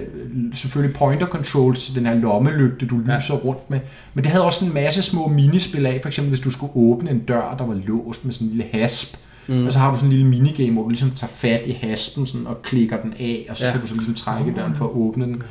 selvfølgelig 0.54 0.96
pointer 0.96 1.26
controls, 1.26 1.86
den 1.86 2.06
her 2.06 2.14
lommelygte, 2.14 2.86
du 2.86 3.00
Ja. 3.08 3.16
lyser 3.16 3.34
rundt 3.34 3.70
med. 3.70 3.80
Men 4.14 4.24
det 4.24 4.30
havde 4.32 4.44
også 4.44 4.64
en 4.66 4.74
masse 4.74 5.02
små 5.02 5.28
minispil 5.28 5.86
af, 5.86 5.98
for 6.02 6.08
eksempel 6.08 6.28
hvis 6.28 6.40
du 6.40 6.50
skulle 6.50 6.72
åbne 6.76 7.10
en 7.10 7.18
dør, 7.18 7.54
der 7.58 7.66
var 7.66 7.74
låst 7.86 8.24
med 8.24 8.32
sådan 8.32 8.48
en 8.48 8.54
lille 8.56 8.70
hasp, 8.72 9.16
mm. 9.48 9.66
og 9.66 9.72
så 9.72 9.78
har 9.78 9.90
du 9.90 9.96
sådan 9.96 10.10
en 10.12 10.16
lille 10.16 10.30
minigame, 10.30 10.72
hvor 10.72 10.82
du 10.82 10.88
ligesom 10.88 11.10
tager 11.10 11.30
fat 11.30 11.62
i 11.66 11.72
haspen 11.72 12.26
sådan, 12.26 12.46
og 12.46 12.62
klikker 12.62 13.00
den 13.00 13.12
af, 13.18 13.46
og 13.50 13.56
så 13.56 13.64
Ja. 13.64 13.68
ja. 13.68 13.72
kan 13.72 13.80
du 13.82 13.86
så 13.86 13.94
ligesom 13.94 14.14
trække 14.14 14.52
døren 14.56 14.74
for 14.74 14.84
at 14.84 14.90
åbne 14.94 15.24
den. 15.24 15.42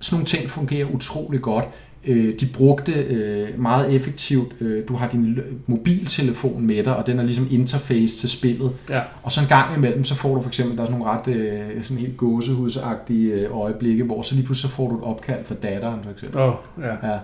Sådan 0.00 0.14
nogle 0.16 0.26
ting 0.26 0.50
fungerer 0.50 0.86
utrolig 0.94 1.40
godt. 1.40 1.64
Øh, 2.08 2.34
De 2.40 2.46
brugte 2.46 2.92
øh, 2.92 3.60
meget 3.60 3.94
effektivt, 3.94 4.52
øh, 4.60 4.88
du 4.88 4.96
har 4.96 5.08
din 5.08 5.38
mobiltelefon 5.66 6.66
med 6.66 6.84
dig, 6.84 6.96
og 6.96 7.06
den 7.06 7.18
er 7.18 7.22
ligesom 7.22 7.46
interface 7.50 8.18
til 8.18 8.28
spillet. 8.28 8.70
Ja. 8.90 9.00
Og 9.22 9.32
så 9.32 9.40
en 9.40 9.46
gang 9.46 9.76
imellem, 9.76 10.04
så 10.04 10.14
får 10.14 10.34
du 10.34 10.42
for 10.42 10.48
eksempel, 10.48 10.76
der 10.76 10.82
er 10.82 10.86
sådan 10.86 10.98
nogle 10.98 11.12
ret 11.12 11.28
øh, 11.28 11.82
sådan 11.82 11.98
helt 11.98 12.16
gåsehudsagtige 12.16 13.32
øh, 13.32 13.56
øjeblikke, 13.56 14.04
hvor 14.04 14.22
så 14.22 14.34
lige 14.34 14.44
pludselig 14.44 14.70
så 14.70 14.76
får 14.76 14.88
du 14.88 14.98
et 14.98 15.04
opkald 15.04 15.44
fra 15.44 15.54
datteren 15.54 16.00
for 16.02 16.10
eksempel. 16.10 16.40
Oh, 16.40 16.54
ja. 16.80 17.08
Ja. 17.12 17.18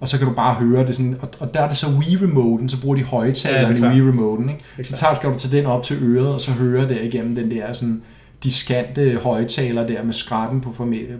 Og 0.00 0.08
så 0.08 0.18
kan 0.18 0.28
du 0.28 0.34
bare 0.34 0.54
høre 0.54 0.86
det 0.86 0.96
sådan, 0.96 1.16
og, 1.20 1.28
og 1.38 1.54
der 1.54 1.60
er 1.60 1.68
det 1.68 1.76
så 1.76 1.86
Wii-remoten, 1.86 2.68
så 2.68 2.80
bruger 2.80 2.96
de 2.96 3.04
det 3.04 3.44
er 3.46 3.60
ja, 3.60 3.94
i. 3.94 4.00
Wii-remoten, 4.00 4.48
ikke? 4.48 4.88
Så 4.88 4.96
tager, 4.96 5.14
skal 5.14 5.30
du 5.30 5.38
tage 5.38 5.56
den 5.56 5.66
op 5.66 5.82
til 5.82 5.96
øret, 6.02 6.28
og 6.28 6.40
så 6.40 6.50
høre 6.52 6.88
der 6.88 7.00
igennem 7.00 7.34
den 7.34 7.50
der 7.50 7.72
sådan 7.72 8.02
diskante 8.42 9.18
højtaler 9.22 9.86
der 9.86 10.02
med 10.02 10.12
skratten 10.12 10.60
på 10.60 10.72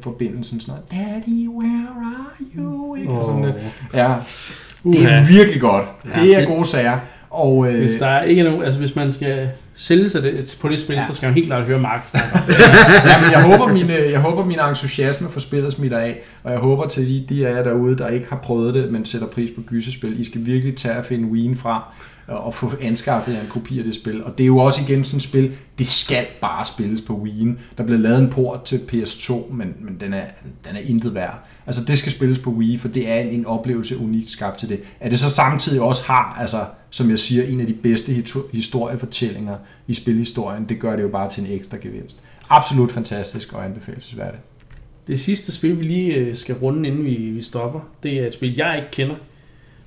forbindelsen, 0.03 0.61
sådan 0.61 0.75
noget, 0.75 0.91
Daddy, 0.91 1.49
where 1.49 1.89
are 2.05 2.47
you? 2.57 2.95
Ikke? 2.97 3.11
Og 3.11 3.25
sådan, 3.25 3.45
oh. 3.45 3.51
Ja, 3.95 4.15
det 4.85 5.12
er 5.12 5.27
virkelig 5.27 5.61
godt. 5.61 5.85
Ja. 6.05 6.21
Det 6.21 6.43
er 6.43 6.47
gode 6.47 6.65
sager. 6.65 6.99
Og, 7.31 7.73
øh, 7.73 7.79
Hvis 7.79 7.95
der 7.99 8.07
er 8.07 8.23
ikke 8.23 8.43
nogen, 8.43 8.62
altså 8.62 8.81
hvis 8.81 8.97
man 8.97 9.12
skal 9.12 9.49
sælge 9.75 10.09
sig 10.09 10.23
det, 10.23 10.59
på 10.61 10.69
det 10.69 10.81
spil, 10.81 10.95
ja. 10.95 11.01
Ja. 11.01 11.09
så 11.09 11.15
skal 11.15 11.27
man 11.27 11.35
helt 11.35 11.47
klart 11.47 11.67
høre 11.67 11.79
Mark 11.79 12.09
snakke. 12.09 12.29
Jamen, 13.11 13.31
jeg 13.33 13.43
håber, 13.43 13.73
min, 13.73 13.91
øh, 13.91 14.12
jeg 14.12 14.21
håber, 14.21 14.45
min 14.45 14.59
entusiasme 14.69 15.31
for 15.31 15.41
spillet 15.41 15.73
smitter 15.73 15.99
af, 15.99 16.21
og 16.43 16.53
jeg 16.53 16.61
håber 16.61 16.89
til 16.89 17.09
de, 17.09 17.25
de 17.29 17.47
af 17.49 17.55
jer 17.57 17.62
derude, 17.62 17.99
der 17.99 18.09
ikke 18.09 18.27
har 18.29 18.37
prøvet 18.37 18.75
det, 18.75 18.93
men 18.93 19.05
sætter 19.05 19.27
pris 19.27 19.51
på 19.57 19.61
gyserspil, 19.61 20.21
I 20.21 20.25
skal 20.25 20.47
virkelig 20.47 20.77
tage 20.77 20.99
og 20.99 21.05
finde 21.05 21.29
Wien 21.29 21.57
fra, 21.57 21.95
og 22.27 22.55
få 22.55 22.72
anskaffet 22.81 23.35
en 23.35 23.47
kopi 23.49 23.79
af 23.79 23.85
det 23.85 23.95
spil. 23.95 24.25
Og 24.25 24.39
det 24.39 24.45
er 24.45 24.47
jo 24.47 24.59
også 24.59 24.81
igen 24.89 25.05
sådan 25.05 25.16
et 25.16 25.22
spil, 25.22 25.53
det 25.79 25.87
skal 25.87 26.27
bare 26.41 26.64
spilles 26.64 27.01
på 27.01 27.14
Wien. 27.14 27.59
Der 27.79 27.85
blev 27.85 27.99
lavet 27.99 28.18
en 28.18 28.31
port 28.31 28.64
til 28.64 28.77
PS2, 28.77 29.53
men, 29.53 29.77
men 29.81 30.01
den, 30.01 30.12
er, 30.12 30.25
den 30.68 30.77
er 30.77 30.81
intet 30.81 31.14
værd. 31.14 31.39
Altså 31.66 31.85
det 31.85 31.99
skal 31.99 32.12
spilles 32.12 32.39
på 32.39 32.51
Wii, 32.51 32.79
for 32.79 32.89
det 32.89 33.09
er 33.09 33.14
en, 33.14 33.29
en 33.29 33.47
oplevelse 33.47 33.99
unikt 33.99 34.31
skabt 34.31 34.59
til 34.59 34.68
det. 34.68 34.81
At 35.01 35.11
det 35.11 35.18
så 35.18 35.31
samtidig 35.31 35.81
også 35.81 36.07
har, 36.07 36.37
altså, 36.41 36.64
som 36.91 37.11
jeg 37.11 37.18
siger, 37.18 37.45
en 37.45 37.61
af 37.61 37.66
de 37.66 37.75
bedste 37.75 38.12
historiefortællinger 38.53 39.57
i 39.87 39.95
spilhistorien, 39.95 40.64
det 40.68 40.81
gør 40.81 40.97
det 40.97 41.03
jo 41.03 41.09
bare 41.09 41.31
til 41.31 41.45
en 41.45 41.53
ekstra 41.53 41.77
gevinst. 41.83 42.22
Absolut 42.51 42.93
fantastisk 42.93 43.53
og 43.53 43.64
anbefalesværdigt. 43.64 44.43
Det 45.07 45.20
sidste 45.20 45.53
spil, 45.53 45.79
vi 45.79 45.85
lige 45.85 46.14
øh, 46.14 46.35
skal 46.35 46.55
runde, 46.55 46.89
inden 46.89 47.05
vi, 47.05 47.14
vi 47.14 47.43
stopper, 47.43 47.81
det 48.03 48.12
er 48.12 48.27
et 48.27 48.35
spil, 48.35 48.55
jeg 48.57 48.77
ikke 48.77 48.91
kender. 48.91 49.16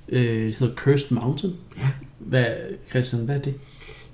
Øh, 0.08 0.46
det 0.46 0.54
hedder 0.54 0.74
Cursed 0.74 1.10
Mountain. 1.10 1.54
Ja. 1.78 1.88
Hvad, 2.18 2.44
Christian, 2.90 3.22
hvad 3.22 3.34
er 3.34 3.40
det? 3.40 3.54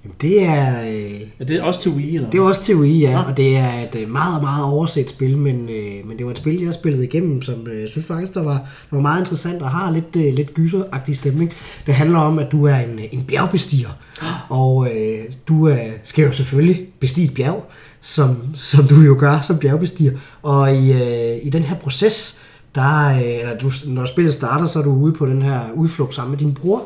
Jamen, 0.04 0.16
det 0.20 0.44
er... 0.44 0.80
Øh, 0.80 1.20
Er 1.38 1.44
det 1.44 1.60
også 1.60 1.80
til 1.82 1.90
Wii, 1.90 2.14
eller 2.16 2.30
Det 2.30 2.38
er 2.38 2.42
også 2.42 2.62
til 2.62 2.76
Wii, 2.76 3.00
ja, 3.00 3.12
Nå. 3.12 3.28
og 3.28 3.36
det 3.36 3.56
er 3.56 3.72
et 3.82 4.02
øh, 4.02 4.10
meget, 4.10 4.42
meget 4.42 4.64
overset 4.64 5.10
spil, 5.10 5.38
men, 5.38 5.68
øh, 5.68 6.06
men 6.08 6.18
det 6.18 6.26
var 6.26 6.32
et 6.32 6.38
spil, 6.38 6.62
jeg 6.62 6.74
spillede 6.74 7.04
igennem, 7.04 7.42
som 7.42 7.66
øh, 7.66 7.80
jeg 7.80 7.88
synes 7.88 8.06
faktisk, 8.06 8.34
der 8.34 8.42
var, 8.42 8.54
der 8.90 8.96
var 8.96 9.00
meget 9.00 9.20
interessant 9.20 9.62
og 9.62 9.70
har 9.70 9.90
lidt, 9.90 10.16
øh, 10.16 10.34
lidt 10.34 10.54
gyseragtig 10.54 11.16
stemning. 11.16 11.52
Det 11.86 11.94
handler 11.94 12.18
om, 12.18 12.38
at 12.38 12.52
du 12.52 12.66
er 12.66 12.76
en, 12.76 13.00
en 13.12 13.24
bjergbestiger, 13.28 13.98
og 14.48 14.88
øh, 14.96 15.18
du 15.48 15.68
øh, 15.68 15.78
skal 16.04 16.24
jo 16.24 16.32
selvfølgelig 16.32 16.86
bestige 17.00 17.24
et 17.24 17.34
bjerg, 17.34 17.66
som, 18.00 18.36
som 18.54 18.86
du 18.86 19.00
jo 19.00 19.16
gør 19.18 19.40
som 19.40 19.58
bjergbestiger, 19.58 20.12
og 20.42 20.74
i, 20.74 20.92
øh, 20.92 21.46
i 21.46 21.50
den 21.50 21.62
her 21.62 21.76
proces, 21.76 22.38
der, 22.74 23.06
øh, 23.08 23.40
eller 23.40 23.58
du, 23.58 23.70
når 23.86 24.04
spillet 24.06 24.34
starter, 24.34 24.66
så 24.66 24.78
er 24.78 24.82
du 24.82 24.92
ude 24.94 25.12
på 25.12 25.26
den 25.26 25.42
her 25.42 25.60
udflugt 25.74 26.14
sammen 26.14 26.30
med 26.30 26.38
din 26.38 26.54
bror, 26.54 26.82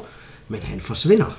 men 0.49 0.61
han 0.63 0.81
forsvinder 0.81 1.39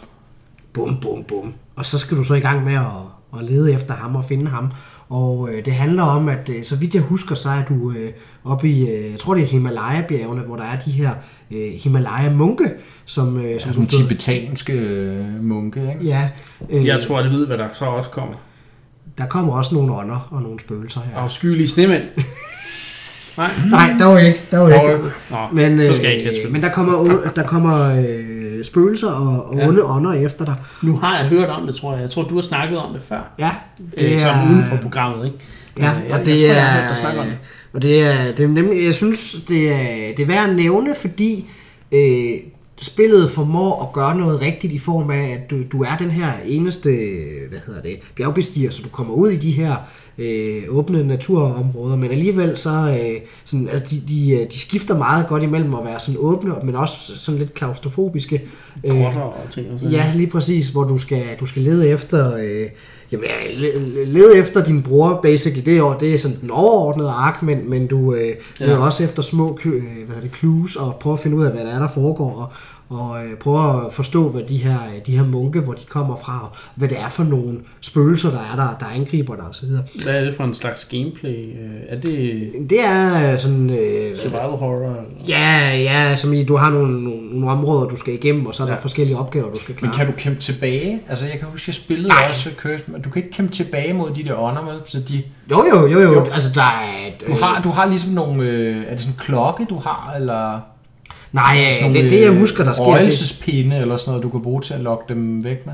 bum, 0.73 0.97
bum, 1.01 1.23
bum. 1.23 1.53
Og 1.75 1.85
så 1.85 1.97
skal 1.97 2.17
du 2.17 2.23
så 2.23 2.33
i 2.33 2.39
gang 2.39 2.63
med 2.63 2.73
at, 2.75 3.39
at 3.39 3.45
lede 3.51 3.73
efter 3.73 3.93
ham 3.93 4.15
og 4.15 4.25
finde 4.25 4.47
ham. 4.47 4.71
Og 5.09 5.49
øh, 5.51 5.65
det 5.65 5.73
handler 5.73 6.03
om, 6.03 6.29
at 6.29 6.49
øh, 6.49 6.63
så 6.63 6.75
vidt 6.75 6.93
jeg 6.95 7.01
husker, 7.03 7.35
så 7.35 7.49
er 7.49 7.63
du 7.69 7.91
øh, 7.91 8.09
oppe 8.45 8.69
i, 8.69 8.81
øh, 8.89 9.11
jeg 9.11 9.19
tror 9.19 9.33
det 9.33 9.43
er 9.43 9.47
Himalaya-bjergene, 9.47 10.41
hvor 10.41 10.55
der 10.55 10.63
er 10.63 10.79
de 10.85 10.91
her 10.91 11.11
øh, 11.51 11.71
Himalaya-munke, 11.83 12.69
som, 13.05 13.37
øh, 13.45 13.59
som 13.59 13.73
Som 13.73 13.83
du 13.83 13.89
stod... 13.89 13.99
tibetanske 14.01 14.73
øh, 14.73 15.43
munke, 15.43 15.79
ikke? 15.79 16.05
Ja, 16.05 16.29
øh, 16.69 16.85
Jeg 16.85 17.03
tror, 17.07 17.21
det 17.21 17.31
ved, 17.31 17.47
hvad 17.47 17.57
der 17.57 17.67
så 17.73 17.85
også 17.85 18.09
kommer. 18.09 18.35
der 19.17 19.25
kommer 19.25 19.53
også 19.53 19.75
nogle 19.75 19.93
ånder 19.93 20.27
og 20.31 20.41
nogle 20.41 20.59
spøgelser 20.59 21.01
her. 21.01 21.17
Afskyelige 21.17 21.67
snemænd. 21.67 22.03
Nej. 23.37 23.51
Nej, 23.69 23.95
der 23.99 24.05
var 24.05 24.17
ikke. 24.19 24.41
Der 24.51 24.57
var 24.57 24.69
ikke. 24.93 25.03
Nå, 25.31 25.37
Men, 25.53 25.85
så 25.87 25.93
skal 25.93 26.07
jeg 26.07 26.17
ikke 26.17 26.29
have 26.29 26.45
øh, 26.45 26.51
men 26.51 26.63
der 26.63 26.69
kommer, 26.69 27.19
der 27.35 27.43
kommer 27.43 27.95
øh, 27.95 28.38
spøgelser 28.63 29.07
og, 29.11 29.45
og 29.49 29.55
Ja. 29.57 29.67
onde 29.67 29.83
ånder 29.85 30.13
efter 30.13 30.45
dig. 30.45 30.55
Nu 30.83 30.97
har 30.97 31.17
jeg 31.17 31.27
hørt 31.27 31.49
om 31.49 31.65
det, 31.65 31.75
tror 31.75 31.93
jeg. 31.93 32.01
Jeg 32.01 32.09
tror, 32.09 32.23
du 32.23 32.35
har 32.35 32.41
snakket 32.41 32.77
om 32.77 32.93
det 32.93 33.01
før. 33.01 33.31
Ja, 33.39 33.51
Det 33.95 34.15
er, 34.15 34.19
som 34.19 34.51
uden 34.51 34.63
for 34.69 34.77
programmet, 34.77 35.25
ikke? 35.25 35.37
Ja, 35.79 35.91
Øh, 35.97 36.03
jeg, 36.05 36.11
og 36.13 36.17
jeg, 36.17 36.25
det 36.25 36.31
jeg 36.31 36.39
tror, 36.49 36.55
jeg 36.55 36.57
er, 36.57 36.61
har 36.69 36.79
hørt 36.81 36.89
dig 36.89 36.97
snakke 36.97 37.19
om 37.19 37.25
det. 37.25 37.37
og 37.73 37.81
det 37.81 38.01
er, 38.01 38.31
det 38.31 38.39
er 38.43 38.47
nemlig, 38.47 38.85
jeg 38.85 38.95
synes, 38.95 39.35
det 39.47 39.71
er, 39.73 40.15
det 40.17 40.23
er 40.23 40.27
værd 40.27 40.49
at 40.49 40.55
nævne, 40.55 40.95
fordi 41.01 41.49
øh, 41.91 42.31
spillet 42.81 43.31
formår 43.31 43.83
at 43.83 43.93
gøre 43.93 44.17
noget 44.17 44.41
rigtigt 44.41 44.73
i 44.73 44.79
form 44.79 45.09
af, 45.09 45.29
at 45.29 45.49
du, 45.49 45.63
du 45.71 45.83
er 45.83 45.97
den 45.97 46.11
her 46.11 46.31
eneste, 46.45 46.89
hvad 47.49 47.59
hedder 47.65 47.81
det, 47.81 47.99
bjergbestiger, 48.15 48.71
så 48.71 48.81
du 48.83 48.89
kommer 48.89 49.13
ud 49.13 49.29
i 49.29 49.37
de 49.37 49.51
her 49.51 49.75
øh, 50.17 50.63
åbne 50.69 51.03
naturområder, 51.03 51.95
men 51.95 52.11
alligevel 52.11 52.57
så, 52.57 52.69
øh, 52.69 53.21
sådan, 53.45 53.69
altså 53.69 53.95
de, 53.95 54.01
de, 54.13 54.47
de 54.51 54.59
skifter 54.59 54.97
meget 54.97 55.27
godt 55.27 55.43
imellem 55.43 55.73
at 55.73 55.85
være 55.85 55.99
sådan 55.99 56.15
åbne, 56.19 56.53
men 56.63 56.75
også 56.75 57.17
sådan 57.17 57.39
lidt 57.39 57.53
klaustrofobiske. 57.53 58.41
Øh, 58.83 58.91
Grotter 58.91 59.21
og 59.21 59.47
ting 59.51 59.71
og 59.71 59.79
sådan 59.79 59.93
Ja, 59.93 60.13
lige 60.15 60.27
præcis, 60.27 60.67
hvor 60.67 60.83
du 60.83 60.97
skal, 60.97 61.23
du 61.39 61.45
skal 61.45 61.61
lede 61.61 61.87
efter, 61.87 62.35
øh, 62.35 62.65
jamen, 63.11 63.25
ja, 63.25 63.53
le- 63.53 64.05
lede 64.05 64.37
efter 64.37 64.63
din 64.63 64.83
bror, 64.83 65.19
basically. 65.23 65.65
Det 65.65 65.77
er, 65.77 65.97
det 65.99 66.13
er 66.13 66.17
sådan 66.17 66.37
den 66.41 66.51
overordnede 66.51 67.09
ark, 67.09 67.43
men, 67.43 67.69
men 67.69 67.87
du 67.87 68.13
øh, 68.13 68.27
Ja. 68.59 68.65
leder 68.65 68.77
også 68.77 69.03
efter 69.03 69.23
små 69.23 69.59
øh, 69.65 69.71
hvad 69.81 70.15
hedder 70.15 70.21
det, 70.21 70.31
clues, 70.39 70.75
og 70.75 70.95
prøver 70.99 71.15
at 71.17 71.23
finde 71.23 71.37
ud 71.37 71.45
af, 71.45 71.51
hvad 71.51 71.61
der 71.65 71.71
er, 71.71 71.79
der 71.79 71.87
foregår, 71.93 72.31
og, 72.33 72.47
og 72.89 73.25
øh, 73.25 73.37
prøver 73.37 73.85
at 73.87 73.93
forstå, 73.93 74.29
hvad 74.29 74.43
de 74.43 74.57
her, 74.57 74.77
de 75.05 75.17
her 75.17 75.25
munke, 75.25 75.59
hvor 75.61 75.73
de 75.73 75.85
kommer 75.89 76.15
fra, 76.23 76.39
og 76.51 76.57
hvad 76.75 76.87
det 76.89 76.99
er 76.99 77.09
for 77.09 77.23
nogle 77.23 77.59
spøgelser, 77.81 78.29
der 78.31 78.39
er 78.39 78.55
der, 78.55 78.75
der 78.79 78.85
angriber 78.95 79.35
dig 79.35 79.45
osv. 79.45 79.67
Hvad 80.03 80.15
er 80.15 80.25
det 80.25 80.35
for 80.35 80.43
en 80.43 80.53
slags 80.53 80.85
gameplay? 80.85 81.35
Øh, 81.59 81.69
Er 81.89 81.95
det 82.01 82.51
Det 82.69 82.83
er 82.83 83.33
øh, 83.33 83.39
sådan... 83.39 83.69
Øh, 83.69 84.17
survival 84.17 84.41
horror? 84.57 84.85
eller? 84.89 85.01
ja, 85.27 85.75
ja, 85.77 86.15
som 86.15 86.33
i, 86.33 86.43
du 86.43 86.55
har 86.55 86.69
nogle, 86.69 87.03
nogle, 87.03 87.27
nogle 87.31 87.51
områder, 87.51 87.89
du 87.89 87.95
skal 87.97 88.13
igennem, 88.13 88.45
og 88.45 88.55
så 88.55 88.63
er 88.63 88.67
der 88.67 88.73
Ja. 88.73 88.79
forskellige 88.79 89.17
opgaver, 89.17 89.51
du 89.51 89.59
skal 89.59 89.75
klare. 89.75 89.91
Men 89.91 89.97
kan 89.97 90.05
du 90.07 90.11
kæmpe 90.17 90.41
tilbage? 90.41 91.01
Altså, 91.09 91.25
jeg 91.25 91.39
kan 91.39 91.47
huske, 91.51 91.63
jeg 91.67 91.75
spillede 91.75 92.07
Nej. 92.09 92.25
også 92.29 92.49
Cursed, 92.57 92.87
men 92.87 93.01
du 93.01 93.09
kan 93.09 93.23
ikke 93.23 93.35
kæmpe 93.35 93.51
tilbage 93.53 93.93
mod 93.93 94.09
de 94.15 94.23
der 94.23 94.35
ånder 94.41 94.61
med, 94.63 94.73
så 94.85 94.99
de... 94.99 95.23
Jo, 95.51 95.65
jo, 95.73 95.87
jo, 95.87 95.99
jo. 95.99 96.13
Jo. 96.13 96.25
Altså, 96.33 96.49
der 96.55 96.61
er... 96.61 97.07
Et, 97.07 97.27
Du 97.27 97.33
har, 97.45 97.61
du 97.61 97.69
har 97.69 97.85
ligesom 97.85 98.11
nogle... 98.11 98.43
Øh, 98.43 98.77
er 98.87 98.91
det 98.91 98.99
sådan 98.99 99.13
en 99.13 99.19
klokke, 99.19 99.65
du 99.69 99.79
har, 99.79 100.13
eller... 100.19 100.59
Nej, 101.31 101.73
sådan 101.79 101.93
det 101.93 102.05
er 102.05 102.09
det, 102.09 102.21
jeg 102.21 102.29
øh, 102.29 102.37
husker, 102.37 102.63
der 102.63 102.73
sker. 102.73 102.83
Røgelsespinde 102.83 103.77
eller 103.77 103.97
sådan 103.97 104.11
noget, 104.11 104.23
du 104.23 104.29
kan 104.29 104.41
bruge 104.41 104.61
til 104.61 104.73
at 104.73 104.79
lokke 104.79 105.03
dem 105.13 105.43
væk 105.43 105.65
med. 105.65 105.73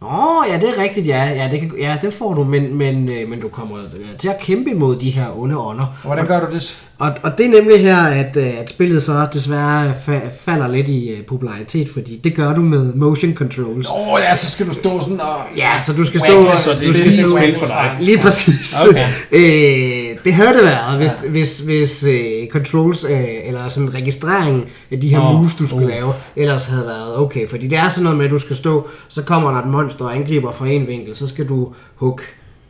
Nå, 0.00 0.44
ja, 0.50 0.56
det 0.60 0.68
er 0.68 0.82
rigtigt, 0.82 1.06
ja. 1.06 1.24
Ja, 1.24 1.48
det, 1.50 1.60
kan, 1.60 1.72
ja, 1.78 1.96
det 2.02 2.12
får 2.14 2.34
du, 2.34 2.44
men, 2.44 2.74
men, 2.74 3.08
øh, 3.08 3.28
men 3.28 3.40
du 3.40 3.48
kommer 3.48 3.78
øh, 3.78 4.18
til 4.18 4.28
at 4.28 4.38
kæmpe 4.40 4.70
imod 4.70 4.96
de 4.96 5.10
her 5.10 5.38
onde 5.38 5.58
ånder. 5.58 5.98
Hvordan 6.04 6.26
gør 6.26 6.46
du 6.46 6.54
det? 6.54 6.84
Og, 6.98 7.12
og 7.22 7.38
det 7.38 7.46
er 7.46 7.50
nemlig 7.50 7.80
her, 7.80 7.96
at, 8.02 8.36
at 8.36 8.70
spillet 8.70 9.02
så 9.02 9.26
desværre 9.32 9.90
fa- 9.90 10.44
falder 10.44 10.68
lidt 10.68 10.88
i 10.88 11.14
popularitet, 11.28 11.88
fordi 11.88 12.20
det 12.24 12.34
gør 12.34 12.54
du 12.54 12.60
med 12.60 12.94
motion 12.94 13.34
controls. 13.34 13.90
Åh 13.90 14.12
oh, 14.12 14.20
ja, 14.20 14.36
så 14.36 14.50
skal 14.50 14.66
du 14.66 14.74
stå 14.74 15.00
sådan 15.00 15.20
og... 15.20 15.36
Ja, 15.56 15.70
så 15.86 15.92
du 15.92 16.04
skal 16.04 16.20
Wank, 16.20 16.52
stå... 16.52 16.62
så 16.62 16.78
det 16.78 16.86
du 16.86 16.92
skal 16.94 17.06
stå 17.28 17.28
for 17.58 17.66
dig. 17.66 17.96
Lige 18.00 18.18
præcis. 18.18 18.76
Okay. 18.88 19.06
øh, 19.38 19.97
det 20.24 20.34
havde 20.34 20.54
det 20.54 20.62
været, 20.62 20.96
hvis, 20.96 21.12
ja. 21.24 21.28
hvis, 21.30 21.58
hvis 21.58 22.04
øh, 22.04 22.48
controls, 22.48 23.04
øh, 23.04 23.24
eller 23.44 23.68
sådan 23.68 23.94
registreringen 23.94 24.64
af 24.90 25.00
de 25.00 25.08
her 25.08 25.20
oh, 25.20 25.34
moves, 25.34 25.54
du 25.54 25.66
skulle 25.66 25.86
uh. 25.86 25.92
oh. 25.92 25.96
lave, 25.96 26.12
ellers 26.36 26.66
havde 26.66 26.86
været 26.86 27.16
okay. 27.16 27.48
Fordi 27.48 27.66
det 27.66 27.78
er 27.78 27.88
sådan 27.88 28.04
noget 28.04 28.18
med, 28.18 28.24
at 28.24 28.30
du 28.30 28.38
skal 28.38 28.56
stå, 28.56 28.88
så 29.08 29.22
kommer 29.22 29.50
der 29.50 29.58
et 29.58 29.66
monster 29.66 30.04
og 30.04 30.14
angriber 30.14 30.52
fra 30.52 30.66
en 30.66 30.86
vinkel, 30.86 31.16
så 31.16 31.26
skal 31.26 31.48
du 31.48 31.72
hugge 31.94 32.22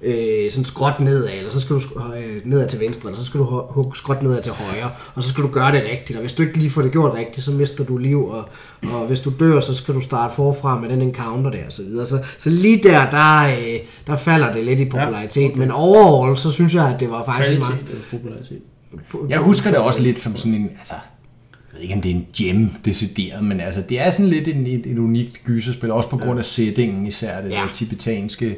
øh, 0.03 0.51
sådan 0.51 0.65
skråt 0.65 1.01
nedad, 1.01 1.39
eller 1.39 1.51
så 1.51 1.61
skal 1.61 1.77
du 1.77 1.81
øh, 2.17 2.41
nedad 2.45 2.69
til 2.69 2.81
venstre, 2.81 3.09
eller 3.09 3.19
så 3.19 3.25
skal 3.25 3.41
du 3.41 3.45
hugge 3.69 3.97
skråt 3.97 4.23
nedad 4.23 4.43
til 4.43 4.53
højre, 4.53 4.91
og 5.15 5.23
så 5.23 5.29
skal 5.29 5.45
du 5.45 5.49
gøre 5.49 5.73
det 5.73 5.83
rigtigt, 5.93 6.17
og 6.17 6.21
hvis 6.21 6.33
du 6.33 6.43
ikke 6.43 6.59
lige 6.59 6.71
får 6.71 6.83
det 6.83 6.93
gjort 6.93 7.15
rigtigt, 7.15 7.45
så 7.45 7.53
mister 7.53 7.85
du 7.85 7.97
liv, 7.97 8.29
og, 8.29 8.45
og 8.83 9.07
hvis 9.07 9.21
du 9.21 9.33
dør, 9.41 9.61
så 9.61 9.75
skal 9.75 9.95
du 9.95 10.01
starte 10.01 10.35
forfra 10.35 10.81
med 10.81 10.89
den 10.89 11.03
encounter 11.03 11.51
der, 11.51 11.67
og 11.67 11.73
så 11.73 11.83
videre. 11.83 12.07
Så, 12.07 12.19
så 12.39 12.51
lige 12.51 12.83
der, 12.83 13.11
der, 13.11 13.43
øh, 13.43 13.79
der 14.07 14.17
falder 14.17 14.53
det 14.53 14.65
lidt 14.65 14.81
i 14.81 14.85
popularitet, 14.85 15.43
ja, 15.43 15.47
okay. 15.47 15.59
men 15.59 15.71
overall, 15.71 16.37
så 16.37 16.51
synes 16.51 16.75
jeg, 16.75 16.95
at 16.95 17.01
det 17.01 17.11
var 17.11 17.25
faktisk 17.25 17.61
Kvalitet 17.61 17.87
meget... 17.91 18.05
popularitet. 18.11 18.59
Jeg 19.29 19.39
husker 19.39 19.71
det 19.71 19.79
også 19.79 20.03
lidt 20.03 20.21
som 20.21 20.37
sådan 20.37 20.55
en, 20.55 20.71
altså, 20.79 20.95
jeg 21.53 21.75
ved 21.75 21.81
ikke 21.83 21.95
om 21.95 22.01
det 22.01 22.11
er 22.11 22.15
en 22.15 22.27
gem 22.37 22.71
decideret, 22.85 23.45
men 23.45 23.61
altså, 23.61 23.83
det 23.89 24.01
er 24.01 24.11
sådan 24.11 24.31
lidt 24.31 24.49
en, 24.49 24.67
et, 24.67 24.87
et 24.87 24.99
unikt 24.99 25.45
gyserspil, 25.45 25.91
også 25.91 26.09
på 26.09 26.17
grund 26.17 26.39
af 26.39 26.45
settingen 26.45 27.07
især, 27.07 27.41
det 27.41 27.51
ja. 27.51 27.67
tibetanske 27.73 28.57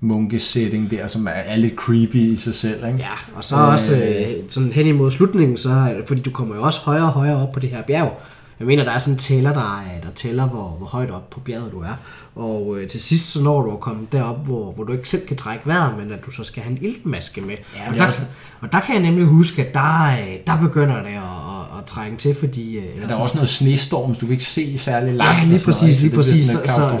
munkesetting 0.00 0.90
der, 0.90 1.06
som 1.06 1.26
er, 1.26 1.30
er 1.30 1.56
lidt 1.56 1.74
creepy 1.74 2.16
i 2.16 2.36
sig 2.36 2.54
selv. 2.54 2.86
Ikke? 2.86 2.98
Ja, 2.98 3.12
og 3.34 3.44
så 3.44 3.56
øh, 3.56 3.72
også 3.72 3.96
øh, 3.96 4.26
sådan 4.48 4.72
hen 4.72 4.86
imod 4.86 5.10
slutningen, 5.10 5.56
så 5.56 5.94
fordi 6.06 6.20
du 6.20 6.30
kommer 6.30 6.56
jo 6.56 6.62
også 6.62 6.80
højere 6.80 7.04
og 7.04 7.12
højere 7.12 7.42
op 7.42 7.52
på 7.52 7.60
det 7.60 7.70
her 7.70 7.82
bjerg. 7.82 8.20
Jeg 8.58 8.66
mener, 8.66 8.84
der 8.84 8.92
er 8.92 8.98
sådan 8.98 9.14
en 9.14 9.18
tæller, 9.18 9.52
der, 9.52 9.84
der 10.02 10.08
tæller, 10.14 10.48
hvor, 10.48 10.68
hvor 10.78 10.86
højt 10.86 11.10
op 11.10 11.30
på 11.30 11.40
bjerget 11.40 11.72
du 11.72 11.80
er. 11.80 11.96
Og 12.36 12.76
øh, 12.78 12.88
til 12.88 13.00
sidst, 13.00 13.30
så 13.30 13.42
når 13.42 13.62
du 13.62 13.72
at 13.72 13.80
komme 13.80 14.06
derop, 14.12 14.46
hvor, 14.46 14.72
hvor 14.72 14.84
du 14.84 14.92
ikke 14.92 15.08
selv 15.08 15.26
kan 15.26 15.36
trække 15.36 15.66
vejret, 15.66 15.98
men 15.98 16.12
at 16.12 16.26
du 16.26 16.30
så 16.30 16.44
skal 16.44 16.62
have 16.62 16.72
en 16.72 16.78
iltmaske 16.82 17.40
med. 17.40 17.54
Ja, 17.76 17.90
og, 17.90 17.94
der, 17.94 18.06
også... 18.06 18.20
og 18.60 18.72
der 18.72 18.80
kan 18.80 18.94
jeg 18.94 19.02
nemlig 19.02 19.24
huske, 19.26 19.62
at 19.62 19.74
der, 19.74 20.06
øh, 20.06 20.36
der 20.46 20.58
begynder 20.62 20.96
det 20.96 21.06
at, 21.06 21.14
at, 21.14 21.78
at 21.78 21.84
trænge 21.86 22.18
til, 22.18 22.34
fordi... 22.34 22.76
Øh, 22.76 22.84
ja, 22.84 23.06
der 23.08 23.14
er 23.14 23.18
også 23.18 23.34
noget 23.34 23.48
snestorm, 23.48 24.14
så 24.14 24.20
du 24.20 24.26
kan 24.26 24.32
ikke 24.32 24.44
se 24.44 24.78
særlig 24.78 25.14
langt. 25.14 25.42
Ja, 25.42 25.48
lige 25.48 25.64
præcis, 25.64 26.02
lige 26.02 26.14
præcis. 26.16 26.46
Så, 26.46 26.58
så, 26.66 26.98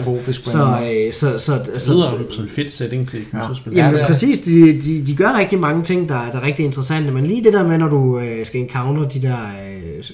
så, 1.12 1.38
så, 1.38 1.38
så, 1.38 1.52
det 1.74 1.88
lyder 1.88 2.12
som 2.30 2.44
en 2.44 2.50
fedt 2.50 2.74
setting 2.74 3.08
til 3.08 3.20
ja. 3.34 3.38
Jamen, 3.72 4.00
ja, 4.00 4.06
præcis, 4.06 4.40
de, 4.40 4.80
de, 4.80 5.06
de 5.06 5.16
gør 5.16 5.38
rigtig 5.38 5.58
mange 5.58 5.82
ting, 5.82 6.08
der, 6.08 6.30
der 6.32 6.38
er 6.38 6.42
rigtig 6.42 6.64
interessante, 6.64 7.10
men 7.10 7.26
lige 7.26 7.44
det 7.44 7.52
der 7.52 7.68
med, 7.68 7.78
når 7.78 7.88
du 7.88 8.18
øh, 8.18 8.46
skal 8.46 8.60
encounter 8.60 9.08
de 9.08 9.22
der 9.22 9.36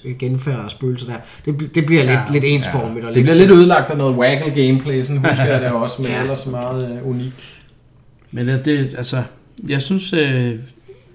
øh, 0.05 0.19
genfærd 0.19 0.65
og 0.65 0.71
spøgelser 0.71 1.07
der, 1.07 1.15
det, 1.45 1.75
det 1.75 1.87
bliver 1.87 2.05
ja, 2.05 2.11
lidt, 2.11 2.33
lidt 2.33 2.45
ensformigt. 2.45 3.03
Ja. 3.03 3.09
Og 3.09 3.15
det 3.15 3.25
lidt, 3.25 3.25
bliver 3.25 3.47
lidt 3.47 3.51
ødelagt 3.51 3.91
af 3.91 3.97
noget 3.97 4.17
waggle 4.17 4.51
gameplay, 4.51 5.03
sådan 5.15 5.29
husker 5.29 5.45
jeg 5.45 5.61
det 5.61 5.73
også, 5.83 6.03
men 6.03 6.11
ja. 6.11 6.21
ellers 6.21 6.47
meget 6.47 7.01
uh, 7.01 7.11
unik. 7.11 7.63
Men 8.31 8.49
det, 8.49 8.95
altså, 8.97 9.23
jeg 9.69 9.83
synes, 9.83 10.13
øh, 10.13 10.59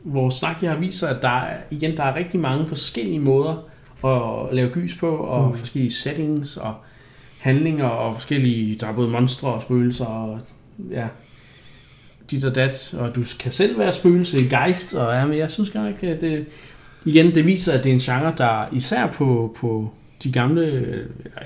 vores 0.04 0.36
snak 0.36 0.62
her 0.62 0.78
viser, 0.78 1.08
at 1.08 1.22
der 1.22 1.42
er, 1.42 1.58
igen, 1.72 1.98
der 1.98 2.04
er 2.04 2.16
rigtig 2.16 2.40
mange 2.40 2.68
forskellige 2.68 3.20
måder 3.20 3.64
at 4.06 4.56
lave 4.56 4.70
gys 4.70 4.96
på, 4.96 5.10
og 5.10 5.48
mm. 5.48 5.58
forskellige 5.58 5.94
settings, 5.94 6.58
og 6.58 6.76
handlinger, 7.40 7.86
og 7.86 8.14
forskellige, 8.14 8.76
der 8.76 8.88
er 8.88 8.94
både 8.94 9.10
monstre 9.10 9.54
og 9.54 9.62
spøgelser, 9.62 10.06
og 10.06 10.40
ja, 10.92 11.08
dit 12.32 12.46
og 12.46 12.56
dat, 12.56 12.96
og 13.00 13.16
du 13.16 13.24
kan 13.40 13.52
selv 13.52 13.80
være 13.80 13.94
spøgelse 13.94 14.40
i 14.40 14.44
Geist, 14.44 14.96
og 14.96 15.14
ja, 15.14 15.26
men 15.26 15.38
jeg 15.38 15.50
synes 15.50 15.70
godt 15.70 15.88
ikke, 15.88 16.08
at 16.08 16.22
det, 16.22 16.46
igen, 17.06 17.36
det 17.36 17.46
viser, 17.46 17.74
at 17.74 17.84
det 17.84 17.90
er 17.90 17.94
en 17.94 18.00
genre, 18.00 18.34
der 18.38 18.66
især 18.72 19.08
på, 19.08 19.56
på 19.60 19.92
de 20.24 20.32
gamle, 20.32 20.84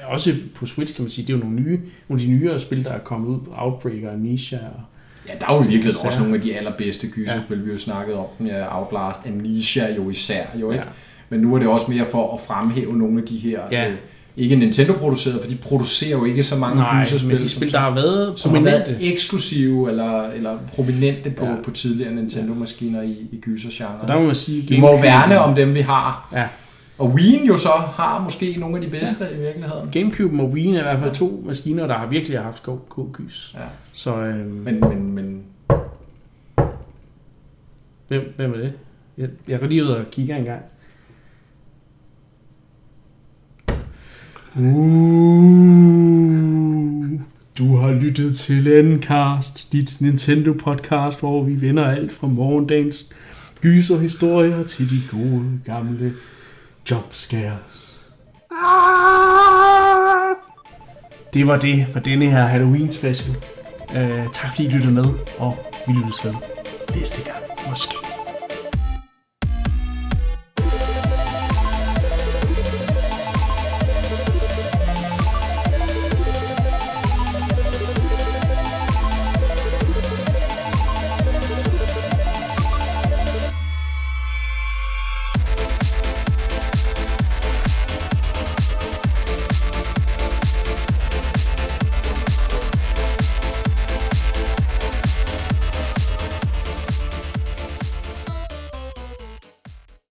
også 0.07 0.35
på 0.55 0.65
Switch 0.65 0.95
kan 0.95 1.03
man 1.03 1.11
sige, 1.11 1.27
det 1.27 1.33
er 1.33 1.37
jo 1.37 1.43
nogle 1.43 1.61
nye, 1.61 1.79
nogle 2.07 2.23
af 2.23 2.27
de 2.27 2.33
nyere 2.33 2.59
spil, 2.59 2.83
der 2.83 2.91
er 2.91 2.99
kommet 2.99 3.27
ud, 3.27 3.39
Outbreak 3.57 4.03
og 4.03 4.13
Amnesia 4.13 4.57
og 4.57 4.81
Ja, 5.27 5.33
der 5.39 5.47
er 5.49 5.55
jo 5.55 5.61
virkelig 5.69 5.93
også 6.05 6.19
nogle 6.19 6.35
af 6.35 6.41
de 6.41 6.57
allerbedste 6.57 7.07
gyserspil, 7.07 7.57
ja. 7.57 7.63
vi 7.63 7.69
har 7.69 7.73
jo 7.73 7.77
snakket 7.77 8.15
om. 8.15 8.25
Ja, 8.45 8.79
Outlast, 8.79 9.27
Amnesia 9.27 9.95
jo 9.95 10.09
især, 10.09 10.43
jo 10.55 10.71
ikke? 10.71 10.83
Ja. 10.83 10.89
Men 11.29 11.39
nu 11.39 11.55
er 11.55 11.59
det 11.59 11.67
også 11.67 11.91
mere 11.91 12.05
for 12.11 12.33
at 12.33 12.39
fremhæve 12.39 12.97
nogle 12.97 13.21
af 13.21 13.27
de 13.27 13.37
her 13.37 13.59
ja. 13.71 13.89
øh, 13.89 13.95
ikke 14.37 14.55
Nintendo-produceret, 14.55 15.41
for 15.41 15.49
de 15.49 15.55
producerer 15.55 16.17
jo 16.17 16.25
ikke 16.25 16.43
så 16.43 16.55
mange 16.55 16.75
Nej, 16.75 17.03
gyserspil, 17.03 17.33
men 17.33 17.41
de 17.41 17.49
spil, 17.49 17.71
som, 17.71 17.79
der 17.79 17.79
har 17.79 17.95
været 17.95 18.39
som 18.39 18.53
har 18.53 18.61
været 18.61 18.97
eksklusive 19.01 19.89
eller, 19.89 20.29
eller 20.29 20.57
prominente 20.75 21.29
på, 21.29 21.45
ja. 21.45 21.55
på 21.63 21.71
tidligere 21.71 22.13
Nintendo-maskiner 22.13 23.01
i, 23.01 23.27
i 23.31 23.39
gysergenren. 23.41 24.07
Der 24.07 24.19
må 24.19 24.25
man 24.25 24.35
sige, 24.35 24.69
vi 24.69 24.79
må 24.79 25.01
værne 25.01 25.39
om 25.39 25.55
dem, 25.55 25.75
vi 25.75 25.81
har. 25.81 26.29
Ja. 26.33 26.47
Og 27.01 27.09
Wien 27.09 27.45
jo 27.45 27.57
så 27.57 27.69
har 27.69 28.23
måske 28.23 28.55
nogle 28.59 28.75
af 28.75 28.81
de 28.81 28.89
bedste 28.89 29.25
ja. 29.25 29.35
i 29.35 29.39
virkeligheden. 29.39 29.91
Gamecube 29.91 30.41
og 30.41 30.49
Wien 30.49 30.75
er 30.75 30.79
i 30.79 30.83
hvert 30.83 30.99
fald 30.99 31.15
to 31.15 31.43
maskiner, 31.45 31.87
der 31.87 31.97
har 31.97 32.07
virkelig 32.07 32.39
haft 32.39 32.63
god, 32.63 32.79
god 32.89 33.11
gys. 33.11 33.55
Ja. 33.57 33.65
Så, 33.93 34.15
øhm, 34.15 34.49
men, 34.49 34.79
men, 34.79 35.13
men... 35.13 35.43
Hvem, 38.07 38.33
hvem 38.35 38.53
er 38.53 38.57
det? 38.57 38.73
Jeg, 39.17 39.29
jeg 39.47 39.59
går 39.59 39.67
lige 39.67 39.83
ud 39.83 39.89
og 39.89 40.05
kigger 40.11 40.35
en 40.35 40.45
gang. 40.45 40.61
Uh, 44.55 44.71
du 47.57 47.75
har 47.75 47.91
lyttet 47.91 48.35
til 48.35 48.67
Endcast, 48.67 49.73
dit 49.73 50.01
Nintendo 50.01 50.53
podcast, 50.53 51.19
hvor 51.19 51.43
vi 51.43 51.61
vender 51.61 51.85
alt 51.85 52.11
fra 52.11 52.27
morgendagens 52.27 53.13
gyserhistorier 53.61 54.63
til 54.63 54.89
de 54.89 55.01
gode 55.11 55.45
gamle 55.65 56.13
jumpscares. 56.89 58.01
Det 61.33 61.47
var 61.47 61.57
det 61.57 61.87
for 61.91 61.99
denne 61.99 62.25
her 62.25 62.43
Halloween 62.45 62.91
special. 62.91 63.35
Uh, 63.89 64.31
tak 64.33 64.49
fordi 64.49 64.65
I 64.65 64.69
lyttede 64.69 64.93
med, 64.93 65.05
og 65.39 65.57
vi 65.87 65.93
lyttes 65.93 66.25
ved 66.25 66.33
næste 66.95 67.23
gang, 67.23 67.69
måske. 67.69 68.10